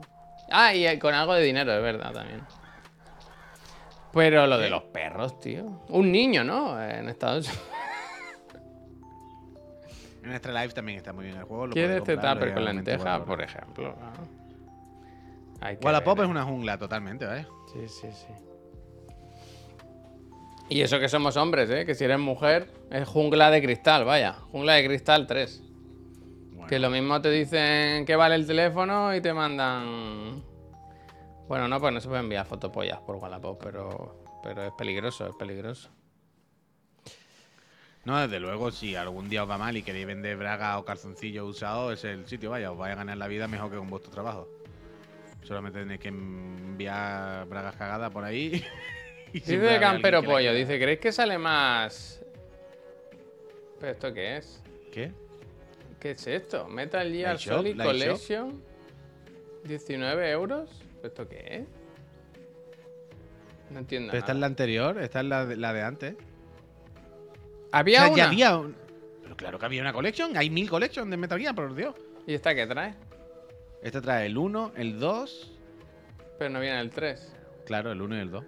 Ah, 0.49 0.73
y 0.73 0.85
eh, 0.85 0.99
con 0.99 1.13
algo 1.13 1.33
de 1.33 1.43
dinero, 1.43 1.73
es 1.73 1.81
verdad 1.81 2.11
también. 2.13 2.41
Pero 4.13 4.45
lo 4.47 4.57
de 4.57 4.69
los 4.69 4.83
perros, 4.83 5.39
tío. 5.39 5.81
Un 5.87 6.11
niño, 6.11 6.43
¿no? 6.43 6.81
En 6.83 7.07
Estados 7.07 7.47
Unidos. 7.47 7.65
En 10.23 10.31
Extra 10.33 10.53
Life 10.53 10.73
también 10.75 10.97
está 10.97 11.13
muy 11.13 11.25
bien 11.25 11.37
el 11.37 11.43
juego. 11.45 11.69
¿Quieres 11.69 11.97
este 11.97 12.15
tupper 12.15 12.37
con 12.37 12.39
legalmente 12.47 12.91
lenteja, 12.91 13.23
por- 13.25 13.41
ejemplo? 13.41 13.95
Wallapop 15.81 16.19
es 16.19 16.25
¿eh? 16.25 16.27
una 16.27 16.43
jungla 16.43 16.77
totalmente, 16.77 17.25
¿vale? 17.25 17.47
Sí, 17.73 17.87
sí, 17.87 18.07
sí. 18.11 18.27
Y 20.71 20.79
eso 20.79 21.01
que 21.01 21.09
somos 21.09 21.35
hombres, 21.35 21.69
¿eh? 21.69 21.85
Que 21.85 21.93
si 21.95 22.05
eres 22.05 22.17
mujer, 22.17 22.71
es 22.89 23.05
jungla 23.05 23.51
de 23.51 23.61
cristal, 23.61 24.05
vaya. 24.05 24.31
Jungla 24.53 24.75
de 24.75 24.85
cristal 24.85 25.27
3. 25.27 25.61
Bueno, 26.53 26.67
Que 26.67 26.79
lo 26.79 26.89
mismo 26.89 27.21
te 27.21 27.29
dicen 27.29 28.05
que 28.05 28.15
vale 28.15 28.35
el 28.35 28.47
teléfono 28.47 29.13
y 29.13 29.19
te 29.19 29.33
mandan. 29.33 30.41
Bueno, 31.49 31.67
no, 31.67 31.77
pues 31.81 31.93
no 31.93 31.99
se 31.99 32.07
puede 32.07 32.21
enviar 32.21 32.45
fotopollas 32.45 32.99
por 33.01 33.17
Wallapop, 33.17 33.61
pero, 33.61 34.39
pero 34.41 34.63
es 34.63 34.71
peligroso, 34.77 35.27
es 35.27 35.35
peligroso. 35.35 35.89
No, 38.05 38.21
desde 38.21 38.39
luego, 38.39 38.71
si 38.71 38.95
algún 38.95 39.27
día 39.27 39.43
os 39.43 39.49
va 39.49 39.57
mal 39.57 39.75
y 39.75 39.83
queréis 39.83 40.07
vender 40.07 40.37
braga 40.37 40.79
o 40.79 40.85
calzoncillos 40.85 41.49
usados, 41.49 41.95
es 41.95 42.05
el 42.05 42.25
sitio, 42.27 42.49
vaya, 42.49 42.71
os 42.71 42.77
vais 42.77 42.93
a 42.93 42.95
ganar 42.95 43.17
la 43.17 43.27
vida 43.27 43.45
mejor 43.49 43.71
que 43.71 43.75
con 43.75 43.89
vuestro 43.89 44.09
trabajo. 44.09 44.47
Solamente 45.43 45.79
tenéis 45.79 45.99
que 45.99 46.07
enviar 46.07 47.45
bragas 47.49 47.75
cagadas 47.75 48.09
por 48.09 48.23
ahí. 48.23 48.63
Dice 49.33 49.55
habrá 49.57 49.79
Campero 49.79 50.23
Pollo, 50.23 50.53
dice, 50.53 50.79
¿creéis 50.79 50.99
que 50.99 51.11
sale 51.11 51.37
más. 51.37 52.21
¿Pero 53.79 53.91
esto 53.93 54.13
qué 54.13 54.37
es? 54.37 54.61
¿Qué? 54.91 55.11
¿Qué 55.99 56.11
es 56.11 56.27
esto? 56.27 56.67
Metal 56.67 57.09
Gear 57.11 57.33
Light 57.35 57.39
Solid 57.39 57.75
Shop. 57.75 57.85
Collection. 57.85 58.63
19 59.63 60.31
euros. 60.31 60.69
¿Esto 61.03 61.27
qué 61.27 61.45
es? 61.47 61.67
No 63.71 63.79
entiendo. 63.79 64.11
Pero 64.11 64.19
esta 64.19 64.31
es 64.31 64.35
nada. 64.35 64.39
la 64.41 64.45
anterior, 64.47 64.97
esta 65.01 65.19
es 65.21 65.25
la 65.25 65.45
de, 65.45 65.55
la 65.55 65.73
de 65.73 65.81
antes. 65.81 66.15
Había 67.71 68.01
O 68.03 68.07
sea, 68.07 68.15
ya 68.15 68.23
una. 68.23 68.25
había 68.31 68.57
un- 68.57 68.75
Pero 69.23 69.37
claro 69.37 69.59
que 69.59 69.65
había 69.65 69.81
una 69.81 69.93
collection, 69.93 70.35
hay 70.35 70.49
mil 70.49 70.69
collections 70.69 71.09
de 71.09 71.17
Metal 71.17 71.39
Gear, 71.39 71.55
por 71.55 71.73
Dios. 71.73 71.95
¿Y 72.27 72.33
esta 72.33 72.53
qué 72.53 72.67
trae? 72.67 72.95
Esta 73.81 74.01
trae 74.01 74.25
el 74.27 74.37
1, 74.37 74.73
el 74.75 74.99
2, 74.99 75.51
Pero 76.37 76.49
no 76.49 76.59
viene 76.59 76.79
el 76.81 76.89
3. 76.91 77.33
claro, 77.65 77.91
el 77.93 78.01
1 78.01 78.17
y 78.17 78.19
el 78.19 78.29
2. 78.31 78.43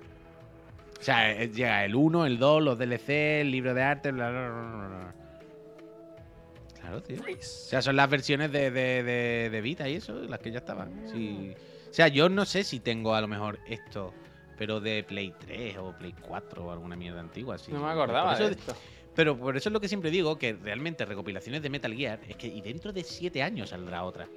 O 1.03 1.05
sea, 1.05 1.33
eh, 1.33 1.49
llega 1.51 1.83
el 1.83 1.95
1, 1.95 2.25
el 2.25 2.37
2, 2.39 2.63
los 2.63 2.77
DLC, 2.79 3.41
el 3.41 3.51
libro 3.51 3.73
de 3.73 3.83
arte, 3.83 4.13
bla, 4.13 4.29
bla, 4.31 4.49
bla, 4.49 4.87
bla. 4.87 5.15
Claro, 6.79 7.03
tío. 7.03 7.17
O 7.21 7.41
sea, 7.41 7.81
son 7.81 7.97
las 7.97 8.09
versiones 8.09 8.53
de, 8.53 8.71
de, 8.71 9.03
de, 9.03 9.49
de 9.49 9.61
Vita 9.61 9.89
y 9.89 9.95
eso, 9.95 10.13
las 10.13 10.39
que 10.39 10.49
ya 10.51 10.59
estaban. 10.59 11.03
Sí. 11.11 11.53
O 11.89 11.93
sea, 11.93 12.07
yo 12.07 12.29
no 12.29 12.45
sé 12.45 12.63
si 12.63 12.79
tengo 12.79 13.13
a 13.15 13.19
lo 13.19 13.27
mejor 13.27 13.59
esto, 13.67 14.13
pero 14.57 14.79
de 14.79 15.03
Play 15.03 15.33
3 15.39 15.75
o 15.77 15.91
Play 15.91 16.13
4 16.21 16.65
o 16.67 16.71
alguna 16.71 16.95
mierda 16.95 17.19
antigua. 17.19 17.55
Así. 17.55 17.69
No 17.73 17.81
me 17.83 17.91
acordaba 17.91 18.31
Por 18.31 18.41
eso- 18.41 18.45
de 18.49 18.51
esto. 18.55 18.75
Pero 19.13 19.37
por 19.37 19.57
eso 19.57 19.67
es 19.67 19.73
lo 19.73 19.81
que 19.81 19.89
siempre 19.89 20.09
digo, 20.09 20.37
que 20.39 20.53
realmente 20.53 21.03
recopilaciones 21.03 21.61
de 21.61 21.69
Metal 21.69 21.93
Gear, 21.93 22.21
es 22.29 22.37
que 22.37 22.47
y 22.47 22.61
dentro 22.61 22.93
de 22.93 23.03
7 23.03 23.43
años 23.43 23.71
saldrá 23.71 24.03
otra 24.05 24.29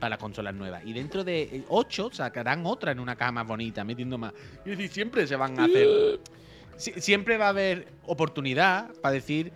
para 0.00 0.10
las 0.10 0.18
consolas 0.18 0.54
nuevas. 0.54 0.82
Y 0.84 0.92
dentro 0.92 1.22
de 1.22 1.62
8 1.68 2.10
sacarán 2.12 2.66
otra 2.66 2.90
en 2.92 2.98
una 2.98 3.14
caja 3.14 3.30
más 3.32 3.46
bonita, 3.46 3.84
metiendo 3.84 4.18
más. 4.18 4.32
Y 4.64 4.70
decir, 4.70 4.88
siempre 4.88 5.26
se 5.26 5.36
van 5.36 5.58
a 5.60 5.64
hacer. 5.64 6.20
Si- 6.76 6.98
siempre 6.98 7.36
va 7.36 7.44
a 7.46 7.48
haber 7.50 7.88
oportunidad 8.06 8.90
para 9.02 9.12
decir 9.12 9.52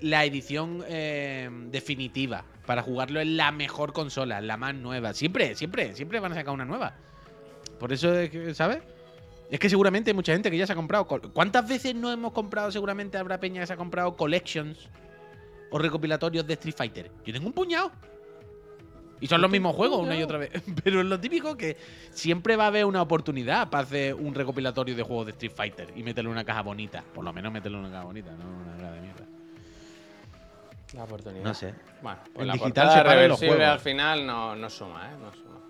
la 0.00 0.24
edición 0.24 0.82
eh, 0.88 1.50
definitiva. 1.70 2.44
Para 2.64 2.80
jugarlo 2.82 3.20
en 3.20 3.36
la 3.36 3.52
mejor 3.52 3.92
consola, 3.92 4.40
la 4.40 4.56
más 4.56 4.74
nueva. 4.74 5.12
Siempre, 5.12 5.54
siempre, 5.54 5.94
siempre 5.94 6.18
van 6.18 6.32
a 6.32 6.34
sacar 6.34 6.54
una 6.54 6.64
nueva. 6.64 6.94
Por 7.78 7.92
eso, 7.92 8.10
¿sabes? 8.54 8.78
Es 9.50 9.60
que 9.60 9.68
seguramente 9.68 10.10
hay 10.10 10.14
mucha 10.14 10.32
gente 10.32 10.50
que 10.50 10.56
ya 10.56 10.66
se 10.66 10.72
ha 10.72 10.76
comprado. 10.76 11.06
¿Cuántas 11.06 11.68
veces 11.68 11.94
no 11.94 12.10
hemos 12.10 12.32
comprado? 12.32 12.72
Seguramente 12.72 13.18
habrá 13.18 13.38
peña 13.38 13.60
que 13.60 13.66
se 13.66 13.74
ha 13.74 13.76
comprado 13.76 14.16
collections 14.16 14.88
o 15.70 15.78
recopilatorios 15.78 16.46
de 16.46 16.54
Street 16.54 16.74
Fighter. 16.74 17.10
Yo 17.26 17.34
tengo 17.34 17.46
un 17.48 17.52
puñado. 17.52 17.92
Y 19.20 19.26
son 19.28 19.40
los 19.40 19.50
mismos 19.50 19.74
juegos 19.74 20.00
una 20.00 20.16
y 20.16 20.22
otra 20.22 20.38
vez. 20.38 20.50
Pero 20.84 21.00
es 21.00 21.06
lo 21.06 21.18
típico 21.18 21.56
que 21.56 21.76
siempre 22.10 22.56
va 22.56 22.64
a 22.64 22.66
haber 22.68 22.84
una 22.84 23.02
oportunidad 23.02 23.70
para 23.70 23.84
hacer 23.84 24.14
un 24.14 24.34
recopilatorio 24.34 24.94
de 24.94 25.02
juegos 25.02 25.26
de 25.26 25.32
Street 25.32 25.52
Fighter 25.54 25.92
y 25.96 26.02
meterle 26.02 26.30
una 26.30 26.44
caja 26.44 26.62
bonita. 26.62 27.02
Por 27.14 27.24
lo 27.24 27.32
menos 27.32 27.52
meterle 27.52 27.78
una 27.78 27.90
caja 27.90 28.04
bonita, 28.04 28.32
no 28.32 28.44
una 28.44 28.76
caja 28.76 28.92
de 28.92 29.00
mierda. 29.00 29.24
La 30.92 31.04
oportunidad. 31.04 31.44
No 31.44 31.54
sé. 31.54 31.74
Bueno, 32.02 32.18
pues 32.24 32.42
En 32.42 32.46
la 32.46 32.52
digital 32.54 32.90
se 32.90 32.96
los 32.96 33.06
reversible 33.06 33.54
juegos. 33.56 33.72
al 33.72 33.80
final 33.80 34.26
no, 34.26 34.56
no 34.56 34.70
suma, 34.70 35.10
¿eh? 35.10 35.16
No 35.20 35.32
suma. 35.34 35.60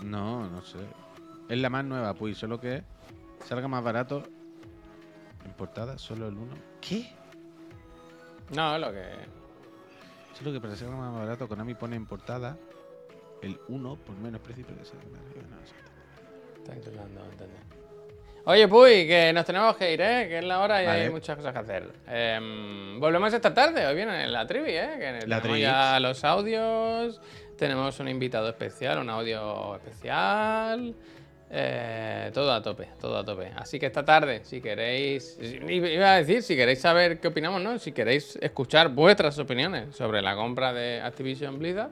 No, 0.00 0.48
no 0.48 0.62
sé. 0.62 0.78
Es 1.48 1.58
la 1.58 1.70
más 1.70 1.84
nueva, 1.84 2.14
pues, 2.14 2.38
solo 2.38 2.58
que 2.60 2.82
salga 3.46 3.68
más 3.68 3.84
barato. 3.84 4.22
En 5.44 5.52
portada, 5.52 5.98
solo 5.98 6.28
el 6.28 6.36
1. 6.36 6.54
¿Qué? 6.80 7.12
No, 8.50 8.78
lo 8.78 8.92
que. 8.92 9.41
Solo 10.38 10.52
que 10.52 10.60
para 10.60 10.76
salga 10.76 10.96
más 10.96 11.14
barato, 11.14 11.48
Konami 11.48 11.74
pone 11.74 11.96
en 11.96 12.06
portada 12.06 12.56
el 13.42 13.58
1 13.68 13.96
por 13.96 14.16
menos 14.16 14.40
precio 14.40 14.66
que 14.66 14.84
sé. 14.84 14.94
Está 16.58 16.74
intentando 16.74 17.24
entender. 17.24 17.72
Oye, 18.44 18.66
Puy, 18.66 19.06
que 19.06 19.32
nos 19.32 19.44
tenemos 19.44 19.76
que 19.76 19.92
ir, 19.92 20.00
¿eh? 20.00 20.26
Que 20.28 20.38
es 20.38 20.44
la 20.44 20.60
hora 20.60 20.82
y 20.82 20.86
Vale. 20.86 21.02
hay 21.02 21.10
muchas 21.10 21.36
cosas 21.36 21.52
que 21.52 21.58
hacer. 21.60 21.92
Em, 22.08 22.98
volvemos 22.98 23.32
esta 23.32 23.54
tarde, 23.54 23.86
hoy 23.86 23.94
viene 23.94 24.26
la 24.26 24.46
trivi, 24.46 24.72
¿eh? 24.72 24.90
Que 24.98 25.26
La 25.28 25.40
tenemos 25.40 25.60
ya 25.60 26.00
los 26.00 26.24
audios, 26.24 27.20
tenemos 27.56 28.00
un 28.00 28.08
invitado 28.08 28.48
especial, 28.48 28.98
un 28.98 29.10
audio 29.10 29.76
especial. 29.76 30.94
Eh, 31.54 32.30
todo 32.32 32.50
a 32.50 32.62
tope, 32.62 32.88
todo 32.98 33.18
a 33.18 33.24
tope. 33.24 33.52
Así 33.56 33.78
que 33.78 33.84
esta 33.84 34.02
tarde, 34.02 34.40
si 34.42 34.62
queréis, 34.62 35.38
iba 35.38 36.14
a 36.14 36.16
decir, 36.16 36.42
si 36.42 36.56
queréis 36.56 36.80
saber 36.80 37.20
qué 37.20 37.28
opinamos, 37.28 37.60
¿no? 37.60 37.78
Si 37.78 37.92
queréis 37.92 38.36
escuchar 38.40 38.88
vuestras 38.88 39.38
opiniones 39.38 39.94
sobre 39.94 40.22
la 40.22 40.34
compra 40.34 40.72
de 40.72 41.02
Activision 41.02 41.58
Blizzard, 41.58 41.90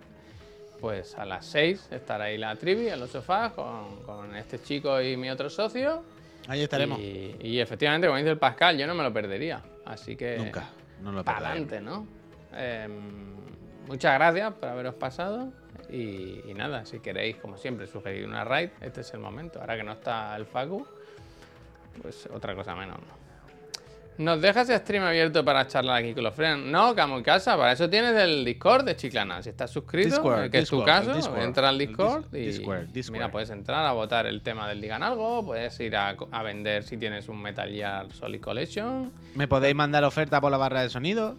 pues 0.80 1.14
a 1.18 1.26
las 1.26 1.44
6 1.44 1.88
estará 1.90 2.24
ahí 2.24 2.38
la 2.38 2.56
trivi 2.56 2.88
en 2.88 2.98
los 2.98 3.10
sofás 3.10 3.52
con, 3.52 4.02
con 4.06 4.34
este 4.34 4.62
chico 4.62 4.98
y 5.02 5.18
mi 5.18 5.28
otro 5.28 5.50
socio. 5.50 6.04
Ahí 6.48 6.62
estaremos. 6.62 6.98
Y, 6.98 7.36
y 7.40 7.60
efectivamente, 7.60 8.06
como 8.06 8.16
dice 8.16 8.30
el 8.30 8.38
Pascal, 8.38 8.78
yo 8.78 8.86
no 8.86 8.94
me 8.94 9.02
lo 9.02 9.12
perdería. 9.12 9.60
Así 9.84 10.16
que. 10.16 10.38
Nunca. 10.38 10.70
No 11.02 11.12
lo 11.12 11.22
Para 11.22 11.50
adelante, 11.50 11.82
¿no? 11.82 12.06
Em, 12.54 13.36
muchas 13.86 14.14
gracias 14.14 14.54
por 14.54 14.70
haberos 14.70 14.94
pasado. 14.94 15.52
Y, 15.92 16.42
y 16.48 16.54
nada, 16.54 16.84
si 16.84 17.00
queréis, 17.00 17.36
como 17.36 17.56
siempre, 17.56 17.86
sugerir 17.86 18.26
una 18.26 18.44
raid, 18.44 18.70
este 18.80 19.00
es 19.00 19.12
el 19.14 19.20
momento. 19.20 19.60
Ahora 19.60 19.76
que 19.76 19.82
no 19.82 19.92
está 19.92 20.36
el 20.36 20.46
Facu, 20.46 20.86
pues 22.02 22.28
otra 22.32 22.54
cosa 22.54 22.74
menos, 22.74 22.98
¿no? 22.98 23.20
¿Nos 24.18 24.42
dejas 24.42 24.68
el 24.68 24.78
stream 24.80 25.02
abierto 25.02 25.42
para 25.42 25.66
charlar 25.66 25.96
aquí 26.02 26.12
con 26.12 26.22
los 26.24 26.34
friends? 26.34 26.66
No, 26.66 26.94
Camo 26.94 27.22
Casa, 27.22 27.56
para 27.56 27.72
eso 27.72 27.88
tienes 27.88 28.14
el 28.16 28.44
Discord 28.44 28.84
de 28.84 28.94
Chiclana. 28.94 29.42
Si 29.42 29.48
estás 29.48 29.70
suscrito, 29.70 30.10
Discord, 30.10 30.50
que 30.50 30.58
es 30.58 30.68
tu 30.68 30.76
Discord, 30.76 30.86
caso, 30.86 31.14
Discord, 31.14 31.40
entra 31.42 31.68
al 31.70 31.78
Discord 31.78 32.24
Dis- 32.26 32.38
y 32.38 32.46
Discord, 32.58 32.86
Discord. 32.88 33.12
mira, 33.14 33.30
puedes 33.30 33.48
entrar 33.48 33.86
a 33.86 33.92
votar 33.92 34.26
el 34.26 34.42
tema 34.42 34.68
del 34.68 34.78
Digan 34.82 35.02
Algo, 35.02 35.42
puedes 35.46 35.80
ir 35.80 35.96
a, 35.96 36.14
a 36.32 36.42
vender 36.42 36.82
si 36.82 36.98
tienes 36.98 37.30
un 37.30 37.40
Metal 37.40 37.70
Gear 37.70 38.12
Solid 38.12 38.40
Collection, 38.42 39.10
Me 39.36 39.48
podéis 39.48 39.74
mandar 39.74 40.04
oferta 40.04 40.38
por 40.38 40.50
la 40.50 40.58
barra 40.58 40.82
de 40.82 40.90
sonido 40.90 41.36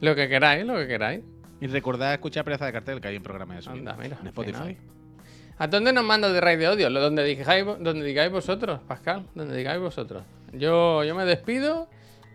lo 0.00 0.14
que 0.14 0.30
queráis, 0.30 0.64
lo 0.64 0.76
que 0.76 0.86
queráis. 0.88 1.20
Y 1.60 1.66
recordad 1.66 2.12
escuchar 2.14 2.44
Preza 2.44 2.66
de 2.66 2.72
Cartel, 2.72 3.00
que 3.00 3.08
hay 3.08 3.16
un 3.16 3.22
programa 3.22 3.54
de 3.58 3.68
Anda, 3.70 3.96
mira, 4.00 4.16
en 4.20 4.26
Spotify. 4.28 4.76
¿A 5.58 5.66
dónde 5.66 5.92
nos 5.92 6.04
mandas 6.04 6.32
de 6.32 6.40
raid 6.40 6.58
de 6.58 6.68
odio? 6.68 6.90
Donde 6.90 7.22
digáis, 7.24 7.64
donde 7.66 8.02
digáis 8.04 8.32
vosotros, 8.32 8.80
Pascal, 8.88 9.26
donde 9.34 9.54
digáis 9.56 9.78
vosotros. 9.80 10.22
Yo, 10.52 11.04
yo 11.04 11.14
me 11.14 11.24
despido 11.26 11.88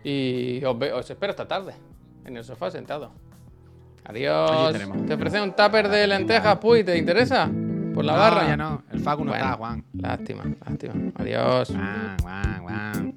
y 0.04 0.64
os, 0.64 0.78
ve- 0.78 0.92
os 0.92 1.10
espero 1.10 1.30
esta 1.32 1.48
tarde 1.48 1.74
en 2.24 2.36
el 2.36 2.44
sofá 2.44 2.70
sentado. 2.70 3.10
Adiós. 4.04 4.72
Te 5.08 5.14
ofrecen 5.14 5.42
un 5.42 5.56
tupper 5.56 5.88
de 5.88 6.06
lentejas, 6.06 6.56
Puy, 6.58 6.84
¿te 6.84 6.96
interesa? 6.96 7.50
por 7.92 8.04
la 8.04 8.12
No, 8.12 8.18
barra. 8.18 8.46
ya 8.46 8.56
no. 8.58 8.82
El 8.92 9.00
Facu 9.00 9.24
no 9.24 9.30
Bueno. 9.30 9.44
está, 9.44 9.56
Juan. 9.56 9.84
Lástima, 9.94 10.44
lástima. 10.66 10.94
Adiós. 11.16 11.68
Juan, 11.70 12.16
Juan, 12.22 12.62
Juan. 12.62 13.14